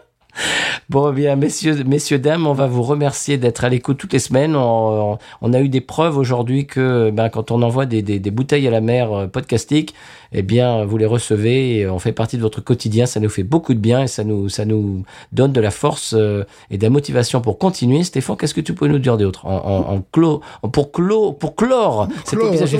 Bon, 0.90 1.12
eh 1.12 1.16
bien, 1.16 1.36
messieurs, 1.36 1.84
messieurs, 1.86 2.18
dames, 2.18 2.48
on 2.48 2.54
va 2.54 2.66
vous 2.68 2.82
remercier 2.82 3.38
d'être 3.38 3.64
à 3.64 3.70
l'écoute 3.70 3.98
toutes 3.98 4.14
les 4.14 4.20
semaines. 4.20 4.56
On, 4.56 5.14
on- 5.14 5.18
on 5.42 5.54
a 5.54 5.60
eu 5.62 5.70
des 5.70 5.82
preuves 5.82 6.18
aujourd'hui 6.18 6.66
que 6.66 7.12
ben, 7.12 7.30
quand 7.30 7.52
on 7.52 7.62
envoie 7.62 7.86
des, 7.86 8.02
des- 8.02 8.20
des 8.20 8.32
bouteilles 8.32 8.68
à 8.68 8.72
la 8.72 8.82
mer 8.82 9.12
euh, 9.14 9.28
podcastiques, 9.28 9.94
eh 10.32 10.42
bien, 10.42 10.86
vous 10.86 10.98
les 10.98 11.06
recevez 11.06 11.78
et 11.80 11.88
on 11.90 12.00
fait 12.00 12.12
partie 12.12 12.38
de 12.38 12.42
votre 12.42 12.62
quotidien. 12.62 13.06
Ça 13.06 13.20
nous 13.20 13.30
fait 13.30 13.44
beaucoup 13.44 13.74
de 13.74 13.80
bien 13.80 14.04
et 14.04 14.08
ça 14.08 14.24
nous, 14.24 14.50
ça 14.50 14.66
nous 14.66 15.04
donne 15.32 15.52
de 15.52 15.62
la 15.62 15.72
force 15.72 16.14
euh, 16.18 16.44
et 16.72 16.78
de 16.78 16.84
la 16.84 16.90
motivation 16.90 17.42
pour 17.42 17.58
continuer. 17.60 18.04
Stéphane, 18.04 18.38
qu'est-ce 18.38 18.54
que 18.56 18.62
tu 18.62 18.74
peux 18.74 18.88
nous 18.88 19.00
dire 19.00 19.18
d'autre? 19.18 19.46
En, 19.46 19.56
en, 19.58 19.94
en 19.96 20.04
clos, 20.12 20.42
en- 20.64 20.70
pour 20.70 20.92
clos, 20.92 21.34
pour 21.34 21.56
clore 21.56 22.08
cet 22.26 22.40
épisode 22.40 22.68
J'ai 22.68 22.78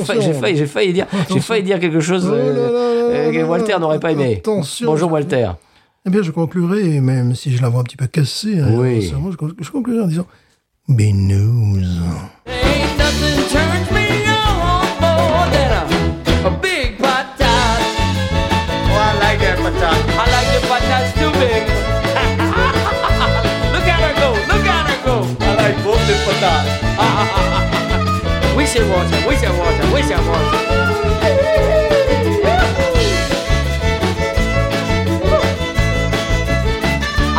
failli, 0.66 0.94
dire, 0.94 1.08
j'ai 1.32 1.40
failli 1.40 1.64
dire 1.64 1.80
quelque 1.80 2.00
chose 2.00 2.28
Oh 2.30 2.34
euh, 2.34 3.30
euh, 3.30 3.32
que 3.32 3.44
Walter 3.44 3.76
n'aurait 3.80 4.00
pas 4.00 4.12
aimé. 4.12 4.38
Attention. 4.40 4.88
Bonjour 4.88 5.12
Walter. 5.12 5.50
Eh 6.06 6.10
bien, 6.10 6.22
je 6.22 6.32
conclurai, 6.32 7.02
même 7.02 7.36
si 7.36 7.56
je 7.56 7.62
la 7.62 7.70
vois 7.70 7.82
un 7.82 7.84
petit 7.84 7.98
peu 7.98 8.08
cassée, 8.08 8.60
hein, 8.60 8.70
Oui. 8.72 9.04
sincèrement, 9.04 9.32
je, 9.32 9.38
con- 9.38 9.52
je 9.60 9.70
conclurai 9.70 10.02
en 10.04 10.08
disant 10.08 10.26
Binous. 10.88 11.78
Ain't 12.48 12.98
nothing 12.98 13.44
turns 13.52 13.92
me 13.92 14.08
on 14.28 15.02
more 15.02 15.48
than 15.52 15.72
a, 15.74 16.48
a 16.48 16.52
big 16.62 16.98
patat. 16.98 17.80
Oh, 18.92 19.22
I 19.22 19.36